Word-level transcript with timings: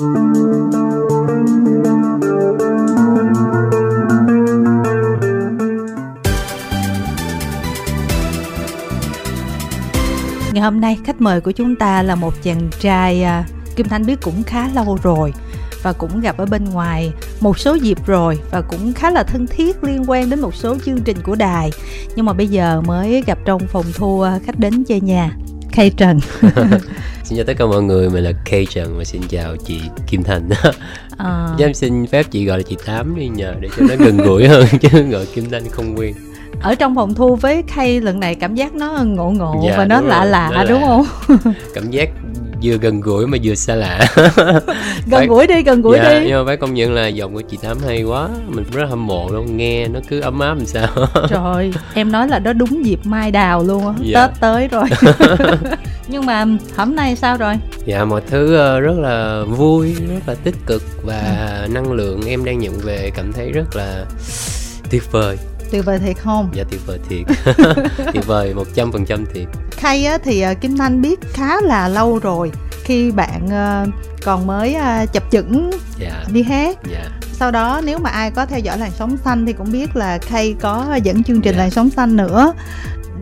Ngày 0.00 0.10
hôm 10.62 10.80
nay 10.80 10.98
khách 11.04 11.20
mời 11.20 11.40
của 11.40 11.50
chúng 11.50 11.76
ta 11.76 12.02
là 12.02 12.14
một 12.14 12.34
chàng 12.42 12.70
trai 12.80 13.22
à, 13.22 13.44
Kim 13.76 13.88
Thanh 13.88 14.06
biết 14.06 14.20
cũng 14.22 14.42
khá 14.42 14.68
lâu 14.74 14.98
rồi 15.02 15.32
và 15.82 15.92
cũng 15.92 16.20
gặp 16.20 16.36
ở 16.36 16.46
bên 16.46 16.64
ngoài 16.64 17.12
một 17.40 17.58
số 17.58 17.74
dịp 17.74 18.06
rồi 18.06 18.38
và 18.50 18.60
cũng 18.60 18.92
khá 18.92 19.10
là 19.10 19.22
thân 19.22 19.46
thiết 19.46 19.84
liên 19.84 20.04
quan 20.10 20.30
đến 20.30 20.40
một 20.40 20.54
số 20.54 20.76
chương 20.84 21.00
trình 21.00 21.16
của 21.22 21.34
đài. 21.34 21.70
Nhưng 22.16 22.26
mà 22.26 22.32
bây 22.32 22.48
giờ 22.48 22.82
mới 22.86 23.22
gặp 23.26 23.38
trong 23.44 23.66
phòng 23.66 23.86
thu 23.94 24.20
à, 24.20 24.38
khách 24.46 24.58
đến 24.58 24.84
chơi 24.84 25.00
nhà. 25.00 25.36
Khay 25.72 25.90
Trần 25.90 26.20
Xin 27.30 27.36
chào 27.36 27.44
tất 27.44 27.52
cả 27.58 27.66
mọi 27.66 27.82
người, 27.82 28.10
mình 28.10 28.24
là 28.24 28.32
Kay 28.44 28.66
Trần 28.70 28.98
và 28.98 29.04
xin 29.04 29.22
chào 29.28 29.56
chị 29.56 29.80
Kim 30.06 30.22
Thành. 30.22 30.48
À, 31.18 31.48
Chứ 31.58 31.64
em 31.64 31.74
xin 31.74 32.06
phép 32.06 32.26
chị 32.30 32.44
gọi 32.44 32.58
là 32.58 32.62
chị 32.68 32.76
Tám 32.86 33.16
đi 33.16 33.28
nhờ 33.28 33.54
để 33.60 33.68
cho 33.76 33.86
nó 33.88 33.94
gần 33.98 34.16
gũi 34.16 34.48
hơn 34.48 34.64
chứ 34.80 35.02
gọi 35.02 35.26
Kim 35.34 35.50
Thanh 35.50 35.68
không 35.70 35.94
quen. 35.98 36.14
Ở 36.62 36.74
trong 36.74 36.94
phòng 36.94 37.14
thu 37.14 37.36
với 37.36 37.62
Khay 37.68 38.00
lần 38.00 38.20
này 38.20 38.34
cảm 38.34 38.54
giác 38.54 38.74
nó 38.74 39.02
ngộ 39.06 39.30
ngộ 39.30 39.62
Dạ, 39.66 39.74
và 39.78 39.84
nó 39.84 40.00
đúng 40.00 40.08
lạ 40.08 40.24
lạ 40.24 40.50
nó 40.54 40.64
đúng 40.64 40.80
lạ. 40.80 40.86
không? 40.86 41.04
Cảm 41.74 41.90
giác 41.90 42.08
vừa 42.62 42.76
gần 42.76 43.00
gũi 43.00 43.26
mà 43.26 43.38
vừa 43.44 43.54
xa 43.54 43.74
lạ. 43.74 43.98
Gần 44.16 44.62
Phải- 45.10 45.26
gũi 45.26 45.46
đi 45.46 45.62
gần 45.62 45.82
gũi 45.82 45.98
dạ, 46.02 46.20
đi. 46.20 46.26
Nhưng 46.28 46.38
mà 46.38 46.44
phải 46.46 46.56
công 46.56 46.74
nhận 46.74 46.94
là 46.94 47.06
giọng 47.08 47.34
của 47.34 47.40
chị 47.40 47.58
Tám 47.62 47.78
hay 47.86 48.02
quá. 48.02 48.28
Mình 48.48 48.64
rất 48.72 48.84
hâm 48.90 49.06
mộ 49.06 49.28
luôn, 49.30 49.56
nghe 49.56 49.88
nó 49.88 50.00
cứ 50.08 50.20
ấm 50.20 50.38
áp 50.40 50.54
làm 50.54 50.66
sao. 50.66 50.88
Trời 51.28 51.72
em 51.94 52.12
nói 52.12 52.28
là 52.28 52.38
đó 52.38 52.52
đúng 52.52 52.84
dịp 52.86 53.00
mai 53.04 53.30
đào 53.30 53.62
luôn 53.62 53.86
á. 53.86 53.92
Dạ. 54.02 54.26
Tết 54.26 54.40
tới 54.40 54.68
rồi. 54.68 54.84
Nhưng 56.08 56.26
mà 56.26 56.44
hôm 56.76 56.94
nay 56.96 57.16
sao 57.16 57.36
rồi? 57.36 57.54
Dạ 57.86 58.04
mọi 58.04 58.20
thứ 58.30 58.56
ờ, 58.56 58.80
rất 58.80 58.98
là 58.98 59.42
vui, 59.48 59.94
rất 59.94 60.20
là 60.26 60.34
tích 60.34 60.54
cực 60.66 60.82
Và 61.04 61.20
Ừ. 61.66 61.68
năng 61.72 61.92
lượng 61.92 62.20
em 62.26 62.44
đang 62.44 62.58
nhận 62.58 62.78
về 62.78 63.10
cảm 63.14 63.32
thấy 63.32 63.52
rất 63.52 63.76
là 63.76 64.04
tuyệt 64.90 65.12
vời 65.12 65.38
Tuyệt 65.70 65.84
vời 65.84 65.98
thiệt 65.98 66.16
không? 66.18 66.50
Dạ 66.54 66.64
tuyệt 66.70 66.80
vời 66.86 66.98
thiệt. 67.08 67.26
Tuyệt 68.12 68.26
vời 68.26 68.54
100% 68.74 69.24
thiệt. 69.34 69.46
Khay 69.70 70.04
á, 70.04 70.18
thì 70.24 70.40
ờ, 70.40 70.54
Kim 70.54 70.76
Thanh 70.76 71.02
biết 71.02 71.20
khá 71.32 71.60
là 71.60 71.88
lâu 71.88 72.18
rồi 72.18 72.52
Khi 72.84 73.10
bạn 73.10 73.48
ờ, 73.50 73.86
còn 74.24 74.46
mới 74.46 74.74
ờ, 74.74 75.06
chập 75.12 75.22
chững 75.30 75.70
Dạ, 75.98 76.24
đi 76.32 76.42
hát. 76.42 76.78
Dạ. 76.92 77.08
Sau 77.32 77.50
đó 77.50 77.80
nếu 77.84 77.98
mà 77.98 78.10
ai 78.10 78.30
có 78.30 78.46
theo 78.46 78.58
dõi 78.58 78.78
làn 78.78 78.90
sóng 78.90 79.16
xanh 79.16 79.46
Thì 79.46 79.52
cũng 79.52 79.72
biết 79.72 79.96
là 79.96 80.18
Khay 80.18 80.54
có 80.60 80.98
dẫn 81.02 81.22
chương 81.22 81.40
trình 81.40 81.54
Dạ. 81.54 81.60
làn 81.60 81.70
sóng 81.70 81.90
xanh 81.90 82.16
nữa. 82.16 82.52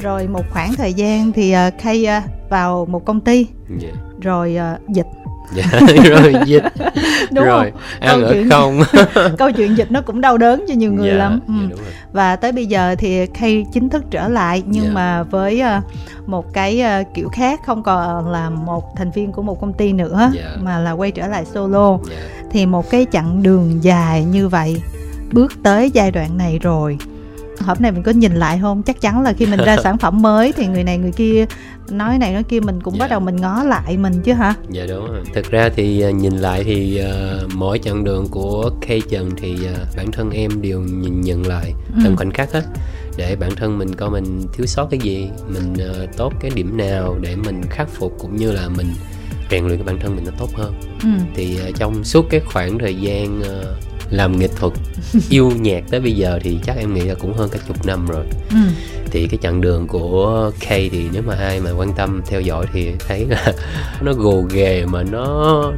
Rồi 0.00 0.26
một 0.28 0.44
khoảng 0.50 0.74
thời 0.74 0.92
gian 0.94 1.32
thì 1.32 1.52
ờ, 1.52 1.70
Khay 1.80 2.06
vào 2.50 2.86
một 2.86 3.04
công 3.04 3.20
ty. 3.20 3.46
Dạ, 3.78 3.88
Rồi 4.20 4.56
dịch 4.88 5.06
dạ. 5.54 5.64
rồi 6.04 6.34
dịch 6.46 6.62
Đúng 7.30 7.44
rồi 7.44 7.70
không? 7.70 7.80
ăn 8.00 8.20
Câu 8.20 8.26
ở 8.28 8.32
chuyện- 8.32 8.50
không 8.50 8.82
Câu 9.38 9.52
chuyện 9.52 9.76
dịch 9.76 9.90
nó 9.90 10.00
cũng 10.00 10.20
đau 10.20 10.38
đớn 10.38 10.64
cho 10.68 10.74
nhiều 10.74 10.92
người 10.92 11.08
dạ, 11.10 11.16
lắm 11.16 11.40
dạ, 11.48 11.54
Ừ. 11.54 11.68
rồi. 11.70 11.86
và 12.12 12.36
tới 12.36 12.52
bây 12.52 12.66
giờ 12.66 12.94
thì 12.98 13.26
Kay 13.26 13.66
chính 13.72 13.88
thức 13.88 14.04
trở 14.10 14.28
lại 14.28 14.62
nhưng 14.66 14.84
Dạ. 14.84 14.90
mà 14.92 15.22
với 15.22 15.60
ờ, 15.60 15.80
một 16.26 16.52
cái 16.52 16.80
ờ, 16.80 17.02
kiểu 17.14 17.28
khác 17.28 17.60
không 17.66 17.82
còn 17.82 18.28
là 18.30 18.50
một 18.50 18.96
thành 18.96 19.10
viên 19.10 19.32
của 19.32 19.42
một 19.42 19.60
công 19.60 19.72
ty 19.72 19.92
nữa 19.92 20.30
Dạ. 20.34 20.56
mà 20.62 20.78
là 20.78 20.92
quay 20.92 21.10
trở 21.10 21.26
lại 21.26 21.44
solo 21.54 21.98
Dạ. 22.10 22.16
thì 22.50 22.66
một 22.66 22.90
cái 22.90 23.06
chặng 23.12 23.42
đường 23.42 23.78
dài 23.84 24.24
như 24.24 24.48
vậy 24.48 24.82
bước 25.32 25.52
tới 25.62 25.90
giai 25.94 26.10
đoạn 26.10 26.38
này 26.38 26.58
rồi 26.62 26.98
hôm 27.60 27.76
nay 27.80 27.92
mình 27.92 28.02
có 28.02 28.12
nhìn 28.12 28.32
lại 28.34 28.58
không 28.62 28.82
chắc 28.82 29.00
chắn 29.00 29.22
là 29.22 29.32
khi 29.32 29.46
mình 29.46 29.60
ra 29.64 29.76
sản 29.84 29.98
phẩm 29.98 30.22
mới 30.22 30.52
thì 30.52 30.66
người 30.66 30.84
này 30.84 30.98
người 30.98 31.12
kia 31.12 31.46
nói 31.90 32.18
này 32.18 32.32
nói 32.32 32.42
kia 32.42 32.60
mình 32.60 32.80
cũng 32.80 32.94
Dạ. 32.94 32.98
bắt 33.00 33.10
đầu 33.10 33.20
mình 33.20 33.36
ngó 33.36 33.62
lại 33.62 33.96
mình 33.96 34.22
chứ 34.24 34.32
hả 34.32 34.54
Dạ 34.70 34.84
đúng 34.88 35.06
rồi. 35.06 35.22
Thực 35.34 35.50
ra 35.50 35.68
thì 35.76 36.00
à, 36.02 36.10
nhìn 36.10 36.32
lại 36.32 36.64
thì 36.64 36.98
à, 36.98 37.38
mỗi 37.54 37.78
chặng 37.78 38.04
đường 38.04 38.28
của 38.30 38.70
Kay 38.80 39.02
Trần 39.10 39.30
thì 39.36 39.56
à, 39.66 39.84
bản 39.96 40.12
thân 40.12 40.30
em 40.30 40.62
đều 40.62 40.80
nhìn 40.80 41.20
nhận 41.20 41.46
lại 41.46 41.74
Ừ. 41.94 42.00
từng 42.04 42.16
khoảnh 42.16 42.30
khắc 42.30 42.52
á 42.52 42.62
để 43.16 43.36
bản 43.36 43.50
thân 43.56 43.78
mình 43.78 43.94
coi 43.94 44.10
mình 44.10 44.46
thiếu 44.52 44.66
sót 44.66 44.86
cái 44.90 45.00
gì, 45.02 45.28
mình 45.48 45.74
à, 45.78 46.06
tốt 46.16 46.32
cái 46.40 46.50
điểm 46.54 46.76
nào 46.76 47.16
để 47.20 47.36
mình 47.36 47.60
khắc 47.70 47.88
phục 47.88 48.12
cũng 48.18 48.36
như 48.36 48.52
là 48.52 48.68
mình 48.76 48.86
rèn 49.50 49.64
luyện 49.66 49.78
cái 49.78 49.84
bản 49.86 49.98
thân 50.00 50.16
mình 50.16 50.24
nó 50.24 50.30
tốt 50.38 50.48
hơn. 50.54 50.74
ừ. 51.02 51.08
Thì 51.34 51.58
à, 51.66 51.70
trong 51.76 52.04
suốt 52.04 52.26
cái 52.30 52.40
khoảng 52.40 52.78
thời 52.78 52.94
gian 52.94 53.42
à, 53.42 53.54
làm 54.10 54.38
nghệ 54.38 54.48
thuật 54.56 54.72
yêu 55.30 55.50
nhạc 55.60 55.84
tới 55.90 56.00
bây 56.00 56.12
giờ 56.12 56.38
thì 56.42 56.58
chắc 56.66 56.76
em 56.76 56.94
nghĩ 56.94 57.00
là 57.00 57.14
cũng 57.14 57.32
hơn 57.34 57.48
cả 57.52 57.58
chục 57.68 57.86
năm 57.86 58.06
rồi 58.06 58.24
Ừ. 58.50 58.56
thì 59.10 59.26
cái 59.26 59.38
chặng 59.42 59.60
đường 59.60 59.86
của 59.86 60.50
Kay 60.60 60.88
thì 60.92 61.04
nếu 61.12 61.22
mà 61.26 61.34
ai 61.34 61.60
mà 61.60 61.70
quan 61.70 61.92
tâm 61.92 62.22
theo 62.26 62.40
dõi 62.40 62.66
thì 62.72 62.92
thấy 63.08 63.26
là 63.28 63.52
nó 64.02 64.12
gồ 64.12 64.42
ghề 64.50 64.84
mà 64.86 65.02
nó 65.02 65.24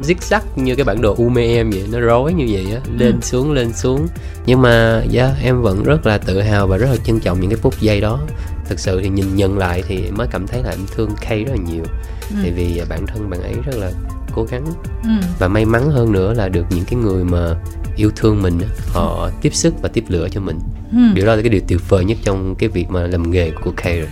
zig 0.02 0.14
zag 0.30 0.40
như 0.56 0.74
cái 0.76 0.84
bản 0.84 1.00
đồ 1.02 1.16
Ume 1.22 1.46
em 1.46 1.70
vậy 1.70 1.84
nó 1.92 2.00
rối 2.00 2.32
như 2.32 2.46
vậy 2.52 2.66
á 2.74 2.80
lên 2.98 3.12
Ừ. 3.12 3.20
xuống 3.22 3.52
lên 3.52 3.72
xuống 3.72 4.06
nhưng 4.46 4.62
mà 4.62 5.02
yeah, 5.14 5.30
em 5.42 5.62
vẫn 5.62 5.82
rất 5.84 6.06
là 6.06 6.18
tự 6.18 6.40
hào 6.40 6.66
và 6.66 6.76
rất 6.76 6.86
là 6.90 6.96
trân 7.04 7.20
trọng 7.20 7.40
những 7.40 7.50
cái 7.50 7.58
phút 7.62 7.80
giây 7.80 8.00
đó 8.00 8.20
thực 8.68 8.78
sự 8.80 9.00
thì 9.02 9.08
nhìn 9.08 9.36
nhận 9.36 9.58
lại 9.58 9.82
thì 9.88 10.10
mới 10.10 10.26
cảm 10.30 10.46
thấy 10.46 10.62
là 10.62 10.70
em 10.70 10.80
thương 10.94 11.10
Kay 11.20 11.44
rất 11.44 11.52
là 11.52 11.62
nhiều 11.72 11.84
Ừ. 12.30 12.36
tại 12.42 12.52
vì 12.56 12.82
bản 12.88 13.06
thân 13.06 13.30
bạn 13.30 13.42
ấy 13.42 13.54
rất 13.66 13.76
là 13.76 13.90
cố 14.34 14.44
gắng. 14.50 14.64
Ừ. 15.04 15.10
và 15.38 15.48
may 15.48 15.64
mắn 15.64 15.90
hơn 15.90 16.12
nữa 16.12 16.32
là 16.34 16.48
được 16.48 16.66
những 16.70 16.84
cái 16.84 16.94
người 17.00 17.24
mà 17.24 17.54
yêu 17.96 18.10
thương 18.16 18.42
mình 18.42 18.60
họ 18.92 19.30
tiếp 19.42 19.54
sức 19.54 19.74
và 19.82 19.88
tiếp 19.88 20.04
lửa 20.08 20.28
cho 20.30 20.40
mình. 20.40 20.58
Ừ. 20.92 20.98
điều 21.14 21.26
đó 21.26 21.34
là 21.34 21.42
cái 21.42 21.48
điều 21.48 21.60
tuyệt 21.68 21.80
vời 21.88 22.04
nhất 22.04 22.18
trong 22.24 22.54
cái 22.54 22.68
việc 22.68 22.90
mà 22.90 23.02
làm 23.06 23.30
nghề 23.30 23.50
của 23.50 23.72
Kay 23.76 23.98
rồi. 23.98 24.08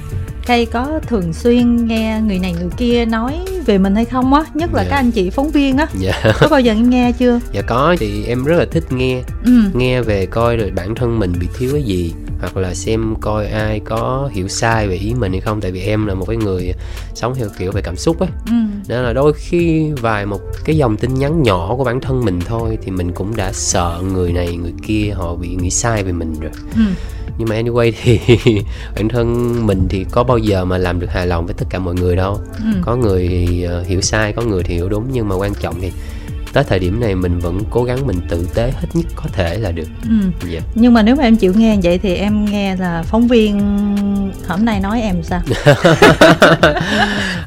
Kay 0.46 0.66
có 0.66 1.00
thường 1.08 1.32
xuyên 1.32 1.86
nghe 1.86 2.20
người 2.26 2.38
này 2.38 2.52
người 2.52 2.70
kia 2.76 3.04
nói 3.04 3.38
về 3.66 3.78
mình 3.78 3.94
hay 3.94 4.04
không 4.04 4.34
á? 4.34 4.44
Nhất 4.54 4.74
là 4.74 4.82
Dạ. 4.82 4.90
các 4.90 4.96
anh 4.96 5.10
chị 5.10 5.30
phóng 5.30 5.50
viên 5.50 5.76
á. 5.76 5.86
Dạ. 5.98 6.12
Có 6.40 6.48
bao 6.48 6.60
giờ 6.60 6.72
em 6.72 6.90
nghe 6.90 7.12
chưa? 7.12 7.40
Dạ 7.52 7.62
có 7.62 7.96
thì 8.00 8.24
em 8.24 8.44
rất 8.44 8.56
là 8.58 8.66
thích 8.70 8.92
nghe. 8.92 9.22
Ừ. 9.44 9.52
Nghe 9.74 10.02
về 10.02 10.26
coi 10.26 10.56
rồi 10.56 10.70
bản 10.70 10.94
thân 10.94 11.18
mình 11.18 11.32
bị 11.40 11.46
thiếu 11.58 11.70
cái 11.72 11.82
gì 11.82 12.14
hoặc 12.40 12.56
là 12.56 12.74
xem 12.74 13.14
coi 13.20 13.46
ai 13.46 13.80
có 13.80 14.30
hiểu 14.32 14.48
sai 14.48 14.88
về 14.88 14.94
ý 14.94 15.14
mình 15.14 15.32
hay 15.32 15.40
không. 15.40 15.60
Tại 15.60 15.70
vì 15.70 15.80
em 15.80 16.06
là 16.06 16.14
một 16.14 16.24
cái 16.28 16.36
người 16.36 16.74
sống 17.14 17.34
theo 17.34 17.48
kiểu 17.58 17.72
về 17.72 17.82
cảm 17.82 17.96
xúc 17.96 18.20
ấy. 18.20 18.28
Ừ. 18.46 18.52
Nên 18.88 19.02
là 19.02 19.12
đôi 19.12 19.32
khi 19.32 19.92
vài 19.92 20.26
một 20.26 20.40
cái 20.64 20.76
dòng 20.76 20.96
tin 20.96 21.14
nhắn 21.14 21.42
nhỏ 21.42 21.74
của 21.76 21.84
bản 21.84 22.00
thân 22.00 22.24
mình 22.24 22.40
thôi 22.46 22.78
thì 22.82 22.90
mình 22.90 23.12
cũng 23.12 23.36
đã 23.36 23.52
sợ 23.52 24.02
người 24.12 24.32
này 24.32 24.56
người 24.56 24.74
kia 24.86 25.12
họ 25.16 25.34
bị 25.34 25.48
nghĩ 25.48 25.70
sai 25.70 26.04
về 26.04 26.12
mình 26.12 26.34
rồi. 26.40 26.52
Ừ. 26.76 26.82
Nhưng 27.38 27.48
mà 27.48 27.56
anyway 27.62 27.92
thì 28.02 28.20
bản 28.96 29.08
thân 29.08 29.56
mình 29.66 29.86
thì 29.88 30.04
có 30.10 30.24
bao 30.24 30.38
giờ 30.38 30.64
mà 30.64 30.78
làm 30.78 31.00
được 31.00 31.10
hài 31.10 31.26
lòng 31.26 31.46
với 31.46 31.54
tất 31.54 31.66
cả 31.70 31.78
mọi 31.78 31.94
người 31.94 32.16
đâu. 32.16 32.40
Ừ. 32.64 32.70
Có 32.82 32.96
người 32.96 33.28
thì 33.28 33.62
ờ, 33.62 33.82
hiểu 33.82 34.00
sai 34.00 34.32
có 34.32 34.42
người 34.42 34.62
thì 34.62 34.74
hiểu 34.74 34.88
đúng. 34.88 35.04
Nhưng 35.12 35.28
mà 35.28 35.36
quan 35.36 35.54
trọng 35.54 35.80
thì 35.80 35.92
tới 36.52 36.64
thời 36.64 36.78
điểm 36.78 37.00
này 37.00 37.14
mình 37.14 37.38
vẫn 37.38 37.60
cố 37.70 37.84
gắng 37.84 38.06
mình 38.06 38.16
tử 38.28 38.48
tế 38.54 38.72
hết 38.80 38.88
nhất 38.94 39.06
có 39.16 39.24
thể 39.32 39.58
là 39.58 39.70
được. 39.72 39.88
Ừ. 40.08 40.14
Dạ. 40.50 40.60
Nhưng 40.74 40.92
mà 40.94 41.02
nếu 41.02 41.16
mà 41.16 41.22
em 41.24 41.36
chịu 41.36 41.52
nghe 41.56 41.76
vậy 41.82 41.98
thì 41.98 42.14
em 42.14 42.44
nghe 42.44 42.76
là 42.76 43.02
phóng 43.06 43.28
viên 43.28 43.58
hôm 44.48 44.64
nay 44.64 44.80
nói 44.80 45.00
em 45.02 45.22
sao? 45.22 45.40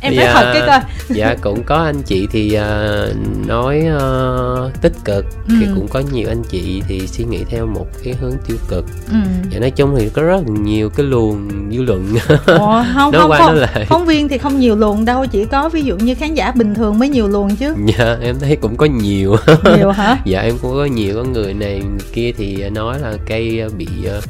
Em 0.02 0.14
Dạ. 0.14 0.32
thật 0.34 0.52
cái 0.54 0.62
coi. 0.68 0.80
Dạ 1.10 1.36
cũng 1.42 1.64
có 1.64 1.76
anh 1.76 2.02
chị 2.04 2.28
thì 2.32 2.54
ờ, 2.54 3.14
nói 3.48 3.82
ờ, 4.00 4.72
tích 4.82 4.94
cực 5.06 5.26
Ừ. 5.48 5.54
thì 5.60 5.68
cũng 5.76 5.88
có 5.88 6.02
nhiều 6.12 6.30
anh 6.30 6.44
chị 6.50 6.82
thì 6.88 7.08
suy 7.08 7.24
nghĩ 7.24 7.44
theo 7.50 7.66
một 7.68 7.86
cái 8.04 8.14
hướng 8.22 8.34
tiêu 8.48 8.58
cực. 8.70 8.86
Ừ. 9.12 9.18
Dạ 9.50 9.60
nói 9.60 9.72
chung 9.72 9.96
thì 10.00 10.10
có 10.10 10.22
rất 10.24 10.48
nhiều 10.48 10.90
cái 10.90 11.06
luồng 11.06 11.50
dư 11.72 11.82
luận. 11.82 12.16
Ồ, 12.46 12.84
không 12.94 13.12
Nói 13.12 13.22
không 13.22 13.32
qua 13.32 13.38
không. 13.38 13.48
nói 13.56 13.68
lại. 13.74 13.86
phóng 13.90 14.06
viên 14.06 14.28
thì 14.30 14.38
không 14.38 14.60
nhiều 14.60 14.76
luồng 14.76 15.06
đâu 15.06 15.26
chỉ 15.26 15.46
có 15.46 15.70
ví 15.70 15.82
dụ 15.82 15.98
như 15.98 16.16
khán 16.16 16.34
giả 16.34 16.52
bình 16.52 16.76
thường 16.76 17.00
mới 17.00 17.10
nhiều 17.10 17.28
luồng 17.28 17.56
chứ. 17.56 17.74
Dạ 17.98 18.18
em 18.22 18.36
thấy 18.40 18.56
cũng 18.56 18.78
có 18.78 18.86
nhiều. 18.98 19.36
Nhiều 19.78 19.90
hả? 19.90 20.18
Dạ 20.26 20.42
em 20.42 20.56
cũng 20.62 20.72
có 20.72 20.86
nhiều 20.86 21.16
có 21.16 21.24
người 21.24 21.54
này 21.54 21.80
người 21.80 22.08
kia 22.14 22.32
thì 22.38 22.70
nói 22.70 23.00
là 23.00 23.14
cây 23.26 23.64
bị 23.78 23.88
ờ, 24.06 24.22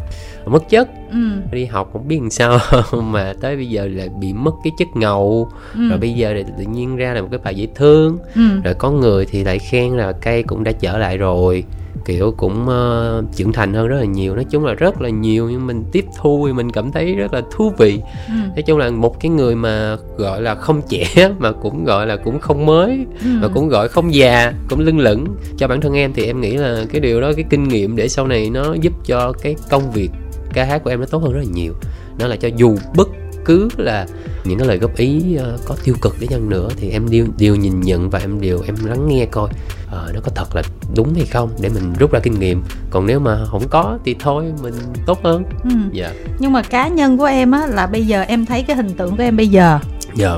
mất 0.45 0.69
chất. 0.69 0.89
Ừ. 1.11 1.17
Đi 1.51 1.66
học 1.66 1.89
không 1.94 2.07
biết 2.07 2.19
làm 2.19 2.29
sao 2.29 2.59
mà 3.01 3.33
tới 3.41 3.55
bây 3.55 3.69
giờ 3.69 3.88
lại 3.91 4.09
bị 4.19 4.33
mất 4.33 4.51
cái 4.63 4.71
chất 4.77 4.88
ngầu. 4.95 5.50
Ừ. 5.73 5.89
Rồi 5.89 5.97
bây 5.97 6.13
giờ 6.13 6.33
thì 6.35 6.51
tự 6.57 6.63
nhiên 6.63 6.95
ra 6.95 7.13
là 7.13 7.21
một 7.21 7.27
cái 7.31 7.39
bài 7.44 7.55
dễ 7.55 7.67
thương. 7.75 8.17
Ừ. 8.35 8.41
Rồi 8.63 8.73
có 8.73 8.91
người 8.91 9.25
thì 9.25 9.44
lại 9.44 9.59
khen 9.59 9.97
là 9.97 10.11
cây 10.11 10.44
cũng 10.44 10.63
đã 10.63 10.71
trở 10.71 10.97
lại 10.97 11.18
rồi 11.18 11.63
kiểu 12.06 12.33
cũng 12.38 12.69
ờ, 12.69 13.24
trưởng 13.36 13.53
thành 13.53 13.74
hơn 13.74 13.88
rất 13.88 13.98
là 13.98 14.06
nhiều. 14.06 14.36
Nói 14.36 14.45
chung 14.50 14.65
là 14.65 14.74
rất 14.74 15.01
là 15.01 15.09
nhiều 15.09 15.50
nhưng 15.50 15.68
mình 15.68 15.83
tiếp 15.92 16.06
thu 16.18 16.44
thì 16.48 16.53
mình 16.53 16.71
cảm 16.71 16.92
thấy 16.92 17.15
rất 17.15 17.33
là 17.33 17.42
thú 17.51 17.74
vị. 17.77 18.00
Ừ. 18.27 18.33
Nói 18.56 18.62
chung 18.62 18.77
là 18.77 18.89
một 18.89 19.19
cái 19.19 19.30
người 19.30 19.56
mà 19.56 19.98
gọi 20.18 20.42
là 20.42 20.56
không 20.56 20.81
trẻ 20.89 21.06
mà 21.39 21.51
cũng 21.51 21.86
gọi 21.86 22.07
là 22.07 22.15
cũng 22.15 22.39
không 22.39 22.65
mới 22.65 23.06
ừ. 23.24 23.30
và 23.42 23.48
cũng 23.48 23.69
gọi 23.69 23.88
không 23.88 24.13
già 24.13 24.53
cũng 24.69 24.80
lưng 24.80 25.00
lửng 25.00 25.27
cho 25.57 25.68
bản 25.68 25.81
thân 25.81 25.94
em 25.94 26.13
thì 26.13 26.25
em 26.25 26.42
nghĩ 26.42 26.57
là 26.57 26.86
cái 26.92 27.01
điều 27.01 27.21
đó 27.21 27.31
cái 27.36 27.45
kinh 27.50 27.63
nghiệm 27.63 27.95
để 27.95 28.07
sau 28.07 28.27
này 28.27 28.50
nó 28.50 28.74
giúp 28.74 28.94
cho 29.06 29.33
cái 29.42 29.56
công 29.69 29.92
việc 29.92 30.09
ca 30.53 30.63
hát 30.63 30.83
của 30.83 30.89
em 30.89 31.00
nó 31.00 31.06
tốt 31.06 31.18
hơn 31.18 31.33
rất 31.33 31.39
là 31.39 31.51
nhiều. 31.53 31.74
Nó 32.19 32.27
là 32.27 32.36
cho 32.36 32.50
dù 32.57 32.77
bất 32.95 33.07
cứ 33.45 33.69
là 33.77 34.07
những 34.44 34.59
cái 34.59 34.68
lời 34.68 34.77
góp 34.77 34.95
ý 34.95 35.36
ờ, 35.36 35.57
có 35.65 35.75
tiêu 35.83 35.95
cực 36.01 36.19
đi 36.19 36.27
chăng 36.27 36.50
nữa 36.50 36.69
thì 36.77 36.89
em 36.89 37.09
đều, 37.09 37.25
đều 37.38 37.56
nhìn 37.56 37.81
nhận 37.81 38.09
và 38.09 38.19
em 38.19 38.42
đều 38.42 38.62
em 38.65 38.75
lắng 38.86 39.07
nghe 39.07 39.25
coi 39.25 39.50
ờ, 39.91 40.11
nó 40.13 40.19
có 40.23 40.31
thật 40.35 40.55
là 40.55 40.61
đúng 40.95 41.13
hay 41.13 41.25
không? 41.25 41.49
Để 41.61 41.69
mình 41.69 41.93
rút 41.99 42.11
ra 42.11 42.19
kinh 42.19 42.39
nghiệm. 42.39 42.63
Còn 42.89 43.05
nếu 43.05 43.19
mà 43.19 43.38
không 43.45 43.67
có 43.69 43.99
thì 44.05 44.15
thôi 44.19 44.53
mình 44.61 44.73
tốt 45.05 45.19
hơn. 45.23 45.43
Ừ. 45.63 45.69
dạ. 45.91 46.11
Nhưng 46.39 46.51
mà 46.51 46.61
cá 46.61 46.88
nhân 46.88 47.17
của 47.17 47.25
em 47.25 47.51
á 47.51 47.67
là 47.67 47.88
bây 47.88 48.07
giờ 48.07 48.21
em 48.21 48.45
thấy 48.45 48.63
cái 48.63 48.75
hình 48.75 48.93
tượng 48.93 49.17
của 49.17 49.23
em 49.23 49.38
bây 49.38 49.47
giờ 49.47 49.79
dạ. 50.15 50.38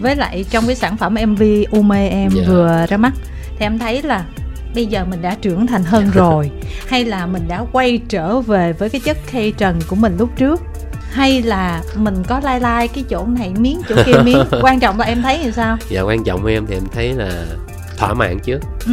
với 0.00 0.16
lại 0.16 0.44
trong 0.50 0.66
cái 0.66 0.76
sản 0.76 0.96
phẩm 0.96 1.14
MV 1.26 1.42
Ume 1.78 2.08
em 2.08 2.30
Dạ. 2.30 2.42
vừa 2.48 2.86
ra 2.88 2.96
mắt 2.96 3.12
thì 3.58 3.66
em 3.66 3.78
thấy 3.78 4.02
là 4.02 4.24
bây 4.74 4.86
giờ 4.86 5.04
mình 5.04 5.22
đã 5.22 5.34
trưởng 5.34 5.66
thành 5.66 5.84
hơn 5.84 6.10
rồi. 6.14 6.50
Hay 6.88 7.04
là 7.04 7.26
mình 7.26 7.42
đã 7.48 7.64
quay 7.72 8.00
trở 8.08 8.40
về 8.40 8.72
với 8.72 8.88
cái 8.90 9.00
chất 9.00 9.16
khay 9.26 9.52
trần 9.58 9.78
của 9.88 9.96
mình 9.96 10.16
lúc 10.18 10.30
trước? 10.36 10.60
Hay 11.10 11.42
là 11.42 11.82
mình 11.96 12.22
có 12.28 12.40
lai 12.40 12.60
lai 12.60 12.88
cái 12.88 13.04
chỗ 13.08 13.26
này 13.26 13.52
miếng 13.58 13.80
chỗ 13.88 13.96
kia 14.06 14.14
miếng? 14.24 14.44
Quan 14.62 14.80
trọng 14.80 14.98
là 15.00 15.06
em 15.06 15.22
thấy 15.22 15.38
thì 15.42 15.52
sao? 15.52 15.76
Dạ 15.88 16.02
quan 16.02 16.24
trọng 16.24 16.42
với 16.42 16.54
em 16.54 16.66
thì 16.66 16.74
em 16.76 16.82
thấy 16.92 17.12
là 17.12 17.46
thỏa 18.02 18.14
mãn 18.14 18.38
trước 18.38 18.60
ừ. 18.86 18.92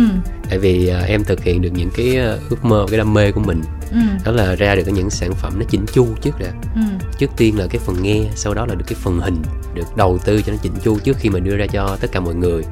Tại 0.50 0.60
vì 0.60 0.92
uh, 1.02 1.08
em 1.08 1.24
thực 1.24 1.44
hiện 1.44 1.62
được 1.62 1.70
những 1.74 1.90
cái 1.96 2.20
uh, 2.36 2.50
ước 2.50 2.66
mơ 2.66 2.86
cái 2.90 2.98
đam 2.98 3.14
mê 3.14 3.32
của 3.32 3.42
mình. 3.42 3.62
Ừ. 3.92 3.98
Đó 4.26 4.32
là 4.32 4.56
ra 4.56 4.76
được 4.76 4.88
những 4.88 5.10
sản 5.10 5.34
phẩm 5.34 5.54
nó 5.60 5.66
chỉnh 5.70 5.86
chu 5.94 6.08
trước 6.22 6.40
đã. 6.40 6.52
Ừ. 6.76 6.82
Trước 7.18 7.30
tiên 7.38 7.60
là 7.60 7.68
cái 7.68 7.82
phần 7.86 8.04
nghe 8.04 8.24
sau 8.36 8.54
đó 8.54 8.66
là 8.66 8.76
được 8.76 8.86
cái 8.88 8.98
phần 9.02 9.20
hình 9.20 9.42
được 9.74 9.98
đầu 9.98 10.18
tư 10.26 10.42
cho 10.42 10.52
nó 10.52 10.58
chỉnh 10.62 10.74
chu 10.84 11.00
trước 11.00 11.18
khi 11.20 11.30
mà 11.30 11.40
đưa 11.40 11.56
ra 11.56 11.68
cho 11.68 11.98
tất 12.02 12.12
cả 12.12 12.20
mọi 12.20 12.36
người. 12.36 12.64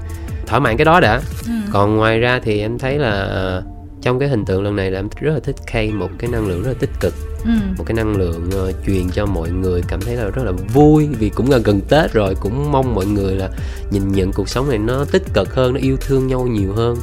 Thỏa 0.47 0.59
mãn 0.59 0.77
cái 0.77 0.85
đó 0.85 0.99
đã. 0.99 1.21
Ừ. 1.45 1.53
Còn 1.71 1.97
ngoài 1.97 2.19
ra 2.19 2.39
thì 2.43 2.59
em 2.59 2.79
thấy 2.79 2.97
là 2.97 3.11
ờ, 3.11 3.63
trong 4.01 4.19
cái 4.19 4.29
hình 4.29 4.45
tượng 4.45 4.63
lần 4.63 4.75
này 4.75 4.91
là 4.91 4.99
em 4.99 5.07
rất 5.19 5.33
là 5.33 5.39
thích 5.39 5.55
Kay 5.67 5.91
một 5.91 6.09
cái 6.17 6.29
năng 6.31 6.47
lượng 6.47 6.63
rất 6.63 6.69
là 6.69 6.77
tích 6.79 6.91
cực 6.99 7.13
ừ. 7.43 7.51
Một 7.77 7.83
cái 7.87 7.95
năng 7.95 8.17
lượng 8.17 8.49
uh, 8.69 8.75
truyền 8.85 9.09
cho 9.09 9.25
mọi 9.25 9.49
người 9.49 9.81
cảm 9.87 10.01
thấy 10.01 10.15
là 10.15 10.29
rất 10.29 10.43
là 10.45 10.51
vui 10.51 11.07
vì 11.19 11.29
cũng 11.29 11.49
gần 11.49 11.63
gần 11.63 11.81
Tết 11.89 12.13
rồi 12.13 12.35
cũng 12.35 12.71
mong 12.71 12.95
mọi 12.95 13.05
người 13.05 13.35
là 13.35 13.49
nhìn 13.91 14.11
nhận 14.11 14.31
cuộc 14.33 14.49
sống 14.49 14.69
này 14.69 14.77
nó 14.77 15.05
tích 15.11 15.23
cực 15.33 15.53
hơn 15.53 15.73
nó 15.73 15.79
yêu 15.79 15.97
thương 15.97 16.27
nhau 16.27 16.47
nhiều 16.47 16.73
hơn. 16.73 16.97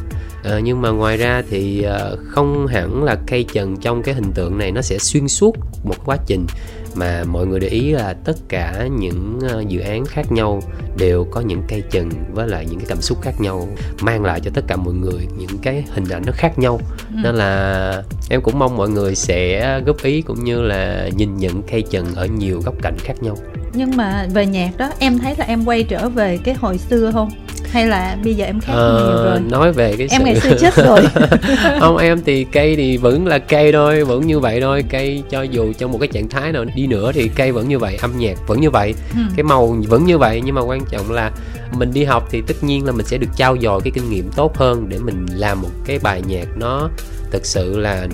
Ờ, 0.45 0.59
nhưng 0.59 0.83
mà 0.83 0.91
ngoài 0.91 1.17
ra 1.17 1.43
thì 1.51 1.83
ờ, 1.83 2.17
không 2.29 2.67
hẳn 2.67 3.05
là 3.05 3.17
cây 3.27 3.45
trần 3.53 3.77
trong 3.77 4.03
cái 4.03 4.15
hình 4.15 4.33
tượng 4.33 4.59
này 4.59 4.73
nó 4.73 4.83
sẽ 4.83 4.99
xuyên 4.99 5.29
suốt 5.29 5.57
một 5.85 5.97
quá 6.05 6.17
trình 6.27 6.47
mà 6.95 7.25
mọi 7.25 7.47
người 7.47 7.61
để 7.61 7.69
ý 7.69 7.93
là 7.93 8.15
tất 8.25 8.37
cả 8.49 8.89
những 8.99 9.39
ờ, 9.49 9.65
dự 9.69 9.81
án 9.81 10.05
khác 10.05 10.33
nhau 10.33 10.63
đều 10.99 11.25
có 11.31 11.41
những 11.41 11.63
cây 11.69 11.83
trần 11.91 12.11
với 12.33 12.49
lại 12.49 12.67
những 12.71 12.79
cái 12.79 12.87
cảm 12.89 13.01
xúc 13.01 13.23
khác 13.23 13.41
nhau 13.41 13.69
mang 14.01 14.25
lại 14.25 14.41
cho 14.41 14.51
tất 14.55 14.65
cả 14.67 14.77
mọi 14.77 14.95
người 14.95 15.27
những 15.39 15.59
cái 15.63 15.85
hình 15.95 16.09
ảnh 16.09 16.23
nó 16.27 16.33
khác 16.37 16.59
nhau. 16.59 16.81
Ừ. 17.11 17.21
nên 17.23 17.35
là 17.35 18.03
em 18.31 18.41
cũng 18.43 18.59
mong 18.59 18.77
mọi 18.77 18.89
người 18.89 19.15
sẽ 19.15 19.81
góp 19.87 20.03
ý 20.03 20.23
cũng 20.23 20.45
như 20.45 20.63
là 20.63 21.09
nhìn 21.17 21.37
nhận 21.37 21.63
cây 21.63 21.85
trần 21.91 22.15
ở 22.15 22.27
nhiều 22.27 22.61
góc 22.65 22.75
cạnh 22.83 22.97
khác 22.99 23.23
nhau. 23.23 23.37
Nhưng 23.73 23.97
mà 23.97 24.27
về 24.35 24.47
nhạc 24.47 24.71
đó 24.77 24.91
em 24.99 25.19
thấy 25.19 25.35
là 25.39 25.45
em 25.45 25.65
quay 25.65 25.83
trở 25.83 26.09
về 26.09 26.39
cái 26.45 26.55
hồi 26.55 26.79
xưa 26.79 27.11
không 27.13 27.31
hay 27.75 27.87
là 27.87 28.17
bây 28.25 28.35
giờ 28.35 28.45
em 28.45 28.61
khác 28.61 28.73
Ờ, 28.77 29.09
nhiều 29.09 29.25
rồi? 29.25 29.41
nói 29.51 29.73
về 29.73 29.95
cái 29.99 30.07
em 30.11 30.21
sự 30.21 30.25
ngày 30.25 30.41
xưa 30.41 30.57
chết 30.61 30.75
rồi. 30.77 31.01
Không 31.81 31.97
em 31.97 32.23
thì 32.27 32.45
cây 32.45 32.77
thì 32.77 32.97
vẫn 32.97 33.27
là 33.27 33.39
cây 33.39 33.73
thôi 33.73 34.05
vẫn 34.05 34.27
như 34.27 34.41
vậy 34.41 34.61
thôi. 34.61 34.85
Cây 34.91 35.23
cho 35.31 35.43
dù 35.43 35.73
trong 35.79 35.93
một 35.93 35.99
cái 35.99 36.09
trạng 36.09 36.29
thái 36.29 36.53
nào 36.53 36.65
đi 36.75 36.87
nữa 36.87 37.13
thì 37.15 37.31
cây 37.37 37.53
vẫn 37.53 37.69
như 37.69 37.79
vậy 37.79 37.97
âm 38.01 38.19
nhạc 38.19 38.35
vẫn 38.47 38.61
như 38.61 38.71
vậy 38.71 38.95
ừ. 39.15 39.21
cái 39.37 39.45
màu 39.45 39.77
vẫn 39.89 40.05
như 40.05 40.19
vậy. 40.19 40.43
Nhưng 40.45 40.55
mà 40.55 40.61
quan 40.63 40.81
trọng 40.91 41.13
là 41.13 41.31
mình 41.73 41.93
đi 41.93 42.05
học 42.05 42.29
thì 42.31 42.43
tất 42.47 42.65
nhiên 42.65 42.87
là 42.87 42.93
mình 42.93 43.07
sẽ 43.07 43.19
được 43.19 43.29
trao 43.37 43.57
dồi 43.63 43.81
cái 43.85 43.91
kinh 43.95 44.11
nghiệm 44.11 44.31
tốt 44.37 44.57
hơn 44.57 44.89
để 44.89 44.99
mình 44.99 45.27
làm 45.35 45.63
một 45.63 45.71
cái 45.87 45.99
bài 45.99 46.23
nhạc 46.27 46.47
nó 46.57 46.89
thực 47.31 47.47
sự 47.47 47.79
là 47.79 48.07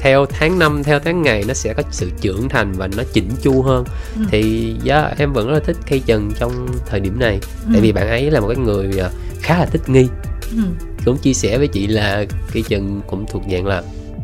theo 0.00 0.26
tháng 0.26 0.58
năm 0.58 0.82
theo 0.84 0.98
tháng 0.98 1.22
ngày 1.22 1.44
nó 1.48 1.54
sẽ 1.54 1.74
có 1.74 1.82
sự 1.90 2.10
trưởng 2.20 2.48
thành 2.48 2.72
và 2.72 2.88
nó 2.96 3.02
chỉnh 3.12 3.28
chu 3.42 3.62
hơn 3.62 3.84
Ừ. 4.16 4.22
thì 4.30 4.74
yeah, 4.86 5.18
em 5.18 5.32
vẫn 5.32 5.46
rất 5.48 5.54
là 5.54 5.60
thích 5.60 5.76
cây 5.90 6.02
trần 6.06 6.30
trong 6.38 6.66
thời 6.86 7.00
điểm 7.00 7.18
này 7.18 7.38
Ừ. 7.66 7.70
tại 7.72 7.80
vì 7.80 7.92
bạn 7.92 8.08
ấy 8.08 8.30
là 8.30 8.40
một 8.40 8.46
cái 8.48 8.56
người 8.56 8.98
à, 9.00 9.10
khá 9.40 9.58
là 9.58 9.66
thích 9.66 9.82
nghi 9.88 10.06
ừ. 10.50 10.62
cũng 11.04 11.16
chia 11.18 11.32
sẻ 11.34 11.58
với 11.58 11.68
chị 11.68 11.86
là 11.86 12.24
cây 12.52 12.64
trần 12.68 13.00
cũng 13.06 13.26
thuộc 13.30 13.42
dạng 13.52 13.66
là 13.66 13.82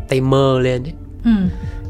tay 0.09 0.21
mơ 0.21 0.59
lên 0.62 0.82
đấy 0.82 0.93
ừ. 1.25 1.31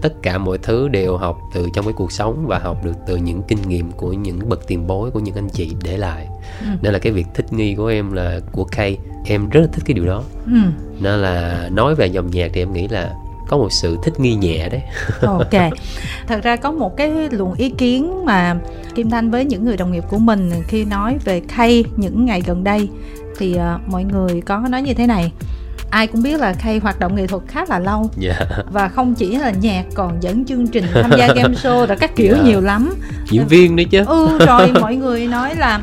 tất 0.03 0.13
cả 0.23 0.39
mọi 0.39 0.59
thứ 0.59 0.89
đều 0.89 1.17
học 1.17 1.39
từ 1.55 1.67
trong 1.75 1.85
cái 1.85 1.95
cuộc 1.97 2.13
sống 2.13 2.45
và 2.47 2.59
học 2.59 2.85
được 2.85 2.93
từ 3.07 3.17
những 3.17 3.43
kinh 3.49 3.69
nghiệm 3.69 3.93
của 3.93 4.13
những 4.13 4.49
bậc 4.49 4.67
tiền 4.67 4.87
bối 4.87 5.11
của 5.11 5.21
những 5.21 5.35
anh 5.35 5.49
chị 5.49 5.73
để 5.85 5.97
lại 5.97 6.27
Ừ. 6.61 6.67
nên 6.83 6.93
là 6.93 6.99
cái 6.99 7.13
việc 7.13 7.27
thích 7.35 7.53
nghi 7.53 7.75
của 7.75 7.87
em 7.87 8.13
là 8.13 8.41
của 8.53 8.65
Kay 8.65 8.99
em 9.27 9.49
rất 9.49 9.61
là 9.61 9.67
thích 9.73 9.83
cái 9.87 9.95
điều 9.95 10.07
đó 10.07 10.23
ừ. 10.47 10.53
nên 11.01 11.19
là 11.23 11.69
nói 11.73 11.95
về 11.95 12.07
dòng 12.07 12.31
nhạc 12.31 12.51
thì 12.55 12.63
em 12.63 12.73
nghĩ 12.73 12.89
là 12.89 13.15
có 13.55 13.59
một 13.59 13.73
sự 13.73 13.99
thích 14.03 14.21
nghi 14.21 14.35
nhẹ 14.35 14.69
đấy. 14.69 14.83
Ok. 15.21 15.73
Thật 16.27 16.41
ra 16.43 16.57
có 16.57 16.73
một 16.73 16.97
cái 16.97 17.13
luồng 17.31 17.55
ý 17.55 17.71
kiến 17.71 18.25
mà 18.25 18.57
kim 18.95 19.11
thanh 19.11 19.31
với 19.31 19.45
những 19.45 19.65
người 19.65 19.77
đồng 19.77 19.93
nghiệp 19.93 20.05
của 20.11 20.19
mình 20.19 20.51
khi 20.69 20.85
nói 20.85 21.17
về 21.25 21.41
khay 21.49 21.85
những 21.97 22.25
ngày 22.25 22.43
gần 22.47 22.65
đây 22.65 22.89
thì 23.39 23.57
ờ, 23.57 23.79
mọi 23.87 24.05
người 24.05 24.41
có 24.41 24.59
nói 24.59 24.83
như 24.83 24.95
thế 24.95 25.07
này. 25.07 25.33
Ai 25.91 26.07
cũng 26.07 26.23
biết 26.23 26.41
là 26.41 26.53
khay 26.53 26.79
hoạt 26.79 26.99
động 27.01 27.15
nghệ 27.15 27.27
thuật 27.27 27.43
khá 27.49 27.65
là 27.69 27.79
lâu 27.79 28.11
dạ. 28.19 28.35
và 28.73 28.89
không 28.89 29.15
chỉ 29.15 29.37
là 29.37 29.51
nhạc 29.51 29.85
còn 29.95 30.23
dẫn 30.23 30.45
chương 30.45 30.67
trình 30.67 30.85
tham 30.95 31.11
gia 31.19 31.29
game 31.35 31.55
show 31.63 31.87
rồi 31.87 31.97
các 32.01 32.17
kiểu 32.17 32.35
Dạ. 32.37 32.43
nhiều 32.45 32.61
lắm. 32.61 32.95
Diễn 33.31 33.47
viên 33.47 33.77
đấy 33.77 33.87
chứ. 33.91 34.05
Ừ 34.07 34.39
rồi 34.47 34.73
mọi 34.81 34.97
người 34.97 35.27
nói 35.27 35.55
là 35.57 35.81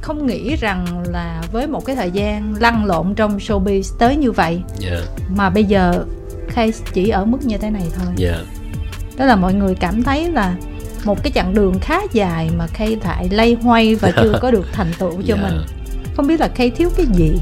không 0.00 0.26
nghĩ 0.26 0.56
rằng 0.56 0.86
là 1.08 1.42
với 1.52 1.66
một 1.66 1.84
cái 1.84 1.96
thời 1.96 2.10
gian 2.10 2.54
lăn 2.60 2.84
lộn 2.84 3.14
trong 3.14 3.38
showbiz 3.38 3.82
tới 3.98 4.16
như 4.16 4.32
vậy 4.32 4.62
dạ. 4.78 5.00
mà 5.36 5.50
bây 5.50 5.64
giờ 5.64 6.04
Khay 6.58 6.72
chỉ 6.92 7.08
ở 7.08 7.24
mức 7.24 7.38
như 7.44 7.58
thế 7.58 7.70
này 7.70 7.82
thôi. 7.96 8.06
Dạ. 8.16 8.40
Đó 9.16 9.24
là 9.24 9.36
mọi 9.36 9.54
người 9.54 9.74
cảm 9.74 10.02
thấy 10.02 10.30
là 10.30 10.56
một 11.04 11.22
cái 11.22 11.32
chặng 11.32 11.54
đường 11.54 11.78
khá 11.80 12.00
dài 12.12 12.50
mà 12.56 12.66
Kay 12.72 12.96
lại 13.04 13.28
lay 13.30 13.56
hoay 13.62 13.94
và 13.94 14.10
chưa 14.22 14.38
có 14.42 14.50
được 14.50 14.66
thành 14.72 14.92
tựu 14.98 15.22
cho 15.26 15.36
Dạ. 15.36 15.42
mình. 15.42 15.60
Không 16.16 16.26
biết 16.26 16.40
là 16.40 16.48
Kay 16.48 16.70
thiếu 16.70 16.90
cái 16.96 17.06
gì? 17.14 17.32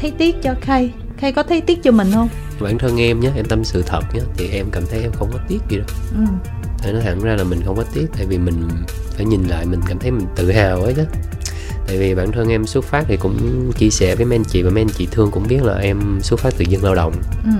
Thấy 0.00 0.10
tiếc 0.10 0.42
cho 0.42 0.54
Kay. 0.60 0.90
Kay 1.20 1.32
có 1.32 1.42
thấy 1.42 1.60
tiếc 1.60 1.82
cho 1.82 1.90
mình 1.90 2.10
không? 2.14 2.28
Bản 2.60 2.78
thân 2.78 3.00
em 3.00 3.20
nhé 3.20 3.30
em 3.36 3.44
tâm 3.44 3.64
sự 3.64 3.82
thật 3.86 4.00
nhé 4.14 4.20
thì 4.36 4.48
em 4.48 4.66
cảm 4.72 4.82
thấy 4.90 5.02
em 5.02 5.12
không 5.12 5.28
có 5.32 5.38
tiếc 5.48 5.58
gì 5.68 5.76
đâu. 5.76 5.86
Ừ. 6.16 6.24
Để 6.84 6.92
nói 6.92 7.02
thẳng 7.04 7.20
ra 7.20 7.34
là 7.36 7.44
mình 7.44 7.60
không 7.66 7.76
có 7.76 7.84
tiếc 7.94 8.06
tại 8.16 8.26
vì 8.26 8.38
mình 8.38 8.68
phải 9.16 9.26
nhìn 9.26 9.44
lại 9.44 9.66
mình 9.66 9.80
cảm 9.88 9.98
thấy 9.98 10.10
mình 10.10 10.26
tự 10.36 10.52
hào 10.52 10.82
ấy 10.82 10.94
chứ 10.94 11.04
tại 11.86 11.98
vì 11.98 12.14
bản 12.14 12.32
thân 12.32 12.48
em 12.48 12.66
xuất 12.66 12.84
phát 12.84 13.04
thì 13.08 13.16
cũng 13.16 13.72
chia 13.72 13.90
sẻ 13.90 14.14
với 14.16 14.26
mấy 14.26 14.36
anh 14.38 14.44
chị 14.44 14.62
và 14.62 14.70
mấy 14.70 14.80
anh 14.82 14.88
chị 14.98 15.08
thương 15.10 15.30
cũng 15.30 15.46
biết 15.48 15.62
là 15.62 15.74
em 15.74 16.18
xuất 16.22 16.40
phát 16.40 16.54
từ 16.58 16.64
dân 16.68 16.84
lao 16.84 16.94
động 16.94 17.12
Ừ. 17.44 17.50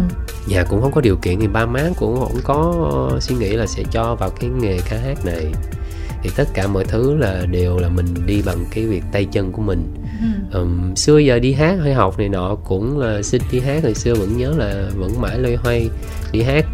nhà 0.47 0.65
cũng 0.65 0.83
không 0.83 0.93
có 0.93 1.01
điều 1.01 1.17
kiện 1.17 1.41
thì 1.41 1.47
ba 1.47 1.67
má 1.67 1.83
cũng 1.97 2.17
không 2.21 2.39
có 2.45 3.11
suy 3.21 3.35
nghĩ 3.35 3.49
là 3.53 3.67
sẽ 3.67 3.83
cho 3.91 4.15
vào 4.15 4.31
cái 4.31 4.51
nghề 4.51 4.79
ca 4.91 4.97
hát 4.97 5.25
này 5.25 5.53
thì 6.23 6.31
tất 6.37 6.49
cả 6.55 6.67
mọi 6.67 6.85
thứ 6.85 7.17
là 7.17 7.47
đều 7.51 7.79
là 7.79 7.89
mình 7.89 8.07
đi 8.27 8.43
bằng 8.47 8.65
cái 8.71 8.85
việc 8.87 9.03
tay 9.13 9.25
chân 9.25 9.53
của 9.53 9.63
mình 9.63 9.95
Ừ. 10.21 10.59
Ừm, 10.59 10.97
xưa 10.97 11.19
giờ 11.19 11.39
đi 11.39 11.53
hát 11.53 11.77
hay 11.83 11.95
học 11.95 12.19
này 12.19 12.29
nọ 12.29 12.55
cũng 12.55 12.99
là 12.99 13.23
xin 13.23 13.43
đi 13.53 13.61
hát 13.61 13.83
hồi 13.83 13.95
xưa 13.95 14.15
vẫn 14.15 14.37
nhớ 14.39 14.55
là 14.57 14.89
vẫn 14.97 15.21
mãi 15.21 15.39
loay 15.39 15.55
hoay 15.57 15.89
đi 16.33 16.43
hát 16.43 16.65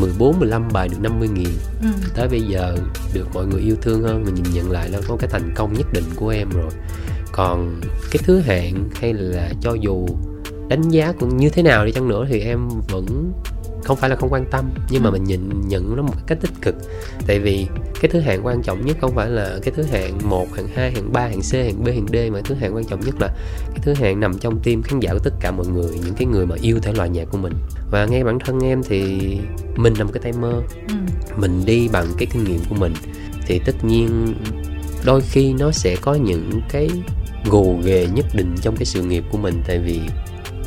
14 0.00 0.38
15 0.40 0.68
bài 0.72 0.88
được 0.88 0.96
50 1.00 1.28
nghìn 1.28 1.48
Ừ. 1.82 1.88
tới 2.14 2.28
bây 2.28 2.40
giờ 2.42 2.76
được 3.14 3.28
mọi 3.34 3.46
người 3.46 3.60
yêu 3.60 3.76
thương 3.82 4.02
hơn 4.02 4.24
và 4.24 4.30
nhìn 4.30 4.44
nhận 4.54 4.70
lại 4.70 4.88
là 4.90 4.98
có 5.08 5.16
cái 5.16 5.30
thành 5.32 5.52
công 5.56 5.72
nhất 5.74 5.86
định 5.92 6.04
của 6.16 6.28
em 6.28 6.48
rồi 6.50 6.70
còn 7.32 7.80
cái 8.10 8.22
thứ 8.26 8.38
hạng 8.38 8.88
hay 9.00 9.12
là 9.12 9.50
cho 9.60 9.74
dù 9.80 10.06
đánh 10.68 10.82
giá 10.88 11.12
cũng 11.20 11.36
như 11.36 11.48
thế 11.50 11.62
nào 11.62 11.86
đi 11.86 11.92
chăng 11.92 12.08
nữa 12.08 12.26
thì 12.28 12.40
em 12.40 12.68
vẫn 12.88 13.32
không 13.84 13.96
phải 13.96 14.10
là 14.10 14.16
không 14.16 14.32
quan 14.32 14.44
tâm 14.50 14.70
nhưng 14.90 15.02
mà 15.02 15.08
Ừ. 15.08 15.12
mình 15.12 15.24
nhìn 15.24 15.50
nhận 15.68 15.96
nó 15.96 16.02
một 16.02 16.14
cách 16.26 16.38
tích 16.40 16.50
cực. 16.62 16.74
Tại 17.26 17.38
vì 17.38 17.66
cái 18.00 18.10
thứ 18.10 18.20
hạng 18.20 18.46
quan 18.46 18.62
trọng 18.62 18.86
nhất 18.86 18.96
không 19.00 19.14
phải 19.14 19.30
là 19.30 19.58
cái 19.62 19.74
thứ 19.76 19.82
hạng 19.82 20.18
1, 20.28 20.46
hạng 20.56 20.68
2, 20.74 20.90
hạng 20.92 21.12
3, 21.12 21.20
hạng 21.20 21.40
C, 21.40 21.52
hạng 21.52 21.84
B, 21.84 21.88
hạng 21.88 22.06
D 22.12 22.32
mà 22.32 22.40
thứ 22.44 22.54
hạng 22.54 22.74
quan 22.74 22.84
trọng 22.84 23.00
nhất 23.00 23.14
là 23.20 23.28
cái 23.70 23.78
thứ 23.82 23.94
hạng 23.94 24.20
nằm 24.20 24.38
trong 24.38 24.60
tim 24.60 24.82
khán 24.82 25.00
giả 25.00 25.12
của 25.12 25.18
tất 25.18 25.34
cả 25.40 25.50
mọi 25.50 25.66
người 25.66 25.98
những 26.04 26.14
cái 26.14 26.26
người 26.26 26.46
mà 26.46 26.56
yêu 26.60 26.78
thể 26.82 26.92
loại 26.92 27.08
nhạc 27.08 27.24
của 27.30 27.38
mình. 27.38 27.52
Và 27.90 28.04
ngay 28.06 28.24
bản 28.24 28.38
thân 28.44 28.60
em 28.60 28.82
thì 28.82 29.18
mình 29.76 29.94
là 29.94 30.04
một 30.04 30.10
cái 30.14 30.22
tay 30.22 30.32
mơ. 30.40 30.62
Ừ. 30.88 30.94
mình 31.36 31.62
đi 31.66 31.88
bằng 31.88 32.06
cái 32.18 32.26
kinh 32.32 32.44
nghiệm 32.44 32.60
của 32.68 32.74
mình. 32.74 32.94
Thì 33.46 33.58
tất 33.66 33.84
nhiên 33.84 34.34
đôi 35.04 35.20
khi 35.20 35.52
nó 35.52 35.70
sẽ 35.70 35.96
có 35.96 36.14
những 36.14 36.60
cái 36.68 36.88
gồ 37.50 37.76
ghề 37.84 38.06
nhất 38.14 38.26
định 38.34 38.54
trong 38.62 38.76
cái 38.76 38.84
sự 38.84 39.02
nghiệp 39.02 39.24
của 39.32 39.38
mình. 39.38 39.62
Tại 39.66 39.78
vì 39.78 40.00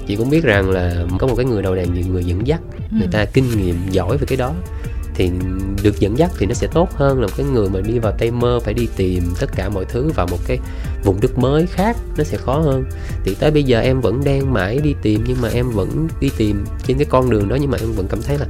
chị 0.07 0.15
cũng 0.15 0.29
biết 0.29 0.43
rằng 0.43 0.69
là 0.69 1.05
có 1.19 1.27
một 1.27 1.33
cái 1.35 1.45
người 1.45 1.61
đầu 1.61 1.75
đàn 1.75 1.93
những 1.93 2.13
người 2.13 2.23
dẫn 2.23 2.47
dắt 2.47 2.61
người 2.91 3.01
Ừ. 3.01 3.09
ta 3.11 3.25
kinh 3.25 3.57
nghiệm 3.57 3.75
giỏi 3.91 4.17
về 4.17 4.25
cái 4.27 4.37
đó. 4.37 4.53
Thì 5.15 5.31
được 5.83 5.99
dẫn 5.99 6.17
dắt 6.17 6.31
thì 6.39 6.45
nó 6.45 6.53
sẽ 6.53 6.67
tốt 6.73 6.89
hơn 6.95 7.21
là 7.21 7.27
một 7.27 7.33
cái 7.37 7.45
người 7.45 7.69
mà 7.69 7.79
đi 7.81 7.99
vào 7.99 8.11
tay 8.11 8.31
mơ 8.31 8.59
phải 8.63 8.73
đi 8.73 8.87
tìm 8.95 9.23
tất 9.39 9.49
cả 9.55 9.69
mọi 9.69 9.85
thứ 9.85 10.11
vào 10.15 10.27
một 10.31 10.37
cái 10.47 10.59
vùng 11.03 11.21
đất 11.21 11.37
mới 11.37 11.65
khác 11.67 11.97
nó 12.17 12.23
sẽ 12.23 12.37
khó 12.37 12.59
hơn. 12.59 12.83
Thì 13.23 13.35
tới 13.39 13.51
bây 13.51 13.63
giờ 13.63 13.79
em 13.79 14.01
vẫn 14.01 14.23
đang 14.23 14.53
mãi 14.53 14.79
đi 14.83 14.95
tìm 15.01 15.23
nhưng 15.27 15.41
mà 15.41 15.49
em 15.49 15.69
vẫn 15.69 16.07
đi 16.21 16.29
tìm 16.37 16.65
trên 16.87 16.97
cái 16.97 17.05
con 17.09 17.29
đường 17.29 17.49
đó 17.49 17.57
nhưng 17.61 17.71
mà 17.71 17.77
em 17.81 17.91
vẫn 17.91 18.07
cảm 18.09 18.21
thấy 18.21 18.37
là 18.37 18.45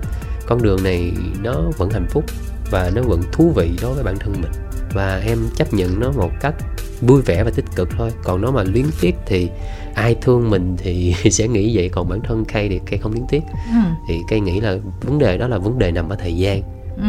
con 0.47 0.61
đường 0.61 0.83
này 0.83 1.11
nó 1.43 1.61
vẫn 1.77 1.89
hạnh 1.89 2.07
phúc 2.09 2.23
và 2.71 2.91
nó 2.95 3.01
vẫn 3.01 3.21
thú 3.31 3.51
vị 3.55 3.71
đối 3.81 3.93
với 3.93 4.03
bản 4.03 4.15
thân 4.19 4.33
mình 4.41 4.51
và 4.97 5.21
em 5.25 5.37
chấp 5.55 5.73
nhận 5.73 5.99
nó 5.99 6.11
một 6.11 6.31
cách 6.41 6.55
vui 7.01 7.21
vẻ 7.21 7.43
và 7.43 7.51
tích 7.55 7.65
cực 7.75 7.89
thôi 7.97 8.09
còn 8.23 8.41
nó 8.41 8.51
mà 8.51 8.63
luyến 8.63 8.85
tiếc 9.01 9.15
thì 9.25 9.49
ai 9.93 10.15
thương 10.21 10.49
mình 10.49 10.75
thì 10.77 11.13
sẽ 11.31 11.47
nghĩ 11.47 11.77
vậy 11.77 11.89
còn 11.89 12.09
bản 12.09 12.19
thân 12.21 12.45
cây 12.53 12.69
thì 12.69 12.79
cây 12.89 12.99
không 12.99 13.11
luyến 13.11 13.25
tiếc 13.29 13.41
Ừ. 13.73 13.79
thì 14.07 14.19
cây 14.29 14.39
nghĩ 14.39 14.59
là 14.59 14.77
vấn 15.01 15.19
đề 15.19 15.37
đó 15.37 15.47
là 15.47 15.57
vấn 15.57 15.79
đề 15.79 15.91
nằm 15.91 16.09
ở 16.09 16.15
thời 16.15 16.35
gian 16.37 16.61
Ừ. 16.97 17.03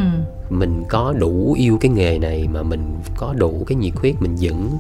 mình 0.50 0.84
có 0.88 1.12
đủ 1.18 1.54
yêu 1.58 1.78
cái 1.80 1.90
nghề 1.90 2.18
này 2.18 2.48
mà 2.52 2.62
mình 2.62 2.82
có 3.16 3.34
đủ 3.38 3.64
cái 3.66 3.76
nhiệt 3.76 3.92
huyết 3.94 4.14
mình 4.22 4.36
vẫn 4.40 4.70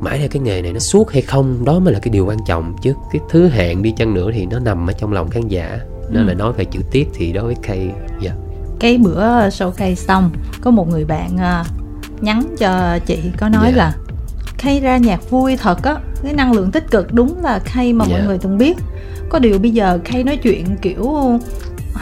mãi 0.00 0.18
theo 0.18 0.28
cái 0.28 0.42
nghề 0.42 0.62
này 0.62 0.72
nó 0.72 0.78
suốt 0.78 1.10
hay 1.10 1.22
không 1.22 1.64
đó 1.64 1.78
mới 1.78 1.92
là 1.94 1.98
cái 2.00 2.10
điều 2.10 2.26
quan 2.26 2.38
trọng 2.46 2.74
chứ 2.82 2.94
cái 3.12 3.20
thứ 3.30 3.46
hạng 3.46 3.82
đi 3.82 3.92
chăng 3.96 4.14
nữa 4.14 4.30
thì 4.34 4.46
nó 4.46 4.58
nằm 4.58 4.86
ở 4.90 4.92
trong 4.92 5.12
lòng 5.12 5.30
khán 5.30 5.48
giả 5.48 5.80
nên 6.10 6.22
Ừ. 6.22 6.28
là 6.28 6.34
nói 6.34 6.52
về 6.52 6.64
chữ 6.64 6.80
tiếc 6.90 7.08
thì 7.14 7.32
đối 7.32 7.44
với 7.44 7.56
cây 7.66 7.90
dạ 8.20 8.32
cái 8.82 8.98
bữa 8.98 9.48
show 9.48 9.70
Kay 9.70 9.96
xong 9.96 10.30
có 10.60 10.70
một 10.70 10.88
người 10.88 11.04
bạn 11.04 11.36
à, 11.38 11.64
nhắn 12.20 12.42
cho 12.58 12.98
chị 13.06 13.18
có 13.38 13.48
nói 13.48 13.66
Dạ. 13.70 13.76
là 13.76 13.92
Kay 14.58 14.80
ra 14.80 14.96
nhạc 14.96 15.30
vui 15.30 15.56
thật 15.56 15.82
á 15.82 15.96
cái 16.22 16.32
năng 16.32 16.52
lượng 16.52 16.70
tích 16.70 16.90
cực 16.90 17.12
đúng 17.14 17.42
là 17.42 17.58
khay 17.58 17.92
mà 17.92 18.04
mọi 18.04 18.18
Dạ. 18.20 18.26
người 18.26 18.38
từng 18.38 18.58
biết 18.58 18.76
có 19.28 19.38
điều 19.38 19.58
bây 19.58 19.70
giờ 19.70 19.98
khay 20.04 20.24
nói 20.24 20.36
chuyện 20.36 20.76
kiểu 20.82 21.12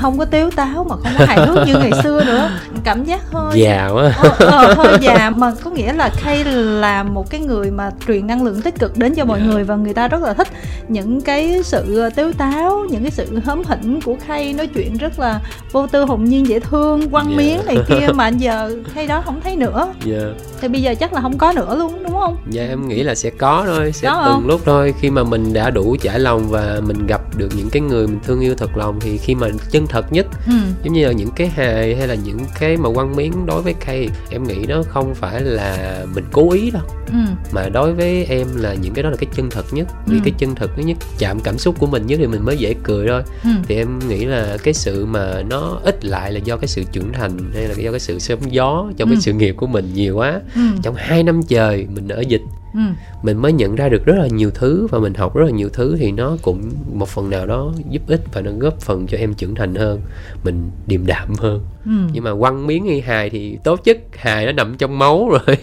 không 0.00 0.19
có 0.19 0.25
tếu 0.25 0.50
táo 0.50 0.85
mà 0.90 0.97
không 0.97 1.12
có 1.19 1.25
hài 1.25 1.47
hước 1.47 1.66
như 1.66 1.75
ngày 1.78 1.90
xưa 2.02 2.25
nữa 2.25 2.50
cảm 2.85 3.04
giác 3.04 3.21
hơi 3.33 3.61
già 3.61 3.88
quá 3.95 4.12
ờ, 4.19 4.30
ờ, 4.38 4.75
hơi 4.75 4.99
già 5.00 5.30
mà 5.30 5.52
có 5.64 5.71
nghĩa 5.71 5.92
là 5.92 6.11
Kay 6.25 6.45
là 6.45 7.02
một 7.02 7.30
cái 7.30 7.40
người 7.40 7.71
mà 7.71 7.90
truyền 8.07 8.26
năng 8.26 8.42
lượng 8.45 8.62
tích 8.62 8.78
cực 8.78 8.97
đến 8.97 9.14
cho 9.14 9.25
mọi 9.25 9.40
Dạ. 9.40 9.47
người 9.47 9.64
và 9.64 9.76
người 9.76 9.95
ta 9.95 10.09
rất 10.09 10.23
là 10.23 10.33
thích 10.35 10.49
những 10.88 11.21
cái 11.21 11.62
sự 11.64 12.11
tếu 12.16 12.33
táo 12.33 12.87
những 12.90 13.02
cái 13.02 13.11
sự 13.11 13.38
hớm 13.45 13.62
hỉnh 13.66 14.00
của 14.00 14.16
Kay 14.28 14.52
nói 14.52 14.66
chuyện 14.66 14.97
rất 14.97 15.19
là 15.19 15.40
vô 15.73 15.87
tư 15.87 16.04
hồn 16.04 16.25
nhiên 16.25 16.47
dễ 16.47 16.61
thương 16.61 17.09
quăng 17.11 17.26
Dạ. 17.30 17.37
miếng 17.37 17.61
này 17.66 17.76
kia 17.88 18.09
mà 18.14 18.28
giờ 18.38 18.71
Kay 18.95 19.07
đó 19.07 19.23
không 19.25 19.40
thấy 19.45 19.57
nữa 19.57 19.87
dạ 20.04 20.19
thì 20.61 20.69
bây 20.69 20.83
giờ 20.83 20.95
chắc 21.00 21.12
là 21.12 21.21
không 21.21 21.38
có 21.38 21.52
nữa 21.52 21.76
luôn 21.78 22.02
đúng 22.04 22.12
không 22.12 22.37
dạ 22.50 22.62
em 22.69 22.88
nghĩ 22.88 23.02
là 23.02 23.14
sẽ 23.14 23.30
có 23.30 23.62
thôi 23.66 23.92
sẽ 23.92 24.09
Có 24.09 24.23
từng 24.26 24.35
không? 24.35 24.49
lúc 24.49 24.61
thôi 24.64 24.95
khi 25.00 25.11
mà 25.11 25.23
mình 25.25 25.52
đã 25.52 25.71
đủ 25.71 25.97
trải 26.02 26.19
lòng 26.19 26.49
và 26.49 26.80
mình 26.87 27.07
gặp 27.07 27.21
được 27.37 27.49
những 27.57 27.71
cái 27.71 27.80
người 27.83 28.07
mình 28.07 28.21
thương 28.26 28.40
yêu 28.40 28.54
thật 28.59 28.76
lòng 28.76 29.00
thì 29.00 29.16
khi 29.19 29.35
mà 29.35 29.47
chân 29.71 29.87
thật 29.90 30.12
nhất. 30.12 30.26
Ừ. 30.47 30.52
Giống 30.85 30.92
như 30.94 31.06
là 31.06 31.12
những 31.12 31.30
cái 31.37 31.49
hài 31.49 31.97
hay 31.97 32.09
là 32.09 32.14
những 32.14 32.38
cái 32.61 32.76
mà 32.76 32.88
quăng 32.94 33.16
miếng 33.16 33.47
đối 33.47 33.62
với 33.62 33.75
Kay 33.75 34.09
em 34.30 34.44
nghĩ 34.44 34.59
nó 34.68 34.82
không 34.88 35.14
phải 35.14 35.40
là 35.42 36.04
mình 36.14 36.25
cố 36.32 36.52
ý 36.52 36.70
đâu. 36.70 36.82
Ừ. 37.12 37.18
Mà 37.52 37.68
đối 37.68 37.92
với 37.92 38.25
em 38.25 38.47
là 38.56 38.75
những 38.75 38.94
cái 38.94 39.02
đó 39.02 39.11
là 39.11 39.16
cái 39.16 39.28
chân 39.35 39.50
thật 39.50 39.64
nhất. 39.73 39.87
Vì 40.06 40.16
Ừ. 40.16 40.20
cái 40.25 40.35
chân 40.38 40.54
thật 40.54 40.70
nhất 40.78 40.97
chạm 41.18 41.40
cảm 41.40 41.59
xúc 41.59 41.75
của 41.78 41.87
mình 41.87 42.06
nhất 42.06 42.16
thì 42.20 42.26
mình 42.26 42.44
mới 42.44 42.56
dễ 42.56 42.75
cười 42.82 43.09
thôi. 43.09 43.23
Ừ. 43.44 43.50
Thì 43.68 43.76
em 43.76 43.99
nghĩ 44.09 44.25
là 44.25 44.56
cái 44.62 44.75
sự 44.75 45.06
mà 45.06 45.42
nó 45.50 45.80
ít 45.85 46.04
lại 46.04 46.32
là 46.32 46.38
do 46.38 46.56
cái 46.56 46.68
sự 46.68 46.82
trưởng 46.92 47.12
thành 47.12 47.38
hay 47.54 47.62
là 47.68 47.75
do 47.76 47.90
cái 47.90 48.00
sự 48.00 48.18
sớm 48.18 48.38
gió 48.50 48.85
trong 48.97 49.09
Ừ. 49.09 49.12
cái 49.14 49.20
sự 49.20 49.32
nghiệp 49.32 49.54
của 49.56 49.66
mình 49.66 49.90
nhiều 49.94 50.16
quá. 50.16 50.40
Ừ. 50.54 50.61
Trong 50.82 50.94
hai 50.99 51.23
năm 51.23 51.40
trời 51.49 51.87
mình 51.94 52.09
ở 52.09 52.20
dịch 52.20 52.42
ừ. 52.75 52.81
Mình 53.23 53.37
mới 53.37 53.53
nhận 53.53 53.75
ra 53.75 53.89
được 53.89 54.05
rất 54.05 54.15
là 54.19 54.27
nhiều 54.27 54.50
thứ 54.50 54.87
và 54.91 54.99
mình 54.99 55.15
học 55.15 55.37
rất 55.37 55.45
là 55.45 55.50
nhiều 55.50 55.69
thứ 55.73 55.97
thì 55.99 56.12
nó 56.12 56.37
cũng 56.43 56.71
một 56.93 57.09
phần 57.09 57.31
nào 57.31 57.47
đó 57.47 57.73
giúp 57.91 58.03
ích 58.07 58.21
và 58.33 58.41
nó 58.41 58.50
góp 58.59 58.81
phần 58.81 59.07
cho 59.07 59.19
em 59.19 59.35
trưởng 59.35 59.55
thành 59.55 59.75
hơn 59.75 60.00
mình 60.45 60.71
điềm 60.87 61.07
đạm 61.07 61.35
hơn. 61.39 61.61
Ừ. 61.85 61.91
Nhưng 62.12 62.25
mà 62.25 62.31
quăng 62.41 62.67
miếng 62.67 62.87
hay 62.87 63.00
hài 63.00 63.31
thì 63.31 63.59
tố 63.65 63.77
chất 63.77 63.99
hài 64.17 64.47
nó 64.47 64.53
nằm 64.53 64.77
trong 64.79 64.99
máu 64.99 65.29
rồi. 65.47 65.57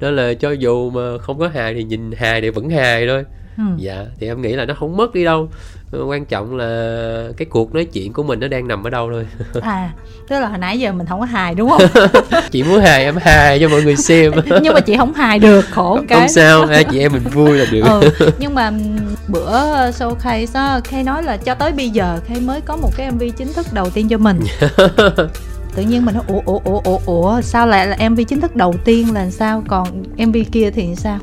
Đó 0.00 0.10
là 0.10 0.34
cho 0.34 0.50
dù 0.50 0.90
mà 0.90 1.18
không 1.18 1.38
có 1.38 1.48
hài 1.48 1.74
thì 1.74 1.84
nhìn 1.84 2.12
hài 2.12 2.40
thì 2.40 2.50
vẫn 2.50 2.70
hài 2.70 3.06
thôi 3.06 3.24
ừ. 3.56 3.62
Dạ 3.76 4.04
thì 4.20 4.26
em 4.26 4.42
nghĩ 4.42 4.52
là 4.52 4.64
nó 4.64 4.74
không 4.74 4.96
mất 4.96 5.14
đi 5.14 5.24
đâu. 5.24 5.48
Ờ, 5.92 6.04
quan 6.04 6.24
trọng 6.24 6.56
là 6.56 7.28
cái 7.36 7.46
cuộc 7.50 7.74
nói 7.74 7.84
chuyện 7.84 8.12
của 8.12 8.22
mình 8.22 8.40
nó 8.40 8.48
đang 8.48 8.68
nằm 8.68 8.84
ở 8.84 8.90
đâu 8.90 9.10
thôi. 9.12 9.26
À 9.62 9.90
tức 10.28 10.40
là 10.40 10.48
hồi 10.48 10.58
nãy 10.58 10.80
giờ 10.80 10.92
mình 10.92 11.06
không 11.06 11.20
có 11.20 11.26
hài 11.26 11.54
đúng 11.54 11.70
không? 11.70 11.82
Chị 12.50 12.62
muốn 12.62 12.80
hài 12.80 13.04
em 13.04 13.16
hài 13.16 13.60
cho 13.60 13.68
mọi 13.68 13.82
người 13.82 13.96
xem. 13.96 14.32
Nhưng 14.62 14.74
mà 14.74 14.80
chị 14.80 14.96
không 14.96 15.14
hài 15.14 15.38
được 15.38 15.64
khổ 15.70 15.98
cái. 16.08 16.18
không 16.18 16.28
sao 16.28 16.66
hai 16.66 16.84
chị 16.84 16.98
em 16.98 17.12
mình 17.12 17.22
vui 17.32 17.58
là 17.58 17.64
được. 17.70 17.82
Ừ, 18.18 18.30
nhưng 18.38 18.54
mà 18.54 18.72
bữa 19.28 19.50
showcase 19.90 20.46
đó 20.54 20.80
Kay 20.90 21.02
nói 21.02 21.22
là 21.22 21.36
cho 21.36 21.54
tới 21.54 21.72
bây 21.72 21.90
giờ 21.90 22.20
Kay 22.28 22.40
mới 22.40 22.60
có 22.60 22.76
một 22.76 22.90
cái 22.96 23.10
MV 23.10 23.22
chính 23.36 23.52
thức 23.52 23.66
đầu 23.72 23.90
tiên 23.90 24.08
cho 24.08 24.18
mình. 24.18 24.40
Tự 25.74 25.82
nhiên 25.82 26.04
mình 26.04 26.14
nói 26.14 26.24
ủa 26.28 26.40
ủa 26.44 26.60
ủa 26.64 26.80
ủa 26.84 26.98
ủa 27.06 27.40
sao 27.40 27.66
lại 27.66 27.86
là 27.86 28.08
MV 28.08 28.20
chính 28.28 28.40
thức 28.40 28.56
đầu 28.56 28.74
tiên 28.84 29.14
là 29.14 29.30
sao? 29.30 29.62
Còn 29.68 30.02
MV 30.16 30.36
kia 30.52 30.70
thì 30.70 30.94
sao 30.96 31.18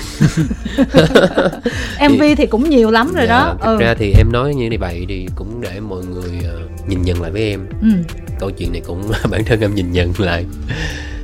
MV 2.10 2.22
thì 2.36 2.46
cũng 2.46 2.70
nhiều 2.70 2.90
lắm 2.90 3.12
rồi 3.14 3.26
Dạ, 3.28 3.38
đó. 3.38 3.56
thực 3.60 3.66
ừ. 3.66 3.76
ra 3.80 3.94
thì 3.98 4.12
em 4.18 4.32
nói 4.32 4.54
như 4.54 4.68
vậy 4.80 5.04
thì 5.08 5.26
cũng 5.34 5.60
để 5.60 5.80
mọi 5.80 6.04
người 6.04 6.30
ờ, 6.44 6.60
nhìn 6.88 7.02
nhận 7.02 7.22
lại 7.22 7.30
với 7.30 7.42
em. 7.42 7.66
Ừ. 7.82 7.88
Câu 8.40 8.50
chuyện 8.50 8.72
này 8.72 8.82
cũng 8.86 9.10
bản 9.30 9.44
thân 9.44 9.60
em 9.60 9.74
nhìn 9.74 9.92
nhận 9.92 10.12
lại. 10.18 10.46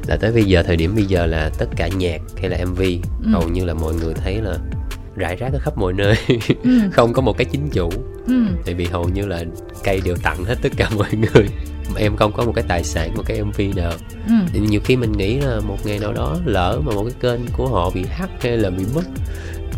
Là 0.07 0.17
tới 0.17 0.33
bây 0.33 0.45
giờ 0.45 0.63
thời 0.63 0.77
điểm 0.77 0.95
bây 0.95 1.05
giờ 1.05 1.27
là 1.27 1.51
tất 1.59 1.67
cả 1.77 1.89
nhạc 1.89 2.21
hay 2.41 2.51
là 2.51 2.65
mv 2.65 2.81
Ừ. 2.81 3.31
hầu 3.33 3.49
như 3.49 3.65
là 3.65 3.75
mọi 3.75 3.95
người 3.95 4.15
thấy 4.15 4.41
là 4.41 4.57
rải 5.17 5.37
rác 5.37 5.53
ở 5.53 5.59
khắp 5.63 5.79
mọi 5.79 5.93
nơi. 5.93 6.15
Ừ. 6.63 6.71
Không 6.93 7.13
có 7.13 7.23
một 7.23 7.39
cái 7.39 7.45
chính 7.45 7.69
chủ. 7.73 7.91
Ừ. 8.27 8.35
Tại 8.65 8.75
vì 8.75 8.85
hầu 8.85 9.09
như 9.09 9.27
là 9.27 9.45
cây 9.85 10.01
đều 10.05 10.17
tặng 10.23 10.45
hết 10.45 10.55
tất 10.63 10.69
cả 10.77 10.89
mọi 10.97 11.09
người 11.13 11.47
Mà 11.95 12.01
em 12.01 12.17
không 12.17 12.33
có 12.33 12.45
một 12.45 12.53
cái 12.55 12.65
tài 12.69 12.85
sản 12.85 13.15
một 13.15 13.23
cái 13.27 13.43
mv 13.43 13.61
nào. 13.77 13.93
Ừ. 14.27 14.35
Thì 14.53 14.61
nhiều 14.61 14.81
khi 14.85 14.97
mình 14.97 15.13
nghĩ 15.13 15.41
là 15.41 15.61
một 15.61 15.79
ngày 15.85 15.99
nào 15.99 16.13
đó 16.13 16.37
lỡ 16.45 16.81
mà 16.85 16.95
một 16.95 17.05
cái 17.05 17.15
kênh 17.21 17.47
của 17.53 17.69
họ 17.69 17.91
bị 17.91 18.05
hack 18.11 18.43
hay 18.43 18.57
là 18.57 18.71
bị 18.71 18.85
mất 18.95 19.05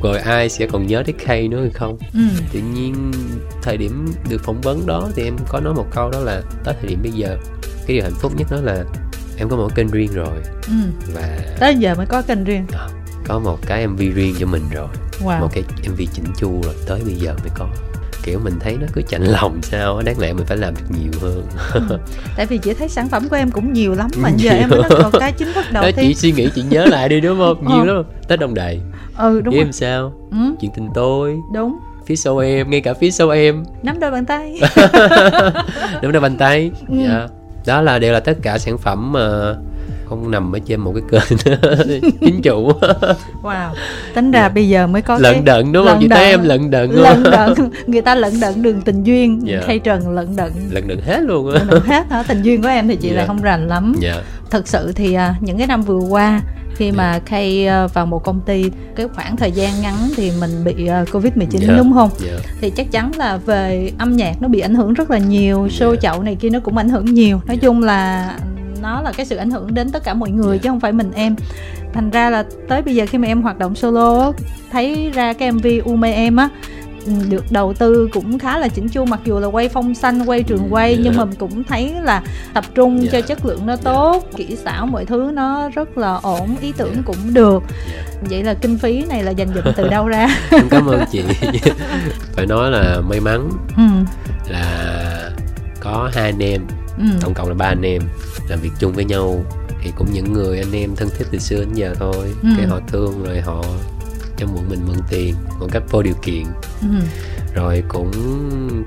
rồi 0.03 0.19
ai 0.19 0.49
sẽ 0.49 0.67
còn 0.67 0.87
nhớ 0.87 1.03
tới 1.07 1.15
Kay 1.27 1.49
nữa 1.49 1.61
hay 1.61 1.71
không? 1.71 1.99
Ừ. 2.15 2.21
Tự 2.53 2.61
nhiên 2.61 3.13
thời 3.63 3.77
điểm 3.77 4.07
được 4.29 4.45
phỏng 4.45 4.61
vấn 4.61 4.87
đó 4.87 5.09
thì 5.15 5.25
em 5.25 5.37
có 5.49 5.61
nói 5.61 5.75
một 5.75 5.87
câu 5.91 6.11
đó 6.11 6.21
là 6.21 6.43
tới 6.65 6.75
thời 6.81 6.91
điểm 6.91 6.99
bây 7.03 7.13
giờ 7.13 7.37
cái 7.87 7.97
điều 7.97 8.03
hạnh 8.03 8.15
phúc 8.21 8.33
nhất 8.37 8.47
đó 8.51 8.57
là 8.63 8.85
em 9.37 9.49
có 9.49 9.57
một 9.57 9.75
kênh 9.75 9.91
riêng 9.91 10.13
rồi. 10.15 10.37
Ừ. 10.67 10.75
Và 11.15 11.39
tới 11.61 11.75
giờ 11.75 11.95
mới 11.95 12.07
có 12.07 12.23
kênh 12.23 12.45
riêng. 12.45 12.67
À, 12.73 12.89
có 13.27 13.39
một 13.39 13.59
cái 13.67 13.87
mv 13.87 13.99
riêng 13.99 14.35
cho 14.39 14.47
mình 14.47 14.63
rồi. 14.71 14.89
Wow. 15.25 15.41
Một 15.41 15.49
cái 15.53 15.65
mv 15.91 16.01
chỉnh 16.13 16.25
chu 16.37 16.63
rồi 16.63 16.75
tới 16.87 17.01
bây 17.05 17.15
giờ 17.15 17.35
mới 17.41 17.51
có 17.55 17.69
kiểu 18.31 18.39
mình 18.45 18.55
thấy 18.61 18.77
nó 18.81 18.87
cứ 18.93 19.03
chạnh 19.09 19.23
lòng 19.41 19.59
sao 19.63 20.03
đáng 20.05 20.19
lẽ 20.19 20.33
mình 20.33 20.47
phải 20.47 20.57
làm 20.57 20.75
được 20.75 20.97
nhiều 21.01 21.13
hơn. 21.21 21.47
Tại 22.37 22.47
vì 22.47 22.59
chị 22.59 22.75
thấy 22.75 22.89
sản 22.89 23.09
phẩm 23.09 23.29
của 23.29 23.37
em 23.37 23.51
cũng 23.51 23.73
nhiều 23.73 23.95
lắm 23.95 24.11
mà 24.17 24.29
giờ 24.37 24.51
Nhiều. 24.51 24.61
em 24.61 24.71
mới 24.71 24.83
còn 25.03 25.13
cái 25.21 25.33
chính 25.33 25.53
thức 25.53 25.65
đầu 25.73 25.83
đó 25.83 25.91
tiên. 25.97 26.07
chị 26.09 26.15
suy 26.15 26.33
nghĩ 26.33 26.49
chị 26.55 26.63
nhớ 26.71 26.85
lại 26.85 27.09
đi 27.09 27.21
đúng 27.21 27.39
không? 27.39 27.65
Nhiều 27.69 27.79
Ờ. 27.79 27.85
lắm. 27.95 28.05
Tết 28.29 28.41
đông 28.41 28.55
đầy 28.55 28.81
ừ 29.19 29.41
đúng 29.41 29.53
với 29.55 29.59
rồi. 29.61 29.67
em 29.67 29.73
sao? 29.73 30.13
Ừ, 30.31 30.37
chuyện 30.61 30.71
tình 30.77 30.89
tôi. 30.95 31.37
Đúng. 31.55 31.77
Phía 32.07 32.17
sau 32.17 32.39
em 32.39 32.71
ngay 32.71 32.81
cả 32.81 32.95
phía 32.95 33.11
sau 33.11 33.31
em. 33.31 33.65
Nắm 33.83 34.01
đôi 34.01 34.11
bàn 34.11 34.25
tay. 34.27 34.61
Đúng 36.03 36.13
ra 36.13 36.21
bàn 36.21 36.37
tay. 36.37 36.71
Ừ. 36.89 36.95
dạ. 37.09 37.27
Đó 37.67 37.81
là 37.83 37.99
đều 37.99 38.13
là 38.13 38.21
tất 38.21 38.39
cả 38.43 38.59
sản 38.59 38.79
phẩm 38.79 39.13
mà 39.13 39.55
không 40.09 40.31
nằm 40.31 40.53
ở 40.53 40.59
trên 40.59 40.81
một 40.81 40.93
cái 40.95 41.03
kênh 41.11 41.39
chính 42.21 42.43
chủ 42.43 42.73
wow 43.43 43.71
tính 44.15 44.31
ra 44.31 44.49
bây 44.49 44.69
giờ 44.69 44.87
mới 44.87 45.03
có 45.03 45.19
lận 45.19 45.33
cái 45.35 45.43
đận 45.43 45.73
đúng 45.73 45.87
không? 45.87 45.93
lận 45.93 46.01
chị 46.03 46.09
thấy 46.09 46.25
em 46.31 46.43
lận 46.45 46.71
đận 46.71 46.91
lận 46.91 47.25
không? 47.25 47.31
đận 47.33 47.55
người 47.87 48.03
ta 48.03 48.15
lận 48.15 48.41
đận 48.41 48.63
đường 48.63 48.81
tình 48.81 49.05
duyên 49.05 49.41
Dạ. 49.45 49.61
khay 49.67 49.79
trần 49.79 50.09
lận 50.15 50.37
đận. 50.37 50.53
Lận 50.71 50.89
đận 50.89 51.01
hết 51.07 51.21
luôn 51.23 51.55
á. 51.55 51.61
Lận 51.71 51.83
hết 51.83 52.11
hả? 52.11 52.23
Tình 52.23 52.43
duyên 52.43 52.63
của 52.63 52.69
em 52.69 52.89
thì 52.89 52.97
chị 52.97 53.09
Dạ. 53.09 53.15
lại 53.17 53.27
không 53.27 53.43
rành 53.43 53.69
lắm. 53.69 53.95
Dạ. 54.01 54.15
Thật 54.51 54.69
sự 54.69 54.93
thì 54.95 55.15
à, 55.15 55.35
những 55.41 55.59
cái 55.59 55.67
năm 55.67 55.83
vừa 55.83 55.99
qua 55.99 56.41
khi 56.77 56.93
mà 56.93 57.19
Kay 57.27 57.67
à, 57.67 57.87
vào 57.87 58.07
một 58.07 58.25
công 58.25 58.41
ty 58.41 58.71
cái 58.97 59.09
khoảng 59.15 59.37
thời 59.37 59.53
gian 59.53 59.81
ngắn 59.83 59.95
thì 60.17 60.33
mình 60.41 60.51
bị 60.65 60.87
à, 60.87 61.05
covid 61.13 61.33
19 61.37 61.61
Dạ. 61.67 61.75
đúng 61.77 61.93
không? 61.93 62.11
Dạ. 62.19 62.39
Thì 62.61 62.71
chắc 62.71 62.91
chắn 62.93 63.11
là 63.17 63.37
về 63.37 63.91
âm 63.99 64.17
nhạc 64.17 64.35
nó 64.43 64.49
bị 64.49 64.61
ảnh 64.61 64.75
hưởng 64.75 64.95
rất 64.95 65.11
là 65.11 65.19
nhiều 65.19 65.67
show 65.67 65.95
Dạ. 65.95 66.01
chậu 66.11 66.23
này 66.23 66.35
kia 66.35 66.51
nó 66.51 66.61
cũng 66.61 66.77
ảnh 66.77 66.89
hưởng 66.89 67.05
nhiều. 67.15 67.41
Nói 67.47 67.57
Dạ. 67.57 67.67
chung 67.67 67.83
là 67.83 68.31
nó 68.83 69.03
là 69.03 69.13
cái 69.13 69.27
sự 69.27 69.37
ảnh 69.37 69.51
hưởng 69.51 69.75
đến 69.75 69.91
tất 69.91 70.05
cả 70.05 70.15
mọi 70.15 70.31
người 70.31 70.57
Dạ. 70.57 70.61
chứ 70.63 70.69
không 70.69 70.81
phải 70.81 70.93
mình 70.93 71.11
em. 71.15 71.37
Thành 71.93 72.11
ra 72.11 72.31
là 72.31 72.45
tới 72.69 72.83
bây 72.83 72.95
giờ 72.95 73.07
khi 73.11 73.19
mà 73.19 73.27
em 73.29 73.43
hoạt 73.43 73.59
động 73.59 73.75
solo 73.75 74.33
thấy 74.73 75.11
ra 75.15 75.33
cái 75.33 75.53
mv 75.53 75.67
ume 75.85 76.13
em 76.13 76.37
á 76.37 76.49
ừ, 77.07 77.13
được 77.29 77.45
đầu 77.53 77.75
tư 77.75 78.09
cũng 78.13 78.39
khá 78.39 78.59
là 78.59 78.69
chỉnh 78.69 78.89
chu 78.89 79.05
mặc 79.05 79.21
dù 79.25 79.39
là 79.39 79.47
quay 79.47 79.69
phong 79.69 79.95
xanh 79.95 80.23
quay 80.27 80.43
trường 80.43 80.67
quay 80.71 80.95
Dạ. 80.97 81.01
nhưng 81.05 81.17
mà 81.17 81.25
mình 81.25 81.35
cũng 81.39 81.65
thấy 81.65 81.95
là 82.03 82.23
tập 82.55 82.65
trung 82.75 83.03
Dạ. 83.05 83.09
cho 83.13 83.21
chất 83.21 83.47
lượng 83.47 83.67
nó 83.67 83.77
tốt 83.77 84.25
kỹ 84.37 84.57
xảo 84.65 84.87
mọi 84.87 85.05
thứ 85.07 85.31
nó 85.35 85.69
rất 85.69 85.99
là 85.99 86.15
ổn 86.23 86.57
ý 86.61 86.73
tưởng 86.77 87.03
cũng 87.07 87.35
được. 87.35 87.63
Dạ. 87.93 88.03
vậy 88.31 88.43
là 88.45 88.55
kinh 88.55 88.79
phí 88.79 89.05
này 89.09 89.23
là 89.25 89.31
dành 89.31 89.49
dụm 89.55 89.65
từ 89.77 89.89
đâu 89.89 90.09
ra? 90.09 90.29
Cảm 90.71 90.87
ơn 90.87 91.01
chị. 91.13 91.23
Phải 92.33 92.47
nói 92.47 92.71
là 92.71 93.01
may 93.09 93.21
mắn 93.21 93.49
ừ. 93.77 93.83
là 94.53 95.31
có 95.81 96.11
hai 96.15 96.25
anh 96.25 96.43
em 96.43 96.63
ừ. 96.99 97.05
tổng 97.21 97.35
cộng 97.35 97.49
là 97.49 97.55
ba 97.55 97.67
anh 97.67 97.83
em 97.83 98.03
làm 98.49 98.61
việc 98.61 98.71
chung 98.79 98.93
với 98.93 99.05
nhau 99.05 99.45
thì 99.83 99.93
cũng 99.97 100.13
những 100.13 100.33
người 100.33 100.59
anh 100.59 100.73
em 100.73 100.97
thân 100.97 101.09
thiết 101.19 101.25
từ 101.31 101.39
xưa 101.39 101.59
đến 101.59 101.75
giờ 101.75 101.95
thôi. 101.99 102.35
Ừ. 102.43 102.49
cái 102.57 102.67
họ 102.67 102.81
thương 102.89 103.23
rồi 103.25 103.41
họ 103.41 103.65
cho 104.37 104.47
mượn 104.47 104.69
mình 104.69 104.81
mượn 104.87 104.97
tiền 105.11 105.35
một 105.61 105.69
cách 105.73 105.83
vô 105.91 106.03
điều 106.03 106.15
kiện. 106.23 106.45
Ừ 106.81 106.89
rồi 107.59 107.83
cũng 107.89 108.13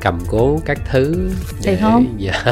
cầm 0.01 0.19
cố 0.27 0.59
các 0.65 0.77
thứ 0.91 1.29
Thiệt 1.63 1.77
không? 1.81 2.05
dạ 2.17 2.43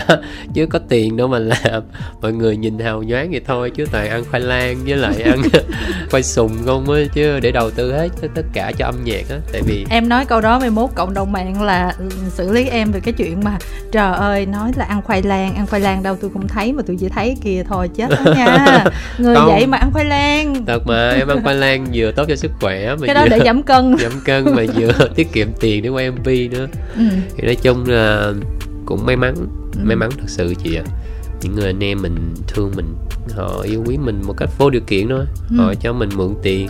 chứ 0.54 0.66
có 0.66 0.80
tiền 0.90 1.18
đâu 1.18 1.28
mà 1.28 1.40
làm. 1.40 1.84
Mọi 2.22 2.34
người 2.34 2.58
nhìn 2.58 2.80
hào 2.80 3.04
nhoáng 3.04 3.32
vậy 3.32 3.42
thôi 3.48 3.72
chứ 3.76 3.86
toàn 3.92 4.10
ăn 4.10 4.24
khoai 4.32 4.42
lang 4.42 4.78
với 4.86 4.98
lại 4.98 5.22
ăn 5.24 5.42
khoai 6.12 6.24
sùng 6.24 6.52
không 6.66 6.92
á 6.92 7.02
chứ 7.14 7.40
để 7.40 7.52
đầu 7.52 7.72
tư 7.72 7.94
hết 7.94 8.10
tất 8.36 8.46
cả 8.54 8.72
cho 8.78 8.86
âm 8.86 8.96
nhạc 9.04 9.30
á. 9.30 9.38
Tại 9.52 9.62
vì 9.66 9.86
em 9.90 10.10
nói 10.10 10.26
câu 10.26 10.42
đó 10.42 10.60
mai 10.60 10.70
mốt 10.70 10.90
cộng 10.96 11.14
đồng 11.14 11.32
mạng 11.32 11.62
là 11.62 11.94
ừ, 12.00 12.10
xử 12.30 12.52
lý 12.52 12.68
em 12.68 12.92
về 12.92 13.00
cái 13.00 13.14
chuyện 13.14 13.44
mà 13.44 13.58
trời 13.92 14.14
ơi 14.14 14.46
nói 14.46 14.72
là 14.76 14.86
ăn 14.86 15.02
khoai 15.02 15.22
lang 15.22 15.56
ăn 15.56 15.68
khoai 15.68 15.82
lang 15.82 16.04
đâu 16.04 16.16
tôi 16.22 16.30
không 16.34 16.48
thấy 16.48 16.74
mà 16.74 16.84
tôi 16.88 16.98
chỉ 17.00 17.10
thấy 17.10 17.38
kìa 17.44 17.64
thôi 17.68 17.90
chết 17.96 18.10
đó 18.10 18.34
nha. 18.36 18.86
Người 19.18 19.36
Không. 19.36 19.48
vậy 19.48 19.68
mà 19.68 19.78
ăn 19.78 19.92
khoai 19.92 20.06
lang. 20.06 20.66
Thật 20.66 20.88
mà 20.88 21.10
em 21.10 21.28
ăn 21.28 21.44
khoai 21.44 21.56
lang 21.56 21.86
vừa 21.94 22.12
tốt 22.12 22.26
cho 22.28 22.36
sức 22.36 22.52
khỏe 22.60 22.96
mà 22.96 23.06
cái 23.06 23.16
đó 23.16 23.22
vừa 23.22 23.30
để 23.30 23.40
giảm 23.46 23.64
cân. 23.64 23.96
giảm 24.00 24.12
cân 24.26 24.56
mà 24.56 24.64
vừa 24.76 25.08
tiết 25.16 25.32
kiệm 25.34 25.48
tiền 25.60 25.84
để 25.84 25.90
quay 25.90 26.09
mv 26.12 26.28
nữa 26.52 26.68
ừ. 26.96 27.04
thì 27.38 27.44
nói 27.46 27.56
chung 27.62 27.86
là 27.88 28.34
cũng 28.86 29.06
may 29.06 29.16
mắn 29.16 29.36
Ừ. 29.74 29.80
may 29.84 29.96
mắn 29.96 30.10
thật 30.18 30.26
sự 30.28 30.54
chị 30.64 30.76
ạ 30.76 30.84
những 31.42 31.56
người 31.56 31.66
anh 31.66 31.84
em 31.84 32.02
mình 32.02 32.34
thương 32.48 32.72
mình 32.76 32.96
họ 33.36 33.62
yêu 33.62 33.84
quý 33.88 33.98
mình 33.98 34.22
một 34.28 34.34
cách 34.38 34.50
vô 34.58 34.70
điều 34.70 34.82
kiện 34.88 35.10
thôi 35.10 35.26
Ừ. 35.50 35.56
họ 35.58 35.74
cho 35.82 35.94
mình 35.94 36.10
mượn 36.16 36.34
tiền 36.44 36.70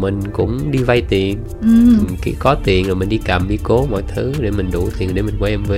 mình 0.00 0.20
cũng 0.32 0.70
đi 0.70 0.78
vay 0.78 1.02
tiền 1.08 1.38
Ừ. 1.62 1.68
khi 2.22 2.34
có 2.38 2.54
tiền 2.64 2.86
rồi 2.86 2.96
mình 2.96 3.08
đi 3.08 3.20
cầm 3.24 3.48
đi 3.48 3.58
cố 3.62 3.86
mọi 3.90 4.02
thứ 4.14 4.32
để 4.40 4.50
mình 4.50 4.70
đủ 4.72 4.88
tiền 4.98 5.14
để 5.14 5.22
mình 5.22 5.34
quay 5.38 5.56
mv 5.56 5.72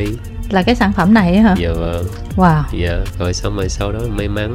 là 0.51 0.63
cái 0.63 0.75
sản 0.75 0.93
phẩm 0.93 1.15
này 1.15 1.37
hả 1.39 1.55
dạ 1.59 1.73
vâng 1.73 2.07
wow 2.37 2.63
dạ 2.81 3.05
rồi 3.19 3.35
xong 3.35 3.57
rồi 3.57 3.69
sau 3.69 3.93
đó 3.93 3.99
may 4.17 4.29
mắn 4.29 4.55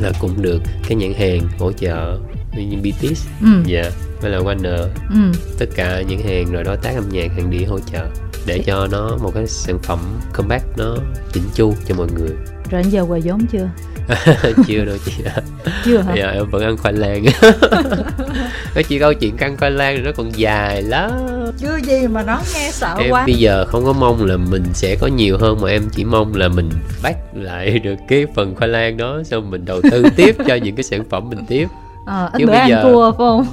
là 0.00 0.12
cũng 0.20 0.42
được 0.42 0.62
cái 0.88 0.94
nhãn 0.96 1.12
hàng 1.14 1.40
hỗ 1.58 1.72
trợ 1.72 2.18
như 2.56 2.76
BTS 2.76 3.26
ừ. 3.42 3.48
dạ 3.66 3.90
hay 4.22 4.30
là 4.30 4.38
Warner 4.38 4.88
ừ. 5.10 5.38
Tất 5.58 5.66
cả 5.74 6.02
những 6.08 6.22
hàng 6.22 6.52
rồi 6.52 6.64
đối 6.64 6.76
tác 6.76 6.94
âm 6.94 7.08
nhạc 7.08 7.32
hàng 7.36 7.50
đĩa 7.50 7.64
hỗ 7.64 7.78
trợ 7.92 8.06
để 8.46 8.62
cho 8.66 8.86
nó 8.86 9.16
một 9.22 9.30
cái 9.34 9.46
sản 9.46 9.78
phẩm 9.82 9.98
comeback 10.32 10.64
nó 10.78 10.96
chỉnh 11.32 11.44
chu 11.54 11.74
cho 11.88 11.94
mọi 11.94 12.06
người. 12.16 12.30
Rồi 12.70 12.82
anh 12.82 12.90
giờ 12.90 13.04
quà 13.08 13.18
vốn 13.24 13.46
chưa? 13.46 13.68
Chưa 14.66 14.84
đâu 14.84 14.96
chị. 15.04 15.12
Ạ 15.24 15.42
chưa 15.84 15.98
hả? 15.98 16.14
Giờ 16.16 16.30
em 16.30 16.50
vẫn 16.50 16.62
ăn 16.62 16.76
khoai 16.76 16.94
lang. 16.94 17.24
Cái 18.74 18.84
chỉ 18.84 18.98
câu 18.98 19.14
chuyện 19.14 19.36
ăn 19.36 19.56
khoai 19.56 19.70
lang 19.70 19.96
thì 19.96 20.02
nó 20.02 20.10
còn 20.16 20.38
dài 20.38 20.82
lắm. 20.82 21.10
Chưa 21.58 21.76
gì 21.76 22.06
mà 22.06 22.22
nó 22.22 22.40
nghe 22.54 22.70
sợ 22.72 22.96
em 22.98 23.10
quá. 23.10 23.26
bây 23.26 23.34
giờ 23.34 23.64
không 23.64 23.84
có 23.84 23.92
mong 23.92 24.24
là 24.24 24.36
mình 24.36 24.64
sẽ 24.74 24.96
có 25.00 25.06
nhiều 25.06 25.38
hơn 25.38 25.60
mà 25.60 25.70
em 25.70 25.82
chỉ 25.92 26.04
mong 26.04 26.34
là 26.34 26.48
mình 26.48 26.70
bắt 27.02 27.16
lại 27.34 27.78
được 27.78 27.94
cái 28.08 28.26
phần 28.34 28.54
khoai 28.54 28.68
lang 28.68 28.96
đó 28.96 29.22
xong 29.24 29.50
mình 29.50 29.64
đầu 29.64 29.80
tư 29.90 30.04
tiếp 30.16 30.36
cho 30.46 30.54
những 30.54 30.76
cái 30.76 30.84
sản 30.84 31.04
phẩm 31.10 31.30
mình 31.30 31.44
tiếp 31.48 31.66
ờ 32.06 32.28
anh 32.32 32.38
chứ 32.40 32.46
bữa 32.46 32.52
bây 32.52 32.60
ăn 32.60 32.68
giờ- 32.70 32.82
cua 32.82 33.12
phải 33.12 33.18
không? 33.18 33.46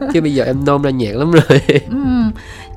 Chứ 0.12 0.20
bây 0.20 0.34
giờ 0.34 0.44
em 0.44 0.64
nôn 0.64 0.82
ra 0.82 0.90
nhạc 0.90 1.16
lắm 1.16 1.30
rồi. 1.30 1.60
Ừ, 1.90 1.96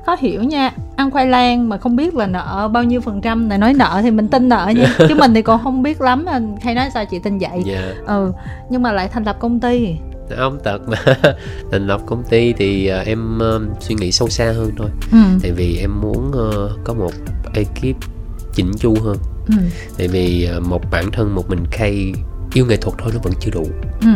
khó 0.06 0.16
hiểu 0.20 0.42
nha. 0.42 0.70
Ăn 0.96 1.10
khoai 1.10 1.26
lang 1.26 1.68
mà 1.68 1.76
không 1.78 1.96
biết 1.96 2.14
là 2.14 2.26
nợ 2.26 2.68
bao 2.72 2.84
nhiêu 2.84 3.00
phần 3.00 3.20
trăm 3.20 3.48
này 3.48 3.58
nói 3.58 3.74
nợ 3.74 4.00
thì 4.02 4.10
mình 4.10 4.28
tin 4.28 4.48
nợ 4.48 4.72
nha. 4.76 4.94
Chứ 5.08 5.14
mình 5.14 5.34
thì 5.34 5.42
còn 5.42 5.62
không 5.64 5.82
biết 5.82 6.00
lắm 6.00 6.24
hay 6.62 6.74
nói 6.74 6.88
sao 6.94 7.04
chị 7.04 7.18
tin 7.18 7.38
vậy? 7.38 7.62
Dạ. 7.64 7.92
Ừ 8.06 8.32
nhưng 8.70 8.82
mà 8.82 8.92
lại 8.92 9.08
thành 9.08 9.24
lập 9.24 9.36
công 9.40 9.60
ty. 9.60 9.96
Không 10.36 10.58
tật 10.64 10.80
mà. 10.88 10.96
Thành 11.72 11.86
lập 11.86 12.00
công 12.06 12.22
ty 12.22 12.52
thì 12.52 12.86
à, 12.86 13.00
em 13.06 13.38
ờ, 13.38 13.60
suy 13.80 13.94
nghĩ 13.94 14.12
sâu 14.12 14.28
xa 14.28 14.44
hơn 14.44 14.70
thôi. 14.78 14.88
Ừ. 15.12 15.18
Tại 15.42 15.50
vì 15.52 15.78
em 15.78 16.00
muốn 16.00 16.32
ờ, 16.32 16.70
có 16.84 16.94
một 16.94 17.10
ekip 17.54 17.96
chỉnh 18.54 18.72
chu 18.78 18.96
hơn. 19.04 19.16
Ừ. 19.48 19.54
Tại 19.98 20.08
vì 20.08 20.44
ờ, 20.44 20.60
một 20.60 20.80
bản 20.90 21.04
thân 21.12 21.34
một 21.34 21.50
mình 21.50 21.64
khay 21.70 22.12
yêu 22.54 22.66
nghệ 22.66 22.76
thuật 22.76 22.98
thôi 22.98 23.10
nó 23.14 23.20
vẫn 23.22 23.32
chưa 23.40 23.50
đủ. 23.50 23.66
Ừ. 24.00 24.08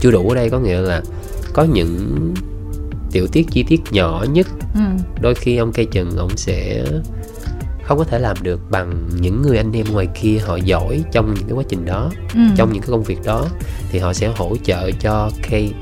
Chưa 0.00 0.10
đủ 0.10 0.28
ở 0.28 0.34
đây 0.34 0.50
có 0.50 0.58
nghĩa 0.58 0.80
là 0.80 1.02
có 1.52 1.62
những 1.64 2.34
tiểu 3.12 3.26
tiết 3.32 3.46
chi 3.50 3.64
tiết 3.68 3.80
nhỏ 3.90 4.24
nhất. 4.32 4.46
Ừ. 4.74 4.80
Đôi 5.20 5.34
khi 5.34 5.56
ông 5.56 5.72
cây 5.72 5.86
trần 5.92 6.16
ông 6.16 6.36
sẽ 6.36 6.84
không 7.82 7.98
có 7.98 8.04
thể 8.04 8.18
làm 8.18 8.36
được 8.42 8.60
bằng 8.70 9.08
những 9.20 9.42
người 9.42 9.56
anh 9.56 9.72
em 9.72 9.86
ngoài 9.92 10.08
kia 10.20 10.38
họ 10.46 10.56
giỏi 10.56 11.04
trong 11.12 11.34
những 11.34 11.44
cái 11.44 11.52
quá 11.52 11.64
trình 11.68 11.84
đó 11.84 12.10
ừ. 12.34 12.40
trong 12.56 12.72
những 12.72 12.82
cái 12.82 12.90
công 12.90 13.02
việc 13.02 13.18
đó. 13.24 13.46
Thì 13.90 13.98
họ 13.98 14.12
sẽ 14.12 14.32
hỗ 14.36 14.56
trợ 14.64 14.90
cho 14.90 15.30
Kay 15.42 15.72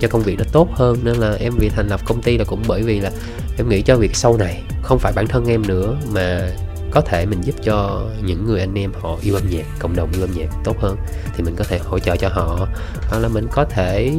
cho 0.00 0.08
công 0.08 0.22
việc 0.22 0.38
nó 0.38 0.44
tốt 0.52 0.68
hơn. 0.72 0.98
Nên 1.04 1.16
là 1.16 1.32
em 1.32 1.52
vì 1.58 1.68
thành 1.68 1.88
lập 1.88 2.00
công 2.04 2.22
ty 2.22 2.38
là 2.38 2.44
cũng 2.44 2.62
bởi 2.68 2.82
vì 2.82 3.00
là 3.00 3.10
em 3.58 3.68
nghĩ 3.68 3.82
cho 3.82 3.96
việc 3.96 4.16
sau 4.16 4.36
này 4.36 4.62
không 4.82 4.98
phải 4.98 5.12
bản 5.16 5.26
thân 5.26 5.44
em 5.46 5.62
nữa 5.66 5.96
mà 6.12 6.50
có 6.92 7.00
thể 7.00 7.26
mình 7.26 7.40
giúp 7.40 7.54
cho 7.62 8.06
những 8.22 8.46
người 8.46 8.60
anh 8.60 8.74
em 8.74 8.92
họ 9.00 9.16
yêu 9.22 9.34
âm 9.34 9.50
nhạc, 9.50 9.64
cộng 9.78 9.96
đồng 9.96 10.12
yêu 10.12 10.22
âm 10.22 10.30
nhạc 10.34 10.48
tốt 10.64 10.76
hơn, 10.80 10.96
thì 11.36 11.44
mình 11.44 11.56
có 11.56 11.64
thể 11.68 11.78
hỗ 11.78 11.98
trợ 11.98 12.16
cho 12.16 12.28
họ. 12.28 12.66
Hoặc 13.10 13.18
là 13.18 13.28
mình 13.28 13.48
có 13.52 13.64
thể 13.64 14.14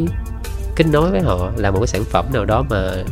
kết 0.76 0.86
nối 0.92 1.12
với 1.12 1.22
họ, 1.22 1.52
làm 1.58 1.74
một 1.74 1.80
cái 1.80 1.88
sản 1.88 2.04
phẩm 2.04 2.26
nào 2.34 2.46
đó 2.46 2.64
mà 2.70 3.04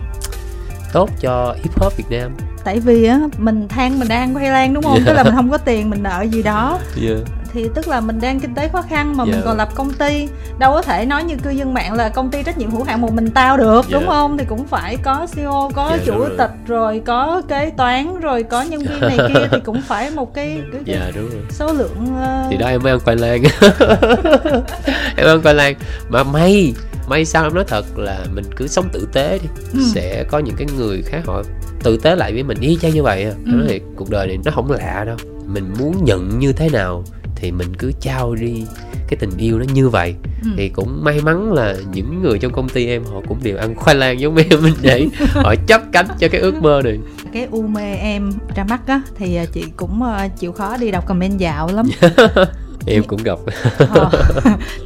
tốt 0.93 1.09
cho 1.19 1.55
hip 1.63 1.79
hop 1.79 1.97
Việt 1.97 2.05
Nam 2.09 2.31
tại 2.63 2.79
vì 2.79 3.05
á 3.05 3.19
mình 3.37 3.67
than 3.67 3.99
mình 3.99 4.07
đang 4.07 4.33
khoai 4.33 4.49
lang 4.49 4.73
đúng 4.73 4.83
không 4.83 4.97
Dạ. 4.97 5.03
tức 5.05 5.13
là 5.13 5.23
mình 5.23 5.33
không 5.35 5.49
có 5.51 5.57
tiền 5.57 5.89
mình 5.89 6.03
nợ 6.03 6.25
gì 6.31 6.43
đó 6.43 6.79
yeah. 7.07 7.17
thì 7.53 7.67
tức 7.75 7.87
là 7.87 7.99
mình 8.01 8.19
đang 8.21 8.39
kinh 8.39 8.55
tế 8.55 8.67
khó 8.67 8.81
khăn 8.81 9.17
mà 9.17 9.25
mình 9.25 9.33
Dạ. 9.35 9.41
còn 9.45 9.57
lập 9.57 9.69
công 9.75 9.93
ty 9.93 10.27
đâu 10.59 10.71
có 10.73 10.81
thể 10.81 11.05
nói 11.05 11.23
như 11.23 11.35
cư 11.43 11.49
dân 11.49 11.73
mạng 11.73 11.93
là 11.93 12.09
công 12.09 12.29
ty 12.31 12.43
trách 12.43 12.57
nhiệm 12.57 12.71
hữu 12.71 12.83
hạn 12.83 13.01
một 13.01 13.13
mình 13.13 13.31
tao 13.31 13.57
được 13.57 13.85
Dạ. 13.89 13.99
đúng 13.99 14.07
không 14.07 14.37
thì 14.37 14.45
cũng 14.45 14.67
phải 14.67 14.97
có 15.03 15.27
CEO 15.35 15.71
có 15.75 15.89
Dạ, 15.97 16.03
chủ 16.05 16.19
rồi. 16.19 16.29
tịch 16.37 16.51
rồi 16.67 17.01
có 17.05 17.41
kế 17.47 17.71
toán 17.77 18.19
rồi 18.19 18.43
có 18.43 18.61
nhân 18.61 18.79
viên 18.79 18.99
này 19.01 19.17
kia 19.33 19.47
thì 19.51 19.57
cũng 19.65 19.81
phải 19.81 20.09
một 20.11 20.33
cái, 20.33 20.61
cái, 20.71 20.81
cái 20.85 20.95
dạ 20.97 21.11
đúng 21.15 21.29
rồi 21.29 21.41
số 21.49 21.73
lượng 21.73 22.07
ờ, 22.21 22.47
thì 22.51 22.57
đó 22.57 22.67
em 22.67 22.83
mới 22.83 22.91
ăn 22.91 22.99
khoai 22.99 23.15
lang 23.17 23.43
em 25.17 25.27
ăn 25.27 25.41
khoai 25.41 25.55
lang 25.55 25.75
mà 26.09 26.23
may 26.23 26.73
may 27.07 27.25
sao 27.25 27.43
em 27.43 27.53
nói 27.53 27.63
thật 27.67 27.97
là 27.97 28.19
mình 28.33 28.45
cứ 28.55 28.67
sống 28.67 28.89
tử 28.93 29.07
tế 29.13 29.39
đi 29.43 29.47
Ừ. 29.73 29.79
sẽ 29.93 30.23
có 30.23 30.39
những 30.39 30.55
cái 30.55 30.67
người 30.77 31.01
khác 31.01 31.21
họ 31.25 31.41
tử 31.83 31.97
tế 31.97 32.15
lại 32.15 32.33
với 32.33 32.43
mình 32.43 32.57
y 32.59 32.77
chang 32.81 32.91
như 32.93 33.03
vậy 33.03 33.23
à. 33.23 33.31
Ừ. 33.45 33.51
nói 33.51 33.65
thiệt 33.67 33.81
cuộc 33.95 34.09
đời 34.09 34.27
này 34.27 34.37
nó 34.45 34.51
không 34.51 34.71
lạ 34.71 35.03
đâu. 35.07 35.15
Mình 35.45 35.73
muốn 35.79 36.05
nhận 36.05 36.39
như 36.39 36.53
thế 36.53 36.69
nào 36.69 37.03
thì 37.35 37.51
mình 37.51 37.67
cứ 37.77 37.91
trao 38.01 38.35
đi 38.35 38.65
cái 39.07 39.17
tình 39.19 39.37
yêu 39.37 39.59
nó 39.59 39.65
như 39.73 39.89
vậy. 39.89 40.15
Ừ. 40.43 40.49
thì 40.57 40.69
cũng 40.69 41.03
may 41.03 41.21
mắn 41.21 41.53
là 41.53 41.75
những 41.93 42.21
người 42.23 42.39
trong 42.39 42.51
công 42.53 42.69
ty 42.69 42.87
em 42.87 43.03
họ 43.03 43.21
cũng 43.27 43.39
đều 43.43 43.57
ăn 43.57 43.75
khoai 43.75 43.95
lang 43.95 44.19
giống 44.19 44.35
em 44.35 44.63
mình 44.63 44.73
vậy. 44.83 45.09
Họ 45.33 45.55
chấp 45.67 45.81
cánh 45.91 46.07
cho 46.19 46.27
cái 46.27 46.41
ước 46.41 46.55
mơ 46.61 46.81
này. 46.85 46.99
Cái 47.33 47.47
u 47.51 47.61
mê 47.61 47.95
em 47.95 48.31
ra 48.55 48.63
mắt 48.63 48.87
á 48.87 49.01
thì 49.17 49.35
ờ, 49.35 49.45
chị 49.53 49.63
cũng 49.75 50.03
ờ, 50.03 50.27
chịu 50.39 50.51
khó 50.51 50.77
đi 50.77 50.91
đọc 50.91 51.07
comment 51.07 51.37
dạo 51.37 51.69
lắm. 51.73 51.85
Em 52.85 53.03
cũng 53.03 53.23
gặp 53.23 53.39
Ờ, 53.77 54.09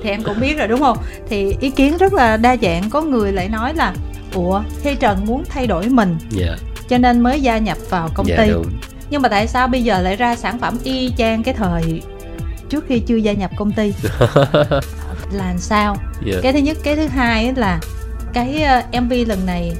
thì 0.04 0.10
em 0.10 0.24
cũng 0.24 0.40
biết 0.40 0.58
rồi 0.58 0.68
đúng 0.68 0.80
không? 0.80 0.98
Thì 1.30 1.56
ý 1.60 1.70
kiến 1.70 1.98
rất 1.98 2.14
là 2.14 2.38
đa 2.38 2.58
dạng. 2.62 2.90
Có 2.90 3.02
người 3.02 3.32
lại 3.32 3.50
nói 3.50 3.74
là 3.74 3.94
ủa 4.34 4.62
khi 4.82 4.96
trần 4.96 5.26
muốn 5.26 5.44
thay 5.50 5.68
đổi 5.68 5.90
mình. 5.90 6.18
Dạ 6.30 6.56
cho 6.90 6.98
nên 6.98 7.20
mới 7.20 7.42
gia 7.42 7.58
nhập 7.58 7.78
vào 7.90 8.10
công 8.14 8.28
dạ 8.28 8.38
ty. 8.38 8.52
đúng. 8.52 8.66
Nhưng 9.10 9.22
mà 9.22 9.30
tại 9.30 9.48
sao 9.48 9.68
bây 9.68 9.84
giờ 9.84 10.02
lại 10.02 10.16
ra 10.16 10.36
sản 10.36 10.60
phẩm 10.60 10.78
y 10.84 11.12
chang 11.18 11.44
cái 11.44 11.54
thời 11.54 12.02
trước 12.70 12.86
khi 12.88 13.00
chưa 13.00 13.16
gia 13.16 13.34
nhập 13.34 13.52
công 13.58 13.72
ty? 13.72 13.94
Là 15.32 15.46
làm 15.46 15.58
sao? 15.58 15.98
Dạ. 16.26 16.34
Cái 16.44 16.54
thứ 16.54 16.60
nhất 16.60 16.78
cái 16.84 16.96
thứ 16.96 17.08
hai 17.08 17.54
là 17.56 17.80
cái 18.34 18.64
ờ, 18.64 19.02
mv 19.02 19.14
lần 19.28 19.46
này 19.46 19.76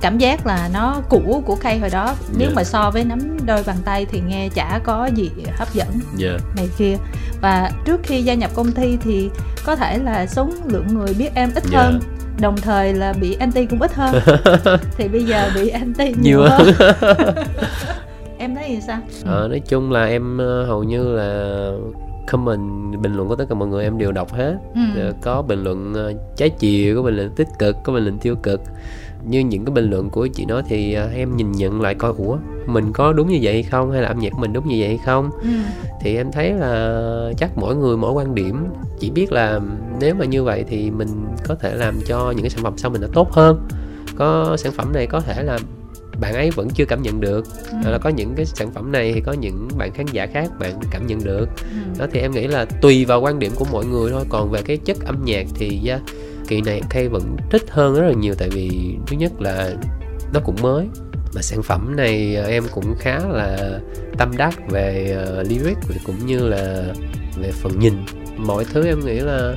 cảm 0.00 0.18
giác 0.18 0.46
là 0.46 0.68
nó 0.72 1.02
cũ 1.08 1.42
của 1.46 1.56
Kay 1.56 1.78
hồi 1.78 1.90
đó. 1.90 2.14
Nếu 2.38 2.48
Dạ. 2.48 2.54
mà 2.56 2.64
so 2.64 2.90
với 2.90 3.04
nắm 3.04 3.36
đôi 3.46 3.62
bàn 3.62 3.76
tay 3.84 4.06
thì 4.12 4.20
nghe 4.26 4.48
chả 4.54 4.80
có 4.84 5.06
gì 5.14 5.30
hấp 5.56 5.74
dẫn 5.74 5.88
dạ. 6.16 6.30
này 6.56 6.68
kia. 6.78 6.96
Và 7.40 7.70
trước 7.84 8.00
khi 8.04 8.22
gia 8.22 8.34
nhập 8.34 8.50
công 8.54 8.72
ty 8.72 8.96
thì 9.04 9.30
có 9.64 9.76
thể 9.76 9.98
là 9.98 10.26
số 10.26 10.48
lượng 10.66 10.86
người 10.94 11.14
biết 11.14 11.28
em 11.34 11.50
ít 11.54 11.64
Dạ. 11.72 11.78
hơn 11.78 12.00
đồng 12.40 12.56
thời 12.56 12.94
là 12.94 13.12
bị 13.20 13.36
anti 13.40 13.66
cũng 13.66 13.82
ít 13.82 13.92
hơn. 13.94 14.14
Thì 14.96 15.08
bây 15.08 15.24
giờ 15.24 15.50
bị 15.54 15.68
anti 15.68 16.04
nhiều, 16.04 16.14
Nhiều 16.22 16.40
hơn. 16.42 16.66
em 18.38 18.54
thấy 18.54 18.64
thì 18.68 18.80
sao? 18.86 18.98
Ờ, 19.24 19.48
nói 19.48 19.60
chung 19.68 19.92
là 19.92 20.04
em 20.04 20.38
ờ, 20.38 20.64
hầu 20.66 20.84
như 20.84 21.16
là 21.16 21.70
comment 22.26 22.96
bình 23.00 23.14
luận 23.14 23.28
của 23.28 23.36
tất 23.36 23.44
cả 23.48 23.54
mọi 23.54 23.68
người 23.68 23.84
em 23.84 23.98
đều 23.98 24.12
đọc 24.12 24.32
hết. 24.32 24.56
Ừ. 24.74 24.80
Ờ, 25.00 25.12
có 25.22 25.42
bình 25.42 25.64
luận 25.64 25.94
ờ, 25.94 26.12
trái 26.36 26.50
chiều 26.50 26.96
có 26.96 27.02
bình 27.02 27.16
luận 27.16 27.30
tích 27.36 27.48
cực 27.58 27.76
có 27.84 27.92
bình 27.92 28.04
luận 28.04 28.18
tiêu 28.18 28.36
cực 28.42 28.60
như 29.28 29.40
những 29.40 29.64
cái 29.64 29.74
bình 29.74 29.90
luận 29.90 30.10
của 30.10 30.26
chị 30.26 30.44
nói 30.44 30.62
thì 30.68 30.94
ờ, 30.94 31.10
em 31.14 31.36
nhìn 31.36 31.52
nhận 31.52 31.80
lại 31.80 31.94
coi 31.94 32.12
ủa 32.18 32.36
mình 32.66 32.92
có 32.92 33.12
đúng 33.12 33.28
như 33.28 33.38
vậy 33.42 33.52
hay 33.52 33.62
không 33.62 33.92
hay 33.92 34.02
là 34.02 34.08
âm 34.08 34.18
nhạc 34.18 34.32
mình 34.38 34.52
đúng 34.52 34.68
như 34.68 34.76
vậy 34.78 34.88
hay 34.88 34.98
không 35.04 35.30
Ừ. 35.42 35.48
thì 36.02 36.16
em 36.16 36.32
thấy 36.32 36.52
là 36.52 37.32
chắc 37.38 37.58
mỗi 37.58 37.76
người 37.76 37.96
mỗi 37.96 38.12
quan 38.12 38.34
điểm 38.34 38.64
chỉ 38.98 39.10
biết 39.10 39.32
là 39.32 39.60
nếu 40.00 40.14
mà 40.14 40.24
như 40.24 40.44
vậy 40.44 40.64
thì 40.68 40.90
mình 40.90 41.08
có 41.48 41.54
thể 41.54 41.74
làm 41.74 41.94
cho 42.06 42.30
những 42.30 42.42
cái 42.42 42.50
sản 42.50 42.64
phẩm 42.64 42.72
sau 42.76 42.90
mình 42.90 43.00
nó 43.00 43.06
tốt 43.12 43.32
hơn 43.32 43.68
có 44.16 44.56
sản 44.58 44.72
phẩm 44.72 44.92
này 44.92 45.06
có 45.06 45.20
thể 45.20 45.42
là 45.42 45.58
bạn 46.20 46.34
ấy 46.34 46.50
vẫn 46.50 46.68
chưa 46.70 46.84
cảm 46.84 47.02
nhận 47.02 47.20
được 47.20 47.44
Ừ. 47.70 47.76
hoặc 47.82 47.90
là 47.90 47.98
có 47.98 48.10
những 48.10 48.34
cái 48.34 48.46
sản 48.46 48.70
phẩm 48.74 48.92
này 48.92 49.12
thì 49.12 49.20
có 49.20 49.32
những 49.32 49.68
bạn 49.78 49.90
khán 49.92 50.06
giả 50.12 50.26
khác 50.26 50.50
bạn 50.60 50.72
cảm 50.90 51.06
nhận 51.06 51.24
được 51.24 51.48
Ừ. 51.58 51.64
đó 51.98 52.06
thì 52.12 52.20
em 52.20 52.32
nghĩ 52.32 52.46
là 52.46 52.64
tùy 52.64 53.04
vào 53.04 53.20
quan 53.20 53.38
điểm 53.38 53.52
của 53.56 53.64
mỗi 53.72 53.86
người 53.86 54.10
thôi 54.10 54.24
còn 54.28 54.50
về 54.50 54.62
cái 54.62 54.76
chất 54.76 54.96
âm 55.04 55.24
nhạc 55.24 55.46
thì 55.54 55.80
yeah, 55.86 56.00
kỳ 56.50 56.60
này 56.60 56.82
Kay 56.90 57.08
vẫn 57.08 57.36
thích 57.50 57.62
hơn 57.70 57.94
rất 57.94 58.06
là 58.06 58.12
nhiều 58.12 58.34
tại 58.38 58.48
vì 58.48 58.96
thứ 59.06 59.16
nhất 59.16 59.32
là 59.40 59.70
nó 60.32 60.40
cũng 60.44 60.56
mới 60.62 60.86
mà 61.34 61.42
sản 61.42 61.62
phẩm 61.62 61.96
này 61.96 62.34
ờ, 62.34 62.48
em 62.48 62.64
cũng 62.74 62.94
khá 62.98 63.18
là 63.18 63.78
tâm 64.18 64.36
đắc 64.36 64.70
về 64.70 65.16
uh, 65.40 65.46
lyric 65.46 65.76
cũng 66.06 66.26
như 66.26 66.48
là 66.48 66.84
về 67.36 67.52
phần 67.52 67.78
nhìn. 67.78 67.94
Mọi 68.36 68.64
thứ 68.64 68.86
em 68.86 69.00
nghĩ 69.00 69.20
là 69.20 69.54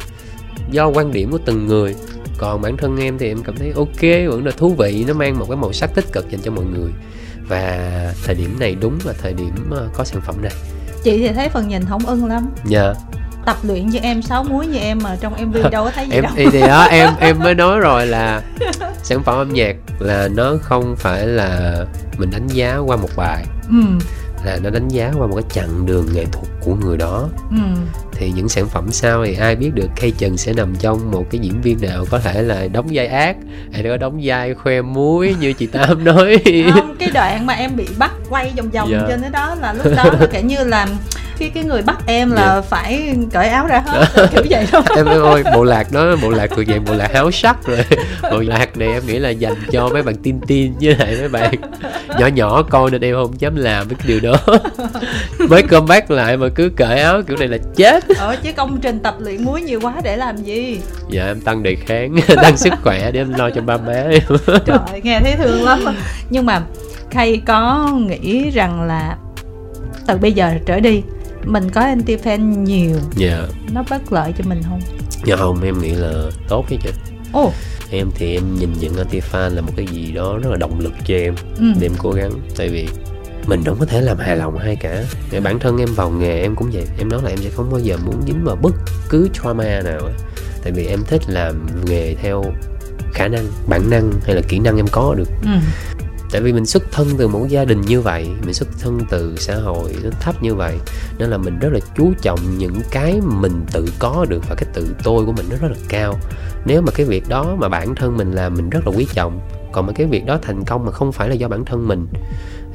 do 0.71 0.87
quan 0.87 1.11
điểm 1.11 1.31
của 1.31 1.39
từng 1.45 1.67
người 1.67 1.95
còn 2.37 2.61
bản 2.61 2.77
thân 2.77 2.97
em 2.97 3.17
thì 3.17 3.27
em 3.27 3.43
cảm 3.43 3.55
thấy 3.55 3.71
ok 3.75 4.01
vẫn 4.01 4.45
là 4.45 4.51
thú 4.51 4.75
vị 4.77 5.05
nó 5.07 5.13
mang 5.13 5.39
một 5.39 5.45
cái 5.49 5.57
màu 5.57 5.73
sắc 5.73 5.95
tích 5.95 6.05
cực 6.11 6.29
dành 6.29 6.41
cho 6.41 6.51
mọi 6.51 6.65
người. 6.65 6.91
Và 7.47 8.13
thời 8.25 8.35
điểm 8.35 8.55
này 8.59 8.75
đúng 8.81 8.99
là 9.05 9.13
thời 9.21 9.33
điểm 9.33 9.53
ờ, 9.71 9.89
có 9.93 10.03
sản 10.03 10.21
phẩm 10.21 10.35
này. 10.41 10.51
Chị 11.03 11.17
thì 11.17 11.33
thấy 11.33 11.49
phần 11.49 11.67
nhìn 11.67 11.85
không 11.85 12.05
ưng 12.05 12.25
lắm. 12.25 12.49
Dạ 12.65 12.93
tập 13.45 13.57
luyện 13.63 13.87
như 13.87 13.99
em 13.99 14.21
sáu 14.21 14.43
múi 14.43 14.67
như 14.67 14.77
em 14.79 14.99
mà 15.03 15.15
trong 15.21 15.33
mv 15.45 15.57
đâu 15.71 15.83
có 15.85 15.91
thấy 15.95 16.05
gì 16.05 16.11
em 16.15 16.23
đâu 16.23 16.31
thì 16.51 16.61
đó 16.61 16.83
em 16.91 17.09
em 17.19 17.39
mới 17.39 17.55
nói 17.55 17.79
rồi 17.79 18.05
là 18.07 18.41
sản 19.03 19.23
phẩm 19.23 19.35
âm 19.37 19.53
nhạc 19.53 19.75
là 19.99 20.27
nó 20.27 20.53
không 20.61 20.95
phải 20.97 21.27
là 21.27 21.75
mình 22.17 22.31
đánh 22.31 22.47
giá 22.47 22.77
qua 22.77 22.97
một 22.97 23.09
bài 23.17 23.45
ừ. 23.69 23.75
là 24.45 24.57
nó 24.63 24.69
đánh 24.69 24.87
giá 24.87 25.11
qua 25.17 25.27
một 25.27 25.35
cái 25.35 25.43
chặng 25.53 25.85
đường 25.85 26.07
nghệ 26.13 26.25
thuật 26.31 26.45
của 26.61 26.75
người 26.75 26.97
đó 26.97 27.29
Ừ. 27.51 27.57
thì 28.15 28.31
những 28.35 28.49
sản 28.49 28.67
phẩm 28.69 28.91
sau 28.91 29.25
thì 29.25 29.35
ai 29.35 29.55
biết 29.55 29.71
được 29.73 29.87
Kay 29.95 30.11
Trần 30.17 30.37
sẽ 30.37 30.53
nằm 30.53 30.75
trong 30.79 31.11
một 31.11 31.25
cái 31.31 31.39
diễn 31.41 31.61
viên 31.61 31.81
nào 31.81 32.05
có 32.11 32.19
thể 32.19 32.41
là 32.41 32.67
đóng 32.73 32.87
vai 32.91 33.07
ác 33.07 33.35
hay 33.73 33.83
là 33.83 33.97
đóng 33.97 34.19
vai 34.23 34.53
khoe 34.53 34.81
muối 34.81 35.35
như 35.39 35.53
chị 35.53 35.67
Tam 35.67 36.03
nói 36.03 36.37
không 36.73 36.95
cái 36.99 37.09
đoạn 37.13 37.45
mà 37.45 37.53
em 37.53 37.75
bị 37.75 37.87
bắt 37.97 38.11
quay 38.29 38.53
vòng 38.57 38.69
vòng 38.69 38.89
Dạ. 38.91 38.99
trên 39.07 39.21
cái 39.21 39.29
đó 39.29 39.55
là 39.61 39.73
lúc 39.73 39.85
đó 39.95 40.03
là 40.03 40.27
kiểu 40.31 40.41
như 40.41 40.63
là 40.63 40.87
cái 41.39 41.51
cái 41.53 41.63
người 41.63 41.81
bắt 41.81 41.97
em 42.05 42.31
là 42.31 42.61
phải 42.61 43.15
cởi 43.31 43.47
áo 43.49 43.67
ra 43.67 43.83
hết 43.85 44.29
kiểu 44.31 44.43
vậy 44.49 44.67
thôi 44.71 44.81
em 44.95 45.05
em 45.05 45.21
ơi 45.21 45.43
bộ 45.53 45.63
lạc 45.63 45.91
đó 45.91 46.15
bộ 46.21 46.29
lạc 46.29 46.47
thuộc 46.55 46.65
dạng 46.67 46.85
bộ 46.85 46.93
lạc 46.93 47.13
háo 47.13 47.31
sắc 47.31 47.67
rồi. 47.67 47.77
Bộ 48.31 48.39
lạc 48.39 48.77
này 48.77 48.87
em 48.87 49.05
nghĩ 49.05 49.19
là 49.19 49.29
dành 49.29 49.53
cho 49.71 49.89
mấy 49.89 50.03
bạn 50.03 50.15
tin 50.15 50.39
tin 50.47 50.73
với 50.81 50.95
lại 50.95 51.15
mấy 51.19 51.29
bạn 51.29 51.53
nhỏ 52.19 52.27
nhỏ 52.27 52.63
coi 52.63 52.91
nên 52.91 53.01
em 53.01 53.15
không 53.15 53.33
dám 53.39 53.55
làm 53.55 53.87
mấy 53.87 53.95
cái 53.95 54.07
điều 54.07 54.19
đó. 54.19 54.35
Mới 55.49 55.61
comeback 55.63 56.11
lại 56.11 56.37
mà 56.37 56.47
cứ 56.55 56.69
cởi 56.69 56.99
áo 56.99 57.21
kiểu 57.27 57.37
này 57.37 57.47
là 57.47 57.57
chết. 57.75 58.03
Ờ 58.17 58.35
chứ 58.43 58.51
công 58.57 58.79
trình 58.81 58.99
tập 58.99 59.15
luyện 59.19 59.43
muối 59.43 59.61
nhiều 59.61 59.79
quá 59.81 59.93
để 60.03 60.17
làm 60.17 60.37
gì? 60.37 60.79
Dạ 61.09 61.25
em 61.25 61.41
tăng 61.41 61.63
đề 61.63 61.75
kháng 61.75 62.15
tăng 62.35 62.57
sức 62.57 62.73
khỏe 62.83 63.11
để 63.11 63.19
em 63.19 63.33
lo 63.33 63.49
cho 63.49 63.61
ba 63.61 63.77
má 63.77 63.93
em. 63.93 64.21
Trời 64.65 65.01
nghe 65.03 65.19
thấy 65.19 65.35
thương 65.37 65.63
lắm. 65.63 65.85
Nhưng 66.29 66.45
mà 66.45 66.61
khay 67.11 67.41
có 67.45 67.89
nghĩ 68.07 68.49
rằng 68.49 68.83
là 68.83 69.15
từ 70.07 70.17
bây 70.17 70.31
giờ 70.31 70.53
trở 70.65 70.79
đi 70.79 71.03
mình 71.45 71.69
có 71.69 71.81
anti 71.81 72.15
fan 72.15 72.63
nhiều. 72.63 72.95
Dạ. 73.15 73.47
Nó 73.73 73.83
bất 73.89 74.13
lợi 74.13 74.33
cho 74.37 74.43
mình 74.47 74.61
không? 74.63 74.81
Dạ 75.25 75.35
không 75.35 75.63
em 75.63 75.81
nghĩ 75.81 75.91
là 75.91 76.11
tốt 76.49 76.65
chứ. 76.69 76.89
Ồ. 77.33 77.51
Em 77.91 78.11
thì 78.15 78.33
em 78.33 78.55
nhìn 78.55 78.73
những 78.79 78.97
anti 78.97 79.19
fan 79.19 79.49
là 79.55 79.61
một 79.61 79.71
cái 79.75 79.87
gì 79.87 80.11
đó 80.11 80.37
rất 80.37 80.49
là 80.49 80.57
động 80.57 80.79
lực 80.79 80.93
cho 81.05 81.15
em. 81.15 81.35
Ừ. 81.57 81.65
để 81.79 81.87
em 81.87 81.93
cố 81.97 82.11
gắng 82.11 82.31
tại 82.57 82.69
vì 82.69 82.87
mình 83.47 83.63
không 83.63 83.77
có 83.79 83.85
thể 83.85 84.01
làm 84.01 84.17
hài 84.17 84.37
lòng 84.37 84.57
ai 84.57 84.75
cả. 84.75 85.03
Để 85.31 85.39
bản 85.39 85.59
thân 85.59 85.77
em 85.77 85.89
vào 85.95 86.09
nghề 86.09 86.41
em 86.41 86.55
cũng 86.55 86.69
vậy. 86.73 86.85
Em 86.97 87.09
nói 87.09 87.21
là 87.23 87.29
em 87.29 87.39
sẽ 87.39 87.49
không 87.49 87.69
bao 87.71 87.79
giờ 87.79 87.97
muốn 88.05 88.21
dính 88.27 88.43
vào 88.43 88.55
bất 88.55 88.73
cứ 89.09 89.29
trauma 89.33 89.81
nào 89.81 89.99
tại 90.63 90.71
vì 90.71 90.85
em 90.85 90.99
thích 91.07 91.21
làm 91.27 91.67
nghề 91.85 92.15
theo 92.15 92.43
khả 93.13 93.27
năng 93.27 93.45
bản 93.67 93.89
năng 93.89 94.11
hay 94.25 94.35
là 94.35 94.41
kỹ 94.47 94.59
năng 94.59 94.77
em 94.77 94.85
có 94.91 95.15
được. 95.17 95.29
Ừ 95.43 95.49
tại 96.33 96.41
vì 96.41 96.53
mình 96.53 96.65
xuất 96.65 96.83
thân 96.91 97.07
từ 97.17 97.27
một 97.27 97.45
gia 97.49 97.65
đình 97.65 97.81
như 97.81 98.01
vậy, 98.01 98.29
mình 98.45 98.53
xuất 98.53 98.67
thân 98.79 98.99
từ 99.09 99.35
xã 99.37 99.55
hội 99.55 99.95
nó 100.03 100.09
thấp 100.19 100.43
như 100.43 100.55
vậy, 100.55 100.77
nên 101.17 101.29
là 101.29 101.37
mình 101.37 101.59
rất 101.59 101.69
là 101.73 101.79
chú 101.97 102.13
trọng 102.21 102.39
những 102.57 102.81
cái 102.91 103.19
mình 103.23 103.65
tự 103.71 103.89
có 103.99 104.25
được 104.29 104.49
và 104.49 104.55
cái 104.55 104.69
tự 104.73 104.95
tôi 105.03 105.25
của 105.25 105.31
mình 105.31 105.45
nó 105.49 105.55
rất 105.61 105.67
là 105.71 105.77
cao. 105.89 106.19
Nếu 106.65 106.81
mà 106.81 106.91
cái 106.91 107.05
việc 107.05 107.29
đó 107.29 107.55
mà 107.59 107.69
bản 107.69 107.95
thân 107.95 108.17
mình 108.17 108.31
làm, 108.31 108.53
mình 108.53 108.69
rất 108.69 108.87
là 108.87 108.93
quý 108.97 109.07
trọng, 109.13 109.39
còn 109.71 109.85
mà 109.85 109.93
cái 109.93 110.07
việc 110.07 110.25
đó 110.25 110.39
thành 110.41 110.63
công 110.63 110.85
mà 110.85 110.91
không 110.91 111.11
phải 111.11 111.29
là 111.29 111.35
do 111.35 111.47
bản 111.47 111.65
thân 111.65 111.87
mình, 111.87 112.07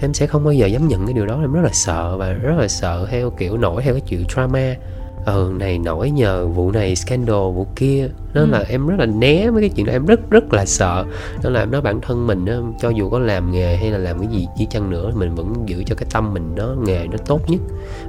em 0.00 0.14
sẽ 0.14 0.26
không 0.26 0.44
bao 0.44 0.52
giờ 0.52 0.66
dám 0.66 0.88
nhận 0.88 1.06
cái 1.06 1.14
điều 1.14 1.26
đó. 1.26 1.40
Em 1.40 1.52
rất 1.52 1.62
là 1.62 1.72
sợ 1.72 2.16
và 2.16 2.32
rất 2.32 2.54
là 2.58 2.68
sợ 2.68 3.06
theo 3.10 3.30
kiểu 3.30 3.56
nổi 3.56 3.82
theo 3.82 3.94
cái 3.94 4.02
chuyện 4.08 4.24
drama 4.34 4.74
ừ 5.34 5.52
này 5.58 5.78
nổi 5.78 6.10
nhờ 6.10 6.46
vụ 6.46 6.70
này 6.70 6.96
scandal 6.96 7.34
vụ 7.36 7.66
kia 7.76 8.08
đó 8.32 8.40
Ừ. 8.42 8.46
là 8.46 8.64
em 8.68 8.86
rất 8.86 8.96
là 8.98 9.06
né 9.06 9.50
mấy 9.50 9.60
cái 9.60 9.70
chuyện 9.70 9.86
đó 9.86 9.92
em 9.92 10.06
rất 10.06 10.30
rất 10.30 10.52
là 10.52 10.66
sợ 10.66 11.04
nên 11.42 11.52
là 11.52 11.60
em 11.60 11.70
nói 11.70 11.80
bản 11.80 12.00
thân 12.00 12.26
mình 12.26 12.46
á, 12.46 12.56
cho 12.80 12.88
dù 12.90 13.10
có 13.10 13.18
làm 13.18 13.52
nghề 13.52 13.76
hay 13.76 13.90
là 13.90 13.98
làm 13.98 14.18
cái 14.18 14.28
gì 14.32 14.46
chỉ 14.58 14.66
chăng 14.70 14.90
nữa 14.90 15.12
mình 15.16 15.34
vẫn 15.34 15.54
giữ 15.66 15.82
cho 15.86 15.94
cái 15.94 16.08
tâm 16.12 16.34
mình 16.34 16.52
nó 16.56 16.74
nghề 16.84 17.06
nó 17.06 17.16
tốt 17.26 17.40
nhất 17.50 17.60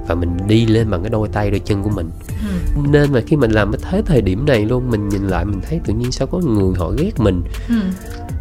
và 0.08 0.14
mình 0.14 0.30
đi 0.46 0.66
lên 0.66 0.90
bằng 0.90 1.02
cái 1.02 1.10
đôi 1.10 1.28
tay 1.28 1.50
đôi 1.50 1.60
chân 1.60 1.82
của 1.82 1.90
mình 1.90 2.10
Ừ. 2.28 2.80
nên 2.90 3.12
mà 3.12 3.20
khi 3.26 3.36
mình 3.36 3.50
làm 3.50 3.72
cái 3.72 3.80
thế 3.90 4.02
thời 4.06 4.22
điểm 4.22 4.46
này 4.46 4.64
luôn 4.64 4.90
mình 4.90 5.08
nhìn 5.08 5.28
lại 5.28 5.44
mình 5.44 5.60
thấy 5.68 5.80
tự 5.86 5.94
nhiên 5.94 6.12
sao 6.12 6.26
có 6.26 6.38
người 6.38 6.74
họ 6.78 6.90
ghét 6.98 7.10
mình 7.20 7.42
Ừ. 7.68 7.74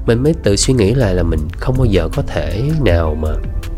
mình 0.08 0.24
mới 0.24 0.34
tự 0.44 0.56
suy 0.56 0.74
nghĩ 0.74 0.94
lại 0.94 1.16
là 1.16 1.24
mình 1.24 1.40
không 1.60 1.76
bao 1.78 1.86
giờ 1.86 2.10
có 2.16 2.22
thể 2.28 2.72
nào 2.86 3.16
mà 3.22 3.30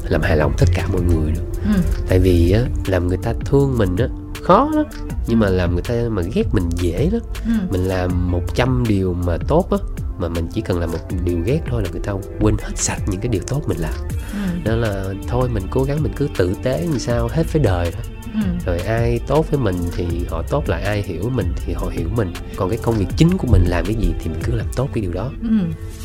làm 0.10 0.22
hài 0.22 0.38
lòng 0.38 0.52
tất 0.58 0.66
cả 0.76 0.88
mọi 0.94 1.02
người 1.02 1.32
được 1.32 1.42
Ừ. 1.66 1.82
tại 2.10 2.20
vì 2.20 2.52
á 2.52 2.62
làm 2.88 3.08
người 3.08 3.18
ta 3.24 3.34
thương 3.46 3.78
mình 3.78 3.96
á 3.98 4.08
khó 4.44 4.70
lắm 4.76 4.86
nhưng 5.28 5.40
mà 5.40 5.50
làm 5.50 5.74
người 5.74 5.82
ta 5.84 5.96
mà 6.10 6.22
ghét 6.34 6.44
mình 6.52 6.70
dễ 6.76 7.10
lắm 7.14 7.22
Ừ. 7.46 7.52
mình 7.72 7.82
làm 7.82 8.32
100 8.32 8.84
điều 8.88 9.14
mà 9.14 9.38
tốt 9.48 9.68
á 9.72 9.78
mà 10.20 10.30
mình 10.30 10.48
chỉ 10.54 10.62
cần 10.62 10.80
làm 10.80 10.92
một 10.92 10.98
điều 11.26 11.38
ghét 11.46 11.62
thôi 11.70 11.82
là 11.84 11.90
người 11.92 12.02
ta 12.02 12.14
quên 12.40 12.56
hết 12.62 12.72
sạch 12.78 13.02
những 13.08 13.20
cái 13.22 13.28
điều 13.30 13.42
tốt 13.48 13.62
mình 13.68 13.78
làm 13.78 13.94
Ừ. 14.34 14.40
nên 14.66 14.82
là 14.82 15.06
thôi 15.28 15.50
mình 15.50 15.64
cố 15.72 15.84
gắng 15.84 16.04
mình 16.04 16.14
cứ 16.16 16.28
tử 16.38 16.54
tế 16.64 16.88
như 16.92 16.98
sao 16.98 17.28
hết 17.32 17.44
với 17.54 17.62
đời 17.62 17.92
thôi 17.92 18.04
Ừ. 18.34 18.40
rồi 18.66 18.80
ai 18.80 19.20
tốt 19.28 19.46
với 19.52 19.60
mình 19.60 19.76
thì 19.96 20.06
họ 20.30 20.42
tốt 20.50 20.64
lại 20.70 20.82
ai 20.84 21.02
hiểu 21.02 21.30
mình 21.36 21.54
thì 21.66 21.74
họ 21.74 21.88
hiểu 21.92 22.08
mình 22.16 22.34
còn 22.56 22.70
cái 22.70 22.80
công 22.84 22.96
việc 22.96 23.08
chính 23.18 23.38
của 23.38 23.48
mình 23.52 23.64
làm 23.68 23.86
cái 23.86 23.96
gì 23.96 24.14
thì 24.20 24.30
mình 24.30 24.40
cứ 24.44 24.54
làm 24.56 24.66
tốt 24.76 24.90
cái 24.94 25.02
điều 25.02 25.12
đó 25.14 25.32
Ừ. 25.42 25.56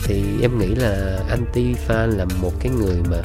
thì 0.05 0.23
em 0.43 0.59
nghĩ 0.59 0.75
là 0.75 1.19
anti 1.31 1.75
fan 1.89 2.07
là 2.07 2.25
một 2.43 2.53
cái 2.61 2.73
người 2.73 2.97
mà 3.11 3.17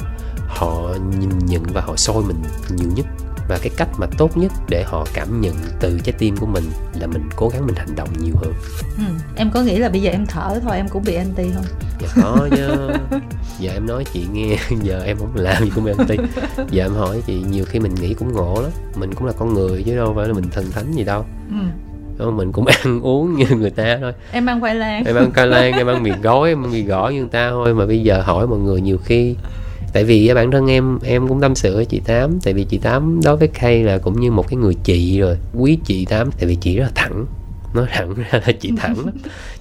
họ 0.48 0.94
nhìn 1.18 1.38
nhận 1.38 1.62
và 1.74 1.80
họ 1.80 1.96
soi 1.96 2.22
mình 2.22 2.36
nhiều 2.70 2.88
nhất 2.96 3.06
và 3.52 3.58
cái 3.62 3.70
cách 3.76 3.88
mà 3.98 4.06
tốt 4.18 4.36
nhất 4.36 4.52
để 4.68 4.84
họ 4.86 5.06
cảm 5.14 5.40
nhận 5.40 5.54
từ 5.80 5.98
trái 6.04 6.12
tim 6.18 6.36
của 6.36 6.46
mình 6.46 6.64
là 7.00 7.06
mình 7.06 7.22
cố 7.36 7.48
gắng 7.48 7.66
mình 7.66 7.76
hành 7.76 7.94
động 7.96 8.08
nhiều 8.18 8.34
hơn. 8.36 8.52
Ừ. 8.96 9.02
em 9.36 9.50
có 9.54 9.62
nghĩ 9.62 9.78
là 9.78 9.88
bây 9.88 10.02
giờ 10.02 10.10
em 10.10 10.26
thở 10.26 10.60
thôi 10.62 10.76
em 10.76 10.88
cũng 10.88 11.02
bị 11.06 11.14
anti 11.14 11.44
không? 11.54 11.64
Dạ 12.00 12.08
có 12.22 12.48
nha 12.50 12.68
giờ 13.58 13.72
em 13.72 13.86
nói 13.86 14.04
chị 14.12 14.26
nghe 14.32 14.56
giờ 14.82 15.02
em 15.06 15.16
không 15.18 15.34
làm 15.34 15.64
gì 15.64 15.70
cũng 15.74 15.84
bị 15.84 15.92
anti. 15.98 16.16
Giờ 16.70 16.84
em 16.84 16.92
hỏi 16.94 17.22
chị 17.26 17.44
nhiều 17.50 17.64
khi 17.64 17.78
mình 17.78 17.94
nghĩ 17.94 18.14
cũng 18.14 18.32
ngộ 18.32 18.62
lắm. 18.62 18.70
Mình 18.96 19.14
cũng 19.14 19.26
là 19.26 19.32
con 19.38 19.54
người 19.54 19.82
chứ 19.82 19.96
đâu 19.96 20.12
phải 20.16 20.26
là 20.26 20.32
mình 20.32 20.50
thần 20.50 20.70
thánh 20.70 20.92
gì 20.92 21.04
đâu. 21.04 21.24
Ừ. 22.18 22.30
Mình 22.30 22.52
cũng 22.52 22.64
ăn 22.84 23.00
uống 23.00 23.34
như 23.34 23.46
người 23.56 23.70
ta 23.70 23.98
thôi. 24.00 24.12
Em 24.32 24.46
ăn 24.46 24.60
khoai 24.60 24.74
lang. 24.74 25.04
Em 25.04 25.16
ăn 25.16 25.30
ca 25.30 25.44
lan 25.44 25.72
em 25.72 25.86
ăn 25.86 26.02
mì 26.02 26.10
gói 26.22 26.48
em 26.48 26.64
ăn 26.64 26.72
mì 26.72 26.82
gỏi 26.82 27.14
như 27.14 27.20
người 27.20 27.30
ta 27.32 27.50
thôi. 27.50 27.74
Mà 27.74 27.86
bây 27.86 28.02
giờ 28.02 28.22
hỏi 28.22 28.46
mọi 28.46 28.58
người 28.58 28.80
nhiều 28.80 28.98
khi 29.04 29.36
tại 29.92 30.04
vì 30.04 30.34
bản 30.34 30.50
thân 30.50 30.70
em 30.70 30.98
em 31.04 31.28
cũng 31.28 31.40
tâm 31.40 31.54
sự 31.54 31.76
với 31.76 31.84
chị 31.84 32.00
tám. 32.04 32.40
Tại 32.44 32.54
vì 32.54 32.64
chị 32.64 32.78
tám 32.78 33.20
đối 33.24 33.36
với 33.36 33.48
Kay 33.48 33.82
là 33.82 33.98
cũng 33.98 34.20
như 34.20 34.30
một 34.30 34.48
cái 34.48 34.56
người 34.56 34.74
chị 34.74 35.20
rồi. 35.20 35.36
Quý 35.54 35.78
chị 35.84 36.04
tám 36.04 36.30
tại 36.32 36.46
vì 36.46 36.54
chị 36.54 36.76
rất 36.76 36.84
là 36.84 36.90
thẳng. 36.94 37.26
Nói 37.74 37.86
thẳng 37.92 38.14
ra 38.14 38.40
là 38.46 38.52
chị 38.60 38.70
thẳng. 38.76 38.96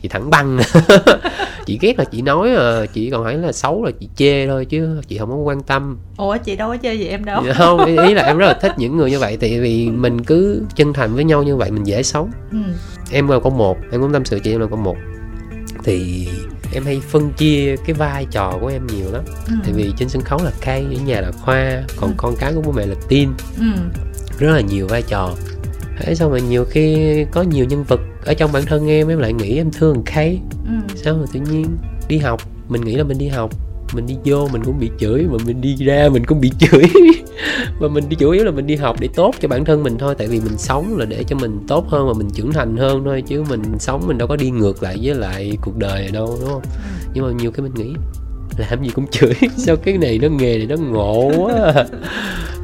Chị 0.02 0.10
thẳng 0.10 0.30
băng. 0.30 0.60
Chị 1.66 1.78
ghét 1.82 2.00
là 2.00 2.06
chị 2.06 2.22
nói 2.22 2.56
à 2.56 2.86
chị 2.94 3.10
còn 3.10 3.24
hỏi 3.24 3.38
là 3.38 3.52
xấu 3.52 3.86
là 3.86 3.92
chị 4.00 4.10
chê 4.16 4.48
thôi 4.48 4.66
chứ 4.66 5.02
chị 5.08 5.18
không 5.18 5.30
có 5.30 5.36
quan 5.36 5.64
tâm. 5.64 5.98
Ủa 6.18 6.38
chị 6.38 6.56
đâu 6.56 6.70
có 6.70 6.78
chơi 6.78 7.00
gì 7.00 7.06
em 7.06 7.26
đâu. 7.26 7.44
Không 7.58 7.86
ý 7.86 7.98
ý 8.08 8.14
là 8.14 8.24
em 8.24 8.38
rất 8.38 8.46
là 8.48 8.54
thích 8.54 8.72
những 8.78 8.98
người 8.98 9.12
như 9.12 9.20
vậy. 9.20 9.38
Tại 9.42 9.60
vì 9.60 9.90
mình 9.90 10.24
cứ 10.24 10.64
chân 10.76 10.94
thành 10.94 11.16
với 11.16 11.24
nhau 11.24 11.44
như 11.44 11.56
vậy 11.56 11.72
mình 11.72 11.84
dễ 11.84 12.04
sống 12.04 12.32
ừ. 12.52 12.58
em 13.12 13.28
là 13.28 13.40
con 13.40 13.58
một 13.58 13.78
em 13.92 14.02
cũng 14.02 14.14
tâm 14.14 14.26
sự 14.26 14.40
chị 14.40 14.52
em 14.52 14.60
là 14.60 14.68
con 14.72 14.84
một. 14.84 14.96
Thì 15.84 16.28
em 16.74 16.86
hay 16.86 17.02
phân 17.10 17.32
chia 17.38 17.76
cái 17.86 17.94
vai 17.94 18.26
trò 18.32 18.58
của 18.62 18.68
em 18.68 18.88
nhiều 18.88 19.12
lắm 19.12 19.22
Ừ. 19.48 19.54
tại 19.64 19.74
vì 19.74 19.92
trên 19.98 20.10
sân 20.10 20.22
khấu 20.22 20.40
là 20.44 20.52
cây 20.66 20.86
ở 21.00 21.06
nhà 21.06 21.22
là 21.22 21.32
khoa 21.32 21.84
còn 21.98 22.10
Ừ. 22.10 22.14
con 22.18 22.36
cái 22.40 22.54
của 22.54 22.62
bố 22.62 22.72
mẹ 22.72 22.86
là 22.86 22.96
tin 23.08 23.30
Ừ. 23.60 23.66
rất 24.40 24.52
là 24.52 24.62
nhiều 24.62 24.88
vai 24.88 25.02
trò 25.02 25.34
thế 26.00 26.16
xong 26.16 26.32
rồi 26.32 26.42
nhiều 26.42 26.66
khi 26.70 27.16
có 27.32 27.42
nhiều 27.42 27.66
nhân 27.66 27.84
vật 27.84 28.00
ở 28.26 28.34
trong 28.34 28.52
bản 28.52 28.64
thân 28.66 28.88
em 28.88 29.08
em 29.08 29.20
lại 29.20 29.34
nghĩ 29.34 29.58
em 29.58 29.72
thương 29.72 30.04
Kay 30.06 30.40
Ừ. 30.66 30.96
sao 31.04 31.14
mà 31.16 31.26
tự 31.34 31.40
nhiên 31.40 31.66
đi 32.08 32.18
học 32.18 32.42
mình 32.70 32.82
nghĩ 32.82 32.96
là 32.96 33.04
mình 33.04 33.18
đi 33.18 33.28
học 33.28 33.52
mình 33.94 34.06
đi 34.08 34.16
vô 34.26 34.50
mình 34.54 34.64
cũng 34.64 34.80
bị 34.80 34.90
chửi 35.00 35.24
mà 35.32 35.38
mình 35.46 35.62
đi 35.62 35.76
ra 35.76 36.10
mình 36.12 36.26
cũng 36.26 36.42
bị 36.42 36.52
chửi 36.60 36.84
mà 37.80 37.88
mình 37.88 38.10
đi 38.10 38.16
chủ 38.16 38.32
yếu 38.32 38.44
là 38.44 38.52
mình 38.52 38.68
đi 38.68 38.76
học 38.76 38.96
để 39.00 39.10
tốt 39.16 39.36
cho 39.40 39.48
bản 39.48 39.66
thân 39.66 39.84
mình 39.84 39.98
thôi 39.98 40.16
tại 40.18 40.28
vì 40.28 40.40
mình 40.40 40.58
sống 40.58 40.98
là 40.98 41.06
để 41.06 41.24
cho 41.28 41.36
mình 41.36 41.60
tốt 41.68 41.86
hơn 41.90 42.08
và 42.08 42.14
mình 42.14 42.30
trưởng 42.30 42.54
thành 42.54 42.78
hơn 42.78 43.02
thôi 43.06 43.24
chứ 43.28 43.44
mình 43.50 43.62
sống 43.80 44.08
mình 44.08 44.18
đâu 44.18 44.28
có 44.28 44.36
đi 44.36 44.50
ngược 44.50 44.84
lại 44.84 44.98
với 45.02 45.16
lại 45.16 45.58
cuộc 45.62 45.78
đời 45.78 46.10
đâu 46.12 46.38
đúng 46.42 46.50
không? 46.50 46.62
Nhưng 47.14 47.26
mà 47.26 47.32
nhiều 47.32 47.52
khi 47.52 47.64
mình 47.64 47.74
nghĩ 47.74 47.94
làm 48.70 48.84
gì 48.84 48.90
cũng 48.96 49.08
chửi 49.08 49.34
sao 49.58 49.76
cái 49.76 49.98
này 49.98 50.20
nó 50.22 50.28
nghề 50.28 50.58
này 50.58 50.68
nó 50.68 50.76
ngộ 50.76 51.32
quá 51.38 51.74
à. 51.76 51.86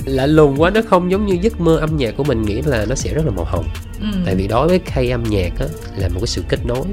lạ 0.05 0.25
lùng 0.25 0.55
quá 0.57 0.69
nó 0.69 0.81
không 0.89 1.11
giống 1.11 1.25
như 1.25 1.37
giấc 1.41 1.61
mơ 1.61 1.77
âm 1.77 1.97
nhạc 1.97 2.17
của 2.17 2.23
mình 2.23 2.41
nghĩ 2.41 2.61
là 2.61 2.85
nó 2.89 2.95
sẽ 2.95 3.13
rất 3.13 3.25
là 3.25 3.31
màu 3.31 3.45
hồng. 3.45 3.65
Ừ. 4.01 4.07
tại 4.25 4.35
vì 4.35 4.47
đối 4.47 4.67
với 4.67 4.79
khay 4.79 5.11
âm 5.11 5.23
nhạc 5.23 5.59
á 5.59 5.65
là 5.97 6.07
một 6.09 6.19
cái 6.19 6.27
sự 6.27 6.43
kết 6.49 6.65
nối. 6.65 6.85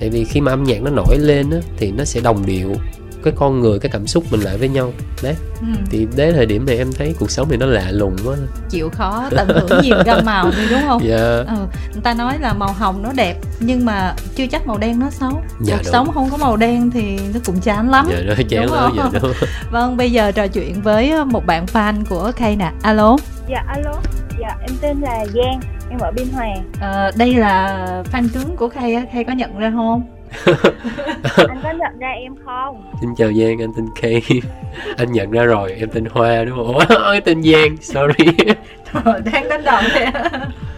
Tại 0.00 0.10
vì 0.10 0.24
khi 0.24 0.40
mà 0.40 0.52
âm 0.52 0.64
nhạc 0.64 0.82
nó 0.82 0.90
nổi 0.90 1.18
lên 1.18 1.50
á 1.50 1.58
thì 1.76 1.90
nó 1.90 2.04
sẽ 2.04 2.20
đồng 2.20 2.46
điệu 2.46 2.74
cái 3.24 3.32
con 3.36 3.60
người 3.60 3.78
cái 3.78 3.90
cảm 3.92 4.06
xúc 4.06 4.24
mình 4.30 4.40
lại 4.40 4.56
với 4.58 4.68
nhau. 4.68 4.92
Đấy. 5.22 5.36
Ừ. 5.60 5.66
thì 5.90 6.06
đến 6.16 6.34
thời 6.34 6.46
điểm 6.46 6.66
này 6.66 6.76
em 6.76 6.92
thấy 6.92 7.14
cuộc 7.18 7.30
sống 7.30 7.48
này 7.48 7.58
nó 7.58 7.66
lạ 7.66 7.86
lùng 7.90 8.16
quá. 8.24 8.36
Chịu 8.70 8.90
khó 8.90 9.24
tận 9.30 9.48
hưởng 9.48 9.82
nhiều 9.82 9.96
gam 10.04 10.24
màu 10.24 10.50
đi 10.50 10.68
đúng 10.70 10.80
không? 10.86 11.02
Dạ. 11.04 11.16
Ừ. 11.48 11.56
người 11.92 12.02
ta 12.02 12.14
nói 12.14 12.38
là 12.40 12.52
màu 12.52 12.72
hồng 12.72 13.02
nó 13.02 13.12
đẹp 13.12 13.36
nhưng 13.60 13.84
mà 13.84 14.14
chưa 14.34 14.46
chắc 14.46 14.66
màu 14.66 14.78
đen 14.78 14.98
nó 14.98 15.10
xấu. 15.10 15.42
Dạ, 15.60 15.76
cuộc 15.76 15.82
đúng. 15.84 15.92
sống 15.92 16.10
không 16.14 16.30
có 16.30 16.36
màu 16.36 16.56
đen 16.56 16.90
thì 16.90 17.18
nó 17.34 17.40
cũng 17.46 17.60
chán 17.60 17.90
lắm 17.90 18.06
dạ 18.10 18.22
nó 18.26 18.34
chán 18.48 18.66
Đúng 18.66 18.74
lắm 18.74 18.92
không? 18.96 19.10
dạ 19.12 19.18
đúng. 19.22 19.32
Vâng 19.70 19.96
bây 19.96 20.12
giờ 20.12 20.32
trò 20.32 20.46
chuyện 20.46 20.82
với 20.82 21.10
ờ, 21.10 21.24
một 21.24 21.46
bạn 21.46 21.66
fan 21.66 22.04
của 22.08 22.32
Kay 22.36 22.56
nè. 22.56 22.72
Alo. 22.82 23.16
Dạ 23.48 23.64
alo, 23.68 23.94
dạ 24.40 24.56
em 24.60 24.70
tên 24.80 25.00
là 25.00 25.26
Giang, 25.34 25.60
em 25.90 25.98
ở 25.98 26.10
Biên 26.16 26.26
Hòa. 26.32 26.46
Ờ, 26.80 27.10
đây 27.16 27.34
là 27.34 27.86
fan 28.12 28.28
cứng 28.34 28.56
của 28.56 28.68
Kay 28.68 28.94
á. 28.94 29.02
Kay 29.12 29.24
có 29.24 29.32
nhận 29.32 29.58
ra 29.58 29.70
không 29.74 30.02
Anh 31.48 31.60
có 31.62 31.70
nhận 31.72 31.98
ra 31.98 32.08
em 32.08 32.34
không? 32.44 32.82
xin 33.00 33.14
chào 33.16 33.32
Giang 33.32 33.62
anh 33.62 33.72
tên 33.76 33.86
Kay 34.00 34.22
anh 34.96 35.12
nhận 35.12 35.30
ra 35.30 35.44
rồi 35.44 35.72
em 35.72 35.88
tên 35.92 36.04
Hoa 36.04 36.44
đúng 36.44 36.56
không 36.56 36.74
Ủa, 36.74 37.20
tên 37.24 37.42
Giang 37.42 37.76
sorry 37.76 38.24
đang 39.24 39.48
đánh 39.48 39.64
đồng 39.64 39.84
thế 39.92 40.06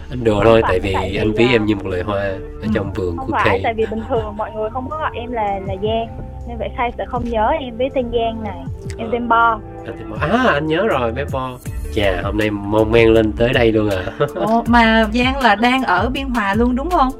anh 0.09 0.23
đùa 0.23 0.41
thôi 0.43 0.61
tại 0.67 0.79
vì 0.79 0.93
tại 0.93 1.17
anh 1.17 1.33
ví 1.33 1.45
em 1.51 1.65
như 1.65 1.75
một 1.75 1.87
loài 1.87 2.01
hoa 2.01 2.21
ở 2.61 2.67
trong 2.73 2.93
vườn 2.93 3.17
Không 3.17 3.27
của 3.27 3.33
phải, 3.33 3.45
Kay 3.45 3.61
tại 3.63 3.73
vì 3.73 3.85
bình 3.91 4.01
thường 4.09 4.37
mọi 4.37 4.51
người 4.51 4.69
không 4.69 4.89
có 4.89 4.97
gọi 4.97 5.11
em 5.13 5.31
là 5.31 5.59
là 5.67 5.75
Giang. 5.83 6.07
Nên 6.47 6.57
vậy 6.57 6.69
Khai 6.77 6.91
sẽ 6.97 7.05
không 7.07 7.29
nhớ 7.29 7.47
em 7.59 7.77
với 7.77 7.89
tên 7.95 8.11
Giang 8.11 8.43
này. 8.43 8.57
Em 8.97 9.09
tên 9.11 9.27
Bo. 9.27 9.59
anh 9.85 9.95
tên 9.99 10.09
Bo. 10.09 10.17
à 10.19 10.53
anh 10.53 10.67
nhớ 10.67 10.87
rồi 10.87 11.11
bé 11.11 11.25
Bo 11.31 11.57
chà 11.95 12.21
hôm 12.23 12.37
nay 12.37 12.51
mon 12.51 12.91
men 12.91 13.07
lên 13.13 13.31
tới 13.31 13.53
đây 13.53 13.71
luôn 13.71 13.89
à 13.89 14.03
Ồ, 14.35 14.63
mà 14.67 15.05
Giang 15.13 15.37
là 15.37 15.55
đang 15.55 15.83
ở 15.83 16.09
Biên 16.09 16.29
Hòa 16.29 16.55
luôn 16.55 16.75
đúng 16.75 16.89
không 16.89 17.11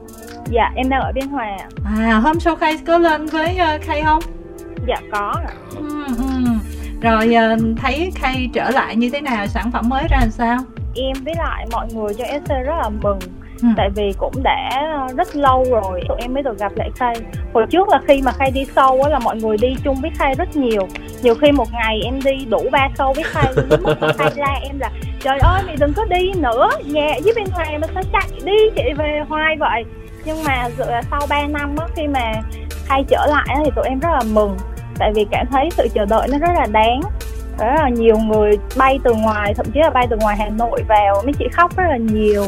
Dạ 0.49 0.71
em 0.75 0.89
đang 0.89 1.01
ở 1.01 1.11
Biên 1.15 1.27
Hòa. 1.27 1.57
à 1.85 2.19
hôm 2.23 2.39
sau 2.39 2.55
Kay 2.55 2.77
có 2.87 2.97
lên 2.97 3.25
với 3.25 3.57
uh, 3.75 3.81
Kay 3.87 4.01
không? 4.03 4.21
Dạ 4.87 4.97
có 5.11 5.33
ạ. 5.47 5.53
ừ, 5.77 6.05
ừ. 6.17 6.23
rồi 7.01 7.33
ờ, 7.33 7.57
thấy 7.77 8.11
Kay 8.21 8.49
trở 8.53 8.69
lại 8.69 8.95
như 8.95 9.09
thế 9.09 9.21
nào? 9.21 9.47
Sản 9.47 9.71
phẩm 9.71 9.89
mới 9.89 10.03
ra 10.09 10.17
làm 10.19 10.29
sao? 10.29 10.57
Em 10.95 11.13
với 11.25 11.33
lại 11.37 11.65
mọi 11.71 11.87
người 11.93 12.13
cho 12.13 12.25
SC 12.25 12.49
rất 12.49 12.75
là 12.81 12.89
mừng. 12.89 13.19
Ừ. 13.61 13.69
tại 13.77 13.89
vì 13.95 14.13
cũng 14.17 14.43
đã 14.43 14.69
rất 15.17 15.35
lâu 15.35 15.65
rồi 15.71 16.01
tụi 16.07 16.17
em 16.21 16.33
mới 16.33 16.43
được 16.43 16.59
gặp 16.59 16.71
lại 16.75 16.89
Khay 16.95 17.15
hồi 17.53 17.65
trước 17.69 17.89
là 17.89 17.99
khi 18.07 18.21
mà 18.21 18.31
Khay 18.31 18.51
đi 18.51 18.65
sâu 18.75 19.01
á 19.03 19.09
là 19.09 19.19
mọi 19.19 19.37
người 19.37 19.57
đi 19.57 19.75
chung 19.83 19.95
với 20.01 20.11
Khay 20.17 20.35
rất 20.35 20.55
nhiều. 20.55 20.87
Nhiều 21.21 21.35
khi 21.35 21.51
một 21.51 21.67
ngày 21.73 22.01
em 22.03 22.19
đi 22.23 22.45
đủ 22.49 22.59
ba 22.71 22.89
sâu 22.97 23.13
với 23.13 23.23
Khay 23.23 23.53
Khay 24.17 24.31
la 24.35 24.59
em 24.63 24.79
là 24.79 24.91
trời 25.19 25.39
ơi 25.39 25.61
mày 25.65 25.75
đừng 25.79 25.93
có 25.93 26.05
đi 26.05 26.31
nữa. 26.35 26.69
Nhà 26.85 27.07
ở 27.07 27.19
dưới 27.23 27.33
bên 27.35 27.45
ngoài 27.53 27.77
mà 27.77 27.87
sao 27.93 28.03
chạy 28.13 28.39
đi 28.45 28.57
chạy 28.75 28.93
về 28.93 29.21
hoài 29.29 29.55
vậy 29.59 29.83
nhưng 30.25 30.43
mà 30.43 30.69
sau 31.11 31.21
3 31.29 31.47
năm 31.47 31.75
á 31.77 31.87
khi 31.95 32.07
mà 32.07 32.31
khai 32.85 33.03
trở 33.07 33.25
lại 33.29 33.45
á, 33.49 33.59
thì 33.65 33.71
tụi 33.75 33.85
em 33.87 33.99
rất 33.99 34.09
là 34.11 34.21
mừng. 34.33 34.57
Tại 34.99 35.11
vì 35.15 35.25
cảm 35.31 35.47
thấy 35.51 35.69
sự 35.71 35.87
chờ 35.93 36.05
đợi 36.05 36.27
nó 36.31 36.37
rất 36.37 36.51
là 36.55 36.65
đáng. 36.71 37.01
Rất 37.59 37.75
là 37.81 37.89
nhiều 37.89 38.17
người 38.17 38.57
bay 38.77 38.99
từ 39.03 39.13
ngoài 39.13 39.53
thậm 39.53 39.65
chí 39.73 39.79
là 39.79 39.89
bay 39.89 40.07
từ 40.09 40.17
ngoài 40.21 40.37
Hà 40.39 40.49
Nội 40.49 40.83
vào. 40.87 41.21
Mấy 41.23 41.33
chị 41.39 41.45
khóc 41.53 41.77
rất 41.77 41.83
là 41.89 41.97
nhiều. 41.97 42.43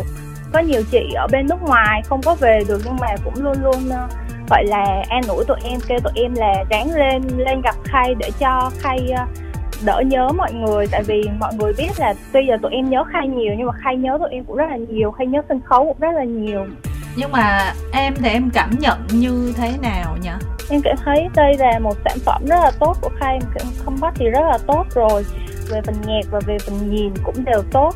Có 0.53 0.59
nhiều 0.59 0.81
chị 0.91 1.13
ở 1.15 1.27
bên 1.31 1.47
nước 1.47 1.61
ngoài 1.61 2.01
không 2.05 2.21
có 2.21 2.35
về 2.35 2.59
được 2.67 2.81
nhưng 2.85 2.97
mà 3.01 3.07
cũng 3.25 3.43
luôn 3.43 3.55
luôn 3.63 3.89
ờ, 3.89 4.07
gọi 4.49 4.65
là 4.65 5.03
an 5.09 5.21
ủi 5.27 5.45
tụi 5.45 5.57
em 5.63 5.79
kêu 5.87 5.99
tụi 5.99 6.13
em 6.15 6.33
là 6.35 6.63
ráng 6.69 6.91
lên 6.95 7.21
lên 7.37 7.61
gặp 7.61 7.75
khay 7.83 8.15
để 8.15 8.29
cho 8.39 8.71
khay 8.79 9.09
ờ, 9.17 9.25
đỡ 9.85 10.01
nhớ 10.05 10.29
mọi 10.37 10.53
người. 10.53 10.87
Tại 10.91 11.03
vì 11.03 11.23
mọi 11.39 11.53
người 11.53 11.73
biết 11.77 11.89
là 11.97 12.13
tuy 12.33 12.45
giờ 12.47 12.57
tụi 12.61 12.71
em 12.71 12.89
nhớ 12.89 13.03
khai 13.13 13.27
nhiều 13.27 13.53
nhưng 13.57 13.67
mà 13.67 13.73
khai 13.83 13.97
nhớ 13.97 14.17
tụi 14.19 14.29
em 14.31 14.43
cũng 14.43 14.55
rất 14.55 14.65
là 14.69 14.77
nhiều. 14.77 15.11
Khai 15.11 15.27
nhớ 15.27 15.41
sân 15.49 15.61
khấu 15.65 15.85
cũng 15.85 15.99
rất 15.99 16.11
là 16.15 16.23
nhiều 16.23 16.65
nhưng 17.15 17.31
mà 17.31 17.73
em 17.91 18.13
thì 18.15 18.29
em 18.29 18.49
cảm 18.53 18.69
nhận 18.79 19.07
như 19.11 19.53
thế 19.57 19.77
nào 19.81 20.17
nhỉ? 20.21 20.29
Em 20.69 20.81
cảm 20.83 20.95
thấy 21.05 21.27
đây 21.35 21.57
là 21.57 21.79
một 21.79 21.97
sản 22.05 22.17
phẩm 22.25 22.45
rất 22.45 22.55
là 22.55 22.71
tốt 22.79 22.97
của 23.01 23.09
khai. 23.19 23.39
Không 23.85 23.97
bắt 24.01 24.13
thì 24.15 24.25
rất 24.29 24.41
là 24.51 24.57
tốt 24.67 24.83
rồi. 24.95 25.25
Về 25.69 25.81
phần 25.81 25.95
nhạc 26.07 26.31
và 26.31 26.39
về 26.45 26.57
phần 26.59 26.95
nhìn 26.95 27.13
cũng 27.23 27.45
đều 27.45 27.63
tốt. 27.71 27.95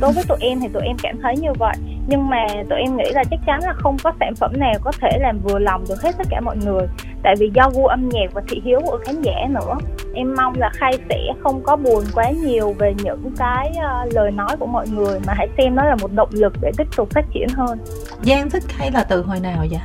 Đối 0.00 0.12
với 0.12 0.24
tụi 0.28 0.38
em 0.40 0.60
thì 0.60 0.68
tụi 0.72 0.82
em 0.82 0.96
cảm 1.02 1.16
thấy 1.22 1.36
như 1.36 1.52
vậy 1.58 1.76
nhưng 2.06 2.28
mà 2.28 2.46
tụi 2.70 2.78
em 2.78 2.96
nghĩ 2.96 3.10
là 3.12 3.24
chắc 3.30 3.40
chắn 3.46 3.60
là 3.62 3.72
không 3.72 3.96
có 4.02 4.12
sản 4.20 4.34
phẩm 4.34 4.52
nào 4.56 4.74
có 4.80 4.92
thể 5.00 5.18
làm 5.20 5.38
vừa 5.38 5.58
lòng 5.58 5.84
được 5.88 6.02
hết 6.02 6.14
tất 6.18 6.26
cả 6.30 6.40
mọi 6.40 6.56
người. 6.56 6.86
Tại 7.22 7.34
vì 7.38 7.50
do 7.54 7.70
gu 7.74 7.86
âm 7.86 8.08
nhạc 8.08 8.32
và 8.32 8.42
thị 8.48 8.60
hiếu 8.64 8.80
của 8.84 8.98
khán 9.04 9.22
giả 9.22 9.46
nữa. 9.50 9.74
Em 10.14 10.34
mong 10.36 10.54
là 10.56 10.70
khai 10.74 10.98
sẽ 11.08 11.32
không 11.42 11.62
có 11.62 11.76
buồn 11.76 12.04
quá 12.14 12.30
nhiều 12.30 12.74
về 12.78 12.94
những 13.04 13.32
cái 13.38 13.72
uh, 13.76 14.14
lời 14.14 14.30
nói 14.30 14.56
của 14.58 14.66
mọi 14.66 14.86
người 14.88 15.20
mà 15.26 15.34
hãy 15.36 15.48
xem 15.58 15.74
nó 15.74 15.84
là 15.84 15.96
một 16.00 16.12
động 16.12 16.30
lực 16.32 16.52
để 16.60 16.72
tiếp 16.76 16.86
tục 16.96 17.08
phát 17.10 17.24
triển 17.34 17.48
hơn. 17.48 17.78
Giang 18.22 18.50
thích 18.50 18.62
hay 18.78 18.90
là 18.90 19.04
từ 19.04 19.22
hồi 19.22 19.40
nào 19.40 19.64
vậy? 19.70 19.80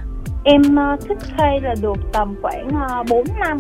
Em 0.52 0.62
uh, 0.62 1.00
thích 1.08 1.18
Khay 1.38 1.62
là 1.62 1.76
được 1.82 1.98
tầm 2.14 2.36
khoảng 2.42 2.68
uh, 2.68 3.08
4 3.10 3.24
năm. 3.40 3.58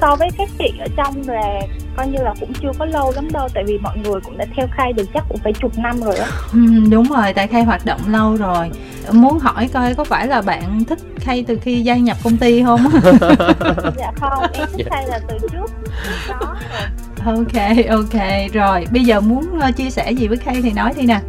So 0.00 0.16
với 0.16 0.28
các 0.38 0.48
chị 0.58 0.72
ở 0.80 0.86
trong 0.96 1.14
là 1.26 1.60
coi 1.96 2.08
như 2.08 2.18
là 2.22 2.34
cũng 2.40 2.52
chưa 2.62 2.70
có 2.78 2.84
lâu 2.84 3.12
lắm 3.16 3.28
đâu 3.32 3.48
Tại 3.54 3.64
vì 3.66 3.78
mọi 3.78 3.98
người 3.98 4.20
cũng 4.20 4.38
đã 4.38 4.46
theo 4.56 4.66
Khay 4.72 4.92
được 4.92 5.04
chắc 5.14 5.24
cũng 5.28 5.38
phải 5.44 5.52
chục 5.52 5.78
năm 5.78 6.00
rồi 6.00 6.16
á. 6.16 6.26
Ừ, 6.52 6.58
Đúng 6.90 7.04
rồi, 7.04 7.32
tại 7.32 7.46
Khay 7.46 7.62
hoạt 7.62 7.86
động 7.86 8.00
lâu 8.08 8.36
rồi. 8.36 8.70
Muốn 9.12 9.38
hỏi 9.38 9.70
coi 9.72 9.94
có 9.94 10.04
phải 10.04 10.26
là 10.26 10.42
bạn 10.42 10.84
thích 10.84 10.98
Khay 11.16 11.44
từ 11.48 11.58
khi 11.62 11.80
gia 11.80 11.96
nhập 11.96 12.16
công 12.24 12.36
ty 12.36 12.62
không? 12.62 12.80
dạ 13.96 14.12
không, 14.16 14.44
em 14.52 14.68
thích 14.76 14.86
Khay 14.90 15.06
là 15.08 15.20
từ 15.28 15.38
trước. 15.52 15.70
Đó. 16.28 16.56
Rồi 17.24 17.36
Ok, 17.36 17.86
ok, 17.88 18.22
rồi 18.52 18.86
Bây 18.92 19.04
giờ 19.04 19.20
muốn 19.20 19.44
uh, 19.68 19.76
chia 19.76 19.90
sẻ 19.90 20.10
gì 20.10 20.28
với 20.28 20.36
Khay 20.36 20.62
thì 20.62 20.72
nói 20.72 20.92
đi 20.96 21.06
nè. 21.06 21.20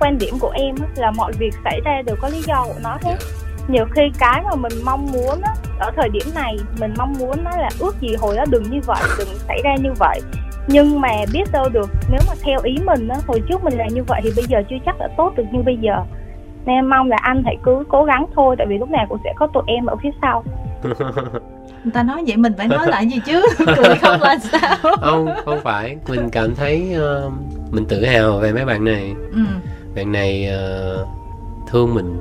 Quan 0.00 0.18
điểm 0.18 0.38
của 0.38 0.50
em 0.50 0.74
là 0.96 1.10
mọi 1.10 1.32
việc 1.32 1.54
xảy 1.64 1.80
ra 1.84 2.02
đều 2.06 2.16
có 2.20 2.28
lý 2.28 2.42
do 2.46 2.64
của 2.64 2.80
nó 2.82 2.98
hết 3.02 3.16
nhiều 3.68 3.84
khi 3.90 4.02
cái 4.18 4.42
mà 4.44 4.54
mình 4.54 4.72
mong 4.84 5.06
muốn 5.12 5.40
á, 5.42 5.54
ở 5.78 5.90
thời 5.96 6.08
điểm 6.08 6.26
này 6.34 6.56
mình 6.80 6.94
mong 6.98 7.14
muốn 7.18 7.44
nó 7.44 7.50
là 7.50 7.68
ước 7.78 8.00
gì 8.00 8.08
hồi 8.20 8.36
đó 8.36 8.44
đừng 8.50 8.62
như 8.62 8.80
vậy 8.86 9.02
đừng 9.18 9.28
xảy 9.48 9.60
ra 9.64 9.76
như 9.82 9.92
vậy. 9.98 10.20
Nhưng 10.68 11.00
mà 11.00 11.08
biết 11.32 11.52
đâu 11.52 11.68
được 11.68 11.90
nếu 12.10 12.20
mà 12.28 12.34
theo 12.42 12.60
ý 12.62 12.76
mình 12.84 13.08
á 13.08 13.16
hồi 13.26 13.42
trước 13.48 13.64
mình 13.64 13.74
làm 13.78 13.88
như 13.88 14.02
vậy 14.02 14.20
thì 14.24 14.30
bây 14.36 14.44
giờ 14.44 14.62
chưa 14.70 14.76
chắc 14.86 14.98
đã 14.98 15.08
tốt 15.16 15.32
được 15.36 15.44
như 15.52 15.62
bây 15.62 15.76
giờ. 15.76 15.96
Nên 16.66 16.86
mong 16.86 17.08
là 17.08 17.16
anh 17.22 17.42
hãy 17.44 17.56
cứ 17.62 17.84
cố 17.88 18.04
gắng 18.04 18.26
thôi 18.34 18.54
tại 18.58 18.66
vì 18.66 18.78
lúc 18.78 18.90
nào 18.90 19.06
cũng 19.08 19.18
sẽ 19.24 19.32
có 19.36 19.46
tụi 19.46 19.62
em 19.66 19.86
ở 19.86 19.96
phía 20.02 20.10
sau. 20.22 20.44
Người 21.84 21.92
ta 21.92 22.02
nói 22.02 22.24
vậy 22.26 22.36
mình 22.36 22.52
phải 22.58 22.68
nói 22.68 22.86
lại 22.86 23.06
gì 23.06 23.20
chứ? 23.26 23.42
Cười 23.66 23.96
không 24.00 24.20
là 24.20 24.38
sao? 24.38 24.76
Không 25.00 25.28
không 25.44 25.60
phải. 25.62 25.96
Mình 26.08 26.30
cảm 26.30 26.54
thấy 26.54 26.96
uh, 26.96 27.32
mình 27.70 27.84
tự 27.88 28.04
hào 28.04 28.38
về 28.38 28.52
mấy 28.52 28.64
bạn 28.64 28.84
này. 28.84 29.14
Ừ. 29.32 29.40
bạn 29.96 30.12
này 30.12 30.50
uh, 31.00 31.08
thương 31.70 31.94
mình 31.94 32.18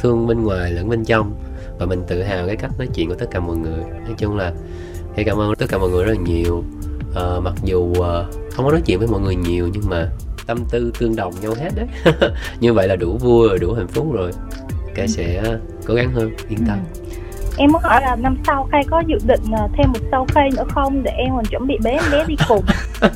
thương 0.00 0.26
bên 0.26 0.44
ngoài 0.44 0.70
lẫn 0.70 0.88
bên 0.88 1.04
trong. 1.04 1.32
Và 1.78 1.86
mình 1.86 2.02
tự 2.08 2.22
hào 2.22 2.46
cái 2.46 2.56
cách 2.56 2.70
nói 2.78 2.88
chuyện 2.94 3.08
của 3.08 3.14
tất 3.14 3.26
cả 3.30 3.40
mọi 3.40 3.56
người. 3.56 3.84
Nói 4.04 4.14
chung 4.18 4.36
là 4.36 4.52
thì 5.16 5.24
cảm 5.24 5.40
ơn 5.40 5.54
tất 5.54 5.66
cả 5.68 5.78
mọi 5.78 5.90
người 5.90 6.04
rất 6.04 6.12
là 6.12 6.20
nhiều. 6.24 6.64
Uh, 7.10 7.42
mặc 7.42 7.54
dù 7.64 7.78
uh, 7.78 7.96
không 8.52 8.64
có 8.64 8.70
nói 8.70 8.80
chuyện 8.86 8.98
với 8.98 9.08
mọi 9.08 9.20
người 9.20 9.36
nhiều 9.36 9.68
nhưng 9.72 9.82
mà 9.90 10.08
tâm 10.46 10.58
tư 10.70 10.92
tương 10.98 11.16
đồng 11.16 11.34
nhau 11.42 11.54
hết 11.60 11.70
đấy. 11.76 12.14
Như 12.60 12.72
vậy 12.72 12.88
là 12.88 12.96
đủ 12.96 13.18
vui 13.20 13.48
rồi 13.48 13.58
đủ 13.58 13.72
hạnh 13.72 13.88
phúc 13.88 14.12
rồi. 14.12 14.30
Cái 14.94 15.08
sẽ 15.08 15.42
cố 15.86 15.94
gắng 15.94 16.12
hơn 16.12 16.30
yên 16.48 16.58
tâm. 16.68 16.78
Ừ. 16.94 17.12
em 17.56 17.72
muốn 17.72 17.82
hỏi 17.82 18.00
là 18.02 18.16
năm 18.16 18.36
sau 18.46 18.68
khai 18.72 18.82
có 18.90 19.02
dự 19.06 19.18
định 19.26 19.40
thêm 19.76 19.92
một 19.92 20.00
sau 20.10 20.26
khai 20.28 20.50
nữa 20.56 20.64
không? 20.68 21.02
Để 21.02 21.10
em 21.10 21.30
còn 21.36 21.44
chuẩn 21.44 21.66
bị 21.66 21.78
em 21.84 22.02
bé 22.12 22.24
đi 22.28 22.36
cùng. 22.48 22.64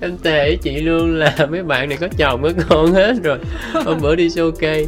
Em 0.00 0.18
tệ 0.22 0.56
chị 0.56 0.80
luôn 0.80 1.16
là 1.16 1.34
mấy 1.50 1.62
bạn 1.62 1.88
này 1.88 1.98
có 2.00 2.08
chồng 2.16 2.42
có 2.42 2.50
con 2.68 2.92
hết 2.92 3.14
rồi. 3.22 3.38
Hôm 3.84 4.00
bữa 4.00 4.16
đi 4.16 4.28
showcase 4.28 4.86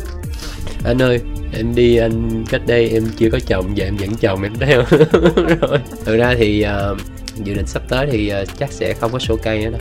anh 0.85 1.03
ơi 1.03 1.21
em 1.53 1.75
đi 1.75 1.97
anh 1.97 2.45
cách 2.51 2.63
đây 2.67 2.91
em 2.91 3.05
chưa 3.17 3.31
có 3.31 3.39
chồng 3.47 3.73
và 3.77 3.85
em 3.85 3.97
dẫn 3.97 4.15
chồng 4.15 4.43
em 4.43 4.55
theo 4.61 4.83
rồi 5.61 5.79
thực 6.05 6.17
ra 6.17 6.35
thì 6.39 6.67
uh, 6.93 6.99
dự 7.45 7.55
định 7.55 7.67
sắp 7.67 7.83
tới 7.89 8.07
thì 8.11 8.33
uh, 8.43 8.49
chắc 8.59 8.73
sẽ 8.73 8.95
không 8.95 9.13
có 9.13 9.19
show 9.19 9.37
cây 9.37 9.65
nữa 9.65 9.71
đâu 9.71 9.81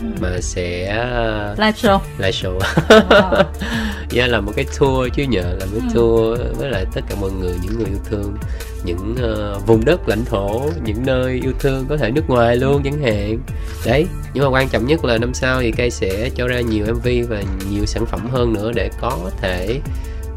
ừ. 0.00 0.06
mà 0.20 0.40
sẽ 0.40 0.82
uh, 1.52 1.58
live 1.58 1.72
show 1.72 1.98
live 2.18 2.30
show 2.30 2.58
wow. 2.58 3.44
yeah, 4.14 4.28
là 4.30 4.40
một 4.40 4.52
cái 4.56 4.64
tour 4.78 5.12
chứ 5.14 5.22
nhờ 5.22 5.56
là 5.60 5.66
một 5.66 5.80
ừ. 5.80 5.94
tour 5.94 6.40
với 6.58 6.70
lại 6.70 6.84
tất 6.94 7.00
cả 7.08 7.16
mọi 7.20 7.30
người 7.30 7.54
những 7.62 7.78
người 7.78 7.88
yêu 7.88 7.98
thương 8.10 8.36
những 8.84 9.16
uh, 9.56 9.66
vùng 9.66 9.84
đất 9.84 10.08
lãnh 10.08 10.24
thổ 10.24 10.70
những 10.84 11.06
nơi 11.06 11.40
yêu 11.42 11.52
thương 11.60 11.86
có 11.88 11.96
thể 11.96 12.10
nước 12.10 12.24
ngoài 12.28 12.56
luôn 12.56 12.82
chẳng 12.82 13.02
hạn 13.02 13.38
đấy 13.86 14.06
nhưng 14.34 14.44
mà 14.44 14.50
quan 14.50 14.68
trọng 14.68 14.86
nhất 14.86 15.04
là 15.04 15.18
năm 15.18 15.34
sau 15.34 15.60
thì 15.60 15.72
cây 15.72 15.90
sẽ 15.90 16.30
cho 16.34 16.48
ra 16.48 16.60
nhiều 16.60 16.86
mv 16.94 17.08
và 17.28 17.42
nhiều 17.70 17.86
sản 17.86 18.06
phẩm 18.06 18.28
hơn 18.30 18.52
nữa 18.52 18.72
để 18.74 18.90
có 19.00 19.30
thể 19.40 19.80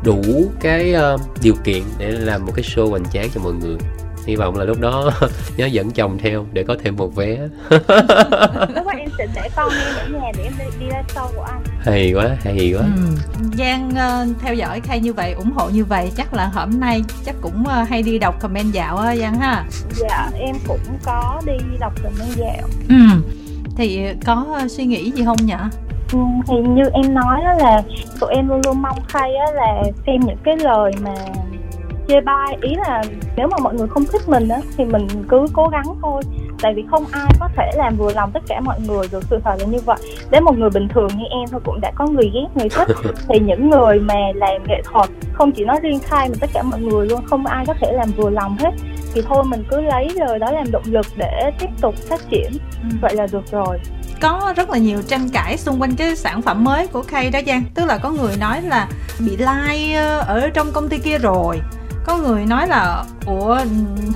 đủ 0.04 0.52
cái 0.60 0.94
uh, 1.14 1.22
điều 1.42 1.56
kiện 1.64 1.84
để 1.98 2.12
làm 2.12 2.46
một 2.46 2.52
cái 2.56 2.66
show 2.66 2.90
hoành 2.90 3.06
tráng 3.14 3.30
cho 3.34 3.42
mọi 3.42 3.54
người. 3.54 3.78
Hy 4.26 4.36
vọng 4.36 4.58
là 4.58 4.66
lúc 4.66 4.80
đó 4.80 5.12
nhớ 5.58 5.66
dẫn 5.66 5.92
chồng 5.92 6.18
theo 6.18 6.46
để 6.54 6.64
có 6.64 6.76
thêm 6.84 6.96
một 6.96 7.16
vé. 7.16 7.38
Lúc 7.70 8.86
đó 8.86 8.94
em 8.98 9.10
sẽ 9.18 9.28
để 9.36 9.50
con 9.56 9.72
em 9.72 9.96
ở 9.96 10.20
nhà 10.20 10.32
để 10.38 10.44
em 10.44 10.54
đi, 10.60 10.66
đi 10.80 10.86
ra 10.90 11.04
show 11.16 11.28
của 11.36 11.42
anh. 11.42 11.62
Hay 11.80 12.14
quá 12.14 12.30
hay 12.44 12.74
quá. 12.78 12.82
Ừ. 12.82 13.14
Giang 13.58 13.90
uh, 13.90 14.42
theo 14.42 14.54
dõi 14.54 14.82
Khay 14.82 15.00
như 15.00 15.14
vậy 15.14 15.34
ủng 15.34 15.52
hộ 15.52 15.70
như 15.70 15.86
vậy 15.86 16.12
chắc 16.18 16.34
là 16.34 16.46
hôm 16.46 16.70
nay 16.80 17.04
chắc 17.26 17.36
cũng 17.42 17.62
uh, 17.62 17.90
hay 17.90 18.04
đi 18.04 18.20
đọc 18.20 18.42
comment 18.42 18.74
dạo 18.74 18.98
á 18.98 19.16
Giang 19.16 19.40
ha? 19.40 19.66
Dạ 19.96 20.30
em 20.40 20.56
cũng 20.68 20.98
có 21.06 21.42
đi 21.46 21.58
đọc 21.80 21.94
comment 22.04 22.38
dạo. 22.38 22.70
Ừ 22.90 22.96
thì 23.80 24.02
có 24.26 24.46
uh, 24.64 24.72
suy 24.72 24.86
nghĩ 24.86 25.12
gì 25.12 25.24
không 25.26 25.38
nhỉ 25.46 25.54
Ừ, 25.54 25.89
thì 26.48 26.56
như 26.58 26.84
em 26.94 27.14
nói 27.14 27.42
đó 27.44 27.54
là 27.54 27.82
tụi 28.20 28.34
em 28.34 28.50
luôn 28.50 28.62
luôn 28.66 28.82
mong 28.82 29.00
khay 29.08 29.36
á 29.36 29.46
là 29.54 29.84
xem 30.06 30.20
những 30.20 30.38
cái 30.44 30.58
lời 30.58 30.92
mà 31.02 31.14
chê 32.10 32.22
bai. 32.22 32.58
Ý 32.62 32.76
là 32.76 33.04
nếu 33.36 33.48
mà 33.48 33.58
mọi 33.58 33.74
người 33.74 33.88
không 33.88 34.06
thích 34.06 34.22
mình 34.28 34.48
á 34.48 34.60
thì 34.78 34.86
mình 34.86 35.08
cứ 35.30 35.46
cố 35.54 35.68
gắng 35.68 35.86
thôi. 36.02 36.22
Tại 36.62 36.74
vì 36.74 36.84
không 36.92 37.04
ai 37.12 37.32
có 37.40 37.50
thể 37.58 37.72
làm 37.76 37.96
vừa 37.98 38.14
lòng 38.14 38.32
tất 38.34 38.44
cả 38.48 38.60
mọi 38.60 38.80
người 38.88 39.08
được 39.12 39.24
sự 39.30 39.40
thật 39.44 39.56
là 39.60 39.66
như 39.66 39.80
vậy. 39.86 39.98
Đến 40.32 40.44
một 40.44 40.58
người 40.58 40.70
bình 40.70 40.88
thường 40.88 41.08
như 41.08 41.26
em 41.30 41.50
thôi 41.52 41.62
cũng 41.66 41.82
đã 41.82 41.92
có 41.96 42.08
người 42.08 42.32
ghét 42.34 42.48
người 42.56 42.70
thích 42.70 42.88
thì 43.30 43.40
những 43.40 43.70
người 43.70 44.00
mà 44.00 44.16
làm 44.36 44.64
nghệ 44.68 44.82
thuật 44.86 45.10
không 45.34 45.52
chỉ 45.52 45.66
nói 45.66 45.80
riêng 45.82 46.00
khai 46.00 46.30
mà 46.30 46.36
tất 46.40 46.50
cả 46.54 46.64
mọi 46.64 46.82
người 46.82 47.08
luôn 47.08 47.22
không 47.26 47.46
ai 47.46 47.66
có 47.66 47.74
thể 47.82 47.92
làm 47.92 48.10
vừa 48.18 48.30
lòng 48.30 48.58
hết. 48.60 48.72
Thì 49.14 49.22
thôi 49.28 49.44
mình 49.48 49.64
cứ 49.70 49.82
lấy 49.82 50.10
lời 50.16 50.40
đó 50.40 50.52
làm 50.52 50.72
động 50.72 50.84
lực 50.86 51.06
để 51.18 51.52
tiếp 51.60 51.70
tục 51.82 51.96
phát 51.96 52.20
triển. 52.30 52.52
Ừ. 52.84 52.90
vậy 53.02 53.16
là 53.16 53.28
được 53.32 53.52
rồi 53.52 53.80
có 54.22 54.54
rất 54.56 54.70
là 54.70 54.78
nhiều 54.78 55.02
tranh 55.08 55.30
cãi 55.30 55.58
xung 55.58 55.82
quanh 55.82 55.96
cái 55.96 56.16
sản 56.16 56.42
phẩm 56.42 56.64
mới 56.64 56.88
của 56.88 57.02
Kay 57.02 57.30
đó 57.30 57.40
Giang. 57.48 57.64
Tức 57.74 57.86
là 57.86 57.98
có 57.98 58.12
người 58.12 58.38
nói 58.38 58.62
là 58.62 58.88
bị 59.20 59.38
like 59.38 59.94
ờ, 59.94 60.20
ở 60.20 60.50
trong 60.54 60.72
công 60.72 60.90
ty 60.90 60.98
kia 60.98 61.18
rồi. 61.18 61.62
Có 62.06 62.18
người 62.18 62.46
nói 62.46 62.68
là 62.68 63.04
ủa 63.26 63.60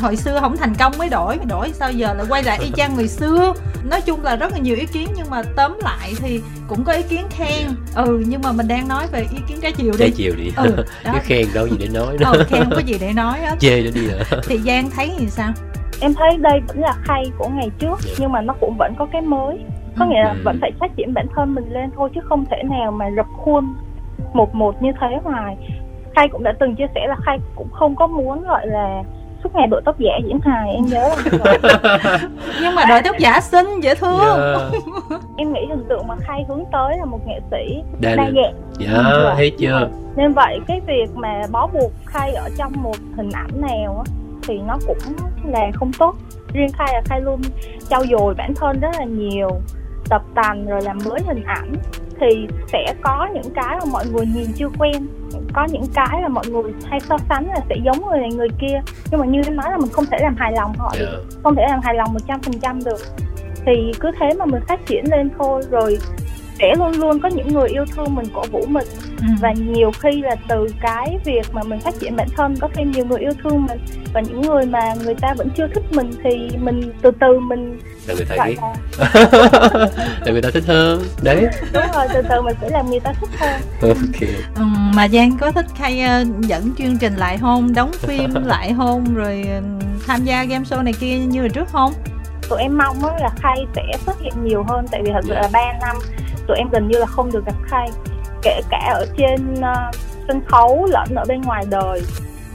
hồi 0.02 0.16
xưa 0.16 0.40
không 0.40 0.58
thành 0.58 0.74
công 0.80 0.98
mới 0.98 1.10
đổi 1.10 1.38
đổi 1.50 1.72
sao 1.74 1.92
giờ 1.92 2.14
lại 2.14 2.26
quay 2.30 2.44
lại 2.44 2.60
y 2.62 2.72
chang 2.76 2.96
người 2.96 3.08
xưa? 3.08 3.54
Nói 3.84 4.02
chung 4.02 4.24
là 4.24 4.36
rất 4.36 4.52
là 4.52 4.58
nhiều 4.58 4.76
ý 4.76 4.86
kiến 4.86 5.08
nhưng 5.16 5.30
mà 5.30 5.44
tóm 5.56 5.80
lại 5.84 6.14
thì 6.18 6.42
cũng 6.68 6.84
có 6.84 6.94
ý 6.94 7.04
kiến 7.04 7.26
khen. 7.30 7.68
Ừ 7.96 8.24
nhưng 8.28 8.42
mà 8.42 8.52
mình 8.52 8.68
đang 8.68 8.88
nói 8.88 9.08
về 9.12 9.20
ý 9.20 9.38
kiến 9.48 9.58
trái 9.62 9.72
chiều 9.72 9.92
đi. 9.92 9.98
Trái 10.00 10.12
chiều 10.12 10.34
đi. 10.38 10.52
Ừ, 10.56 10.86
cái 11.04 11.20
khen 11.24 11.48
đâu 11.54 11.68
gì 11.68 11.78
để 11.80 11.88
nói 11.88 12.18
đó 12.20 12.32
ừ, 12.32 12.44
khen 12.50 12.70
có 12.72 12.80
gì 12.80 12.98
để 13.02 13.14
nói 13.14 13.40
á 13.40 13.56
chê 13.60 13.82
nó 13.84 13.92
đi 13.94 14.08
hả? 14.10 14.38
Thì 14.48 14.60
giang 14.66 14.90
thấy 14.90 15.12
thì 15.18 15.28
sao? 15.30 15.54
Em 16.00 16.14
thấy 16.14 16.38
đây 16.38 16.62
vẫn 16.68 16.80
là 16.80 16.96
khay 17.04 17.24
của 17.38 17.50
ngày 17.50 17.70
trước. 17.80 18.00
Dạ. 18.04 18.14
nhưng 18.18 18.32
mà 18.32 18.42
nó 18.42 18.54
cũng 18.62 18.78
vẫn 18.78 18.94
có 19.00 19.08
cái 19.12 19.22
mới 19.22 19.60
có 20.00 20.06
nghĩa 20.06 20.24
là 20.24 20.32
ừ. 20.32 20.38
vẫn 20.44 20.58
phải 20.62 20.72
phát 20.80 20.96
triển 20.96 21.14
bản 21.14 21.28
thân 21.36 21.56
mình 21.56 21.74
lên 21.74 21.90
thôi 21.96 22.10
chứ 22.16 22.22
không 22.24 22.46
thể 22.52 22.64
nào 22.64 22.92
mà 22.92 23.06
rập 23.16 23.26
khuôn 23.38 23.74
một 24.34 24.56
một 24.56 24.82
như 24.82 24.92
thế 25.02 25.08
hoài. 25.24 25.58
Khai 26.16 26.28
cũng 26.28 26.44
đã 26.44 26.54
từng 26.60 26.76
chia 26.76 26.88
sẻ 26.96 27.08
là 27.08 27.16
khai 27.26 27.40
cũng 27.56 27.70
không 27.72 27.96
có 27.96 28.08
muốn 28.08 28.44
gọi 28.44 28.68
là 28.68 29.04
suốt 29.44 29.56
ngày 29.56 29.68
đội 29.68 29.82
tóc 29.86 30.00
giả 30.00 30.12
diễn 30.28 30.40
hài 30.40 30.72
em 30.72 30.86
nhớ 30.86 31.10
là 31.32 31.58
nhưng 32.62 32.76
mà 32.76 32.86
đội 32.90 33.02
tóc 33.04 33.16
giả 33.20 33.42
xinh 33.42 33.80
dễ 33.84 33.96
thương. 33.96 34.40
Yeah. 34.40 35.22
em 35.38 35.54
nghĩ 35.54 35.66
hình 35.70 35.86
tượng 35.90 36.08
mà 36.08 36.16
khai 36.20 36.46
hướng 36.48 36.64
tới 36.72 36.98
là 36.98 37.06
một 37.06 37.20
nghệ 37.28 37.40
sĩ 37.52 37.84
đa, 38.00 38.16
đa 38.16 38.32
dạng. 38.36 38.54
Dạ 38.80 39.34
thấy 39.36 39.52
chưa? 39.60 39.90
Nên 40.16 40.34
vậy 40.34 40.60
cái 40.68 40.82
việc 40.88 41.16
mà 41.16 41.42
bó 41.52 41.68
buộc 41.74 41.92
khai 42.06 42.34
ở 42.34 42.50
trong 42.58 42.72
một 42.76 42.96
hình 43.16 43.30
ảnh 43.34 43.62
nào 43.62 44.04
á 44.08 44.14
thì 44.48 44.60
nó 44.68 44.78
cũng 44.88 44.98
là 45.44 45.72
không 45.74 45.92
tốt. 46.00 46.16
Riêng 46.54 46.72
khai 46.74 46.90
là 46.94 47.02
khai 47.06 47.22
luôn 47.22 47.42
trau 47.90 48.06
dồi 48.06 48.34
bản 48.34 48.54
thân 48.56 48.80
rất 48.80 48.90
là 49.00 49.06
nhiều 49.06 49.50
tập 50.10 50.22
tành 50.36 50.66
rồi 50.66 50.82
làm 50.82 50.98
mới 51.06 51.20
hình 51.28 51.44
ảnh 51.44 51.74
thì 52.20 52.48
sẽ 52.68 52.94
có 53.02 53.28
những 53.34 53.54
cái 53.56 53.76
mà 53.80 53.86
mọi 53.92 54.06
người 54.14 54.26
nhìn 54.26 54.48
chưa 54.56 54.70
quen. 54.80 55.08
Có 55.54 55.68
những 55.72 55.86
cái 55.94 56.22
là 56.22 56.28
mọi 56.28 56.44
người 56.48 56.64
hay 56.90 57.00
so 57.00 57.18
sánh 57.30 57.48
là 57.48 57.60
sẽ 57.70 57.76
giống 57.84 58.06
người 58.10 58.20
này 58.20 58.30
người 58.34 58.48
kia. 58.60 58.82
Nhưng 59.12 59.20
mà 59.20 59.26
như 59.26 59.42
em 59.46 59.56
nói 59.56 59.72
là 59.72 59.78
mình 59.78 59.90
không 59.90 60.06
thể 60.12 60.18
làm 60.22 60.36
hài 60.38 60.52
lòng 60.52 60.74
họ 60.78 60.92
được 61.00 61.26
Dạ. 61.32 61.40
không 61.44 61.56
thể 61.56 61.64
làm 61.68 61.80
hài 61.84 61.94
lòng 61.94 62.14
một 62.14 62.20
trăm 62.28 62.40
phần 62.42 62.60
trăm 62.60 62.80
được. 62.84 63.00
Thì 63.66 63.92
cứ 64.00 64.12
thế 64.20 64.30
mà 64.40 64.46
mình 64.46 64.62
phát 64.68 64.86
triển 64.86 65.04
lên 65.12 65.30
thôi 65.38 65.62
rồi 65.72 65.98
sẽ 66.60 66.76
luôn 66.78 66.92
luôn 66.92 67.20
có 67.20 67.30
những 67.30 67.48
người 67.48 67.70
yêu 67.70 67.86
thương 67.96 68.16
mình 68.16 68.26
cổ 68.34 68.44
vũ 68.52 68.66
mình. 68.68 68.88
Ừ. 69.20 69.28
và 69.42 69.52
nhiều 69.52 69.92
khi 70.00 70.22
là 70.22 70.36
từ 70.48 70.68
cái 70.82 71.18
việc 71.26 71.54
mà 71.54 71.64
mình 71.64 71.80
phát 71.80 71.94
triển 72.00 72.16
bản 72.16 72.28
thân 72.38 72.56
có 72.62 72.70
thêm 72.74 72.92
nhiều 72.92 73.06
người 73.06 73.20
yêu 73.20 73.32
thương 73.44 73.66
mình. 73.66 73.80
Và 74.14 74.22
những 74.22 74.42
người 74.42 74.66
mà 74.66 74.94
người 75.04 75.16
ta 75.16 75.34
vẫn 75.38 75.50
chưa 75.58 75.68
thích 75.68 75.84
mình 75.92 76.12
thì 76.24 76.50
mình 76.58 76.94
từ 77.02 77.12
từ 77.20 77.40
mình 77.40 77.80
là 78.08 78.14
người 78.14 78.26
ta 78.26 78.36
ghét 78.46 78.56
là 80.26 80.32
người 80.32 80.42
ta 80.42 80.50
thích 80.54 80.64
hơn. 80.68 81.04
Đấy. 81.24 81.48
Đúng 81.74 81.84
rồi 81.94 82.06
từ 82.14 82.22
từ 82.30 82.42
mình 82.42 82.56
sẽ 82.62 82.70
làm 82.70 82.90
người 82.90 83.00
ta 83.00 83.14
thích 83.22 83.30
hơn. 83.38 83.62
Ok. 83.82 84.30
Ừ, 84.56 84.64
mà 84.96 85.08
Giang 85.08 85.38
có 85.38 85.52
thích 85.52 85.66
Khay 85.76 86.02
ờ, 86.02 86.26
dẫn 86.40 86.72
chương 86.78 86.98
trình 86.98 87.16
lại 87.16 87.38
hôn, 87.38 87.74
đóng 87.74 87.92
phim 87.94 88.34
lại 88.46 88.72
hôn 88.72 89.14
rồi 89.14 89.46
ờ, 89.50 89.62
tham 90.08 90.24
gia 90.24 90.44
game 90.44 90.64
show 90.64 90.84
này 90.84 90.94
kia 91.00 91.18
như 91.18 91.40
hồi 91.40 91.50
trước 91.50 91.70
không? 91.70 91.94
tụi 92.50 92.62
em 92.62 92.78
mong 92.78 93.16
là 93.22 93.30
khay 93.36 93.66
sẽ 93.76 93.84
xuất 94.06 94.22
hiện 94.22 94.34
nhiều 94.44 94.64
hơn 94.70 94.86
tại 94.92 95.02
vì 95.04 95.12
thật 95.14 95.22
sự 95.24 95.34
là 95.34 95.50
3 95.54 95.60
năm 95.82 95.96
tụi 96.48 96.58
em 96.58 96.68
gần 96.72 96.88
như 96.88 96.98
là 97.00 97.06
không 97.06 97.32
được 97.32 97.46
gặp 97.46 97.56
khay 97.64 97.90
kể 98.44 98.62
cả 98.70 98.94
ở 98.94 99.06
trên 99.18 99.62
ờ, 99.62 99.92
sân 100.28 100.42
khấu 100.48 100.88
lẫn 100.90 101.08
ở 101.16 101.24
bên 101.28 101.42
ngoài 101.42 101.66
đời. 101.70 102.02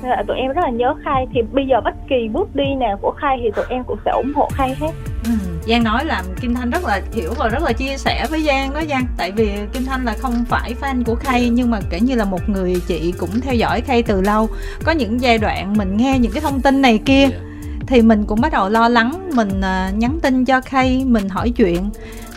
Nên 0.03 0.11
là 0.11 0.23
tụi 0.29 0.37
em 0.37 0.53
rất 0.53 0.63
là 0.65 0.71
nhớ 0.71 0.95
khay 1.05 1.27
thì 1.35 1.43
bây 1.53 1.67
giờ 1.67 1.81
bất 1.85 1.95
kỳ 2.09 2.29
bước 2.33 2.57
đi 2.57 2.75
nào 2.81 2.99
của 3.03 3.11
khay 3.11 3.39
thì 3.43 3.51
tụi 3.57 3.65
em 3.69 3.85
cũng 3.85 3.99
sẽ 4.05 4.11
ủng 4.11 4.33
hộ 4.35 4.49
khay 4.53 4.75
hết. 4.81 4.91
Ừ. 5.25 5.31
Giang 5.69 5.85
nói 5.85 6.05
là 6.05 6.23
Kim 6.41 6.55
Thanh 6.55 6.71
rất 6.71 6.85
là 6.85 7.01
hiểu 7.13 7.33
và 7.39 7.49
rất 7.49 7.63
là 7.63 7.73
chia 7.73 7.97
sẻ 7.97 8.27
với 8.31 8.43
Giang 8.43 8.75
đó 8.75 8.81
Giang. 8.89 9.07
Tại 9.17 9.33
vì 9.33 9.51
Kim 9.73 9.85
Thanh 9.85 10.05
là 10.05 10.15
không 10.19 10.45
phải 10.49 10.75
fan 10.81 11.05
của 11.05 11.15
Khay 11.15 11.49
Nhưng 11.49 11.71
mà 11.71 11.81
kể 11.91 12.01
như 12.01 12.15
là 12.15 12.25
một 12.25 12.49
người 12.49 12.83
chị 12.87 13.13
cũng 13.19 13.41
theo 13.41 13.55
dõi 13.55 13.81
Khay 13.81 14.03
từ 14.03 14.21
lâu. 14.21 14.49
Có 14.85 14.93
những 14.93 15.21
giai 15.21 15.39
đoạn 15.39 15.77
mình 15.77 15.97
nghe 15.97 16.19
những 16.19 16.33
cái 16.33 16.41
thông 16.41 16.61
tin 16.61 16.83
này 16.83 16.99
kia 17.05 17.29
thì 17.87 18.03
mình 18.03 18.25
cũng 18.27 18.41
bắt 18.41 18.53
đầu 18.53 18.69
lo 18.69 18.89
lắng 18.89 19.31
mình 19.35 19.61
à, 19.61 19.91
nhắn 19.95 20.19
tin 20.23 20.45
cho 20.45 20.61
Khay 20.61 21.05
mình 21.07 21.29
hỏi 21.29 21.51
chuyện 21.51 21.91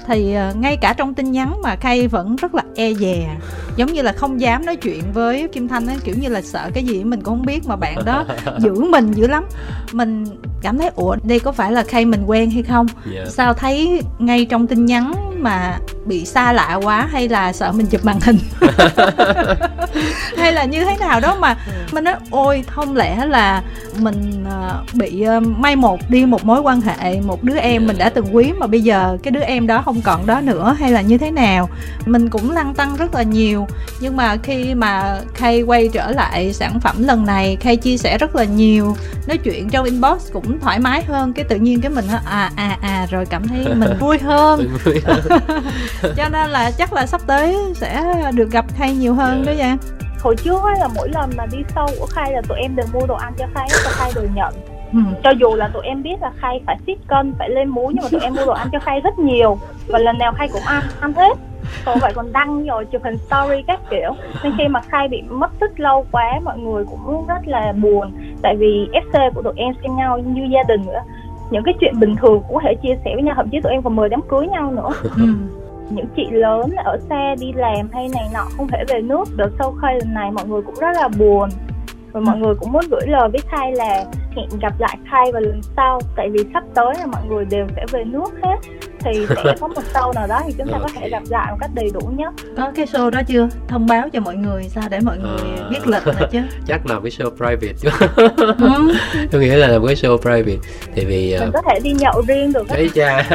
thì 0.08 0.34
à, 0.34 0.54
ngay 0.60 0.78
cả 0.78 0.94
trong 0.98 1.14
tin 1.14 1.32
nhắn 1.32 1.62
mà 1.64 1.76
Khay 1.76 2.08
vẫn 2.08 2.36
rất 2.36 2.56
là 2.56 2.64
e 2.76 2.94
dè. 2.94 3.38
Giống 3.76 3.94
như 3.94 4.02
là 4.02 4.12
không 4.12 4.42
dám 4.42 4.66
nói 4.66 4.76
chuyện 4.76 5.04
với 5.14 5.48
Kim 5.48 5.68
Thanh 5.68 5.88
ấy, 5.88 5.98
kiểu 6.04 6.16
như 6.22 6.30
là 6.30 6.42
sợ 6.42 6.70
cái 6.74 6.84
gì 6.84 7.04
mình 7.04 7.22
cũng 7.22 7.38
không 7.38 7.46
biết 7.46 7.68
mà 7.68 7.76
bạn 7.76 8.06
đó 8.06 8.26
giữ 8.60 8.74
mình 8.74 9.12
dữ 9.12 9.28
lắm. 9.28 9.46
Mình 9.92 10.26
cảm 10.62 10.78
thấy 10.78 10.90
ủa 10.96 11.16
đây 11.24 11.40
có 11.40 11.52
phải 11.52 11.72
là 11.72 11.84
Khay 11.84 12.06
mình 12.06 12.24
quen 12.26 12.52
hay 12.52 12.64
không? 12.64 12.88
Dạ. 13.14 13.26
sao 13.26 13.54
thấy 13.54 14.02
ngay 14.20 14.46
trong 14.46 14.68
tin 14.68 14.86
nhắn 14.86 15.14
mà 15.40 15.78
bị 16.06 16.26
xa 16.26 16.54
lạ 16.54 16.80
quá 16.84 17.08
hay 17.12 17.30
là 17.30 17.54
sợ 17.54 17.72
mình 17.72 17.86
chụp 17.86 18.06
màn 18.06 18.20
hình? 18.22 18.38
Hay 20.38 20.54
là 20.54 20.66
như 20.66 20.86
thế 20.86 20.98
nào 21.00 21.20
đó 21.20 21.38
mà 21.40 21.58
mình 21.92 22.04
nói 22.04 22.16
ôi 22.30 22.64
không 22.68 22.96
lẽ 22.96 23.26
là 23.26 23.64
mình 23.98 24.46
ờ, 24.50 24.84
bị 24.94 25.22
ờ, 25.22 25.40
may 25.40 25.76
một 25.76 26.00
đi 26.10 26.26
một 26.26 26.46
mối 26.46 26.62
quan 26.62 26.82
hệ 26.82 27.22
một 27.22 27.44
đứa 27.44 27.56
em 27.58 27.88
mình 27.88 27.98
đã 27.98 28.10
từng 28.10 28.36
quý 28.36 28.52
mà 28.58 28.68
bây 28.68 28.82
giờ 28.82 29.18
cái 29.24 29.32
đứa 29.32 29.40
em 29.40 29.68
đó 29.68 29.82
không 29.86 30.02
còn 30.02 30.26
đó 30.26 30.42
nữa 30.42 30.76
hay 30.80 30.92
là 30.92 31.02
như 31.02 31.18
thế 31.18 31.32
nào? 31.32 31.70
Mình 32.06 32.30
cũng 32.30 32.52
lăn 32.52 32.74
tăng 32.74 32.96
rất 32.96 33.16
là 33.16 33.24
nhiều 33.24 33.68
nhưng 34.00 34.16
mà 34.18 34.38
khi 34.44 34.74
mà 34.76 35.20
Kay 35.36 35.62
quay 35.62 35.90
trở 35.94 36.12
lại 36.12 36.54
sản 36.54 36.80
phẩm 36.80 37.04
lần 37.04 37.26
này 37.26 37.58
Kay 37.60 37.78
chia 37.78 37.98
sẻ 37.98 38.18
rất 38.18 38.36
là 38.36 38.44
nhiều 38.44 38.96
nói 39.28 39.38
chuyện 39.38 39.70
trong 39.70 39.86
inbox 39.86 40.32
cũng 40.34 40.60
thoải 40.60 40.80
mái 40.80 41.04
hơn 41.04 41.34
cái 41.34 41.46
tự 41.46 41.56
nhiên 41.56 41.82
cái 41.82 41.92
mình 41.92 42.06
nói, 42.08 42.20
à 42.26 42.52
à 42.56 42.78
à 42.82 43.08
rồi 43.12 43.26
cảm 43.26 43.48
thấy 43.48 43.76
mình 43.76 43.92
vui 44.00 44.18
hơn 44.20 44.68
cho 46.18 46.30
nên 46.30 46.50
là 46.50 46.72
chắc 46.72 46.94
là 46.94 47.06
sắp 47.06 47.22
tới 47.28 47.58
sẽ 47.76 48.14
được 48.34 48.52
gặp 48.52 48.66
Kay 48.80 48.96
nhiều 48.96 49.14
hơn 49.14 49.46
đó 49.46 49.54
Giang 49.58 49.78
hồi 50.24 50.36
trước 50.36 50.64
á 50.64 50.76
là 50.80 50.88
mỗi 50.96 51.10
lần 51.10 51.30
mà 51.38 51.46
đi 51.52 51.58
sâu 51.76 51.88
của 52.00 52.06
khay 52.06 52.32
là 52.32 52.42
tụi 52.48 52.58
em 52.60 52.76
đều 52.76 52.86
mua 52.94 53.08
đồ 53.08 53.16
ăn 53.16 53.34
cho 53.38 53.46
khay 53.54 53.68
cho 53.70 53.90
khay 53.94 54.12
đều 54.16 54.26
nhận. 54.36 54.54
Ừ. 54.94 55.00
cho 55.24 55.30
dù 55.30 55.56
là 55.56 55.68
tụi 55.74 55.84
em 55.86 56.04
biết 56.04 56.22
là 56.22 56.32
khay 56.38 56.62
phải 56.66 56.78
siết 56.88 56.98
cân 57.08 57.34
phải 57.40 57.50
lên 57.50 57.70
múi 57.70 57.94
nhưng 57.94 58.04
mà 58.04 58.10
tụi 58.12 58.22
em 58.22 58.34
mua 58.36 58.46
đồ 58.46 58.54
ăn 58.54 58.68
cho 58.72 58.80
khay 58.80 59.00
rất 59.00 59.20
nhiều. 59.20 59.58
Và 59.88 60.00
lần 60.00 60.18
nào 60.18 60.34
khay 60.38 60.48
cũng 60.54 60.62
ăn 60.62 60.84
ăn 61.00 61.14
hết. 61.14 61.38
Còn 61.86 62.00
vậy 62.02 62.12
còn 62.16 62.34
đăng 62.34 62.66
rồi 62.66 62.86
chụp 62.86 63.02
hình 63.04 63.18
story 63.18 63.64
các 63.68 63.80
kiểu. 63.90 64.16
Nên 64.44 64.54
khi 64.58 64.68
mà 64.68 64.82
khay 64.82 65.08
bị 65.08 65.22
mất 65.22 65.60
tích 65.60 65.80
lâu 65.80 66.06
quá 66.12 66.40
mọi 66.44 66.58
người 66.58 66.86
cũng 66.86 67.28
rất 67.28 67.48
là 67.48 67.74
buồn. 67.82 68.12
Tại 68.42 68.56
vì 68.56 68.88
fc 68.94 69.32
của 69.32 69.42
tụi 69.42 69.54
em 69.56 69.74
xem 69.84 69.96
nhau 69.96 70.18
như 70.18 70.48
gia 70.52 70.64
đình 70.64 70.86
nữa. 70.86 71.02
Những 71.52 71.64
cái 71.64 71.74
chuyện 71.80 72.00
bình 72.00 72.16
thường 72.16 72.42
cũng 72.48 72.56
có 72.56 72.62
thể 72.64 72.76
chia 72.76 72.96
sẻ 73.06 73.12
với 73.14 73.24
nhau 73.24 73.34
thậm 73.38 73.50
chí 73.50 73.62
tụi 73.62 73.72
em 73.72 73.82
còn 73.82 73.96
mời 73.96 74.10
đám 74.10 74.22
cưới 74.30 74.48
nhau 74.48 74.72
nữa. 74.72 74.90
Ừ. 75.16 75.34
những 75.96 76.08
chị 76.16 76.28
lớn 76.32 76.72
ở 76.86 76.98
xa 77.10 77.36
đi 77.40 77.54
làm 77.56 77.90
hay 77.94 78.10
này 78.14 78.24
nọ 78.34 78.46
không 78.58 78.68
thể 78.68 78.84
về 78.88 79.02
nước 79.02 79.26
đợt 79.36 79.50
sau 79.60 79.76
khai 79.82 79.96
lần 80.00 80.14
này 80.14 80.32
mọi 80.32 80.48
người 80.48 80.62
cũng 80.62 80.76
rất 80.76 80.92
là 80.96 81.08
buồn 81.20 81.50
rồi 82.14 82.24
mọi 82.24 82.38
người 82.38 82.56
cũng 82.60 82.72
muốn 82.72 82.84
gửi 82.92 83.08
lời 83.08 83.30
với 83.32 83.42
khai 83.50 83.72
là 83.72 84.06
hẹn 84.36 84.50
gặp 84.62 84.74
lại 84.80 84.98
khai 85.12 85.32
vào 85.32 85.42
lần 85.42 85.62
sau 85.76 86.00
tại 86.16 86.30
vì 86.30 86.40
sắp 86.54 86.64
tới 86.76 86.94
là 87.00 87.06
mọi 87.06 87.22
người 87.30 87.46
đều 87.46 87.68
sẽ 87.76 87.86
về 87.92 88.04
nước 88.04 88.30
hết 88.44 88.56
thì 89.04 89.26
sẽ 89.44 89.56
có 89.60 89.68
một 89.68 89.82
show 89.94 90.14
nào 90.14 90.28
đó 90.28 90.42
thì 90.48 90.54
chúng 90.58 90.68
ta 90.72 90.78
có 90.82 90.88
thể 90.96 91.10
gặp 91.10 91.24
lại 91.30 91.52
một 91.52 91.58
cách 91.60 91.70
đầy 91.74 91.90
đủ 91.94 92.00
nhất 92.18 92.34
có 92.58 92.72
cái 92.76 92.86
show 92.86 93.10
đó 93.10 93.22
chưa? 93.28 93.48
Thông 93.68 93.88
báo 93.88 94.10
cho 94.14 94.20
mọi 94.20 94.36
người 94.36 94.64
sao 94.70 94.84
để 94.90 95.00
mọi 95.00 95.18
người 95.18 95.38
Ờ. 95.58 95.70
biết 95.70 95.88
lịch 95.88 96.04
rồi 96.06 96.16
chứ. 96.32 96.40
chắc 96.68 96.86
là 96.86 97.00
cái 97.04 97.12
show 97.12 97.30
private 97.36 97.74
chứ. 97.82 97.90
Ừ. 98.60 98.94
tôi 99.32 99.42
nghĩ 99.42 99.48
là 99.50 99.68
làm 99.68 99.86
cái 99.86 99.96
show 99.96 100.18
private. 100.18 100.58
Thì 100.96 101.06
vì 101.06 101.38
mình 101.40 101.48
uh, 101.50 101.54
có 101.54 101.62
thể 101.70 101.80
đi 101.84 101.92
nhậu 101.92 102.22
riêng 102.28 102.54
được 102.54 102.64
thấy 102.70 102.90
cha. 102.90 103.30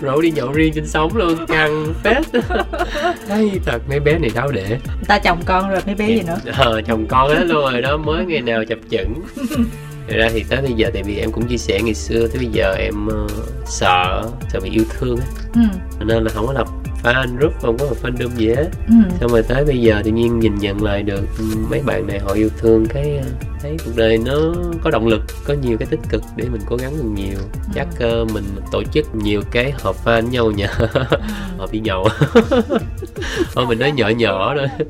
Rủ 0.00 0.20
đi 0.20 0.30
nhậu 0.30 0.52
riêng 0.52 0.72
trên 0.74 0.86
sóng 0.86 1.16
luôn 1.16 1.46
căng 1.46 1.94
phết. 2.04 2.42
Thấy 3.28 3.50
thật 3.66 3.82
mấy 3.88 4.00
bé 4.00 4.18
này 4.18 4.30
đau 4.34 4.48
để. 4.52 4.68
Người 4.68 4.78
ta 5.08 5.18
chồng 5.18 5.38
con 5.44 5.70
rồi 5.70 5.80
mấy 5.86 5.94
bé 5.94 6.06
gì 6.06 6.22
nữa? 6.26 6.36
ờ, 6.58 6.82
chồng 6.86 7.06
con 7.06 7.28
hết 7.28 7.44
luôn 7.46 7.72
rồi 7.72 7.82
đó 7.82 7.96
mới 7.96 8.24
ngày 8.24 8.40
nào 8.40 8.64
chập 8.68 8.78
chững 8.90 9.14
Thật 10.08 10.14
ra 10.16 10.28
thì 10.32 10.44
tới 10.48 10.62
bây 10.62 10.72
giờ 10.72 10.90
tại 10.94 11.02
vì 11.02 11.16
em 11.18 11.32
cũng 11.32 11.46
chia 11.48 11.56
sẻ 11.56 11.80
ngày 11.82 11.94
xưa 11.94 12.26
tới 12.28 12.36
bây 12.38 12.48
giờ 12.52 12.74
em 12.78 13.06
ờ, 13.06 13.26
sợ 13.66 14.22
sợ 14.52 14.60
bị 14.60 14.70
yêu 14.70 14.84
thương 14.98 15.16
á. 15.18 15.26
Ừ. 15.54 15.60
Nên 16.04 16.24
là 16.24 16.30
không 16.30 16.46
có 16.46 16.52
lập 16.52 16.68
fan 17.02 17.36
group 17.36 17.52
không 17.62 17.78
có 17.78 17.84
lập 17.84 17.96
fandom 18.02 18.36
gì 18.36 18.48
hết. 18.48 18.68
Ừ. 18.88 18.94
xong 19.20 19.30
rồi 19.30 19.42
tới 19.42 19.64
bây 19.64 19.78
giờ 19.80 20.02
tự 20.04 20.10
nhiên 20.10 20.38
nhìn 20.38 20.54
nhận 20.54 20.82
lại 20.82 21.02
được 21.02 21.22
ừ, 21.38 21.44
mấy 21.70 21.80
bạn 21.86 22.06
này 22.06 22.18
họ 22.18 22.32
yêu 22.32 22.48
thương 22.58 22.86
cái 22.86 23.16
ờ, 23.18 23.24
thấy 23.62 23.76
cuộc 23.84 23.92
đời 23.96 24.18
nó 24.18 24.34
có 24.82 24.90
động 24.90 25.06
lực 25.06 25.22
có 25.44 25.54
nhiều 25.62 25.76
cái 25.78 25.86
tích 25.90 26.00
cực 26.08 26.22
để 26.36 26.44
mình 26.52 26.60
cố 26.66 26.76
gắng 26.76 26.96
hơn 26.96 27.14
nhiều. 27.14 27.38
Chắc 27.74 27.88
ờ, 28.00 28.24
mình 28.34 28.44
tổ 28.72 28.82
chức 28.84 29.14
nhiều 29.14 29.42
cái 29.50 29.72
họp 29.82 30.04
fan 30.04 30.28
nhau 30.30 30.50
nhờ. 30.50 30.68
Họp 31.58 31.72
đi 31.72 31.80
nhậu 31.80 32.08
thôi 33.54 33.66
mình 33.68 33.78
nói 33.78 33.92
nhỏ 33.92 34.08
nhỏ 34.08 34.54
thôi. 34.58 34.86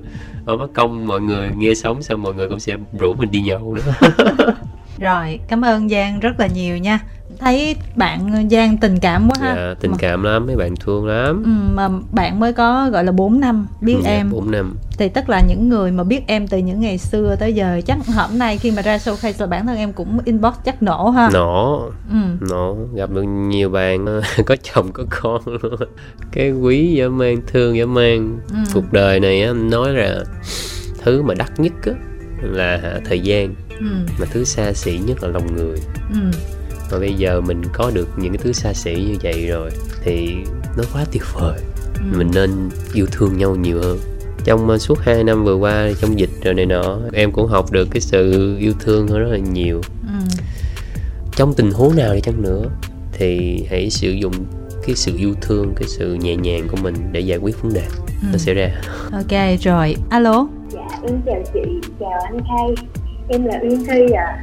Thôi 0.46 0.58
mất 0.58 0.68
công 0.74 1.06
mọi 1.06 1.20
người 1.20 1.50
nghe 1.56 1.74
sống 1.74 2.02
xong 2.02 2.22
mọi 2.22 2.34
người 2.34 2.48
cũng 2.48 2.60
sẽ 2.60 2.76
rủ 2.98 3.14
mình 3.14 3.30
đi 3.30 3.40
nhậu 3.40 3.74
nữa 3.74 3.82
rồi 5.02 5.40
cảm 5.48 5.64
ơn 5.64 5.88
Giang 5.88 6.20
rất 6.20 6.40
là 6.40 6.46
nhiều 6.46 6.76
nha. 6.78 7.00
Thấy 7.38 7.76
bạn 7.96 8.48
Giang 8.50 8.76
tình 8.76 8.98
cảm 8.98 9.28
quá 9.30 9.36
ha. 9.40 9.54
Dạ, 9.56 9.74
tình 9.80 9.90
mà, 9.90 9.96
cảm 10.00 10.22
lắm 10.22 10.46
mấy 10.46 10.56
bạn 10.56 10.74
thương 10.76 11.06
lắm. 11.06 11.42
Ừ, 11.44 11.74
mà 11.74 11.88
bạn 12.12 12.40
mới 12.40 12.52
có 12.52 12.90
gọi 12.92 13.04
là 13.04 13.12
4 13.12 13.40
năm 13.40 13.66
biết 13.80 13.96
Dạ, 14.04 14.10
em. 14.10 14.30
bốn 14.30 14.50
năm. 14.50 14.76
Thì 14.98 15.08
tức 15.08 15.28
là 15.28 15.40
những 15.48 15.68
người 15.68 15.90
mà 15.90 16.04
biết 16.04 16.20
em 16.26 16.48
từ 16.48 16.58
những 16.58 16.80
ngày 16.80 16.98
xưa 16.98 17.36
tới 17.38 17.52
giờ 17.52 17.80
chắc 17.86 17.98
hôm 18.14 18.38
nay 18.38 18.58
khi 18.58 18.70
mà 18.70 18.82
ra 18.82 18.96
showcase 18.96 19.32
là 19.38 19.46
bản 19.46 19.66
thân 19.66 19.76
em 19.76 19.92
cũng 19.92 20.18
inbox 20.24 20.54
chắc 20.64 20.82
nổ 20.82 21.10
ha. 21.10 21.30
Nổ. 21.32 21.90
Ừ. 22.10 22.18
nổ. 22.50 22.76
Gặp 22.94 23.10
được 23.10 23.22
nhiều 23.22 23.70
bạn 23.70 24.06
ờ, 24.06 24.22
có 24.46 24.56
chồng 24.74 24.92
có 24.92 25.04
con 25.10 25.40
luôn. 25.46 25.74
Cái 26.32 26.50
quý 26.52 26.92
dã 26.92 27.08
man 27.08 27.36
thương 27.46 27.76
dã 27.76 27.86
man. 27.86 28.38
Ừ. 28.50 28.56
cuộc 28.74 28.92
đời 28.92 29.20
này 29.20 29.54
nói 29.54 29.92
là 29.92 30.14
thứ 31.02 31.22
mà 31.22 31.34
đắt 31.34 31.60
nhất 31.60 31.72
á 31.86 31.92
là 32.42 33.00
thời 33.04 33.20
gian 33.20 33.54
Ừ. 33.80 33.86
mà 34.20 34.26
thứ 34.30 34.44
xa 34.44 34.72
xỉ 34.72 34.98
nhất 35.06 35.22
là 35.22 35.28
lòng 35.28 35.56
người 35.56 35.78
Ừ. 36.12 36.18
mà 36.92 36.98
bây 36.98 37.14
giờ 37.14 37.40
mình 37.40 37.62
có 37.72 37.90
được 37.94 38.08
những 38.16 38.32
cái 38.32 38.38
thứ 38.44 38.52
xa 38.52 38.72
xỉ 38.72 38.94
như 38.94 39.16
vậy 39.22 39.46
rồi 39.46 39.70
thì 40.04 40.34
nó 40.76 40.84
quá 40.92 41.04
tuyệt 41.12 41.22
vời 41.34 41.58
Ừ. 41.94 42.18
mình 42.18 42.30
nên 42.34 42.50
yêu 42.94 43.06
thương 43.12 43.38
nhau 43.38 43.56
nhiều 43.56 43.80
hơn 43.82 43.98
trong 44.44 44.68
ờ, 44.70 44.78
suốt 44.78 44.98
2 45.00 45.24
năm 45.24 45.44
vừa 45.44 45.54
qua 45.54 45.88
trong 46.00 46.18
dịch 46.18 46.30
rồi 46.44 46.54
này 46.54 46.66
nọ 46.66 46.98
em 47.12 47.32
cũng 47.32 47.46
học 47.46 47.72
được 47.72 47.88
cái 47.90 48.00
sự 48.00 48.56
yêu 48.58 48.72
thương 48.80 49.08
hơn 49.08 49.18
rất 49.20 49.28
là 49.30 49.38
nhiều 49.38 49.80
Ừ. 50.02 50.36
trong 51.36 51.54
tình 51.54 51.70
huống 51.72 51.96
nào 51.96 52.14
đi 52.14 52.20
chăng 52.20 52.42
nữa 52.42 52.64
thì 53.12 53.62
hãy 53.70 53.90
sử 53.90 54.10
dụng 54.10 54.32
cái 54.86 54.96
sự 54.96 55.12
yêu 55.16 55.34
thương 55.40 55.72
cái 55.76 55.88
sự 55.88 56.14
nhẹ 56.14 56.36
nhàng 56.36 56.68
của 56.68 56.76
mình 56.82 56.94
để 57.12 57.20
giải 57.20 57.38
quyết 57.38 57.62
vấn 57.62 57.72
đề 57.72 57.84
Ừ. 58.22 58.28
nó 58.32 58.38
sẽ 58.38 58.54
ra 58.54 58.70
ok 59.12 59.60
rồi 59.62 59.96
alo 60.10 60.46
Dạ, 60.90 60.96
em 61.06 61.20
chào 61.26 61.42
chị, 61.54 61.60
chào 62.00 62.20
anh 62.24 62.38
Khai 62.48 62.86
Em 63.28 63.44
là 63.44 63.58
Uyên 63.62 63.84
Thi 63.84 64.12
ạ. 64.12 64.42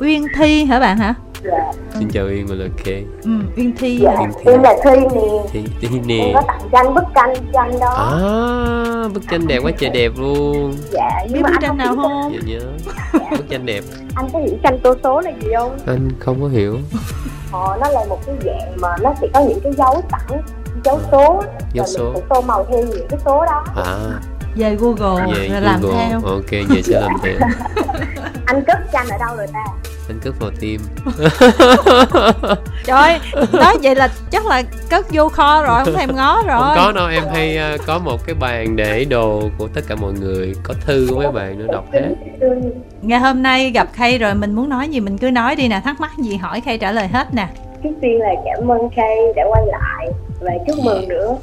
Uyên 0.00 0.26
Thi 0.36 0.64
hả 0.64 0.80
bạn 0.80 0.96
hả? 0.98 1.14
Dạ. 1.44 1.72
Xin 1.98 2.08
chào 2.12 2.24
Uyên 2.26 2.46
và 2.46 2.54
là 2.54 2.66
Kay 2.84 3.04
ừ, 3.24 3.30
Uyên 3.56 3.76
Thi 3.76 3.98
dạ 4.02 4.10
à? 4.10 4.20
Uyên 4.20 4.30
Thi. 4.44 4.52
em 4.52 4.62
là 4.62 4.76
thi 4.84 4.90
nè. 5.14 5.20
Thi, 5.52 5.64
Thi 5.80 5.88
em 5.92 6.06
nè 6.06 6.30
có 6.34 6.42
tặng 6.46 6.60
tranh 6.72 6.94
bức 6.94 7.04
tranh 7.14 7.34
tranh 7.52 7.70
đó. 7.80 7.88
À 7.88 9.08
bức 9.14 9.22
tranh 9.30 9.46
đẹp 9.46 9.58
quá 9.64 9.70
trời 9.78 9.90
đẹp 9.90 10.12
luôn. 10.18 10.74
Dạ 10.90 11.10
biết 11.32 11.40
mà 11.42 11.48
bức 11.48 11.54
anh 11.54 11.62
tranh 11.62 11.76
nào 11.76 11.96
không? 11.96 12.32
Dạ 12.34 12.40
nhớ. 12.46 12.60
Bức 13.30 13.48
tranh 13.48 13.66
đẹp. 13.66 13.84
Anh 14.14 14.26
có 14.32 14.38
hiểu 14.38 14.56
tranh 14.62 14.78
tô 14.82 14.94
số 15.02 15.20
là 15.20 15.30
gì 15.30 15.48
không? 15.56 15.78
Anh 15.86 16.10
không 16.20 16.42
có 16.42 16.48
hiểu. 16.48 16.78
Ờ, 17.52 17.78
nó 17.80 17.88
là 17.88 18.04
một 18.08 18.18
cái 18.26 18.34
dạng 18.44 18.76
mà 18.76 18.88
nó 19.02 19.14
sẽ 19.20 19.26
có 19.34 19.40
những 19.40 19.60
cái 19.60 19.72
dấu 19.72 20.02
sẵn 20.10 20.40
dấu 20.84 21.00
số. 21.12 21.42
Dấu 21.72 21.86
rồi 21.86 21.94
số. 21.98 22.12
mình 22.14 22.24
tô 22.28 22.40
màu 22.40 22.64
theo 22.64 22.78
những 22.84 23.08
cái 23.08 23.20
số 23.24 23.44
đó. 23.44 23.64
À 23.76 24.20
về 24.54 24.76
Google 24.76 25.34
về 25.34 25.48
rồi 25.48 25.60
làm 25.60 25.80
Google. 25.82 26.06
theo. 26.08 26.20
Ok 26.24 26.50
về 26.50 26.82
sẽ 26.82 27.00
làm 27.00 27.12
theo. 27.22 27.34
Anh 28.46 28.62
cất 28.66 28.78
tranh 28.92 29.06
ở 29.10 29.18
đâu 29.18 29.36
rồi 29.36 29.46
ta? 29.52 29.64
Anh 30.08 30.20
cất 30.24 30.34
vào 30.40 30.50
tim 30.60 30.80
trời 32.84 32.96
ơi, 32.96 33.18
nói 33.52 33.76
vậy 33.82 33.94
là 33.94 34.08
chắc 34.30 34.46
là 34.46 34.62
cất 34.90 35.06
vô 35.10 35.28
kho 35.28 35.62
rồi 35.62 35.84
không 35.84 35.94
thèm 35.94 36.16
ngó 36.16 36.42
rồi. 36.46 36.60
không 36.60 36.76
có 36.76 36.92
đâu 36.92 37.08
em 37.08 37.22
hay 37.32 37.56
ờ, 37.56 37.78
có 37.86 37.98
một 37.98 38.26
cái 38.26 38.34
bàn 38.34 38.76
để 38.76 39.04
đồ 39.04 39.42
của 39.58 39.68
tất 39.74 39.80
cả 39.88 39.94
mọi 39.94 40.12
người 40.12 40.54
có 40.62 40.74
thư 40.86 41.06
của 41.10 41.16
mấy 41.16 41.32
bạn 41.32 41.58
nữa 41.58 41.66
đọc 41.72 41.84
hết. 41.92 42.14
Ngày 43.02 43.20
hôm 43.20 43.42
nay 43.42 43.70
gặp 43.70 43.88
Khay 43.92 44.18
rồi 44.18 44.34
mình 44.34 44.54
muốn 44.54 44.68
nói 44.68 44.88
gì 44.88 45.00
mình 45.00 45.18
cứ 45.18 45.30
nói 45.30 45.56
đi 45.56 45.68
nè 45.68 45.80
thắc 45.84 46.00
mắc 46.00 46.10
gì 46.18 46.36
hỏi 46.36 46.60
Khay 46.60 46.78
trả 46.78 46.92
lời 46.92 47.08
hết 47.08 47.34
nè. 47.34 47.48
Trước 47.82 47.92
tiên 48.02 48.18
là 48.20 48.34
cảm 48.44 48.70
ơn 48.70 48.88
Kay 48.96 49.16
đã 49.36 49.42
quay 49.48 49.62
lại 49.66 50.08
và 50.40 50.52
chúc 50.66 50.76
mừng 50.84 51.08
nữa 51.08 51.36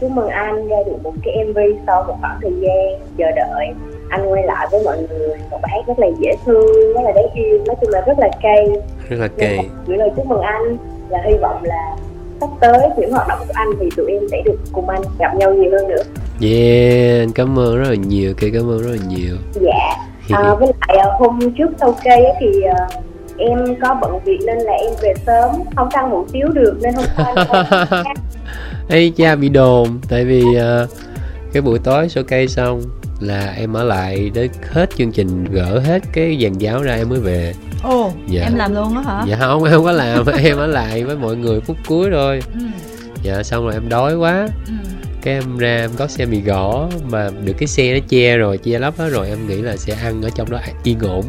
chúc 0.00 0.10
mừng 0.10 0.28
anh 0.28 0.68
ra 0.68 0.76
được 0.86 0.96
một 1.02 1.12
cái 1.22 1.44
MV 1.44 1.58
sau 1.86 2.04
một 2.04 2.16
khoảng 2.20 2.38
thời 2.42 2.52
gian 2.60 3.00
chờ 3.18 3.30
đợi. 3.36 3.66
Anh 4.08 4.32
quay 4.32 4.42
lại 4.42 4.66
với 4.70 4.82
mọi 4.84 4.98
người 4.98 5.28
một 5.50 5.58
bài 5.62 5.72
hát 5.74 5.86
rất 5.86 5.98
là 5.98 6.06
dễ 6.20 6.30
thương 6.44 6.94
rất 6.94 7.00
là 7.04 7.12
đáng 7.12 7.34
yêu 7.34 7.58
nói 7.66 7.76
chung 7.80 7.90
là 7.90 8.00
rất 8.06 8.18
là 8.18 8.28
cay. 8.42 8.66
Rất 9.08 9.16
là 9.20 9.28
là 9.36 9.62
gửi 9.86 9.98
lời 9.98 10.10
chúc 10.16 10.26
mừng 10.26 10.40
anh 10.40 10.76
và 11.08 11.18
hy 11.24 11.34
vọng 11.34 11.64
là 11.64 11.96
sắp 12.40 12.50
tới 12.60 12.88
những 12.96 13.12
hoạt 13.12 13.28
động 13.28 13.38
của 13.48 13.54
anh 13.54 13.68
thì 13.80 13.88
tụi 13.96 14.12
em 14.12 14.22
sẽ 14.30 14.42
được 14.44 14.56
cùng 14.72 14.88
anh 14.88 15.02
gặp 15.18 15.34
nhau 15.34 15.54
nhiều 15.54 15.70
hơn 15.70 15.88
nữa. 15.88 16.02
Yeah 16.40 17.20
anh 17.20 17.32
cảm 17.32 17.58
ơn 17.58 17.78
rất 17.78 17.88
là 17.88 17.94
nhiều 17.94 18.34
kỳ 18.34 18.50
cảm 18.50 18.70
ơn 18.70 18.82
rất 18.82 18.90
là 18.90 19.06
nhiều. 19.08 19.36
Dạ. 19.54 19.96
À, 20.30 20.54
với 20.54 20.68
lại 20.80 20.98
à, 20.98 21.06
hôm 21.18 21.38
trước 21.58 21.70
sau 21.80 21.94
cây 22.04 22.24
thì 22.40 22.62
à, 22.62 22.88
em 23.38 23.58
có 23.82 23.98
bận 24.00 24.20
việc 24.24 24.38
nên 24.46 24.58
là 24.58 24.72
em 24.72 24.92
về 25.02 25.14
sớm 25.26 25.50
không 25.76 25.88
ăn 25.88 26.10
hủ 26.10 26.24
tiếu 26.32 26.48
được 26.48 26.78
nên 26.82 26.94
hôm 26.94 27.04
qua 27.16 27.46
Ê 28.90 29.10
cha 29.16 29.36
bị 29.36 29.48
đồn. 29.48 29.98
Tại 30.08 30.24
vì 30.24 30.54
ờ, 30.54 30.86
cái 31.52 31.62
buổi 31.62 31.78
tối 31.78 32.08
số 32.08 32.22
cây 32.28 32.48
xong 32.48 32.82
Là 33.20 33.52
em 33.56 33.72
ở 33.72 33.84
lại 33.84 34.30
đến 34.34 34.50
hết 34.72 34.90
chương 34.98 35.12
trình 35.12 35.44
Gỡ 35.44 35.78
hết 35.78 36.02
cái 36.12 36.38
dàn 36.42 36.52
giáo 36.58 36.82
ra 36.82 36.94
em 36.94 37.08
mới 37.08 37.20
về. 37.20 37.54
Ồ 37.82 38.12
Dạ. 38.28 38.42
em 38.42 38.54
làm 38.54 38.74
luôn 38.74 38.96
á 38.96 39.02
hả? 39.02 39.24
Dạ 39.28 39.36
không 39.40 39.64
em 39.64 39.72
không 39.74 39.84
có 39.84 39.92
làm. 39.92 40.26
Em 40.44 40.56
ở 40.56 40.66
lại 40.66 41.04
với 41.04 41.16
mọi 41.16 41.36
người 41.36 41.60
phút 41.60 41.76
cuối 41.86 42.08
thôi. 42.12 42.40
Ừ, 42.54 42.60
Dạ 43.22 43.42
xong 43.42 43.64
rồi 43.64 43.74
em 43.74 43.88
đói 43.88 44.16
quá. 44.16 44.48
Ừ. 44.66 44.72
Cái 45.22 45.34
em 45.34 45.58
ra 45.58 45.76
em 45.76 45.90
có 45.96 46.06
xe 46.06 46.26
mì 46.26 46.40
gõ 46.40 46.88
Mà 47.10 47.30
được 47.44 47.52
cái 47.58 47.66
xe 47.66 47.92
nó 47.92 47.98
che 48.08 48.36
rồi 48.36 48.58
Che 48.58 48.78
lấp 48.78 48.94
hết 48.98 49.08
rồi 49.08 49.28
em 49.28 49.46
nghĩ 49.48 49.62
là 49.62 49.76
sẽ 49.76 49.94
ăn 49.94 50.22
ở 50.22 50.30
trong 50.34 50.50
đó 50.50 50.58
yên 50.84 50.98
ổn. 51.00 51.24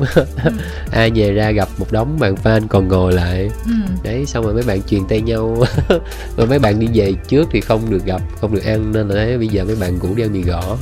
Ai 0.92 1.12
về 1.16 1.32
ra 1.32 1.52
gặp 1.52 1.68
một 1.78 1.92
đống 1.92 2.18
bạn 2.20 2.36
fan 2.44 2.62
còn 2.70 2.88
ngồi 2.88 3.14
lại. 3.14 3.50
Ừ. 3.66 3.72
đấy 4.04 4.26
xong 4.26 4.44
rồi 4.44 4.54
mấy 4.54 4.64
bạn 4.68 4.82
truyền 4.84 5.02
tay 5.10 5.22
nhau. 5.22 5.58
Rồi 6.38 6.48
mấy 6.48 6.60
bạn 6.60 6.80
đi 6.80 6.88
về 6.94 7.14
trước 7.28 7.48
thì 7.52 7.62
không 7.62 7.90
được 7.90 8.06
gặp 8.06 8.22
không 8.42 8.54
được 8.56 8.66
ăn 8.66 8.92
nên 8.92 9.08
là 9.08 9.16
thấy 9.16 9.38
bây 9.38 9.48
giờ 9.48 9.64
mấy 9.66 9.76
bạn 9.76 10.00
cũng 10.00 10.16
đi 10.16 10.24
ăn 10.24 10.34
mì 10.34 10.42
gõ. 10.42 10.78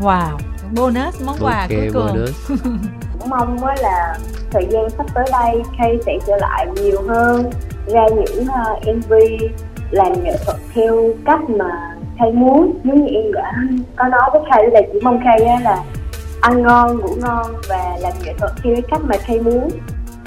Wow 0.00 0.36
bonus 0.74 1.22
món 1.24 1.36
quà 1.40 1.60
ok 1.60 1.68
cuối 1.68 1.90
cùng. 1.92 2.06
bonus. 2.06 2.30
Cũng 3.18 3.30
mong 3.30 3.64
á 3.64 3.74
là 3.82 4.18
thời 4.50 4.66
gian 4.70 4.90
sắp 4.90 5.06
tới 5.14 5.24
đây 5.32 5.62
Kay 5.78 5.98
sẽ 6.06 6.18
trở 6.26 6.36
lại 6.36 6.66
nhiều 6.82 7.02
hơn 7.08 7.50
ra 7.86 8.06
những 8.08 8.42
uh, 8.42 8.96
MV 8.96 9.12
làm 9.90 10.24
nghệ 10.24 10.36
thuật 10.44 10.56
theo 10.74 11.10
cách 11.26 11.50
mà 11.50 11.95
Kay 12.18 12.32
muốn 12.32 12.78
giống 12.84 13.04
như 13.04 13.12
em 13.14 13.32
đã 13.32 13.52
có 13.96 14.08
nói 14.08 14.30
với 14.32 14.40
Kay 14.50 14.70
là 14.70 14.80
chỉ 14.92 14.98
mong 15.02 15.20
Kay 15.24 15.40
á 15.44 15.60
là 15.62 15.82
ăn 16.40 16.62
ngon 16.62 16.96
ngủ 16.98 17.08
ngon 17.20 17.46
và 17.68 17.96
làm 18.00 18.12
nghệ 18.24 18.34
thuật 18.38 18.52
theo 18.62 18.74
cái 18.74 18.82
cách 18.90 19.00
mà 19.04 19.16
Kay 19.26 19.40
muốn. 19.40 19.68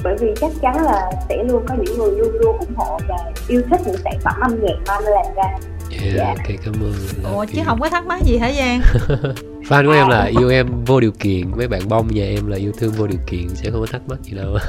Bởi 0.04 0.16
vì 0.20 0.28
chắc 0.42 0.52
chắn 0.62 0.84
là 0.86 1.12
sẽ 1.30 1.44
luôn 1.44 1.64
có 1.68 1.76
những 1.76 1.98
người 2.00 2.12
luôn 2.12 2.30
luôn 2.42 2.58
ủng 2.60 2.76
hộ 2.76 3.00
và 3.08 3.16
yêu 3.48 3.62
thích 3.70 3.82
những 3.86 3.98
sản 4.04 4.14
phẩm 4.24 4.34
âm 4.42 4.52
nhạc 4.62 4.76
mà 4.88 4.94
anh 4.94 5.04
làm 5.04 5.26
ra. 5.36 5.44
Yeah, 5.92 6.14
Dạ. 6.16 6.26
ok 6.28 6.56
cảm 6.66 6.74
ơn. 6.74 6.94
Ủa 7.36 7.46
chứ 7.46 7.62
không 7.66 7.80
có 7.80 7.90
thắc 7.90 8.06
mắc 8.06 8.22
gì 8.24 8.38
hả 8.38 8.52
Giang? 8.52 8.82
Fan 9.70 9.86
của 9.86 9.92
em 9.92 10.08
là 10.08 10.24
yêu 10.40 10.50
em 10.50 10.68
vô 10.86 11.00
điều 11.00 11.12
kiện. 11.20 11.52
Mấy 11.58 11.68
bạn 11.68 11.82
bông 11.90 12.08
nhà 12.08 12.24
em 12.24 12.48
là 12.48 12.58
yêu 12.58 12.72
thương 12.78 12.92
vô 12.92 13.08
điều 13.08 13.20
kiện 13.28 13.50
sẽ 13.50 13.72
không 13.72 13.80
có 13.82 13.88
thắc 13.92 14.02
mắc 14.08 14.20
gì 14.24 14.38
đâu. 14.38 14.58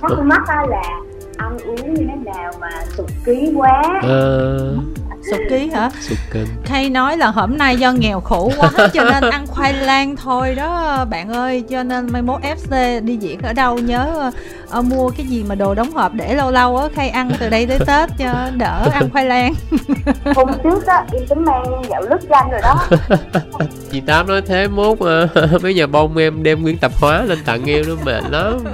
Thắc 0.00 0.18
mắc 0.24 0.42
là 0.68 0.82
ăn 1.36 1.58
uống 1.66 1.94
như 1.94 2.04
thế 2.08 2.32
nào 2.32 2.52
mà 2.60 2.68
sụt 2.96 3.06
ký 3.24 3.52
quá? 3.56 3.82
Ờ, 4.02 4.74
sụt 5.30 5.40
ký 5.50 5.70
hả? 5.74 5.90
Sụt 6.00 6.18
cân 6.30 6.46
Khay 6.64 6.90
nói 6.90 7.16
là 7.16 7.26
hôm 7.26 7.58
nay 7.58 7.76
do 7.76 7.92
nghèo 7.92 8.20
khổ 8.20 8.52
quá 8.58 8.70
cho 8.94 9.04
nên 9.04 9.30
ăn 9.30 9.46
khoai 9.46 9.72
lang 9.72 10.16
thôi 10.16 10.54
đó 10.54 11.04
bạn 11.10 11.28
ơi. 11.32 11.64
Cho 11.70 11.82
nên 11.82 12.12
mai 12.12 12.22
mốt 12.22 12.40
FC 12.42 13.04
đi 13.04 13.16
diễn 13.16 13.40
ở 13.42 13.52
đâu 13.52 13.78
nhớ 13.78 14.30
ờ, 14.68 14.82
mua 14.82 15.10
cái 15.10 15.26
gì 15.26 15.44
mà 15.48 15.54
đồ 15.54 15.74
đóng 15.74 15.92
hộp 15.92 16.12
để 16.14 16.34
lâu 16.34 16.50
lâu 16.50 16.76
á 16.76 16.88
Khay 16.94 17.08
ăn 17.08 17.30
từ 17.40 17.48
đây 17.48 17.66
tới 17.66 17.78
Tết 17.86 18.10
cho 18.18 18.50
đỡ 18.56 18.88
ăn 18.92 19.10
khoai 19.10 19.24
lang. 19.24 19.54
Hôm 20.34 20.48
trước 20.64 20.86
á 20.86 21.04
em 21.12 21.26
tính 21.28 21.44
mang 21.44 21.64
gạo 21.88 22.02
lứt 22.02 22.20
cho 22.28 22.36
anh 22.36 22.50
rồi 22.50 22.60
đó. 22.62 22.86
Chị 23.92 24.00
tám 24.00 24.26
nói 24.26 24.42
thế 24.42 24.68
mốt 24.68 25.00
mà 25.00 25.28
mấy 25.62 25.74
nhà 25.74 25.86
bông 25.86 26.16
em 26.16 26.42
đem 26.42 26.62
nguyên 26.62 26.78
tập 26.78 26.92
hóa 27.00 27.22
lên 27.22 27.38
tặng 27.44 27.70
em 27.70 27.84
nó 27.88 27.94
mệt 28.04 28.22
lắm. 28.30 28.64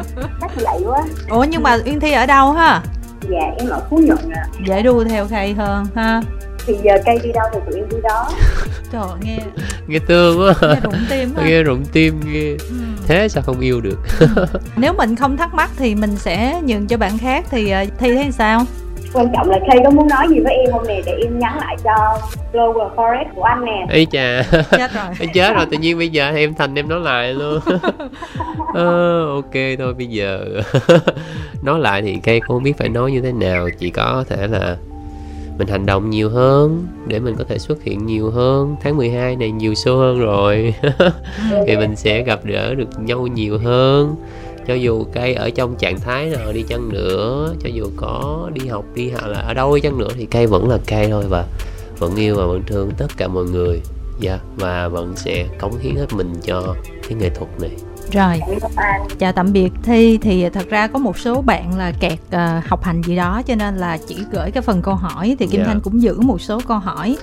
Chắc 0.40 0.50
vậy 0.57 0.80
quá. 0.86 1.03
Ủa 1.28 1.44
nhưng 1.44 1.62
mà 1.62 1.78
Uyên 1.84 2.00
Thi 2.00 2.12
ở 2.12 2.26
đâu 2.26 2.53
ha? 2.53 2.82
Dạ 3.30 3.40
em 3.59 3.68
ở 3.68 3.80
phú 3.90 3.98
nhuận 4.07 4.30
à 4.34 4.44
dễ 4.66 4.82
đu 4.82 5.05
theo 5.05 5.26
Khay 5.28 5.55
hơn 5.55 5.86
ha 5.94 6.20
thì 6.67 6.75
giờ 6.83 6.93
cây 7.07 7.19
đi 7.23 7.31
đâu 7.35 7.45
thì 7.53 7.59
tụi 7.71 7.81
em 7.81 7.89
đi 7.89 7.97
đó. 8.03 8.29
Trời 8.93 9.03
ơi, 9.03 9.19
nghe 9.23 9.39
nghe 9.87 9.99
thương 10.09 10.41
quá. 10.41 10.55
nghe 10.63 10.81
rụng 10.83 10.95
tim 11.11 11.35
ha 11.37 11.47
nghe 11.49 11.63
rụng 11.63 11.85
tim 11.93 12.21
ghê 12.33 12.57
Ừ. 12.69 12.75
thế 13.09 13.29
sao 13.29 13.43
không 13.43 13.61
yêu 13.61 13.81
được? 13.81 13.99
Nếu 14.77 14.93
mình 14.93 15.17
không 15.17 15.37
thắc 15.37 15.55
mắc 15.55 15.71
thì 15.77 15.95
mình 15.95 16.17
sẽ 16.17 16.61
nhường 16.65 16.87
cho 16.87 16.97
bạn 16.97 17.19
khác 17.19 17.45
thì 17.51 17.71
ờ, 17.71 17.85
Thi 17.99 18.15
thấy 18.15 18.33
sao? 18.33 18.61
Quan 19.13 19.27
trọng 19.35 19.51
là 19.51 19.59
Kay 19.69 19.79
có 19.85 19.91
muốn 19.91 20.09
nói 20.09 20.27
gì 20.29 20.41
với 20.45 20.55
em 20.55 20.73
không 20.73 20.87
nè 20.87 21.01
để 21.07 21.13
em 21.13 21.39
nhắn 21.39 21.59
lại 21.59 21.77
cho 21.85 22.19
Global 22.53 22.89
Forest 22.97 23.25
của 23.35 23.43
anh 23.43 23.65
nè. 23.65 23.87
Ấy 23.91 24.07
chà. 24.13 24.43
Chết 24.71 24.91
rồi. 24.95 25.29
Chết 25.35 25.55
rồi 25.55 25.67
tự 25.71 25.77
nhiên 25.79 25.99
bây 25.99 26.09
giờ 26.09 26.31
em 26.37 26.55
thành 26.55 26.75
em 26.79 26.89
nói 26.89 27.01
lại 27.01 27.35
luôn. 27.35 27.61
Ờ, 28.75 29.25
ok 29.35 29.53
thôi 29.79 29.95
bây 29.95 30.07
giờ. 30.07 30.45
Nói 31.63 31.79
lại 31.81 32.03
thì 32.03 32.19
cây 32.23 32.41
không 32.41 32.63
biết 32.63 32.73
phải 32.79 32.89
nói 32.89 33.13
như 33.13 33.21
thế 33.21 33.33
nào. 33.33 33.69
Chỉ 33.79 33.91
có 33.91 34.25
thể 34.29 34.47
là 34.47 34.77
mình 35.63 35.73
hành 35.73 35.87
động 35.87 36.11
nhiều 36.11 36.31
hơn, 36.31 36.87
để 37.07 37.21
mình 37.21 37.35
có 37.39 37.45
thể 37.49 37.59
xuất 37.59 37.83
hiện 37.83 38.07
nhiều 38.07 38.31
hơn. 38.31 38.77
Tháng 38.83 38.97
12 38.97 39.37
này 39.37 39.51
nhiều 39.51 39.73
show 39.73 39.99
hơn 39.99 40.21
rồi. 40.21 40.75
Thì 41.67 41.77
mình 41.77 41.97
sẽ 41.97 42.23
gặp 42.23 42.41
gỡ 42.45 42.75
được 42.75 42.89
nhau 43.01 43.27
nhiều 43.27 43.59
hơn. 43.59 44.17
Cho 44.67 44.75
dù 44.75 45.05
cây 45.15 45.35
ở 45.35 45.51
trong 45.51 45.77
trạng 45.77 46.01
thái 46.01 46.31
nào 46.31 46.53
đi 46.53 46.63
chăng 46.63 46.89
nữa, 46.89 47.55
cho 47.61 47.69
dù 47.75 47.87
có 47.97 48.51
đi 48.55 48.67
học 48.67 48.85
đi 48.95 49.11
học 49.11 49.23
là 49.27 49.39
ở 49.39 49.55
đâu 49.55 49.75
đi 49.75 49.81
chăng 49.81 49.99
nữa 49.99 50.09
thì 50.17 50.27
cây 50.27 50.47
vẫn 50.47 50.69
là 50.69 50.79
cây 50.87 51.09
thôi 51.11 51.25
và 51.29 51.47
vẫn 51.99 52.17
yêu 52.17 52.37
và 52.37 52.47
vẫn 52.47 52.63
thương 52.67 52.91
tất 52.99 53.09
cả 53.17 53.29
mọi 53.29 53.45
người. 53.45 53.81
Dạ 54.21 54.39
và 54.57 54.89
vẫn 54.89 55.13
sẽ 55.17 55.47
cống 55.61 55.79
hiến 55.79 55.95
hết 55.97 56.07
mình 56.13 56.33
cho 56.45 56.75
cái 57.09 57.19
nghệ 57.19 57.31
thuật 57.31 57.61
này 57.61 57.71
rồi. 58.13 58.41
Chào 59.19 59.33
tạm 59.33 59.53
biệt. 59.53 59.73
Thi 59.83 60.19
thì 60.23 60.49
thật 60.49 60.71
ra 60.71 60.87
có 60.87 60.99
một 60.99 61.19
số 61.19 61.43
bạn 61.43 61.79
là 61.79 61.93
kẹt 62.01 62.19
ờ, 62.31 62.61
học 62.67 62.85
hành 62.85 63.03
gì 63.03 63.17
đó 63.17 63.43
cho 63.47 63.55
nên 63.55 63.77
là 63.77 63.99
chỉ 64.09 64.17
gửi 64.33 64.51
cái 64.51 64.63
phần 64.63 64.83
câu 64.83 64.95
hỏi 64.95 65.37
thì 65.39 65.47
kim 65.47 65.61
Dạ. 65.61 65.67
thanh 65.67 65.81
cũng 65.81 66.03
giữ 66.03 66.21
một 66.21 66.41
số 66.41 66.61
câu 66.69 66.79
hỏi. 66.79 67.17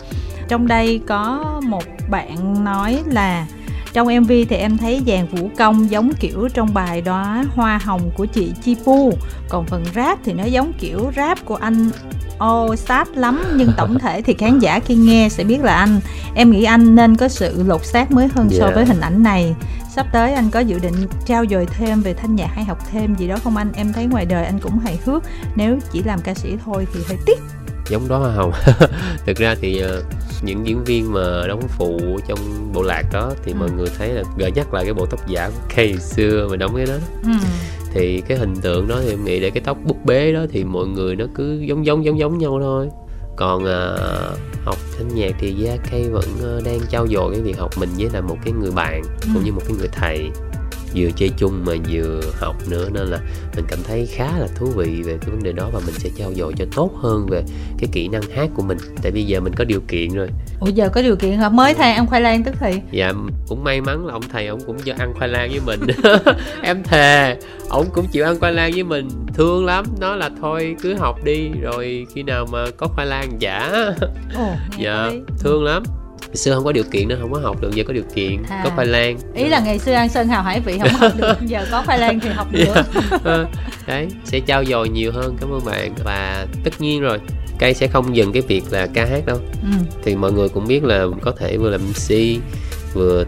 Trong 0.48 0.68
đây 0.68 1.02
có 1.08 1.46
một 1.64 1.84
bạn 2.10 2.64
nói 2.64 3.00
là 3.06 3.46
trong 3.94 4.08
MV 4.20 4.32
thì 4.50 4.56
em 4.56 4.78
thấy 4.78 5.02
dàn 5.08 5.28
vũ 5.28 5.50
công 5.58 5.92
giống 5.92 6.12
kiểu 6.20 6.48
trong 6.54 6.74
bài 6.74 7.02
đóa 7.02 7.44
hoa 7.56 7.78
hồng 7.86 8.12
của 8.18 8.26
chị 8.26 8.54
Chi 8.64 8.76
Pu. 8.86 9.14
Còn 9.50 9.66
phần 9.66 9.84
rap 9.96 10.20
thì 10.26 10.34
nó 10.34 10.44
giống 10.44 10.72
kiểu 10.80 11.12
rap 11.16 11.46
của 11.46 11.56
anh 11.56 11.90
Ô 12.38 12.76
sát 12.76 13.08
lắm 13.18 13.44
nhưng 13.56 13.72
tổng 13.78 14.00
thể 14.00 14.22
thì 14.22 14.34
khán 14.34 14.60
giả 14.60 14.80
khi 14.80 14.96
nghe 14.96 15.30
sẽ 15.30 15.44
biết 15.44 15.64
là 15.64 15.74
anh. 15.76 16.00
Em 16.36 16.52
nghĩ 16.52 16.64
anh 16.64 16.96
nên 16.96 17.16
có 17.16 17.28
sự 17.28 17.64
lột 17.64 17.86
xác 17.86 18.12
mới 18.12 18.28
hơn 18.28 18.50
so 18.50 18.64
Yeah. 18.66 18.76
với 18.76 18.86
hình 18.86 19.00
ảnh 19.00 19.24
này 19.24 19.56
Sắp 19.96 20.08
tới 20.12 20.34
anh 20.34 20.50
có 20.52 20.60
dự 20.60 20.80
định 20.80 20.94
trao 21.26 21.46
dồi 21.50 21.66
thêm 21.66 22.02
về 22.02 22.14
thanh 22.14 22.36
nhạc 22.36 22.48
hay 22.54 22.66
học 22.66 22.78
thêm 22.92 23.16
gì 23.16 23.28
đó 23.28 23.36
không 23.44 23.58
anh? 23.58 23.72
Em 23.76 23.94
thấy 23.94 24.06
ngoài 24.06 24.26
đời 24.26 24.46
anh 24.46 24.60
cũng 24.60 24.80
hài 24.80 25.00
hước 25.06 25.24
Nếu 25.56 25.78
chỉ 25.92 26.04
làm 26.04 26.20
ca 26.22 26.34
sĩ 26.34 26.54
thôi 26.66 26.88
thì 26.94 27.00
hơi 27.08 27.18
tiếc 27.26 27.40
giống 27.90 28.08
đó 28.08 28.18
hoa 28.18 28.32
hồng 28.32 28.52
thực 29.26 29.38
ra 29.38 29.56
thì 29.62 29.80
ờ, 29.80 30.04
những 30.42 30.68
diễn 30.68 30.84
viên 30.84 31.14
mà 31.14 31.48
đóng 31.48 31.62
phụ 31.68 32.00
trong 32.28 32.40
bộ 32.74 32.82
lạc 32.82 33.04
đó 33.14 33.34
thì 33.46 33.54
mọi 33.54 33.70
Ừ. 33.70 33.74
người 33.78 33.88
thấy 33.98 34.10
là 34.10 34.24
gợi 34.38 34.52
nhắc 34.52 34.74
lại 34.74 34.84
cái 34.86 34.94
bộ 34.94 35.06
tóc 35.06 35.28
giả 35.28 35.50
của 35.50 35.62
Kay 35.76 35.98
xưa 35.98 36.48
mà 36.52 36.56
đóng 36.58 36.76
cái 36.76 36.86
đó 36.86 36.94
ừ. 37.24 37.32
thì 37.94 38.22
cái 38.28 38.38
hình 38.38 38.56
tượng 38.62 38.88
đó 38.88 39.00
thì 39.04 39.10
em 39.10 39.26
nghĩ 39.26 39.40
để 39.40 39.50
cái 39.50 39.64
tóc 39.66 39.78
búp 39.86 40.06
bê 40.06 40.32
đó 40.34 40.46
thì 40.52 40.64
mọi 40.64 40.86
người 40.88 41.16
nó 41.16 41.26
cứ 41.36 41.60
giống 41.60 41.86
giống 41.86 42.06
giống 42.06 42.20
giống 42.20 42.38
nhau 42.38 42.58
thôi 42.62 42.90
còn 43.40 43.66
à, 43.66 43.96
học 44.66 44.78
thanh 44.98 45.08
nhạc 45.16 45.32
thì 45.40 45.54
Gia 45.54 45.78
Kay 45.92 46.10
vẫn 46.10 46.24
ờ, 46.42 46.62
đang 46.66 46.80
trau 46.92 47.08
dồi 47.08 47.32
cái 47.34 47.42
việc 47.42 47.58
học 47.60 47.70
mình 47.78 47.90
với 47.98 48.10
là 48.14 48.22
một 48.22 48.38
cái 48.44 48.54
người 48.54 48.72
bạn 48.72 49.02
Ừ. 49.22 49.28
cũng 49.34 49.44
như 49.44 49.52
một 49.52 49.62
cái 49.68 49.78
người 49.78 49.88
thầy 49.92 50.30
vừa 50.96 51.10
chơi 51.16 51.30
chung 51.38 51.66
mà 51.66 51.74
vừa 51.90 52.22
học 52.40 52.56
nữa 52.70 52.90
nên 52.94 53.08
là 53.08 53.20
mình 53.56 53.66
cảm 53.68 53.80
thấy 53.84 54.06
khá 54.06 54.38
là 54.40 54.48
thú 54.56 54.66
vị 54.66 55.02
về 55.06 55.18
cái 55.22 55.30
vấn 55.30 55.44
đề 55.44 55.52
đó 55.52 55.70
và 55.74 55.80
mình 55.86 55.96
sẽ 55.98 56.10
trao 56.18 56.34
dồi 56.34 56.54
cho 56.58 56.66
tốt 56.76 56.92
hơn 57.02 57.28
về 57.30 57.44
cái 57.80 57.90
kỹ 57.92 58.08
năng 58.08 58.22
hát 58.22 58.50
của 58.56 58.64
mình. 58.64 58.78
Tại 59.02 59.12
bây 59.12 59.24
giờ 59.24 59.40
mình 59.40 59.54
có 59.54 59.64
điều 59.64 59.82
kiện 59.88 60.10
rồi. 60.14 60.28
Ủa 60.60 60.68
giờ 60.68 60.90
có 60.90 61.02
điều 61.02 61.16
kiện 61.16 61.38
hả? 61.38 61.50
Mới 61.50 61.74
thầy 61.74 61.92
ăn 61.92 62.08
khoai 62.08 62.22
lang 62.22 62.44
tức 62.44 62.56
thì. 62.60 62.72
Dạ 62.92 63.14
cũng 63.48 63.64
may 63.64 63.82
mắn 63.82 64.06
là 64.06 64.14
ông 64.14 64.24
thầy 64.32 64.48
ông 64.48 64.60
cũng 64.66 64.78
cho 64.86 64.94
ăn 64.98 65.14
khoai 65.14 65.30
lang 65.30 65.50
với 65.50 65.60
mình. 65.66 65.80
Em 66.64 66.84
thề 66.84 67.38
ông 67.70 67.86
cũng 67.94 68.06
chịu 68.12 68.26
ăn 68.26 68.40
khoai 68.40 68.54
lang 68.54 68.72
với 68.72 68.84
mình. 68.84 69.10
Thương 69.34 69.66
lắm 69.66 69.86
nói 70.00 70.18
là 70.18 70.30
thôi 70.42 70.76
cứ 70.82 70.94
học 70.94 71.24
đi 71.24 71.50
rồi 71.62 72.08
khi 72.16 72.24
nào 72.24 72.46
mà 72.52 72.66
có 72.78 72.88
khoai 72.88 73.08
lang 73.08 73.32
giả 73.40 73.72
ồ 74.36 74.54
dạ 74.78 75.12
thương 75.40 75.64
lắm 75.64 75.84
Ngày 76.30 76.36
xưa 76.36 76.56
không 76.56 76.64
có 76.64 76.72
điều 76.72 76.84
kiện 76.84 77.08
nên 77.08 77.18
không 77.22 77.34
có 77.34 77.40
học 77.40 77.62
được 77.62 77.72
giờ 77.76 77.84
có 77.88 77.94
điều 77.94 78.04
kiện 78.16 78.44
À. 78.50 78.62
có 78.64 78.70
khoai 78.76 78.88
lang 78.88 79.18
ý 79.34 79.50
là 79.50 79.60
ngày 79.60 79.80
xưa 79.80 79.92
ăn 79.94 80.10
sơn 80.10 80.28
hào 80.28 80.44
hải 80.44 80.60
vị 80.60 80.80
không 80.80 80.90
học 80.90 81.12
được 81.18 81.34
giờ 81.46 81.66
có 81.72 81.84
khoai 81.86 82.00
lang 82.00 82.20
thì 82.20 82.30
học 82.30 82.48
được 82.52 82.66
Dạ. 82.76 82.84
Ờ, 83.24 83.46
đấy 83.88 84.08
sẽ 84.24 84.40
trao 84.40 84.66
dồi 84.66 84.90
nhiều 84.90 85.12
hơn 85.12 85.38
cảm 85.42 85.50
ơn 85.54 85.66
bạn 85.66 85.94
và 86.04 86.46
tất 86.64 86.72
nhiên 86.80 87.02
rồi 87.02 87.20
cây 87.60 87.74
sẽ 87.74 87.88
không 87.88 88.16
dừng 88.16 88.32
cái 88.34 88.42
việc 88.42 88.64
là 88.72 88.88
ca 88.94 89.06
hát 89.06 89.26
đâu 89.26 89.38
ừ. 89.62 89.70
thì 90.04 90.16
mọi 90.16 90.32
người 90.32 90.50
cũng 90.50 90.68
biết 90.68 90.84
là 90.84 91.06
có 91.22 91.32
thể 91.40 91.58
vừa 91.58 91.70
làm 91.70 91.82
MC 91.90 92.16
vừa 92.94 93.24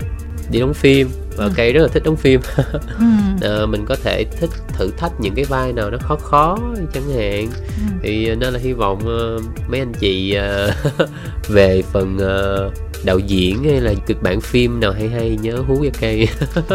đi 0.52 0.60
đóng 0.60 0.74
phim 0.74 1.10
và 1.38 1.46
Ừ. 1.46 1.52
cây 1.56 1.74
rất 1.74 1.82
là 1.82 1.88
thích 1.88 2.04
đóng 2.06 2.16
phim 2.16 2.42
Ừ. 3.00 3.06
Ờ, 3.42 3.66
mình 3.66 3.86
có 3.86 3.96
thể 4.04 4.26
thích 4.40 4.50
thử 4.68 4.92
thách 4.98 5.12
những 5.20 5.36
cái 5.36 5.46
vai 5.46 5.74
nào 5.74 5.90
nó 5.92 5.98
khó 5.98 6.16
khó 6.16 6.58
chẳng 6.94 7.10
hạn 7.18 7.48
Ừ. 7.66 7.94
thì 8.04 8.36
nên 8.36 8.54
là 8.54 8.60
hy 8.60 8.74
vọng 8.74 9.00
ờ, 9.06 9.40
mấy 9.68 9.80
anh 9.80 9.94
chị 10.00 10.34
ờ, 10.34 10.72
về 11.50 11.84
phần 11.92 12.18
ờ, 12.18 12.70
đạo 13.06 13.20
diễn 13.20 13.64
hay 13.64 13.82
là 13.82 13.94
kịch 14.08 14.22
bản 14.24 14.42
phim 14.42 14.80
nào 14.80 14.92
hay 14.92 15.10
hay 15.10 15.38
nhớ 15.42 15.58
hú 15.68 15.76
cho 15.84 15.90
cây 16.02 16.28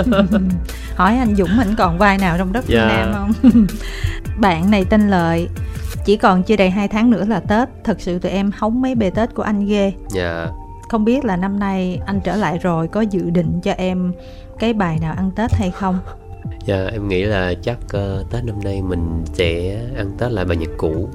hỏi 0.96 1.16
anh 1.16 1.34
Dũng 1.36 1.58
ảnh 1.58 1.74
còn 1.78 1.98
vai 1.98 2.18
nào 2.18 2.38
trong 2.38 2.52
đất 2.52 2.66
Việt 2.66 2.74
Dạ. 2.74 2.86
Nam 2.88 3.32
không 3.42 3.66
bạn 4.38 4.70
này 4.70 4.84
tên 4.84 5.10
Lợi 5.10 5.48
chỉ 6.04 6.16
còn 6.16 6.42
chưa 6.42 6.56
đầy 6.56 6.70
2 6.70 6.88
tháng 6.88 7.10
nữa 7.10 7.24
là 7.28 7.40
Tết 7.40 7.68
thật 7.84 7.96
sự 8.00 8.18
tụi 8.18 8.32
em 8.32 8.50
hóng 8.56 8.80
mấy 8.82 8.94
bề 8.94 9.10
Tết 9.10 9.34
của 9.34 9.42
anh 9.42 9.66
ghê 9.66 9.92
dạ 10.08 10.46
không 10.88 11.04
biết 11.04 11.24
là 11.24 11.36
năm 11.36 11.58
nay 11.58 12.00
anh 12.06 12.20
trở 12.24 12.36
lại 12.36 12.58
rồi 12.58 12.88
có 12.88 13.00
dự 13.00 13.30
định 13.30 13.60
cho 13.62 13.72
em 13.72 14.12
cái 14.58 14.72
bài 14.72 14.98
nào 15.00 15.14
ăn 15.16 15.30
Tết 15.36 15.52
hay 15.52 15.70
không? 15.70 15.98
Dạ 16.66 16.86
em 16.92 17.08
nghĩ 17.08 17.22
là 17.22 17.54
chắc 17.62 17.78
ờ, 17.88 18.24
Tết 18.30 18.44
năm 18.44 18.54
nay 18.64 18.82
mình 18.82 19.24
sẽ 19.32 19.78
ăn 19.96 20.10
Tết 20.18 20.32
lại 20.32 20.44
bài 20.44 20.56
nhạc 20.56 20.70
cũ 20.76 21.08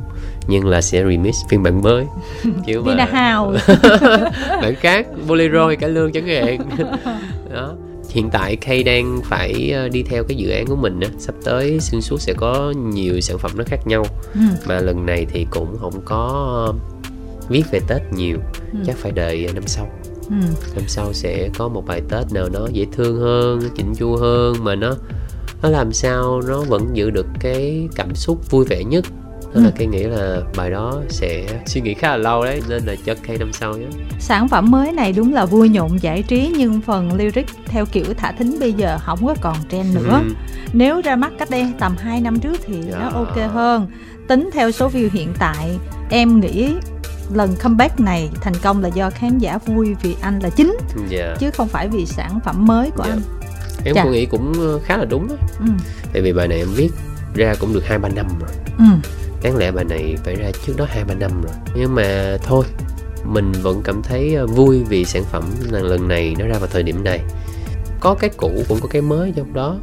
Nhưng 0.47 0.67
là 0.67 0.81
sẽ 0.81 1.03
remix 1.03 1.35
phiên 1.49 1.63
bản 1.63 1.81
mới. 1.81 2.05
Chứ 2.65 2.81
Vina 2.81 3.05
House. 3.05 3.75
Bản 4.61 4.75
khác 4.75 5.07
Bolero 5.27 5.67
hay 5.67 5.75
cải 5.75 5.89
lương 5.89 6.11
chẳng 6.11 6.27
hạn. 6.27 6.59
Đó. 7.53 7.73
Hiện 8.09 8.29
tại 8.29 8.55
Kay 8.55 8.83
đang 8.83 9.21
phải 9.23 9.71
ờ, 9.71 9.89
đi 9.89 10.03
theo 10.03 10.23
cái 10.23 10.37
dự 10.37 10.49
án 10.49 10.67
của 10.67 10.75
mình 10.75 10.99
á. 10.99 11.07
Sắp 11.19 11.35
tới 11.43 11.79
xuyên 11.79 12.01
suốt 12.01 12.21
sẽ 12.21 12.33
có 12.33 12.73
nhiều 12.77 13.21
sản 13.21 13.37
phẩm 13.37 13.51
nó 13.55 13.63
khác 13.67 13.87
nhau. 13.87 14.05
Ừ. 14.33 14.41
Mà 14.65 14.79
lần 14.79 15.05
này 15.05 15.27
thì 15.33 15.47
cũng 15.49 15.77
không 15.79 16.01
có 16.05 16.73
viết 17.49 17.63
về 17.71 17.79
Tết 17.87 18.01
nhiều 18.13 18.37
Ừ. 18.73 18.79
Chắc 18.85 18.97
phải 18.97 19.11
đợi 19.11 19.49
năm 19.53 19.63
sau 19.67 19.89
Ừ. 20.29 20.35
năm 20.75 20.83
sau 20.87 21.13
sẽ 21.13 21.49
có 21.57 21.67
một 21.67 21.85
bài 21.87 22.01
tết 22.09 22.33
nào 22.33 22.49
nó 22.53 22.67
dễ 22.71 22.85
thương 22.91 23.19
hơn 23.19 23.61
chỉnh 23.75 23.93
chu 23.95 24.15
hơn 24.15 24.55
mà 24.63 24.75
nó 24.75 24.93
nó 25.61 25.69
làm 25.69 25.93
sao 25.93 26.41
nó 26.47 26.61
vẫn 26.61 26.87
giữ 26.93 27.09
được 27.09 27.25
cái 27.39 27.89
cảm 27.95 28.15
xúc 28.15 28.49
vui 28.51 28.65
vẻ 28.65 28.83
nhất 28.83 29.05
là 29.53 29.65
Ừ. 29.65 29.71
cây 29.77 29.87
nghĩ 29.87 30.03
là 30.03 30.41
bài 30.57 30.71
đó 30.71 31.01
sẽ 31.09 31.45
suy 31.65 31.81
nghĩ 31.81 31.93
khá 31.93 32.09
là 32.09 32.17
lâu 32.17 32.43
đấy 32.43 32.61
nên 32.69 32.83
là 32.85 32.95
cho 33.05 33.15
cây 33.27 33.37
năm 33.37 33.53
sau 33.53 33.77
nhé 33.77 33.85
Sản 34.19 34.47
phẩm 34.49 34.71
mới 34.71 34.91
này 34.91 35.13
đúng 35.13 35.33
là 35.33 35.45
vui 35.45 35.69
nhộn 35.69 35.97
giải 36.01 36.23
trí 36.23 36.53
nhưng 36.57 36.81
phần 36.81 37.13
lyric 37.13 37.45
theo 37.65 37.85
kiểu 37.85 38.05
thả 38.17 38.31
thính 38.31 38.59
bây 38.59 38.73
giờ 38.73 38.97
không 39.01 39.25
có 39.25 39.35
còn 39.41 39.55
trend 39.71 39.95
nữa. 39.95 40.21
Ừ. 40.27 40.33
Nếu 40.73 41.01
ra 41.01 41.15
mắt 41.15 41.31
cách 41.39 41.49
đây 41.49 41.67
tầm 41.79 41.95
2 41.97 42.21
năm 42.21 42.39
trước 42.39 42.57
thì 42.65 42.73
Dạ. 42.91 42.97
nó 42.99 43.09
ok 43.13 43.51
hơn. 43.53 43.87
Tính 44.27 44.49
theo 44.53 44.71
số 44.71 44.89
view 44.89 45.09
hiện 45.13 45.33
tại, 45.39 45.69
em 46.09 46.39
nghĩ 46.39 46.69
lần 47.33 47.55
comeback 47.63 47.99
này 47.99 48.29
thành 48.41 48.53
công 48.63 48.81
là 48.81 48.87
do 48.89 49.09
khán 49.09 49.37
giả 49.37 49.57
vui 49.65 49.95
vì 50.01 50.15
anh 50.21 50.39
là 50.39 50.49
chính 50.49 50.77
dạ 51.09 51.35
chứ 51.39 51.51
không 51.51 51.67
phải 51.67 51.87
vì 51.87 52.05
sản 52.05 52.39
phẩm 52.45 52.65
mới 52.65 52.91
của 52.91 53.03
Dạ. 53.03 53.11
anh. 53.11 53.21
em 53.85 53.95
Dạ. 53.95 54.03
cũng 54.03 54.11
nghĩ 54.11 54.25
cũng 54.25 54.53
ờ, 54.59 54.79
khá 54.79 54.97
là 54.97 55.05
đúng 55.05 55.27
đó. 55.27 55.35
Ừ. 55.59 55.65
tại 56.13 56.21
vì 56.21 56.33
bài 56.33 56.47
này 56.47 56.57
em 56.57 56.67
viết 56.75 56.89
ra 57.35 57.55
cũng 57.59 57.73
được 57.73 57.85
hai 57.85 57.99
ba 57.99 58.09
năm 58.09 58.25
rồi 58.39 58.49
Ừ. 58.77 58.83
đáng 59.43 59.57
lẽ 59.57 59.71
bài 59.71 59.85
này 59.85 60.15
phải 60.23 60.35
ra 60.35 60.51
trước 60.65 60.73
đó 60.77 60.85
hai 60.89 61.03
ba 61.03 61.13
năm 61.13 61.31
rồi 61.41 61.53
nhưng 61.75 61.95
mà 61.95 62.37
thôi 62.43 62.65
mình 63.25 63.51
vẫn 63.51 63.81
cảm 63.83 64.01
thấy 64.03 64.35
ờ, 64.35 64.47
vui 64.47 64.83
vì 64.89 65.05
sản 65.05 65.23
phẩm 65.31 65.43
lần 65.69 65.83
lần 65.83 66.07
này 66.07 66.35
nó 66.39 66.45
ra 66.47 66.57
vào 66.59 66.67
thời 66.73 66.83
điểm 66.83 67.03
này 67.03 67.19
có 67.99 68.13
cái 68.19 68.29
cũ 68.37 68.51
cũng 68.69 68.79
có 68.81 68.87
cái 68.87 69.01
mới 69.01 69.33
trong 69.35 69.53
đó 69.53 69.77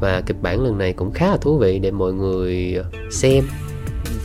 và 0.00 0.20
kịch 0.26 0.42
bản 0.42 0.60
lần 0.64 0.78
này 0.78 0.92
cũng 0.92 1.12
khá 1.12 1.26
là 1.30 1.36
thú 1.36 1.58
vị 1.58 1.78
để 1.78 1.90
mọi 1.90 2.12
người 2.12 2.74
ờ, 2.74 2.84
xem 3.10 3.44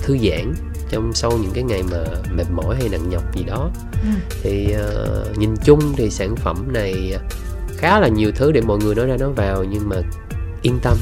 thư 0.04 0.18
giãn 0.18 0.54
trong 0.92 1.14
sau 1.14 1.32
những 1.42 1.52
cái 1.54 1.64
ngày 1.64 1.84
mà 1.92 1.98
mệt 2.36 2.44
mỏi 2.52 2.76
hay 2.76 2.90
nặng 2.90 3.10
nhọc 3.10 3.36
gì 3.36 3.44
đó 3.44 3.72
Ừ. 4.04 4.10
thì 4.44 4.72
ờ, 4.72 5.26
nhìn 5.38 5.50
chung 5.64 5.80
thì 5.98 6.10
sản 6.10 6.36
phẩm 6.36 6.74
này 6.74 7.14
khá 7.78 8.00
là 8.00 8.08
nhiều 8.08 8.32
thứ 8.36 8.52
để 8.52 8.62
mọi 8.62 8.78
người 8.78 8.96
nói 8.96 9.06
ra 9.08 9.18
nói 9.20 9.32
vào 9.34 9.64
nhưng 9.64 9.90
mà 9.90 9.96
yên 10.62 10.80
tâm 10.84 10.98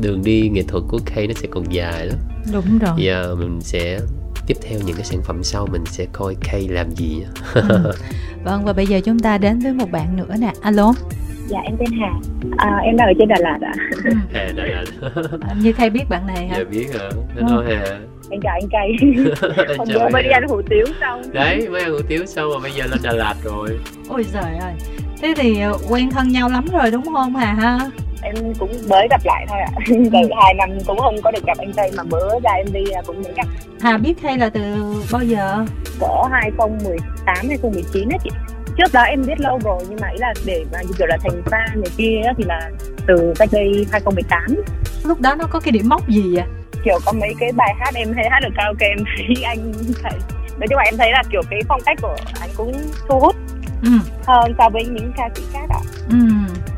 đường 0.00 0.22
đi 0.24 0.48
nghệ 0.48 0.62
thuật 0.68 0.82
của 0.88 0.98
Kay 1.06 1.26
nó 1.26 1.34
sẽ 1.34 1.48
còn 1.50 1.72
dài 1.72 2.06
lắm 2.06 2.16
Đúng 2.52 2.78
rồi. 2.78 2.90
giờ 2.96 3.34
mình 3.38 3.60
sẽ 3.60 4.00
tiếp 4.46 4.56
theo 4.62 4.78
những 4.86 4.96
cái 4.96 5.04
sản 5.04 5.22
phẩm 5.22 5.42
sau 5.44 5.66
mình 5.72 5.84
sẽ 5.86 6.06
coi 6.12 6.36
Kay 6.40 6.68
làm 6.68 6.90
gì. 6.90 7.22
Ừ. 7.54 7.92
Vâng 8.44 8.64
và 8.64 8.72
bây 8.72 8.86
giờ 8.86 9.00
chúng 9.04 9.18
ta 9.18 9.38
đến 9.38 9.58
với 9.58 9.72
một 9.72 9.90
bạn 9.90 10.16
nữa 10.16 10.34
nè. 10.40 10.52
Alo. 10.60 10.92
Dạ 11.48 11.58
em 11.64 11.76
tên 11.78 11.88
Hà 12.00 12.12
à, 12.58 12.76
Em 12.84 12.96
đang 12.96 13.06
ở 13.08 13.12
trên 13.18 13.28
Đà 13.28 13.36
Lạt 13.40 13.58
ạ 13.62 13.72
Ừ. 14.04 14.10
Hà 14.32 14.48
đây 14.56 14.68
là 14.70 14.84
Như 15.62 15.72
Khay 15.72 15.90
biết 15.90 16.04
bạn 16.08 16.26
này 16.26 16.48
hả? 16.48 16.56
giờ 16.58 16.64
biết 16.70 16.86
hả 16.94 17.10
hello 17.34 17.62
Hà 17.68 17.98
Em 18.30 18.40
chào 18.42 18.58
anh 18.60 18.68
Cây. 18.72 18.96
Anh 19.68 19.78
Hôm 19.78 19.88
chào 19.88 19.98
bữa 19.98 20.08
mới 20.08 20.22
đi 20.22 20.28
ăn 20.30 20.48
hủ 20.48 20.62
tiếu 20.70 20.86
xong. 21.00 21.22
Đấy 21.32 21.68
mới 21.68 21.82
ăn 21.82 21.90
hủ 21.92 21.98
tiếu 22.08 22.26
xong 22.26 22.50
mà 22.54 22.58
bây 22.62 22.72
giờ 22.72 22.84
lên 22.90 22.98
Đà 23.02 23.12
Lạt 23.12 23.34
rồi. 23.44 23.78
Ôi 24.08 24.24
giời 24.32 24.56
ơi. 24.60 24.72
Thế 25.22 25.34
thì 25.36 25.60
ờ, 25.60 25.78
quen 25.88 26.10
thân 26.10 26.28
nhau 26.28 26.48
lắm 26.48 26.64
rồi 26.72 26.90
đúng 26.90 27.04
không 27.12 27.36
Hà 27.36 27.52
ha? 27.52 27.78
Em 28.22 28.34
cũng 28.58 28.70
mới 28.88 29.06
gặp 29.10 29.20
lại 29.24 29.46
thôi 29.48 29.58
ạ. 29.60 29.70
Từ 29.88 30.28
hai 30.42 30.54
năm 30.54 30.68
cũng 30.86 30.98
không 30.98 31.22
có 31.22 31.30
được 31.30 31.44
gặp 31.46 31.58
anh 31.58 31.72
Tây 31.72 31.90
Mà 31.96 32.02
bữa 32.02 32.40
ra 32.44 32.50
em 32.50 32.66
đi 32.72 32.90
à, 32.90 33.02
cũng 33.06 33.22
mới 33.22 33.32
gặp. 33.36 33.46
Hà 33.80 33.98
biết 33.98 34.14
Khay 34.22 34.38
là 34.38 34.48
từ 34.48 34.60
bao 35.12 35.22
giờ? 35.22 35.64
cỡ 36.00 36.06
2018 36.32 37.36
2019 37.48 38.08
á 38.08 38.18
chị. 38.24 38.30
Trước 38.78 38.92
đó 38.92 39.02
em 39.02 39.22
biết 39.26 39.40
lâu 39.40 39.58
rồi 39.64 39.82
nhưng 39.88 39.98
mà 40.00 40.08
ý 40.08 40.18
là 40.18 40.34
để 40.46 40.64
mà 40.72 40.82
như 40.82 40.92
kiểu 40.98 41.06
là 41.06 41.16
thành 41.22 41.42
fan 41.44 41.80
này 41.80 41.90
kia 41.96 42.20
á 42.26 42.32
thì 42.38 42.44
là 42.46 42.70
từ 43.06 43.32
cách 43.38 43.48
đây 43.52 43.86
2018 43.92 44.40
Lúc 45.04 45.20
đó 45.20 45.34
nó 45.34 45.44
có 45.50 45.60
cái 45.60 45.72
điểm 45.72 45.88
mốc 45.88 46.08
gì 46.08 46.36
vậy? 46.36 46.44
Kiểu 46.84 46.98
có 47.06 47.12
mấy 47.12 47.34
cái 47.40 47.52
bài 47.56 47.74
hát 47.78 47.94
em 47.94 48.12
hay 48.16 48.28
hát 48.30 48.40
được 48.42 48.48
karaoke 48.56 48.86
em 48.86 48.98
thấy 49.16 49.42
anh 49.44 49.72
thấy 50.02 50.12
nói 50.58 50.66
chung 50.70 50.78
là 50.78 50.84
em 50.84 50.94
thấy 50.98 51.10
là 51.12 51.22
kiểu 51.30 51.40
cái 51.50 51.60
phong 51.68 51.80
cách 51.86 51.98
của 52.02 52.16
anh 52.40 52.50
cũng 52.56 52.72
thu 53.08 53.20
hút 53.20 53.36
Ừ. 53.82 53.88
hơn 54.26 54.52
so 54.58 54.68
với 54.68 54.84
những 54.84 55.12
ca 55.16 55.28
sĩ 55.34 55.42
khác 55.52 55.66
ạ 55.70 55.80
Ừ. 56.10 56.16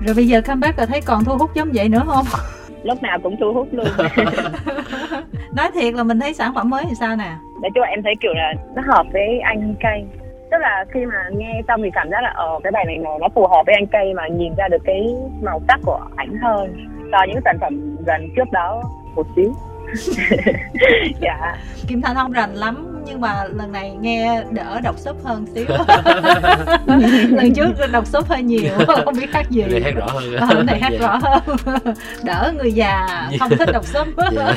Rồi 0.06 0.14
bây 0.14 0.26
giờ 0.28 0.40
comeback 0.40 0.78
là 0.78 0.86
thấy 0.86 1.00
còn 1.00 1.24
thu 1.24 1.36
hút 1.38 1.50
giống 1.54 1.68
vậy 1.74 1.88
nữa 1.88 2.02
không? 2.06 2.24
lúc 2.82 3.02
nào 3.02 3.18
cũng 3.22 3.36
thu 3.40 3.52
hút 3.52 3.68
luôn 3.72 3.86
Nói 5.56 5.70
thiệt 5.74 5.94
là 5.94 6.02
mình 6.02 6.20
thấy 6.20 6.34
sản 6.34 6.54
phẩm 6.54 6.70
mới 6.70 6.84
thì 6.88 6.94
sao 7.00 7.16
nè? 7.16 7.30
nói 7.62 7.70
chung 7.74 7.82
là 7.82 7.88
em 7.88 8.02
thấy 8.02 8.14
kiểu 8.20 8.32
là 8.34 8.52
nó 8.74 8.82
hợp 8.86 9.06
với 9.12 9.40
anh 9.40 9.74
cây 9.80 10.04
tức 10.50 10.56
là 10.60 10.84
khi 10.94 11.00
mà 11.06 11.14
nghe 11.36 11.60
xong 11.68 11.80
thì 11.82 11.88
cảm 11.92 12.10
giác 12.10 12.20
là 12.22 12.30
ờ 12.36 12.58
cái 12.62 12.72
bài 12.72 12.84
này 12.84 12.96
nó 12.98 13.18
nó 13.20 13.28
phù 13.34 13.46
hợp 13.46 13.62
với 13.66 13.74
anh 13.74 13.86
cây 13.86 14.14
mà 14.14 14.28
nhìn 14.28 14.54
ra 14.54 14.68
được 14.68 14.82
cái 14.84 15.14
màu 15.42 15.60
sắc 15.68 15.80
của 15.86 16.00
ảnh 16.16 16.36
hơn 16.42 16.76
so 17.12 17.18
với 17.18 17.28
những 17.28 17.40
sản 17.44 17.56
phẩm 17.60 17.96
gần 18.06 18.28
trước 18.36 18.52
đó 18.52 18.82
một 19.14 19.26
xíu 19.36 19.52
dạ 21.20 21.56
Kim 21.86 22.02
Thanh 22.02 22.16
không 22.16 22.32
rành 22.32 22.54
lắm 22.54 22.94
nhưng 23.06 23.20
mà 23.20 23.44
lần 23.56 23.72
này 23.72 23.90
nghe 24.00 24.42
đỡ 24.50 24.80
đọc 24.80 24.98
súp 24.98 25.24
hơn 25.24 25.46
xíu. 25.54 25.64
lần 27.28 27.54
trước 27.54 27.68
đọc 27.92 28.06
súp 28.06 28.28
hơi 28.28 28.42
nhiều, 28.42 28.70
không 29.04 29.14
biết 29.20 29.26
hát 29.32 29.50
gì. 29.50 29.62
này 29.62 29.80
hát 29.84 29.94
rõ 29.96 30.06
hơn 30.08 30.36
Ờ, 30.36 30.62
này 30.62 30.78
hát 30.80 30.92
Dạ. 30.92 30.98
rõ 31.06 31.18
hơn 31.22 31.80
đỡ 32.24 32.52
người 32.58 32.72
già 32.72 33.06
không 33.40 33.50
thích 33.58 33.68
đọc 33.72 33.84
súp 33.86 34.06
Dạ. 34.32 34.54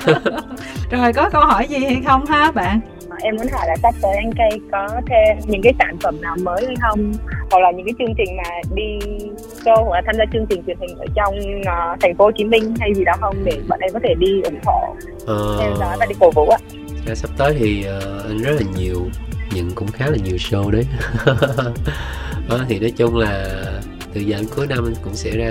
rồi 0.92 1.14
có 1.14 1.30
câu 1.30 1.42
hỏi 1.46 1.68
gì 1.68 1.78
hay 1.86 2.02
không 2.06 2.26
ha 2.26 2.52
bạn 2.52 2.80
em 3.22 3.36
muốn 3.36 3.48
hỏi 3.52 3.68
là 3.68 3.76
sắp 3.84 3.96
tới 4.02 4.12
anh 4.16 4.32
cây 4.38 4.60
có 4.72 5.02
thêm 5.10 5.38
những 5.48 5.62
cái 5.62 5.74
sản 5.80 5.98
phẩm 6.04 6.22
nào 6.22 6.36
mới 6.44 6.66
hay 6.66 6.76
không? 6.82 7.14
Hoặc 7.52 7.60
là 7.60 7.72
những 7.72 7.86
cái 7.86 7.94
chương 8.00 8.16
trình 8.18 8.38
mà 8.38 8.50
đi 8.76 9.00
show 9.66 9.84
hoặc 9.84 9.96
là 9.96 10.02
tham 10.06 10.16
gia 10.18 10.26
chương 10.34 10.46
trình 10.50 10.64
truyền 10.68 10.78
hình 10.80 10.98
ở 10.98 11.06
trong 11.16 11.36
ờ, 11.66 11.96
thành 12.02 12.16
phố 12.16 12.26
Hồ 12.26 12.32
Chí 12.38 12.44
Minh 12.44 12.76
hay 12.80 12.94
gì 12.94 13.04
đó 13.04 13.14
không? 13.22 13.36
Để 13.44 13.60
bọn 13.68 13.80
em 13.80 13.94
có 13.94 14.00
thể 14.04 14.14
đi 14.20 14.42
ủng 14.42 14.60
hộ 14.66 14.96
Ờ, 15.26 15.58
theo 15.60 15.76
dõi 15.80 15.98
và 16.00 16.06
đi 16.06 16.16
cổ 16.20 16.32
vũ 16.32 16.50
ạ. 16.50 16.58
Dạ, 17.08 17.16
sắp 17.16 17.30
tới 17.38 17.56
thì 17.60 17.84
ờ, 17.84 18.24
anh 18.28 18.38
rất 18.38 18.52
là 18.52 18.62
nhiều 18.78 19.08
những 19.54 19.72
cũng 19.76 19.88
khá 19.92 20.06
là 20.08 20.18
nhiều 20.24 20.36
show 20.36 20.70
đấy. 20.72 20.86
Đó, 22.50 22.60
thì 22.70 22.80
nói 22.80 22.92
chung 22.98 23.18
là 23.18 23.64
từ 24.14 24.22
giờ 24.22 24.38
đến 24.38 24.46
cuối 24.56 24.68
năm 24.68 24.86
anh 24.88 24.94
cũng 25.04 25.16
sẽ 25.16 25.32
ra 25.38 25.50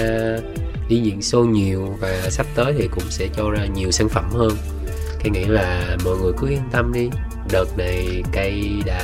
đi 0.88 0.96
diễn 0.96 1.18
show 1.18 1.44
nhiều 1.50 1.96
và 2.00 2.20
sắp 2.30 2.46
tới 2.54 2.74
thì 2.78 2.88
cũng 2.88 3.04
sẽ 3.10 3.26
cho 3.36 3.50
ra 3.50 3.64
nhiều 3.74 3.90
sản 3.90 4.08
phẩm 4.08 4.24
hơn. 4.30 4.50
Cái 5.22 5.30
nghĩ 5.30 5.44
là 5.44 5.96
mọi 6.04 6.16
người 6.16 6.32
cứ 6.38 6.48
yên 6.48 6.62
tâm 6.72 6.92
đi 6.92 7.10
đợt 7.53 7.78
này 7.78 8.22
cây 8.32 8.82
đã 8.86 9.03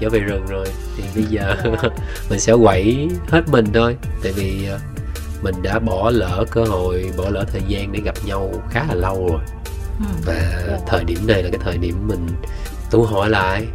trở 0.00 0.10
về 0.10 0.18
rừng 0.18 0.46
rồi. 0.48 0.66
Thì 0.96 1.02
bây 1.14 1.24
giờ 1.24 1.56
mình 2.30 2.40
sẽ 2.40 2.52
quẩy 2.62 3.08
hết 3.28 3.42
mình 3.48 3.66
thôi. 3.74 3.96
Tại 4.22 4.32
vì 4.32 4.66
ờ, 4.66 4.78
mình 5.42 5.54
đã 5.62 5.78
bỏ 5.78 6.10
lỡ 6.10 6.44
cơ 6.50 6.64
hội 6.64 7.10
bỏ 7.16 7.24
lỡ 7.30 7.44
thời 7.52 7.62
gian 7.68 7.92
để 7.92 8.00
gặp 8.04 8.14
nhau 8.24 8.50
khá 8.70 8.84
là 8.88 8.94
lâu 8.94 9.28
rồi. 9.30 9.40
Ừ. 9.98 10.04
và 10.26 10.78
thời 10.86 11.04
điểm 11.04 11.18
này 11.26 11.42
là 11.42 11.48
cái 11.50 11.60
thời 11.64 11.78
điểm 11.78 12.08
mình 12.08 12.26
tu 12.90 13.04
hỏi 13.04 13.30
lại 13.30 13.66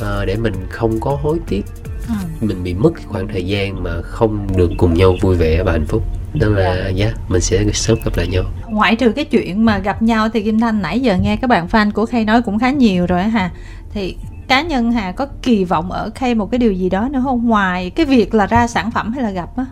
ờ, 0.00 0.24
để 0.24 0.36
mình 0.36 0.54
không 0.70 1.00
có 1.00 1.18
hối 1.22 1.38
tiếc. 1.48 1.62
Ừ. 2.08 2.14
mình 2.40 2.62
bị 2.62 2.74
mất 2.74 2.90
cái 2.96 3.04
khoảng 3.08 3.28
thời 3.28 3.46
gian 3.46 3.82
mà 3.82 4.02
không 4.02 4.46
được 4.56 4.70
cùng 4.76 4.94
nhau 4.94 5.16
vui 5.20 5.36
vẻ 5.36 5.62
và 5.62 5.72
hạnh 5.72 5.86
phúc 5.86 6.02
nên 6.34 6.54
là 6.54 6.88
dạ. 6.88 7.06
mình 7.28 7.40
sẽ 7.40 7.64
sớm 7.72 7.98
gặp 8.04 8.10
lại 8.16 8.26
nhau. 8.26 8.42
Ngoại 8.68 8.96
trừ 8.96 9.12
cái 9.12 9.24
chuyện 9.24 9.64
mà 9.64 9.78
gặp 9.78 10.02
nhau 10.02 10.28
thì 10.28 10.42
kim 10.42 10.60
thanh 10.60 10.82
nãy 10.82 11.00
giờ 11.00 11.16
nghe 11.16 11.36
các 11.36 11.50
bạn 11.50 11.66
fan 11.66 11.90
của 11.92 12.06
khay 12.06 12.24
nói 12.24 12.42
cũng 12.42 12.58
khá 12.58 12.70
nhiều 12.70 13.06
rồi 13.06 13.20
á 13.20 13.26
hà. 13.26 13.50
Thì 13.92 14.16
cá 14.48 14.62
nhân 14.62 14.92
hà 14.92 15.12
có 15.12 15.26
kỳ 15.42 15.64
vọng 15.64 15.90
ở 15.90 16.10
khay 16.14 16.34
một 16.34 16.50
cái 16.50 16.58
điều 16.58 16.72
gì 16.72 16.90
đó 16.90 17.08
nữa 17.10 17.20
không? 17.24 17.48
Ngoài 17.48 17.90
cái 17.90 18.06
việc 18.06 18.34
là 18.34 18.46
ra 18.46 18.66
sản 18.66 18.90
phẩm 18.90 19.12
hay 19.12 19.22
là 19.22 19.30
gặp 19.30 19.48
á? 19.56 19.64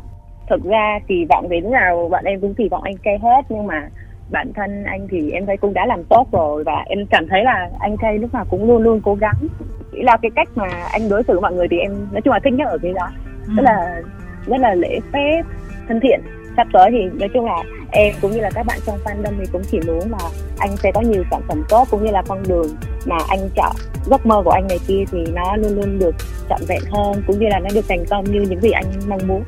Thực 0.50 0.64
ra 0.64 0.98
kỳ 1.08 1.24
vọng 1.28 1.46
lúc 1.50 1.72
nào 1.72 2.08
bọn 2.10 2.24
em 2.24 2.40
cũng 2.40 2.54
kỳ 2.54 2.68
vọng 2.68 2.82
anh 2.82 2.96
cây 3.04 3.18
hết 3.22 3.42
nhưng 3.48 3.66
mà 3.66 3.88
bản 4.30 4.52
thân 4.56 4.84
anh 4.84 5.08
thì 5.10 5.30
em 5.30 5.46
thấy 5.46 5.56
cũng 5.56 5.74
đã 5.74 5.86
làm 5.86 6.04
tốt 6.04 6.28
rồi 6.32 6.64
và 6.64 6.84
em 6.86 7.06
cảm 7.10 7.28
thấy 7.28 7.44
là 7.44 7.70
anh 7.78 7.96
cây 7.96 8.18
lúc 8.18 8.34
nào 8.34 8.44
cũng 8.50 8.66
luôn 8.66 8.82
luôn 8.82 9.00
cố 9.04 9.14
gắng. 9.14 9.48
Chỉ 9.92 10.02
là 10.02 10.16
cái 10.22 10.30
cách 10.36 10.48
mà 10.54 10.66
anh 10.92 11.08
đối 11.08 11.22
xử 11.22 11.32
với 11.32 11.40
mọi 11.40 11.52
người 11.52 11.66
thì 11.70 11.78
em 11.78 11.92
nói 12.12 12.20
chung 12.22 12.32
là 12.32 12.40
thích 12.44 12.52
nhất 12.52 12.68
ở 12.68 12.78
cái 12.82 12.92
đó. 12.92 13.08
Ừ. 13.46 13.52
rất 13.56 13.62
là 13.62 14.02
rất 14.46 14.60
là 14.60 14.74
lễ 14.74 14.98
phép 15.12 15.42
thân 15.88 16.00
thiện 16.02 16.20
sắp 16.56 16.66
tới 16.72 16.90
thì 16.90 17.18
nói 17.18 17.28
chung 17.34 17.44
là 17.44 17.62
em 17.92 18.14
cũng 18.20 18.30
như 18.30 18.40
là 18.40 18.50
các 18.54 18.66
bạn 18.66 18.78
trong 18.86 18.98
fandom 19.04 19.32
thì 19.38 19.44
cũng 19.52 19.62
chỉ 19.70 19.80
muốn 19.86 20.10
là 20.10 20.30
anh 20.58 20.76
sẽ 20.76 20.92
có 20.94 21.00
nhiều 21.00 21.24
sản 21.30 21.40
phẩm 21.48 21.62
tốt 21.68 21.88
cũng 21.90 22.04
như 22.04 22.10
là 22.10 22.22
con 22.28 22.42
đường 22.48 22.76
mà 23.06 23.16
anh 23.28 23.48
chọn. 23.56 23.76
Giấc 24.10 24.26
mơ 24.26 24.42
của 24.44 24.50
anh 24.50 24.66
này 24.68 24.78
kia 24.86 25.04
thì 25.12 25.18
nó 25.34 25.56
luôn 25.56 25.76
luôn 25.76 25.98
được 25.98 26.14
trọn 26.48 26.60
vẹn 26.68 26.80
hơn 26.92 27.22
cũng 27.26 27.38
như 27.38 27.46
là 27.48 27.58
nó 27.58 27.68
được 27.74 27.84
thành 27.88 28.04
công 28.10 28.24
như 28.24 28.40
những 28.40 28.60
gì 28.60 28.70
anh 28.70 28.84
mong 29.08 29.26
muốn. 29.26 29.44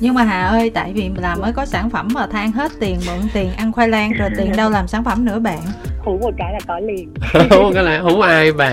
Nhưng 0.00 0.14
mà 0.14 0.22
hà 0.22 0.46
ơi 0.46 0.70
tại 0.74 0.92
vì 0.94 1.10
làm 1.16 1.40
mới 1.40 1.52
có 1.52 1.64
sản 1.64 1.90
phẩm 1.90 2.08
mà 2.14 2.26
than 2.26 2.52
hết 2.52 2.72
tiền 2.80 2.98
mượn 3.06 3.28
tiền 3.32 3.50
ăn 3.56 3.72
khoai 3.72 3.88
lang 3.88 4.12
rồi 4.12 4.30
tiền 4.38 4.56
đâu 4.56 4.70
làm 4.70 4.88
sản 4.88 5.04
phẩm 5.04 5.24
nữa 5.24 5.38
bạn. 5.38 5.58
Hú 5.98 6.18
một 6.18 6.30
cái 6.38 6.52
là 6.52 6.58
có 6.66 6.78
liền. 6.78 7.14
Không 7.50 7.74
cái 7.74 7.84
là 7.84 8.00
không 8.02 8.20
ai 8.20 8.52
bà? 8.52 8.68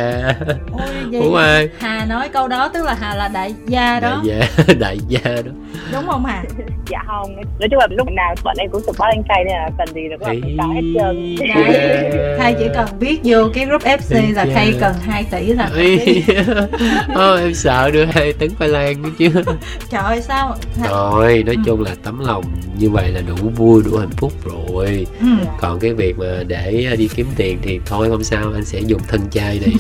Ôi 0.71 0.89
vậy 1.11 1.21
không 1.21 1.35
ai? 1.35 1.69
Hà 1.79 2.05
nói 2.05 2.29
câu 2.29 2.47
đó 2.47 2.67
tức 2.67 2.85
là 2.85 2.93
hà 2.99 3.15
là 3.15 3.27
đại 3.27 3.53
gia 3.67 3.99
đó. 3.99 4.21
Đại 4.27 4.47
gia 4.57 4.73
đại 4.79 4.97
gia 5.07 5.31
đó. 5.41 5.51
Đúng 5.93 6.07
không 6.07 6.25
hà? 6.25 6.43
Dạ 6.89 6.99
không 7.07 7.35
nói 7.63 7.69
chung 7.69 7.79
là 7.79 7.87
lúc 7.89 8.07
nào 8.11 8.35
bọn 8.43 8.55
em 8.59 8.69
cũng 8.71 8.81
support 8.81 9.01
anh 9.11 9.23
cây 9.29 9.43
nên 9.45 9.55
là 9.55 9.69
cần 9.77 9.87
gì 9.95 10.01
là 10.09 10.17
các 10.19 10.35
bạn 10.57 10.69
hết 10.75 10.81
trơn. 10.95 11.35
Đấy, 11.55 12.11
Khay 12.39 12.55
chỉ 12.59 12.65
cần 12.75 12.87
viết 12.99 13.19
vô 13.23 13.49
cái 13.53 13.65
group 13.65 13.81
FC 13.81 14.33
là 14.33 14.45
Dạ. 14.45 14.53
Khay 14.53 14.73
cần 14.79 14.93
2 15.01 15.23
tỷ 15.31 15.45
là 15.53 15.69
Ô, 17.15 17.35
em 17.35 17.53
sợ 17.53 17.91
đưa 17.91 18.05
hai 18.05 18.33
tấn 18.33 18.49
khoai 18.57 18.69
lang 18.69 19.01
nữa 19.01 19.09
chứ. 19.17 19.29
Trời 19.89 20.01
ơi 20.03 20.21
sao? 20.21 20.55
Rồi 20.89 21.43
nói 21.45 21.55
chung 21.65 21.81
là 21.83 21.91
tấm 22.03 22.19
lòng 22.25 22.43
như 22.79 22.89
vậy 22.89 23.09
là 23.11 23.21
đủ 23.27 23.35
vui 23.55 23.83
đủ 23.85 23.97
hạnh 23.97 24.09
phúc 24.17 24.33
rồi. 24.45 25.07
Ừ. 25.21 25.27
còn 25.61 25.79
cái 25.79 25.93
việc 25.93 26.19
mà 26.19 26.43
để 26.47 26.95
đi 26.97 27.09
kiếm 27.15 27.27
tiền 27.35 27.57
thì 27.61 27.79
thôi 27.85 28.09
không 28.09 28.23
sao 28.23 28.51
anh 28.53 28.65
sẽ 28.65 28.79
dùng 28.79 29.01
thân 29.07 29.21
chai 29.31 29.59
này 29.65 29.73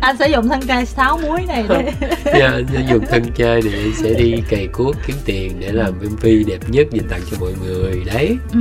Anh 0.00 0.16
sử 0.18 0.24
dụng 0.26 0.48
thân 0.48 0.60
cây 0.68 0.86
6 0.86 1.18
muối 1.18 1.40
này 1.48 1.64
để 1.68 1.92
Dạ, 2.24 2.50
anh 2.52 2.66
sẽ 2.72 2.80
dùng 2.90 3.06
thân 3.06 3.22
chai 3.38 3.62
này 3.62 3.72
anh 3.74 3.92
sẽ 4.02 4.14
đi 4.14 4.34
cày 4.48 4.66
cuốc 4.72 4.96
kiếm 5.06 5.16
tiền 5.24 5.52
để 5.60 5.72
làm 5.78 5.92
MV 6.12 6.24
đẹp 6.48 6.58
nhất 6.68 6.86
dành 6.90 7.04
tặng 7.10 7.20
cho 7.30 7.36
mọi 7.40 7.52
người 7.64 8.02
đấy 8.14 8.36
ừ. 8.52 8.58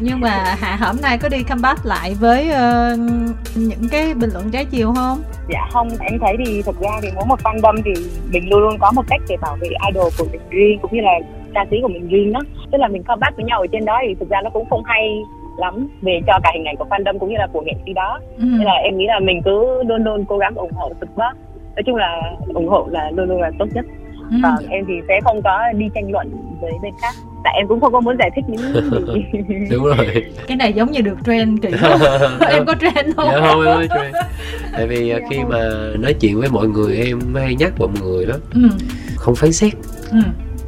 Nhưng 0.00 0.20
mà 0.20 0.54
Hạ 0.58 0.76
hôm 0.80 0.96
nay 1.02 1.18
có 1.18 1.28
đi 1.28 1.42
comeback 1.42 1.86
lại 1.86 2.14
với 2.20 2.50
ờ, 2.50 2.96
những 3.54 3.88
cái 3.90 4.14
bình 4.14 4.30
luận 4.32 4.50
trái 4.50 4.64
chiều 4.64 4.92
không? 4.96 5.22
dạ 5.48 5.68
không 5.72 5.88
em 6.00 6.18
thấy 6.20 6.36
thì 6.46 6.62
thực 6.62 6.80
ra 6.80 6.90
thì 7.02 7.08
mỗi 7.14 7.24
một 7.26 7.38
fandom 7.44 7.76
thì 7.84 7.92
mình 8.32 8.48
luôn 8.50 8.60
luôn 8.60 8.78
có 8.78 8.92
một 8.94 9.02
cách 9.08 9.20
để 9.28 9.36
bảo 9.42 9.56
vệ 9.60 9.68
idol 9.68 10.08
của 10.18 10.24
mình 10.32 10.40
riêng 10.50 10.78
cũng 10.82 10.90
như 10.94 11.00
là 11.00 11.12
ca 11.54 11.64
sĩ 11.70 11.76
của 11.82 11.88
mình 11.88 12.08
riêng 12.08 12.32
đó 12.32 12.40
tức 12.72 12.78
là 12.78 12.88
mình 12.88 13.02
combat 13.02 13.36
với 13.36 13.44
nhau 13.44 13.60
ở 13.60 13.66
trên 13.72 13.84
đó 13.84 13.98
thì 14.08 14.14
thực 14.20 14.28
ra 14.28 14.40
nó 14.44 14.50
cũng 14.50 14.68
không 14.70 14.82
hay 14.84 15.08
lắm 15.58 15.88
về 16.02 16.20
cho 16.26 16.38
cả 16.42 16.50
hình 16.54 16.64
ảnh 16.64 16.76
của 16.76 16.84
fandom 16.90 17.18
cũng 17.18 17.28
như 17.28 17.36
là 17.38 17.46
của 17.52 17.60
nghệ 17.60 17.72
sĩ 17.86 17.92
đó 17.92 18.20
Ừ. 18.38 18.44
nên 18.44 18.62
là 18.66 18.72
em 18.72 18.98
nghĩ 18.98 19.04
là 19.08 19.20
mình 19.20 19.42
cứ 19.44 19.82
luôn 19.88 20.04
luôn 20.04 20.24
cố 20.24 20.38
gắng 20.38 20.54
ủng 20.54 20.72
hộ 20.72 20.88
support 21.00 21.36
nói 21.76 21.82
chung 21.86 21.96
là 21.96 22.22
ủng 22.54 22.68
hộ 22.68 22.88
là 22.90 23.10
luôn 23.10 23.28
luôn 23.28 23.40
là 23.40 23.50
tốt 23.58 23.66
nhất 23.74 23.84
Ừ. 24.32 24.36
còn 24.42 24.54
em 24.70 24.84
thì 24.88 24.94
sẽ 25.08 25.20
không 25.24 25.42
có 25.42 25.58
đi 25.76 25.84
tranh 25.94 26.10
luận 26.12 26.30
với 26.60 26.72
bên 26.82 26.92
khác 27.02 27.14
tại 27.44 27.54
em 27.56 27.68
cũng 27.68 27.80
không 27.80 27.92
có 27.92 28.00
muốn 28.00 28.16
giải 28.18 28.30
thích 28.36 28.44
những 28.48 28.72
gì 29.14 29.22
đúng 29.70 29.84
rồi 29.84 30.24
Cái 30.46 30.56
này 30.56 30.72
giống 30.72 30.90
như 30.92 31.00
được 31.00 31.16
trend 31.26 31.62
kỹ 31.62 31.68
Em 32.50 32.64
có 32.66 32.74
trend 32.80 33.16
không? 33.16 33.28
dạ 33.32 33.40
không 33.40 33.60
em 33.66 33.76
ơi 33.76 33.88
Trey. 33.90 34.12
tại 34.72 34.86
vì 34.86 35.10
à, 35.10 35.18
khi 35.30 35.36
mà 35.48 35.58
nói 35.98 36.14
chuyện 36.14 36.40
với 36.40 36.48
mọi 36.48 36.68
người 36.68 36.96
em 36.96 37.34
hay 37.34 37.54
nhắc 37.54 37.72
mọi 37.78 37.88
người 38.02 38.26
đó 38.26 38.34
Ừ. 38.54 38.60
không 39.16 39.34
phán 39.34 39.52
xét 39.52 39.72
Ừ. 40.10 40.18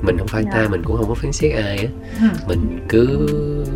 mình 0.05 0.18
không 0.18 0.28
phải 0.28 0.44
ta 0.52 0.68
mình 0.70 0.82
cũng 0.84 0.96
không 0.96 1.09
có 1.09 1.14
phán 1.14 1.32
xét 1.32 1.52
ai 1.55 1.76
á 1.78 1.84
Ừ. 2.20 2.26
mình 2.48 2.78
cứ 2.88 3.28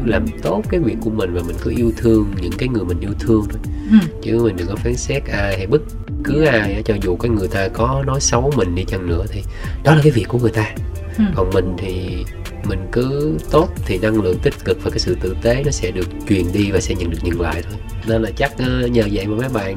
làm 0.05 0.27
tốt 0.43 0.63
cái 0.69 0.81
việc 0.81 0.97
của 1.01 1.11
mình 1.11 1.35
và 1.35 1.41
mình 1.47 1.57
cứ 1.63 1.71
yêu 1.77 1.93
thương 1.97 2.27
những 2.41 2.53
cái 2.59 2.69
người 2.69 2.85
mình 2.85 3.01
yêu 3.01 3.11
thương 3.21 3.43
thôi 3.51 3.61
Ừ. 3.93 3.99
chứ 4.23 4.41
mình 4.45 4.57
đừng 4.57 4.67
có 4.69 4.77
phán 4.77 4.97
xét 4.97 5.23
ai 5.27 5.57
hay 5.57 5.67
bất 5.67 5.83
cứ 6.25 6.45
ai 6.45 6.75
á, 6.75 6.81
cho 6.85 6.95
dù 7.03 7.17
cái 7.17 7.31
người 7.31 7.49
ta 7.49 7.69
có 7.69 8.05
nói 8.07 8.21
xấu 8.21 8.53
mình 8.57 8.75
đi 8.75 8.85
chăng 8.85 9.07
nữa 9.09 9.25
thì 9.31 9.43
đó 9.85 9.95
là 9.95 10.01
cái 10.03 10.13
việc 10.13 10.25
của 10.29 10.39
người 10.39 10.51
ta 10.51 10.75
Ừ. 11.19 11.25
còn 11.35 11.51
mình 11.55 11.75
thì 11.79 12.25
mình 12.69 12.79
cứ 12.93 13.39
tốt 13.51 13.69
thì 13.87 13.99
năng 13.99 14.23
lượng 14.23 14.39
tích 14.43 14.55
cực 14.65 14.79
và 14.85 14.91
cái 14.91 14.99
sự 14.99 15.17
tử 15.21 15.37
tế 15.43 15.63
nó 15.65 15.71
sẽ 15.71 15.91
được 15.91 16.09
truyền 16.29 16.45
đi 16.53 16.71
và 16.71 16.81
sẽ 16.81 16.95
nhận 16.95 17.11
được 17.11 17.19
nhận 17.23 17.41
lại 17.41 17.63
thôi 17.71 17.79
nên 18.09 18.23
là 18.23 18.31
chắc 18.37 18.53
ờ, 18.59 18.87
nhờ 18.87 19.03
vậy 19.13 19.27
mà 19.27 19.37
mấy 19.37 19.49
bạn 19.49 19.77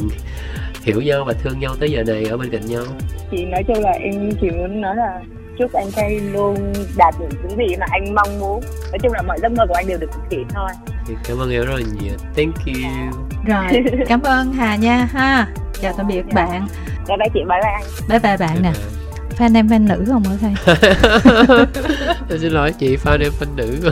hiểu 0.83 1.01
nhau 1.01 1.23
và 1.27 1.33
thương 1.33 1.59
nhau 1.59 1.75
tới 1.79 1.91
giờ 1.91 2.03
này 2.03 2.25
ở 2.25 2.37
bên 2.37 2.49
cạnh 2.49 2.65
nhau 2.65 2.83
thì 3.31 3.45
nói 3.45 3.63
chung 3.67 3.79
là 3.83 3.91
em 3.91 4.31
chỉ 4.41 4.49
muốn 4.49 4.81
nói 4.81 4.95
là 4.95 5.19
chúc 5.59 5.73
anh 5.73 5.91
Kay 5.95 6.19
luôn 6.19 6.73
đạt 6.97 7.15
được 7.19 7.27
những 7.47 7.57
gì 7.57 7.75
mà 7.79 7.85
anh 7.89 8.15
mong 8.15 8.39
muốn. 8.39 8.61
Nói 8.91 8.99
chung 9.03 9.13
là 9.13 9.21
mọi 9.21 9.39
giấc 9.41 9.51
mơ 9.51 9.65
của 9.67 9.73
anh 9.73 9.87
đều 9.87 9.97
được 9.97 10.09
thực 10.13 10.21
hiện 10.31 10.47
thôi. 10.55 10.69
Thì 11.07 11.13
cảm 11.23 11.37
ơn 11.39 11.51
em 11.51 11.65
rất 11.65 11.73
là 11.75 11.81
nhiều. 12.01 12.13
Thank 12.35 12.55
you. 12.65 12.91
Rồi, 13.47 13.83
cảm 14.07 14.21
ơn 14.21 14.53
Hà 14.53 14.75
nha 14.75 15.07
ha. 15.11 15.47
Chào 15.81 15.93
tạm 15.97 16.07
biệt 16.07 16.23
bạn. 16.33 16.67
Bye 17.07 17.17
bye 17.17 17.27
chị 17.33 17.39
bye 17.39 17.45
bye 17.63 17.71
anh. 17.73 17.83
Bye 18.09 18.19
bye 18.19 18.37
bạn 18.37 18.61
nè. 18.61 18.71
Fan 19.37 19.55
em 19.55 19.67
fan 19.67 19.87
nữ 19.87 20.05
không 20.07 20.23
ở 20.23 20.37
đây? 20.41 20.77
Tôi 22.29 22.39
xin 22.39 22.51
lỗi 22.51 22.71
chị 22.79 22.95
fan 22.97 23.21
em 23.21 23.31
fan 23.39 23.55
nữ. 23.55 23.91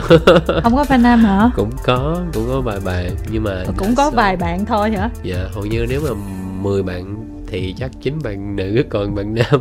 Không 0.62 0.76
có 0.76 0.84
fan 0.88 1.02
nam 1.02 1.18
hả? 1.24 1.50
cũng 1.56 1.70
có 1.84 2.22
cũng 2.34 2.48
có 2.48 2.60
vài 2.60 2.80
bạn 2.84 3.10
nhưng 3.30 3.44
mà 3.44 3.64
Cũng 3.76 3.88
đa 3.88 3.94
có 3.96 4.10
vài 4.10 4.36
bạn 4.36 4.64
thôi 4.66 4.90
hả? 4.90 5.10
dạ 5.22 5.36
hầu 5.54 5.66
như 5.66 5.86
nếu 5.88 6.00
mà 6.04 6.10
10 6.60 6.82
bạn 6.82 7.16
thì 7.46 7.74
chắc 7.78 7.90
chín 8.02 8.18
bạn 8.24 8.56
nữ 8.56 8.82
còn 8.90 9.14
bạn 9.14 9.34
nam. 9.34 9.60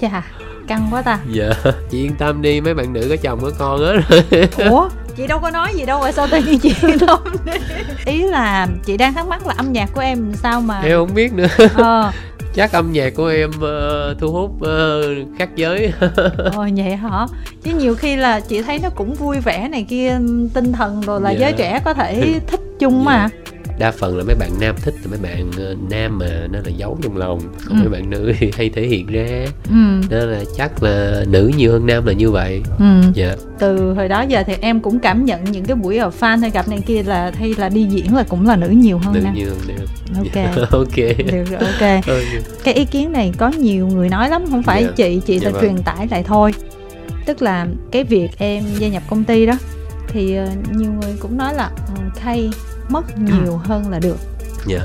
Chà, 0.00 0.22
căng 0.68 0.88
quá 0.90 1.02
ta. 1.02 1.18
Dạ. 1.32 1.50
Chị 1.90 1.98
yên 2.04 2.14
tâm 2.18 2.42
đi 2.42 2.60
mấy 2.60 2.74
bạn 2.74 2.92
nữ 2.92 3.06
có 3.10 3.16
chồng 3.22 3.38
có 3.42 3.50
con 3.58 3.80
hết 3.80 4.00
rồi. 4.08 4.48
Ủa? 4.70 4.88
Chị 5.16 5.26
đâu 5.26 5.38
có 5.38 5.50
nói 5.50 5.72
gì 5.74 5.86
đâu 5.86 6.00
mà 6.00 6.12
sao 6.12 6.26
tự 6.30 6.38
nhiên 6.38 6.58
chị 6.58 6.74
yên 6.82 6.98
tâm 6.98 7.18
đi? 7.44 7.52
Ý 8.04 8.22
là 8.22 8.66
chị 8.84 8.96
đang 8.96 9.14
thắc 9.14 9.26
mắc 9.26 9.46
là 9.46 9.54
âm 9.56 9.72
nhạc 9.72 9.90
của 9.94 10.00
em 10.00 10.32
sao 10.42 10.60
mà 10.60 10.80
em 10.80 10.98
không 10.98 11.14
biết 11.14 11.32
nữa. 11.32 11.46
Ờ. 11.74 12.12
Chắc 12.54 12.72
âm 12.72 12.92
nhạc 12.92 13.12
của 13.16 13.26
em 13.26 13.50
ờ, 13.60 14.14
thu 14.20 14.32
hút 14.32 14.50
ờ, 14.62 15.02
khác 15.38 15.48
giới. 15.56 15.92
Ờ, 16.36 16.68
vậy 16.76 16.96
hả? 16.96 17.26
Chứ 17.62 17.70
nhiều 17.78 17.94
khi 17.94 18.16
là 18.16 18.40
chị 18.40 18.62
thấy 18.62 18.78
nó 18.82 18.88
cũng 18.94 19.14
vui 19.14 19.40
vẻ 19.40 19.68
này 19.68 19.86
kia 19.88 20.18
tinh 20.54 20.72
thần 20.72 21.00
rồi 21.00 21.20
là 21.20 21.30
Dạ. 21.30 21.38
giới 21.38 21.52
trẻ 21.52 21.80
có 21.84 21.94
thể 21.94 22.40
thích 22.46 22.60
chung 22.78 23.04
mà 23.04 23.28
đa 23.78 23.90
phần 23.90 24.18
là 24.18 24.24
mấy 24.24 24.34
bạn 24.34 24.50
nam 24.60 24.74
thích 24.82 24.94
là 25.02 25.10
mấy 25.10 25.18
bạn 25.22 25.50
ờ, 25.58 25.74
nam 25.90 26.18
mà 26.18 26.26
nó 26.52 26.58
là 26.64 26.70
giấu 26.76 26.98
trong 27.02 27.16
lòng. 27.16 27.40
Còn 27.68 27.78
Ừ. 27.78 27.80
mấy 27.80 27.88
bạn 27.88 28.10
nữ 28.10 28.32
thì 28.38 28.50
hay 28.56 28.70
thể 28.70 28.82
hiện 28.86 29.06
ra. 29.06 29.46
Ừ. 29.70 29.76
Nên 30.10 30.28
là 30.30 30.40
chắc 30.56 30.82
là 30.82 31.24
nữ 31.28 31.50
nhiều 31.56 31.72
hơn 31.72 31.86
nam 31.86 32.06
là 32.06 32.12
như 32.12 32.30
vậy. 32.30 32.62
Ừ. 32.78 32.84
Dạ. 33.14 33.34
Từ 33.58 33.92
hồi 33.92 34.08
đó 34.08 34.22
giờ 34.22 34.42
thì 34.46 34.54
em 34.60 34.80
cũng 34.80 34.98
cảm 34.98 35.24
nhận 35.24 35.44
những 35.44 35.64
cái 35.64 35.76
buổi 35.76 35.96
ở 35.98 36.10
fan 36.20 36.38
hay 36.40 36.50
gặp 36.50 36.68
này 36.68 36.80
kia 36.86 37.02
là 37.02 37.32
hay 37.38 37.54
là 37.58 37.68
đi 37.68 37.84
diễn 37.84 38.14
là 38.16 38.22
cũng 38.28 38.46
là 38.46 38.56
nữ 38.56 38.68
nhiều 38.68 38.98
hơn 38.98 39.14
nữ 39.14 39.20
nè 39.24 39.30
nhiều 39.34 39.48
hơn 39.48 39.58
nam. 39.68 39.86
Ok. 40.16 40.70
Ok. 40.72 40.96
Được 41.32 41.44
rồi 41.50 41.60
ok. 41.80 42.04
Cái 42.64 42.74
ý 42.74 42.84
kiến 42.84 43.12
này 43.12 43.32
có 43.38 43.48
nhiều 43.48 43.86
người 43.86 44.08
nói 44.08 44.28
lắm 44.30 44.44
không 44.50 44.62
phải 44.62 44.82
Dạ. 44.84 44.90
chị 44.96 45.20
chị 45.26 45.38
Dạ 45.38 45.44
sẽ 45.44 45.50
vâng. 45.52 45.62
truyền 45.62 45.82
tải 45.82 46.08
lại 46.10 46.22
thôi. 46.26 46.52
Tức 47.26 47.42
là 47.42 47.66
cái 47.92 48.04
việc 48.04 48.28
em 48.38 48.64
gia 48.78 48.88
nhập 48.88 49.02
công 49.10 49.24
ty 49.24 49.46
đó 49.46 49.54
thì 50.08 50.34
ờ, 50.36 50.48
nhiều 50.76 50.90
người 50.92 51.12
cũng 51.20 51.36
nói 51.36 51.54
là 51.54 51.70
ừ, 51.88 52.02
Kay 52.24 52.50
mất 52.92 53.18
nhiều 53.18 53.56
hơn 53.56 53.90
là 53.90 53.98
được. 53.98 54.18
Dạ. 54.66 54.80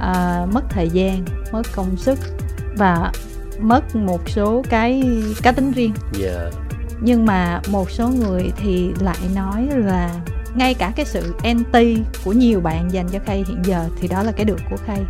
À, 0.00 0.46
mất 0.52 0.64
thời 0.70 0.88
gian 0.88 1.24
mất 1.52 1.62
công 1.74 1.96
sức 1.96 2.18
và 2.76 3.12
mất 3.60 3.96
một 3.96 4.28
số 4.28 4.62
cái 4.70 5.02
cá 5.42 5.52
tính 5.52 5.72
riêng. 5.72 5.92
Dạ. 6.12 6.50
Nhưng 7.00 7.26
mà 7.26 7.60
một 7.70 7.90
số 7.90 8.08
người 8.08 8.52
thì 8.56 8.90
lại 9.00 9.18
nói 9.34 9.68
là 9.76 10.14
ngay 10.54 10.74
cả 10.74 10.92
cái 10.96 11.06
sự 11.06 11.34
anti 11.42 11.96
của 12.24 12.32
nhiều 12.32 12.60
bạn 12.60 12.92
dành 12.92 13.08
cho 13.08 13.18
Khay 13.18 13.44
hiện 13.48 13.62
giờ 13.64 13.88
thì 14.00 14.08
đó 14.08 14.22
là 14.22 14.32
cái 14.32 14.44
được 14.44 14.60
của 14.70 14.76
Khay. 14.86 15.00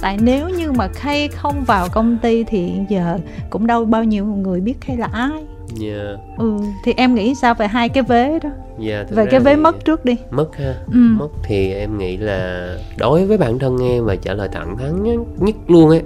Tại 0.00 0.18
nếu 0.20 0.48
như 0.48 0.72
mà 0.72 0.88
Khay 0.88 1.28
không 1.28 1.64
vào 1.64 1.88
công 1.88 2.18
ty 2.18 2.44
thì 2.44 2.58
hiện 2.58 2.86
giờ 2.88 3.18
cũng 3.50 3.66
đâu 3.66 3.84
bao 3.84 4.04
nhiêu 4.04 4.24
người 4.24 4.60
biết 4.60 4.80
Khay 4.80 4.96
là 4.96 5.08
ai 5.12 5.46
dạ. 5.74 6.16
Ừ 6.38 6.56
thì 6.84 6.94
em 6.96 7.14
nghĩ 7.14 7.34
sao 7.34 7.54
về 7.54 7.66
hai 7.66 7.88
cái 7.88 8.02
vế 8.02 8.38
đó? 8.38 8.50
Dạ 8.78 9.04
thực 9.08 9.16
về 9.16 9.26
cái 9.30 9.40
vế 9.40 9.56
mất 9.56 9.84
trước 9.84 10.04
đi. 10.04 10.16
Mất 10.30 10.56
ha. 10.56 10.74
Ừ. 10.86 10.98
Mất 11.18 11.28
thì 11.42 11.72
em 11.72 11.98
nghĩ 11.98 12.16
là 12.16 12.68
đối 12.98 13.26
với 13.26 13.38
bản 13.38 13.58
thân 13.58 13.78
em 13.88 14.04
và 14.04 14.16
trả 14.16 14.34
lời 14.34 14.48
thẳng 14.52 14.76
thắn 14.78 15.02
nhất, 15.02 15.20
nhất 15.38 15.54
luôn 15.68 15.88
ấy 15.90 16.02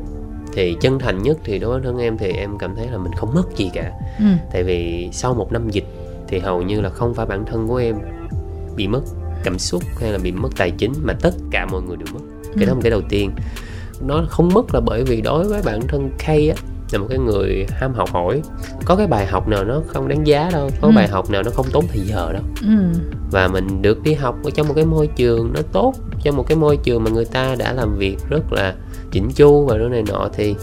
thì 0.55 0.77
chân 0.81 0.99
thành 0.99 1.23
nhất 1.23 1.39
thì 1.45 1.59
đối 1.59 1.71
với 1.71 1.81
bản 1.81 1.85
thân 1.85 2.03
em 2.03 2.19
thì 2.19 2.33
em 2.33 2.59
cảm 2.59 2.75
thấy 2.77 2.87
là 2.93 2.99
mình 2.99 3.13
không 3.13 3.35
mất 3.35 3.57
gì 3.57 3.71
cả. 3.75 3.93
Ừ. 4.19 4.25
Tại 4.53 4.63
vì 4.65 5.09
sau 5.13 5.35
một 5.35 5.53
năm 5.53 5.71
dịch 5.71 5.87
thì 6.29 6.39
hầu 6.39 6.63
như 6.63 6.81
là 6.81 6.89
không 6.91 7.15
phải 7.15 7.27
bản 7.27 7.45
thân 7.47 7.69
của 7.69 7.77
em 7.77 7.97
bị 8.77 8.89
mất 8.89 9.01
cảm 9.45 9.59
xúc 9.59 9.83
hay 10.01 10.13
là 10.13 10.19
bị 10.19 10.33
mất 10.33 10.49
tài 10.57 10.71
chính 10.71 10.93
mà 11.03 11.13
tất 11.21 11.31
cả 11.51 11.67
mọi 11.67 11.83
người 11.83 11.97
đều 11.97 12.07
mất. 12.15 12.21
Cái 12.57 12.67
đó 12.67 12.73
Ừ. 12.73 12.77
là 12.77 12.81
cái 12.83 12.91
đầu 12.91 13.01
tiên. 13.09 13.31
Nó 14.01 14.25
không 14.29 14.49
mất 14.55 14.75
là 14.75 14.81
bởi 14.81 15.05
vì 15.05 15.21
đối 15.21 15.45
với 15.45 15.63
bản 15.65 15.81
thân 15.89 16.11
Kay 16.19 16.49
á 16.51 16.57
là 16.93 16.99
một 16.99 17.07
cái 17.09 17.19
người 17.19 17.67
ham 17.71 17.95
học 17.95 18.11
hỏi. 18.13 18.43
Có 18.85 18.97
cái 18.97 19.07
bài 19.07 19.27
học 19.27 19.49
nào 19.49 19.65
nó 19.65 19.81
không 19.87 20.09
đáng 20.09 20.27
giá 20.27 20.51
đâu 20.53 20.71
có 20.81 20.89
Ừ. 20.89 20.93
bài 20.97 21.09
học 21.09 21.31
nào 21.31 21.43
nó 21.43 21.51
không 21.51 21.67
tốn 21.73 21.87
thời 21.89 22.01
giờ 22.01 22.33
đâu. 22.33 22.43
Ừ. 22.63 23.01
Và 23.31 23.49
mình 23.49 23.83
được 23.83 24.03
đi 24.03 24.15
học 24.15 24.37
ở 24.45 24.51
trong 24.51 24.69
một 24.69 24.75
cái 24.77 24.85
môi 24.85 25.07
trường 25.07 25.53
nó 25.53 25.61
tốt 25.73 25.95
trong 26.23 26.37
một 26.37 26.45
cái 26.49 26.57
môi 26.57 26.77
trường 26.77 27.05
mà 27.05 27.11
người 27.11 27.25
ta 27.25 27.55
đã 27.59 27.73
làm 27.73 27.95
việc 27.99 28.17
rất 28.31 28.53
là 28.53 28.75
chỉnh 29.13 29.31
chu 29.37 29.67
và 29.67 29.79
đó 29.79 29.89
này 29.89 30.03
nọ 30.09 30.29
thì 30.33 30.55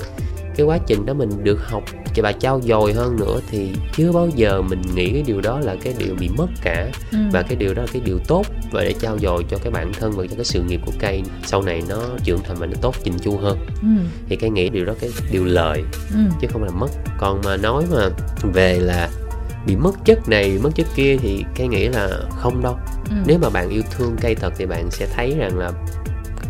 cái 0.56 0.66
quá 0.66 0.78
trình 0.88 1.06
đó 1.06 1.14
mình 1.14 1.44
được 1.44 1.60
học 1.70 1.84
và 2.22 2.32
trao 2.32 2.62
dồi 2.62 2.94
hơn 2.94 3.16
nữa 3.20 3.40
thì 3.52 3.74
chưa 3.96 4.12
bao 4.12 4.30
giờ 4.36 4.62
mình 4.62 4.82
nghĩ 4.96 5.10
cái 5.14 5.24
điều 5.28 5.42
đó 5.42 5.60
là 5.60 5.76
cái 5.84 5.94
điều 5.98 6.16
bị 6.20 6.30
mất 6.38 6.48
cả. 6.62 6.90
Ừ. 7.12 7.18
và 7.32 7.42
cái 7.42 7.56
điều 7.56 7.74
đó 7.74 7.82
là 7.82 7.88
cái 7.94 8.02
điều 8.06 8.20
tốt 8.28 8.46
và 8.72 8.84
để 8.84 8.94
trao 8.94 9.20
dồi 9.20 9.46
cho 9.50 9.58
cái 9.64 9.72
bản 9.72 9.92
thân 10.00 10.12
và 10.12 10.26
cho 10.30 10.36
cái 10.36 10.46
sự 10.46 10.64
nghiệp 10.64 10.82
của 10.86 10.92
cây 11.00 11.24
sau 11.46 11.62
này 11.62 11.84
nó 11.90 12.02
trưởng 12.24 12.40
thành 12.44 12.58
và 12.60 12.66
nó 12.66 12.74
tốt 12.82 12.96
chỉnh 13.04 13.20
chu 13.20 13.38
hơn. 13.38 13.58
Ừ. 13.82 13.88
Thì 14.30 14.36
cây 14.36 14.50
nghĩ 14.50 14.70
điều 14.70 14.86
đó 14.86 14.94
cái 15.00 15.10
điều 15.32 15.46
lợi 15.46 15.84
ừ. 16.14 16.20
chứ 16.42 16.48
không 16.52 16.64
là 16.64 16.72
mất. 16.72 16.90
Còn 17.20 17.42
mà 17.46 17.58
nói 17.58 17.84
mà 17.92 18.10
về 18.54 18.80
là 18.80 19.10
bị 19.68 19.76
mất 19.76 20.06
chất 20.06 20.30
này 20.30 20.52
bị 20.52 20.58
mất 20.58 20.70
chất 20.76 20.88
kia 20.96 21.18
thì 21.22 21.46
cây 21.56 21.68
nghĩ 21.68 21.88
là 21.88 22.10
không 22.30 22.64
đâu. 22.64 22.78
Ừ. 23.10 23.16
nếu 23.26 23.38
mà 23.42 23.50
bạn 23.50 23.70
yêu 23.70 23.82
thương 23.92 24.16
cây 24.22 24.36
thật 24.36 24.54
thì 24.58 24.66
bạn 24.66 24.92
sẽ 24.92 25.08
thấy 25.16 25.36
rằng 25.38 25.58
là 25.58 25.72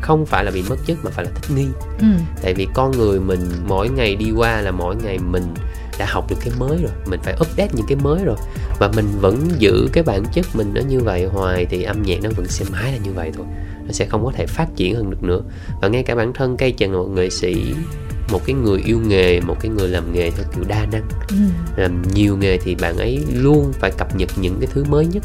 không 0.03 0.25
phải 0.25 0.45
là 0.45 0.51
bị 0.51 0.63
mất 0.69 0.75
chất 0.85 0.97
mà 1.03 1.11
phải 1.11 1.25
là 1.25 1.31
thích 1.35 1.55
nghi. 1.55 1.67
Ừ. 1.99 2.07
Tại 2.41 2.53
vì 2.53 2.67
con 2.73 2.91
người 2.91 3.19
mình 3.19 3.39
mỗi 3.67 3.89
ngày 3.89 4.15
đi 4.15 4.31
qua 4.35 4.61
là 4.61 4.71
mỗi 4.71 4.95
ngày 4.95 5.17
mình 5.17 5.53
đã 5.99 6.05
học 6.09 6.29
được 6.29 6.35
cái 6.39 6.53
mới 6.59 6.77
rồi 6.81 6.91
mình 7.05 7.19
phải 7.23 7.33
update 7.33 7.69
những 7.73 7.85
cái 7.87 7.97
mới 7.97 8.25
rồi. 8.25 8.37
Và 8.79 8.91
mình 8.95 9.05
vẫn 9.21 9.49
giữ 9.57 9.89
cái 9.93 10.03
bản 10.03 10.23
chất 10.33 10.45
mình 10.53 10.71
nó 10.73 10.81
như 10.81 10.99
vậy 10.99 11.25
hoài 11.25 11.65
thì 11.65 11.83
âm 11.83 12.01
nhạc 12.03 12.17
nó 12.23 12.29
vẫn 12.35 12.47
sẽ 12.47 12.65
mãi 12.71 12.91
là 12.91 12.97
như 12.97 13.13
vậy 13.13 13.31
thôi 13.37 13.45
nó 13.85 13.91
sẽ 13.91 14.05
không 14.05 14.25
có 14.25 14.31
thể 14.35 14.45
phát 14.45 14.67
triển 14.75 14.95
hơn 14.95 15.09
được 15.09 15.23
nữa. 15.23 15.41
Và 15.81 15.87
ngay 15.87 16.03
cả 16.03 16.15
bản 16.15 16.33
thân 16.33 16.57
cây 16.57 16.71
trần 16.71 16.91
là 16.91 16.97
một 16.97 17.09
nghệ 17.13 17.29
sĩ 17.29 17.73
một 18.31 18.41
cái 18.45 18.55
người 18.55 18.81
yêu 18.85 18.99
nghề 18.99 19.39
một 19.39 19.57
cái 19.59 19.71
người 19.71 19.87
làm 19.87 20.13
nghề 20.13 20.31
theo 20.31 20.45
kiểu 20.55 20.63
đa 20.67 20.85
năng. 20.91 21.03
Ừ. 21.29 21.35
Làm 21.75 22.01
nhiều 22.13 22.37
nghề 22.37 22.57
thì 22.57 22.75
bạn 22.75 22.97
ấy 22.97 23.23
luôn 23.33 23.73
phải 23.73 23.91
cập 23.91 24.15
nhật 24.15 24.29
những 24.35 24.57
cái 24.59 24.69
thứ 24.73 24.83
mới 24.83 25.05
nhất 25.05 25.23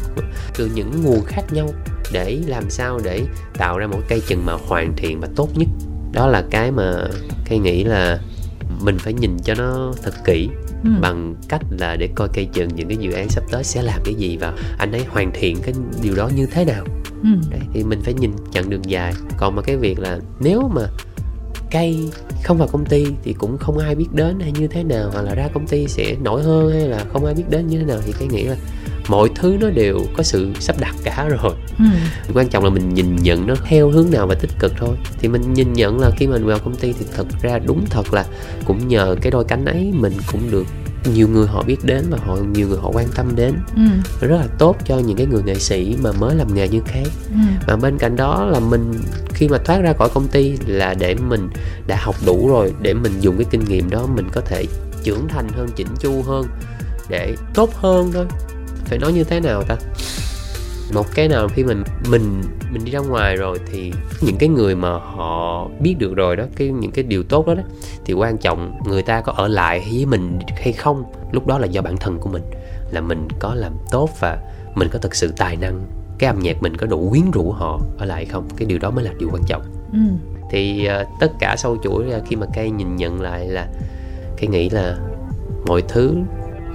từ 0.57 0.71
những 0.75 1.03
nguồn 1.03 1.21
khác 1.25 1.43
nhau 1.51 1.73
để 2.13 2.39
làm 2.47 2.69
sao 2.69 2.99
để 3.03 3.21
tạo 3.57 3.77
ra 3.77 3.87
một 3.87 3.99
cây 4.07 4.21
chừng 4.27 4.45
mà 4.45 4.53
hoàn 4.53 4.93
thiện 4.97 5.19
và 5.19 5.27
tốt 5.35 5.49
nhất. 5.55 5.67
Đó 6.13 6.27
là 6.27 6.43
cái 6.51 6.71
mà 6.71 7.07
cây 7.49 7.59
nghĩ 7.59 7.83
là 7.83 8.19
mình 8.81 8.97
phải 8.99 9.13
nhìn 9.13 9.37
cho 9.43 9.53
nó 9.53 9.93
thật 10.03 10.13
kỹ 10.25 10.49
ừ. 10.83 10.89
bằng 11.01 11.35
cách 11.47 11.61
là 11.79 11.95
để 11.95 12.09
coi 12.15 12.27
cây 12.33 12.45
chừng 12.53 12.69
những 12.75 12.87
cái 12.87 12.97
dự 12.97 13.11
án 13.11 13.29
sắp 13.29 13.43
tới 13.51 13.63
sẽ 13.63 13.81
làm 13.81 13.99
cái 14.05 14.13
gì 14.13 14.37
và 14.37 14.53
anh 14.77 14.91
ấy 14.91 15.05
hoàn 15.09 15.31
thiện 15.33 15.57
cái 15.63 15.73
điều 16.01 16.15
đó 16.15 16.29
như 16.35 16.45
thế 16.45 16.65
nào. 16.65 16.85
Ừ. 17.23 17.29
Đấy, 17.49 17.61
thì 17.73 17.83
mình 17.83 18.01
phải 18.03 18.13
nhìn 18.13 18.31
chặng 18.51 18.69
đường 18.69 18.85
dài. 18.85 19.13
Còn 19.37 19.55
mà 19.55 19.61
cái 19.61 19.77
việc 19.77 19.99
là 19.99 20.19
nếu 20.39 20.71
mà 20.75 20.81
cây 21.71 22.09
không 22.43 22.57
vào 22.57 22.67
công 22.67 22.85
ty 22.85 23.07
thì 23.23 23.33
cũng 23.33 23.57
không 23.57 23.77
ai 23.77 23.95
biết 23.95 24.07
đến 24.13 24.39
hay 24.39 24.51
như 24.51 24.67
thế 24.67 24.83
nào 24.83 25.09
hoặc 25.13 25.21
là 25.21 25.35
ra 25.35 25.47
công 25.53 25.67
ty 25.67 25.87
sẽ 25.87 26.15
nổi 26.23 26.43
hơn 26.43 26.71
hay 26.73 26.87
là 26.87 27.05
không 27.13 27.25
ai 27.25 27.33
biết 27.33 27.43
đến 27.49 27.67
như 27.67 27.79
thế 27.79 27.85
nào 27.85 27.99
thì 28.05 28.13
cái 28.19 28.27
nghĩ 28.27 28.43
là 28.43 28.55
mọi 29.09 29.29
thứ 29.35 29.57
nó 29.59 29.69
đều 29.69 29.99
có 30.17 30.23
sự 30.23 30.51
sắp 30.59 30.75
đặt 30.79 30.95
cả 31.03 31.27
rồi. 31.29 31.53
Ừ. 31.79 31.85
Quan 32.33 32.49
trọng 32.49 32.63
là 32.63 32.69
mình 32.69 32.93
nhìn 32.93 33.15
nhận 33.15 33.47
nó 33.47 33.55
theo 33.63 33.89
hướng 33.89 34.11
nào 34.11 34.27
và 34.27 34.35
tích 34.35 34.51
cực 34.59 34.73
thôi. 34.77 34.97
Thì 35.19 35.27
mình 35.27 35.53
nhìn 35.53 35.73
nhận 35.73 35.99
là 35.99 36.11
khi 36.17 36.27
mình 36.27 36.45
vào 36.45 36.59
công 36.59 36.75
ty 36.75 36.93
thì 36.93 37.05
thật 37.15 37.27
ra 37.41 37.59
đúng 37.59 37.85
thật 37.89 38.13
là 38.13 38.25
cũng 38.65 38.87
nhờ 38.87 39.15
cái 39.21 39.31
đôi 39.31 39.43
cánh 39.43 39.65
ấy 39.65 39.91
mình 39.93 40.13
cũng 40.31 40.51
được 40.51 40.65
nhiều 41.13 41.27
người 41.27 41.47
họ 41.47 41.63
biết 41.63 41.77
đến 41.83 42.05
và 42.09 42.17
họ 42.25 42.35
nhiều 42.35 42.67
người 42.67 42.77
họ 42.81 42.91
quan 42.93 43.07
tâm 43.15 43.35
đến. 43.35 43.53
Ừ. 43.75 43.81
Rất 44.27 44.37
là 44.37 44.47
tốt 44.57 44.77
cho 44.85 44.99
những 44.99 45.17
cái 45.17 45.27
người 45.27 45.43
nghệ 45.43 45.55
sĩ 45.55 45.97
mà 46.01 46.11
mới 46.11 46.35
làm 46.35 46.53
nghề 46.53 46.67
như 46.67 46.81
thế 46.85 47.03
ừ. 47.29 47.39
Mà 47.67 47.75
bên 47.75 47.97
cạnh 47.97 48.15
đó 48.15 48.45
là 48.45 48.59
mình 48.59 48.93
khi 49.33 49.47
mà 49.47 49.57
thoát 49.57 49.81
ra 49.81 49.93
khỏi 49.93 50.09
công 50.13 50.27
ty 50.27 50.57
là 50.65 50.93
để 50.93 51.15
mình 51.15 51.49
đã 51.87 51.97
học 51.99 52.15
đủ 52.25 52.49
rồi 52.49 52.73
để 52.81 52.93
mình 52.93 53.13
dùng 53.19 53.37
cái 53.37 53.45
kinh 53.51 53.65
nghiệm 53.65 53.89
đó 53.89 54.07
mình 54.15 54.25
có 54.31 54.41
thể 54.41 54.65
trưởng 55.03 55.27
thành 55.27 55.47
hơn 55.57 55.69
chỉnh 55.75 55.87
chu 55.99 56.21
hơn 56.21 56.45
để 57.09 57.35
tốt 57.53 57.69
hơn 57.75 58.11
thôi 58.13 58.25
phải 58.89 58.99
nói 58.99 59.13
như 59.13 59.23
thế 59.23 59.39
nào 59.39 59.63
ta? 59.63 59.75
Một 60.93 61.05
cái 61.15 61.27
nào 61.27 61.47
khi 61.47 61.63
mình 61.63 61.83
mình 62.09 62.41
mình 62.71 62.85
đi 62.85 62.91
ra 62.91 62.99
ngoài 62.99 63.35
rồi 63.35 63.59
thì 63.71 63.91
những 64.21 64.37
cái 64.37 64.49
người 64.49 64.75
mà 64.75 64.89
họ 64.89 65.67
biết 65.79 65.95
được 65.99 66.15
rồi 66.15 66.35
đó 66.35 66.43
cái 66.55 66.67
những 66.67 66.91
cái 66.91 67.03
điều 67.03 67.23
tốt 67.23 67.47
đó, 67.47 67.53
đó 67.53 67.63
thì 68.05 68.13
quan 68.13 68.37
trọng 68.37 68.79
người 68.87 69.01
ta 69.01 69.21
có 69.21 69.31
ở 69.31 69.47
lại 69.47 69.87
với 69.91 70.05
mình 70.05 70.39
hay 70.57 70.73
không 70.73 71.03
lúc 71.31 71.47
đó 71.47 71.57
là 71.57 71.67
do 71.67 71.81
bản 71.81 71.97
thân 71.97 72.19
của 72.19 72.29
mình. 72.29 72.43
Là 72.91 73.01
mình 73.01 73.27
có 73.39 73.55
làm 73.55 73.73
tốt 73.91 74.09
và 74.19 74.37
mình 74.75 74.87
có 74.91 74.99
thực 74.99 75.15
sự 75.15 75.33
tài 75.37 75.55
năng 75.55 75.85
cái 76.19 76.27
âm 76.27 76.39
nhạc 76.39 76.61
mình 76.61 76.77
có 76.77 76.87
đủ 76.87 77.09
quyến 77.09 77.31
rũ 77.31 77.51
họ 77.51 77.79
ở 77.97 78.05
lại 78.05 78.25
không? 78.25 78.47
Cái 78.57 78.65
điều 78.65 78.79
đó 78.79 78.89
mới 78.89 79.05
là 79.05 79.11
điều 79.19 79.29
quan 79.31 79.43
trọng. 79.47 79.61
Ừ. 79.93 79.99
Thì 80.51 80.85
ờ, 80.85 81.05
tất 81.19 81.31
cả 81.39 81.55
sâu 81.57 81.77
chuỗi 81.83 82.05
ra 82.05 82.19
khi 82.27 82.35
mà 82.35 82.47
cây 82.55 82.71
nhìn 82.71 82.95
nhận 82.95 83.21
lại 83.21 83.47
là 83.47 83.67
cây 84.37 84.47
nghĩ 84.47 84.69
là 84.69 84.97
mọi 85.67 85.81
thứ 85.87 86.15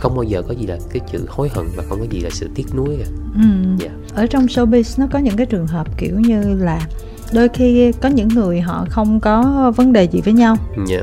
không 0.04 0.14
bao 0.14 0.22
giờ 0.22 0.42
có 0.48 0.54
gì 0.54 0.66
là 0.66 0.78
cái 0.92 1.00
chữ 1.12 1.26
hối 1.28 1.48
hận 1.54 1.66
và 1.76 1.84
không 1.88 1.98
có 2.00 2.06
gì 2.10 2.20
là 2.20 2.30
sự 2.30 2.48
tiếc 2.54 2.74
nuối 2.74 2.96
cả 2.98 3.04
ừ. 3.34 3.48
Dạ. 3.78 3.90
ở 4.14 4.26
trong 4.26 4.46
showbiz 4.46 5.00
nó 5.02 5.06
có 5.12 5.18
những 5.18 5.36
cái 5.36 5.46
trường 5.46 5.66
hợp 5.66 5.98
kiểu 5.98 6.20
như 6.20 6.58
là 6.58 6.86
đôi 7.32 7.48
khi 7.48 7.92
có 7.92 8.08
những 8.08 8.28
người 8.28 8.60
họ 8.60 8.86
không 8.90 9.20
có 9.20 9.72
vấn 9.76 9.92
đề 9.92 10.04
gì 10.04 10.20
với 10.20 10.34
nhau. 10.34 10.56
Dạ. 10.86 11.00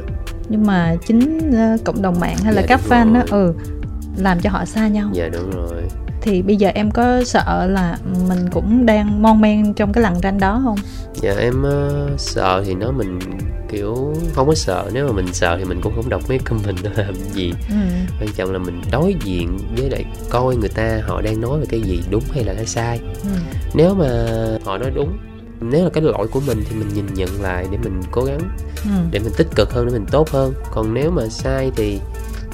Nhưng 0.49 0.66
mà 0.66 0.95
chính 1.08 1.52
ờ, 1.52 1.78
cộng 1.84 2.02
đồng 2.02 2.20
mạng 2.20 2.38
hay 2.43 2.54
là 2.54 2.62
Dạ, 2.62 2.68
các 2.68 2.82
fan 2.89 3.14
đó 3.14 3.22
ừ 3.32 3.54
làm 4.18 4.39
cho 4.39 4.49
họ 4.49 4.66
xa 4.66 4.88
nhau. 4.88 5.10
Dạ 5.14 5.30
đúng 5.34 5.52
rồi 5.52 5.84
thì 6.22 6.41
bây 6.41 6.55
giờ 6.55 6.72
em 6.74 6.91
có 6.91 7.24
sợ 7.24 7.67
là 7.67 7.97
mình 8.28 8.49
cũng 8.51 8.86
đang 8.86 9.22
mon 9.22 9.41
men 9.41 9.74
trong 9.74 9.93
cái 9.93 10.03
lằn 10.03 10.13
ranh 10.24 10.39
đó 10.39 10.61
không? 10.63 10.78
Dạ 11.15 11.36
em 11.39 11.63
ờ, 11.63 12.09
sợ 12.17 12.63
thì 12.65 12.76
nó 12.76 12.91
mình 12.91 13.19
kiểu 13.72 14.13
không 14.34 14.47
có 14.47 14.55
sợ. 14.55 14.89
Nếu 14.93 15.07
mà 15.07 15.11
mình 15.11 15.34
sợ 15.34 15.57
thì 15.59 15.65
mình 15.65 15.82
cũng 15.82 15.93
không 15.95 16.09
đọc 16.09 16.22
mấy 16.30 16.39
comment 16.39 16.78
làm 16.97 17.15
gì. 17.34 17.53
Ừ. 17.69 17.76
Quan 18.19 18.30
trọng 18.36 18.51
là 18.51 18.59
mình 18.59 18.82
đối 18.91 19.15
diện 19.24 19.57
với 19.78 19.89
lại 19.89 20.05
coi 20.30 20.55
người 20.55 20.69
ta 20.69 20.99
họ 21.07 21.22
đang 21.22 21.41
nói 21.41 21.59
về 21.59 21.65
cái 21.69 21.82
gì 21.82 22.01
đúng 22.11 22.24
hay 22.32 22.43
là 22.43 22.53
cái 22.53 22.65
sai. 22.65 22.99
Ừ. 23.24 23.30
Nếu 23.74 23.95
mà 23.95 24.07
họ 24.65 24.78
nói 24.78 24.91
đúng 24.95 25.17
nếu 25.61 25.84
là 25.84 25.89
cái 25.89 26.03
lỗi 26.03 26.28
của 26.28 26.41
mình 26.47 26.63
thì 26.69 26.76
mình 26.76 26.88
nhìn 26.93 27.13
nhận 27.13 27.41
lại 27.41 27.67
để 27.72 27.78
mình 27.78 28.01
cố 28.11 28.24
gắng 28.24 28.39
ừ. 28.84 28.91
để 29.11 29.19
mình 29.19 29.34
tích 29.38 29.47
cực 29.55 29.74
hơn 29.74 29.86
để 29.86 29.91
mình 29.91 30.05
tốt 30.11 30.30
hơn. 30.30 30.53
Còn 30.72 30.93
nếu 30.93 31.11
mà 31.11 31.28
sai 31.28 31.72
thì 31.76 31.99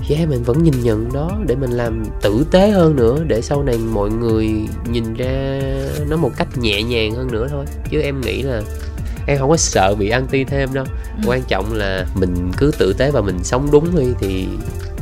yeah, 0.10 0.30
mình 0.30 0.44
vẫn 0.44 0.64
nhìn 0.64 0.74
nhận 0.84 1.14
đó 1.14 1.32
để 1.48 1.56
mình 1.56 1.72
làm 1.72 2.04
tử 2.22 2.46
tế 2.52 2.70
hơn 2.70 2.96
nữa 2.96 3.24
để 3.28 3.42
sau 3.42 3.64
này 3.64 3.78
mọi 3.78 4.10
người 4.10 4.68
nhìn 4.92 5.14
ra 5.14 5.62
nó 6.10 6.18
một 6.18 6.32
cách 6.38 6.58
nhẹ 6.58 6.84
nhàng 6.84 7.16
hơn 7.16 7.32
nữa 7.32 7.48
thôi 7.52 7.66
chứ 7.92 8.02
em 8.02 8.22
nghĩ 8.22 8.42
là 8.42 8.62
em 9.28 9.38
không 9.38 9.50
có 9.50 9.58
sợ 9.58 9.96
bị 10.00 10.10
anti 10.10 10.44
thêm 10.44 10.74
đâu 10.74 10.86
Ừ. 11.18 11.24
quan 11.30 11.42
trọng 11.48 11.74
là 11.74 12.06
mình 12.16 12.52
cứ 12.58 12.72
tử 12.78 12.94
tế 12.98 13.12
và 13.12 13.22
mình 13.22 13.44
sống 13.44 13.68
đúng 13.72 13.96
đi 13.98 14.06
thì 14.20 14.48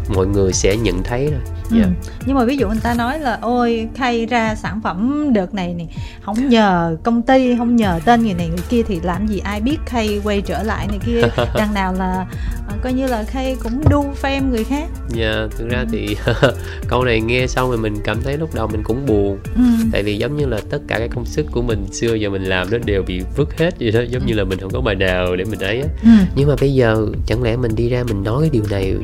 mọi 0.09 0.27
người 0.27 0.53
sẽ 0.53 0.77
nhận 0.77 1.03
thấy 1.03 1.25
rồi 1.31 1.41
Ừ. 1.71 1.77
Dạ. 1.79 1.87
Nhưng 2.25 2.35
mà 2.35 2.45
ví 2.45 2.57
dụ 2.57 2.67
người 2.67 2.77
ta 2.83 2.93
nói 2.93 3.19
là 3.19 3.37
ôi 3.41 3.87
khay 3.95 4.25
ra 4.25 4.55
sản 4.55 4.81
phẩm 4.83 5.27
đợt 5.33 5.53
này 5.53 5.73
nè 5.73 5.85
không 6.21 6.49
nhờ 6.49 6.97
công 7.03 7.21
ty 7.21 7.55
không 7.57 7.75
nhờ 7.75 7.99
tên 8.05 8.23
người 8.23 8.33
này 8.33 8.47
người 8.47 8.63
kia 8.69 8.81
thì 8.87 8.99
làm 9.03 9.27
gì 9.27 9.39
ai 9.39 9.61
biết 9.61 9.77
khay 9.85 10.21
quay 10.23 10.41
trở 10.41 10.63
lại 10.63 10.87
này 10.87 10.99
kia 11.05 11.21
đằng 11.55 11.73
nào 11.73 11.93
là 11.93 12.25
ờ, 12.67 12.73
coi 12.83 12.93
như 12.93 13.07
là 13.07 13.23
khay 13.23 13.55
cũng 13.63 13.83
đu 13.89 14.05
fan 14.21 14.49
người 14.49 14.63
khác 14.63 14.85
Dạ, 15.09 15.47
thực 15.57 15.69
ra 15.69 15.79
Ừ. 15.79 15.85
thì 15.91 16.17
câu 16.87 17.03
này 17.03 17.21
nghe 17.21 17.47
xong 17.47 17.69
rồi 17.69 17.77
mình 17.77 17.95
cảm 18.03 18.21
thấy 18.23 18.37
lúc 18.37 18.55
đầu 18.55 18.67
mình 18.67 18.83
cũng 18.83 19.05
buồn 19.05 19.37
ừ. 19.55 19.61
tại 19.91 20.03
vì 20.03 20.17
giống 20.17 20.37
như 20.37 20.45
là 20.45 20.59
tất 20.69 20.79
cả 20.87 20.97
cái 20.99 21.07
công 21.15 21.25
sức 21.25 21.45
của 21.51 21.61
mình 21.61 21.85
xưa 21.93 22.13
giờ 22.13 22.29
mình 22.29 22.43
làm 22.43 22.71
nó 22.71 22.77
đều 22.85 23.03
bị 23.03 23.21
vứt 23.35 23.57
hết 23.59 23.75
vậy 23.79 23.91
đó 23.91 23.99
giống 24.09 24.25
như 24.25 24.33
là 24.33 24.43
mình 24.43 24.59
không 24.59 24.71
có 24.73 24.81
bài 24.81 24.95
nào 24.95 25.35
để 25.35 25.43
mình 25.45 25.59
ấy 25.59 25.81
á 25.81 25.87
Ừ. 26.03 26.09
nhưng 26.35 26.49
mà 26.49 26.55
bây 26.61 26.73
giờ 26.73 27.07
chẳng 27.25 27.43
lẽ 27.43 27.55
mình 27.57 27.75
đi 27.75 27.89
ra 27.89 28.03
mình 28.07 28.23
nói 28.23 28.41
cái 28.41 28.49
điều 28.49 28.63
này 28.69 28.95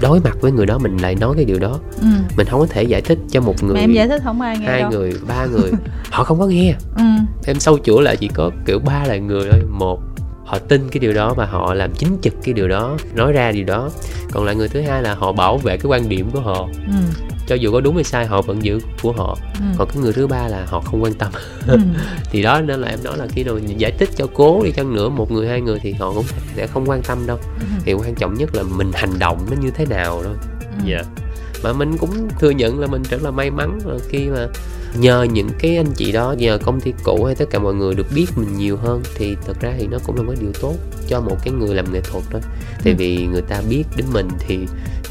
đối 0.00 0.20
mặt 0.20 0.36
với 0.40 0.52
người 0.52 0.66
đó 0.66 0.78
mình 0.78 0.96
lại 0.96 1.14
nói 1.14 1.34
cái 1.36 1.44
điều 1.44 1.58
đó 1.58 1.78
Ừ. 2.00 2.06
mình 2.36 2.46
không 2.46 2.60
có 2.60 2.66
thể 2.70 2.82
giải 2.82 3.00
thích 3.00 3.18
cho 3.30 3.40
một 3.40 3.62
người 3.62 3.74
mà 3.74 3.80
em 3.80 3.92
giải 3.92 4.08
thích 4.08 4.20
không 4.24 4.40
ai 4.40 4.58
nghe 4.58 4.66
hai 4.66 4.80
đâu 4.80 4.90
người 4.90 5.12
ba 5.28 5.46
người 5.52 5.70
họ 6.10 6.24
không 6.24 6.38
có 6.38 6.46
nghe 6.46 6.74
ừ. 6.96 7.02
em 7.46 7.60
sâu 7.60 7.78
chuỗi 7.84 8.02
lại 8.02 8.16
chỉ 8.16 8.28
có 8.28 8.50
kiểu 8.66 8.78
ba 8.78 9.04
là 9.04 9.16
người 9.16 9.48
thôi 9.50 9.60
một 9.70 10.00
họ 10.44 10.58
tin 10.58 10.88
cái 10.90 11.00
điều 11.00 11.12
đó 11.12 11.34
và 11.34 11.46
họ 11.46 11.74
làm 11.74 11.92
chính 11.94 12.16
trực 12.22 12.34
cái 12.44 12.54
điều 12.54 12.68
đó 12.68 12.96
nói 13.14 13.32
ra 13.32 13.52
điều 13.52 13.64
đó 13.64 13.90
còn 14.32 14.44
lại 14.44 14.54
người 14.54 14.68
thứ 14.68 14.80
hai 14.80 15.02
là 15.02 15.14
họ 15.14 15.32
bảo 15.32 15.58
vệ 15.58 15.76
cái 15.76 15.86
quan 15.86 16.08
điểm 16.08 16.30
của 16.32 16.40
họ 16.40 16.68
Ừ. 16.86 16.92
cho 17.52 17.56
dù 17.56 17.72
có 17.72 17.80
đúng 17.80 17.94
hay 17.94 18.04
sai 18.04 18.26
họ 18.26 18.42
vẫn 18.42 18.64
giữ 18.64 18.80
của 19.02 19.12
họ 19.12 19.38
Ừ. 19.54 19.64
còn 19.78 19.88
cái 19.88 19.96
người 20.02 20.12
thứ 20.12 20.26
ba 20.26 20.48
là 20.48 20.66
họ 20.66 20.80
không 20.80 21.02
quan 21.02 21.14
tâm 21.14 21.32
Ừ. 21.68 21.76
thì 22.30 22.42
đó 22.42 22.60
nên 22.60 22.80
là 22.80 22.88
em 22.88 22.98
nói 23.04 23.16
là 23.18 23.26
khi 23.30 23.44
nào 23.44 23.58
giải 23.76 23.92
thích 23.98 24.08
cho 24.16 24.26
cố 24.34 24.62
đi 24.64 24.70
chăng 24.70 24.94
nữa 24.94 25.08
một 25.08 25.30
người 25.30 25.48
hai 25.48 25.60
người 25.60 25.78
thì 25.82 25.92
họ 25.92 26.12
cũng 26.14 26.24
sẽ 26.56 26.66
không 26.66 26.84
quan 26.90 27.02
tâm 27.02 27.26
đâu 27.26 27.38
Ừ. 27.60 27.66
thì 27.84 27.92
quan 27.92 28.14
trọng 28.14 28.34
nhất 28.34 28.54
là 28.54 28.62
mình 28.62 28.90
hành 28.94 29.18
động 29.18 29.46
nó 29.50 29.56
như 29.60 29.70
thế 29.70 29.86
nào 29.86 30.20
thôi 30.24 30.34
Ừ. 30.60 30.84
dạ 30.86 31.02
mà 31.64 31.72
mình 31.72 31.96
cũng 31.98 32.28
thừa 32.40 32.50
nhận 32.50 32.80
là 32.80 32.86
mình 32.86 33.02
rất 33.10 33.22
là 33.22 33.30
may 33.30 33.50
mắn 33.50 33.78
là 33.86 33.94
khi 34.08 34.28
mà 34.28 34.46
nhờ 34.98 35.26
những 35.32 35.48
cái 35.58 35.76
anh 35.76 35.92
chị 35.96 36.12
đó 36.12 36.34
nhờ 36.38 36.58
công 36.58 36.80
ty 36.80 36.92
cũ 37.04 37.24
hay 37.24 37.34
tất 37.34 37.44
cả 37.50 37.58
mọi 37.58 37.74
người 37.74 37.94
được 37.94 38.06
biết 38.14 38.26
mình 38.36 38.56
nhiều 38.56 38.76
hơn 38.76 39.02
thì 39.14 39.36
thật 39.46 39.56
ra 39.60 39.72
thì 39.78 39.86
nó 39.86 39.98
cũng 40.06 40.16
là 40.16 40.22
một 40.22 40.32
cái 40.34 40.42
điều 40.42 40.52
tốt 40.60 40.74
cho 41.08 41.20
một 41.20 41.36
cái 41.44 41.54
người 41.54 41.74
làm 41.74 41.92
nghệ 41.92 42.00
thuật 42.00 42.24
thôi 42.30 42.40
tại 42.84 42.92
Ừ. 42.92 42.94
vì 42.98 43.26
người 43.26 43.42
ta 43.42 43.60
biết 43.68 43.84
đến 43.96 44.06
mình 44.12 44.28
thì 44.38 44.58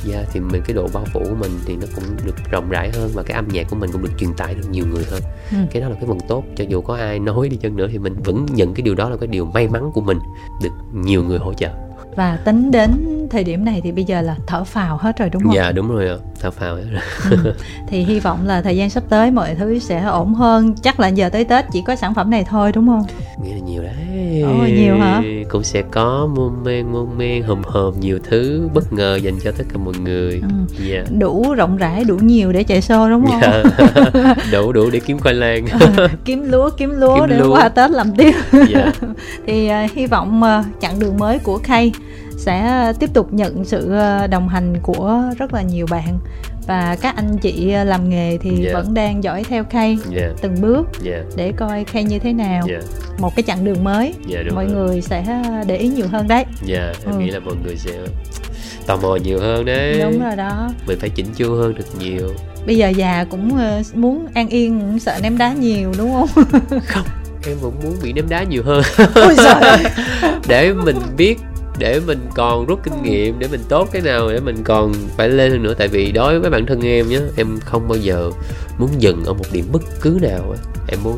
yeah, 0.09 0.27
thì 0.31 0.39
mình 0.39 0.61
cái 0.65 0.73
độ 0.75 0.87
bao 0.93 1.05
phủ 1.13 1.19
của 1.29 1.35
mình 1.39 1.51
thì 1.65 1.75
nó 1.75 1.87
cũng 1.95 2.03
được 2.25 2.35
rộng 2.51 2.69
rãi 2.69 2.91
hơn 2.93 3.11
và 3.13 3.23
cái 3.23 3.35
âm 3.35 3.47
nhạc 3.47 3.67
của 3.69 3.75
mình 3.75 3.89
cũng 3.93 4.01
được 4.03 4.11
truyền 4.17 4.33
tải 4.33 4.55
được 4.55 4.69
nhiều 4.71 4.85
người 4.93 5.03
hơn 5.11 5.21
Ừ. 5.51 5.57
cái 5.71 5.81
đó 5.81 5.89
là 5.89 5.95
cái 5.95 6.05
phần 6.07 6.17
tốt 6.27 6.43
cho 6.57 6.63
dù 6.69 6.81
có 6.81 6.95
ai 6.95 7.19
nói 7.19 7.49
đi 7.49 7.57
chăng 7.57 7.75
nữa 7.75 7.87
thì 7.91 7.97
mình 7.99 8.15
vẫn 8.23 8.45
nhận 8.53 8.73
cái 8.73 8.81
điều 8.81 8.95
đó 8.95 9.09
là 9.09 9.17
cái 9.17 9.27
điều 9.27 9.45
may 9.45 9.67
mắn 9.67 9.91
của 9.93 10.01
mình 10.01 10.17
được 10.63 10.69
nhiều 10.93 11.23
người 11.23 11.39
hỗ 11.39 11.53
trợ 11.53 11.69
và 12.15 12.37
tính 12.45 12.71
đến 12.71 12.91
thời 13.31 13.43
điểm 13.43 13.65
này 13.65 13.81
thì 13.83 13.91
bây 13.91 14.03
giờ 14.03 14.21
là 14.21 14.35
thở 14.47 14.63
phào 14.63 14.97
hết 14.97 15.17
rồi 15.17 15.29
đúng 15.29 15.43
không? 15.43 15.55
Dạ 15.55 15.71
đúng 15.71 15.87
rồi 15.91 16.07
ạ. 16.07 16.15
Thở 16.39 16.51
phào 16.51 16.75
hết 16.75 16.83
rồi. 16.91 17.01
Ừ. 17.43 17.53
thì 17.87 18.03
hy 18.03 18.19
vọng 18.19 18.47
là 18.47 18.61
thời 18.61 18.77
gian 18.77 18.89
sắp 18.89 19.03
tới 19.09 19.31
mọi 19.31 19.55
thứ 19.55 19.79
sẽ 19.79 20.03
ổn 20.03 20.33
hơn. 20.33 20.75
Chắc 20.83 20.99
là 20.99 21.07
giờ 21.07 21.29
tới 21.29 21.45
tết 21.45 21.65
chỉ 21.73 21.81
có 21.87 21.95
sản 21.95 22.13
phẩm 22.13 22.29
này 22.29 22.45
thôi 22.49 22.71
đúng 22.75 22.87
không? 22.87 23.03
Nghĩa 23.43 23.53
là 23.53 23.59
nhiều 23.59 23.83
đấy. 23.83 24.41
Ồ, 24.41 24.67
nhiều 24.67 24.97
hả? 24.97 25.21
cũng 25.49 25.63
sẽ 25.63 25.81
có 25.91 26.29
môn 26.35 26.63
men 26.63 26.91
môn 26.91 27.07
men 27.17 27.43
hòm 27.43 27.61
hòm 27.63 27.99
nhiều 27.99 28.19
thứ 28.29 28.69
bất 28.73 28.93
ngờ 28.93 29.15
dành 29.15 29.39
cho 29.43 29.51
tất 29.57 29.63
cả 29.73 29.79
mọi 29.85 29.93
người. 30.03 30.41
Ừ. 30.41 30.75
dạ. 30.85 31.03
Đủ 31.19 31.53
rộng 31.53 31.77
rãi 31.77 32.03
đủ 32.03 32.15
nhiều 32.15 32.51
để 32.51 32.63
chạy 32.63 32.81
show 32.81 33.09
đúng 33.09 33.25
không? 33.25 33.41
Dạ. 33.41 33.63
đủ 34.51 34.71
đủ 34.71 34.89
để 34.89 34.99
kiếm 34.99 35.19
khoai 35.19 35.35
lang. 35.35 35.65
Kiếm 36.25 36.51
lúa 36.51 36.69
kiếm 36.77 36.89
lúa 36.89 37.15
Kiếm 37.15 37.29
để 37.29 37.37
lúa. 37.37 37.55
qua 37.55 37.69
tết 37.69 37.91
làm 37.91 38.15
tiếp 38.15 38.33
dạ. 38.51 38.91
Thì 39.47 39.67
à, 39.67 39.87
hy 39.95 40.05
vọng 40.05 40.43
à, 40.43 40.63
chặng 40.81 40.99
đường 40.99 41.17
mới 41.17 41.39
của 41.39 41.57
Kay 41.57 41.91
sẽ 42.45 42.93
tiếp 42.99 43.09
tục 43.13 43.33
nhận 43.33 43.65
sự 43.65 43.93
à, 43.95 44.27
đồng 44.27 44.49
hành 44.49 44.73
của 44.81 45.21
rất 45.37 45.53
là 45.53 45.61
nhiều 45.61 45.85
bạn. 45.89 46.19
Và 46.67 46.97
các 47.01 47.15
anh 47.15 47.37
chị 47.37 47.71
à, 47.71 47.83
làm 47.83 48.09
nghề 48.09 48.37
thì 48.37 48.49
Dạ. 48.63 48.69
vẫn 48.73 48.93
đang 48.93 49.23
dõi 49.23 49.43
theo 49.49 49.63
Kay 49.63 49.97
dạ. 50.09 50.29
từng 50.41 50.61
bước 50.61 50.87
dạ. 51.01 51.23
để 51.35 51.51
coi 51.57 51.83
Kay 51.83 52.03
như 52.03 52.19
thế 52.19 52.33
nào. 52.33 52.63
Dạ. 52.69 52.79
Một 53.17 53.35
cái 53.35 53.43
chặng 53.43 53.65
đường 53.65 53.83
mới. 53.83 54.13
Đúng 54.45 54.55
mọi 54.55 54.65
rồi. 54.65 54.73
người 54.73 55.01
sẽ 55.01 55.25
để 55.67 55.75
ý 55.77 55.87
nhiều 55.87 56.05
hơn 56.11 56.27
đấy. 56.27 56.45
Dạ 56.65 56.93
em 57.05 57.11
Ừ. 57.13 57.19
nghĩ 57.19 57.31
là 57.31 57.39
mọi 57.39 57.55
người 57.63 57.75
sẽ 57.77 57.91
tò 58.87 58.97
mò 58.97 59.15
nhiều 59.15 59.39
hơn 59.39 59.65
đấy. 59.65 59.99
Đúng 60.03 60.23
rồi 60.23 60.35
đó. 60.35 60.69
Mình 60.87 60.99
phải 60.99 61.09
chỉnh 61.09 61.27
chu 61.35 61.55
hơn 61.55 61.73
được 61.75 61.85
nhiều. 61.99 62.27
Bây 62.65 62.77
giờ 62.77 62.87
già 62.89 63.25
cũng 63.29 63.57
ờ, 63.57 63.81
muốn 63.95 64.27
an 64.33 64.49
yên 64.49 64.79
cũng 64.79 64.99
sợ 64.99 65.19
ném 65.23 65.37
đá 65.37 65.53
nhiều 65.53 65.91
đúng 65.97 66.13
không? 66.13 66.45
Không 66.87 67.05
em 67.47 67.57
vẫn 67.61 67.73
muốn 67.83 67.95
bị 68.03 68.13
ném 68.13 68.29
đá 68.29 68.43
nhiều 68.43 68.63
hơn. 68.65 68.83
Ôi 69.15 69.35
trời 69.37 69.79
để 70.47 70.73
mình 70.73 70.97
biết 71.17 71.37
để 71.81 71.99
mình 72.07 72.19
còn 72.35 72.65
rút 72.65 72.79
kinh 72.83 73.03
nghiệm 73.03 73.39
để 73.39 73.47
mình 73.51 73.61
tốt 73.69 73.87
cái 73.91 74.01
nào 74.01 74.29
để 74.31 74.39
mình 74.39 74.63
còn 74.63 74.93
phải 75.17 75.29
lên 75.29 75.51
hơn 75.51 75.63
nữa. 75.63 75.73
Tại 75.77 75.87
vì 75.87 76.11
đối 76.11 76.39
với 76.39 76.49
bản 76.49 76.65
thân 76.65 76.81
em 76.85 77.09
nhé 77.09 77.19
em 77.37 77.59
không 77.65 77.87
bao 77.87 77.97
giờ 77.97 78.31
muốn 78.77 78.89
dừng 78.97 79.23
ở 79.25 79.33
một 79.33 79.45
điểm 79.51 79.65
bất 79.71 79.81
cứ 80.01 80.19
nào 80.21 80.55
em 80.87 80.99
muốn 81.03 81.17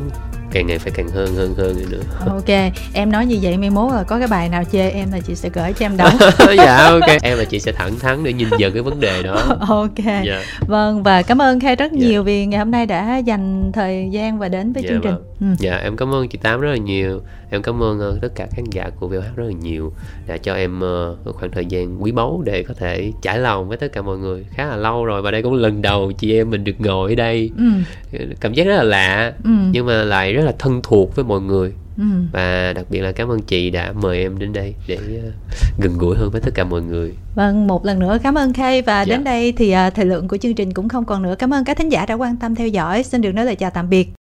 càng 0.52 0.66
ngày 0.66 0.78
phải 0.78 0.92
càng 0.96 1.08
hơn 1.08 1.34
hơn 1.34 1.54
hơn 1.58 1.76
nữa. 1.90 2.00
Ok 2.26 2.72
em 2.92 3.12
nói 3.12 3.26
như 3.26 3.38
vậy 3.42 3.56
mai 3.58 3.70
mốt 3.70 3.92
là 3.92 4.02
có 4.02 4.18
cái 4.18 4.28
bài 4.28 4.48
nào 4.48 4.62
chê 4.72 4.88
em 4.90 5.12
là 5.12 5.18
chị 5.26 5.34
sẽ 5.34 5.48
gửi 5.54 5.72
cho 5.72 5.86
em 5.86 5.96
đóng 5.96 6.16
dạ 6.56 6.76
ok. 6.76 7.22
Em 7.22 7.38
và 7.38 7.44
chị 7.44 7.60
sẽ 7.60 7.72
thẳng 7.72 7.98
thắn 7.98 8.24
để 8.24 8.32
nhìn 8.32 8.48
nhận 8.58 8.72
cái 8.72 8.82
vấn 8.82 9.00
đề 9.00 9.22
đó. 9.22 9.34
Ok. 9.68 10.04
Dạ. 10.24 10.42
Vâng 10.68 11.02
và 11.02 11.22
cảm 11.22 11.42
ơn 11.42 11.60
Khay 11.60 11.76
rất 11.76 11.92
Dạ. 11.92 11.98
nhiều 12.08 12.22
vì 12.22 12.46
ngày 12.46 12.58
hôm 12.58 12.70
nay 12.70 12.86
đã 12.86 13.16
dành 13.18 13.70
thời 13.74 14.08
gian 14.12 14.38
và 14.38 14.48
đến 14.48 14.72
với 14.72 14.82
Dạ 14.82 14.88
chương 14.88 15.00
trình 15.02 15.14
ừ. 15.40 15.46
dạ 15.58 15.76
em 15.76 15.96
cảm 15.96 16.14
ơn 16.14 16.28
chị 16.28 16.38
tám 16.42 16.60
rất 16.60 16.70
là 16.70 16.76
nhiều 16.76 17.20
em 17.50 17.62
cảm 17.62 17.82
ơn 17.82 17.98
ờ, 18.00 18.18
tất 18.22 18.28
cả 18.34 18.46
khán 18.50 18.64
giả 18.70 18.90
của 19.00 19.08
VOH 19.08 19.36
rất 19.36 19.44
là 19.46 19.52
nhiều 19.62 19.92
đã 20.26 20.36
cho 20.36 20.54
em 20.54 20.80
một 20.80 21.14
khoảng 21.32 21.50
thời 21.50 21.66
gian 21.66 22.02
quý 22.02 22.12
báu 22.12 22.42
để 22.44 22.62
có 22.62 22.74
thể 22.74 23.12
trải 23.22 23.38
lòng 23.38 23.68
với 23.68 23.76
tất 23.76 23.92
cả 23.92 24.02
mọi 24.02 24.18
người 24.18 24.44
khá 24.50 24.66
là 24.66 24.76
lâu 24.76 25.04
rồi 25.04 25.22
và 25.22 25.30
đây 25.30 25.42
cũng 25.42 25.54
lần 25.54 25.82
đầu 25.82 26.12
chị 26.12 26.34
em 26.38 26.50
mình 26.50 26.64
được 26.64 26.80
ngồi 26.80 27.10
ở 27.12 27.14
đây 27.14 27.50
Ừ. 27.58 27.64
cảm 28.40 28.52
giác 28.54 28.64
rất 28.64 28.76
là 28.76 28.82
lạ 28.82 29.32
Ừ. 29.44 29.50
nhưng 29.72 29.86
mà 29.86 30.04
lại 30.04 30.32
rất 30.32 30.42
là 30.44 30.52
thân 30.58 30.80
thuộc 30.82 31.16
với 31.16 31.24
mọi 31.24 31.40
người 31.40 31.72
Ừ. 31.98 32.04
và 32.32 32.72
đặc 32.72 32.86
biệt 32.90 33.00
là 33.00 33.12
cảm 33.12 33.28
ơn 33.28 33.40
chị 33.42 33.70
đã 33.70 33.92
mời 33.92 34.18
em 34.18 34.38
đến 34.38 34.52
đây 34.52 34.74
để 34.86 34.96
ờ, 35.24 35.30
gần 35.80 35.98
gũi 35.98 36.16
hơn 36.16 36.30
với 36.30 36.40
tất 36.40 36.50
cả 36.54 36.64
mọi 36.64 36.82
người 36.82 37.12
Vâng, 37.34 37.66
một 37.66 37.84
lần 37.84 37.98
nữa 37.98 38.18
cảm 38.22 38.34
ơn 38.34 38.52
Khay 38.52 38.82
và 38.82 39.02
Dạ. 39.02 39.14
đến 39.16 39.24
đây 39.24 39.52
thì 39.52 39.70
à, 39.70 39.90
thời 39.90 40.04
lượng 40.06 40.28
của 40.28 40.36
chương 40.36 40.54
trình 40.54 40.72
cũng 40.74 40.88
không 40.88 41.04
còn 41.04 41.22
nữa. 41.22 41.34
Cảm 41.38 41.54
ơn 41.54 41.64
các 41.64 41.76
thính 41.76 41.88
giả 41.88 42.06
đã 42.06 42.14
quan 42.14 42.36
tâm 42.36 42.54
theo 42.54 42.68
dõi. 42.68 43.02
Xin 43.02 43.20
được 43.20 43.32
nói 43.32 43.44
lời 43.44 43.56
chào 43.56 43.70
tạm 43.70 43.88
biệt. 43.90 44.08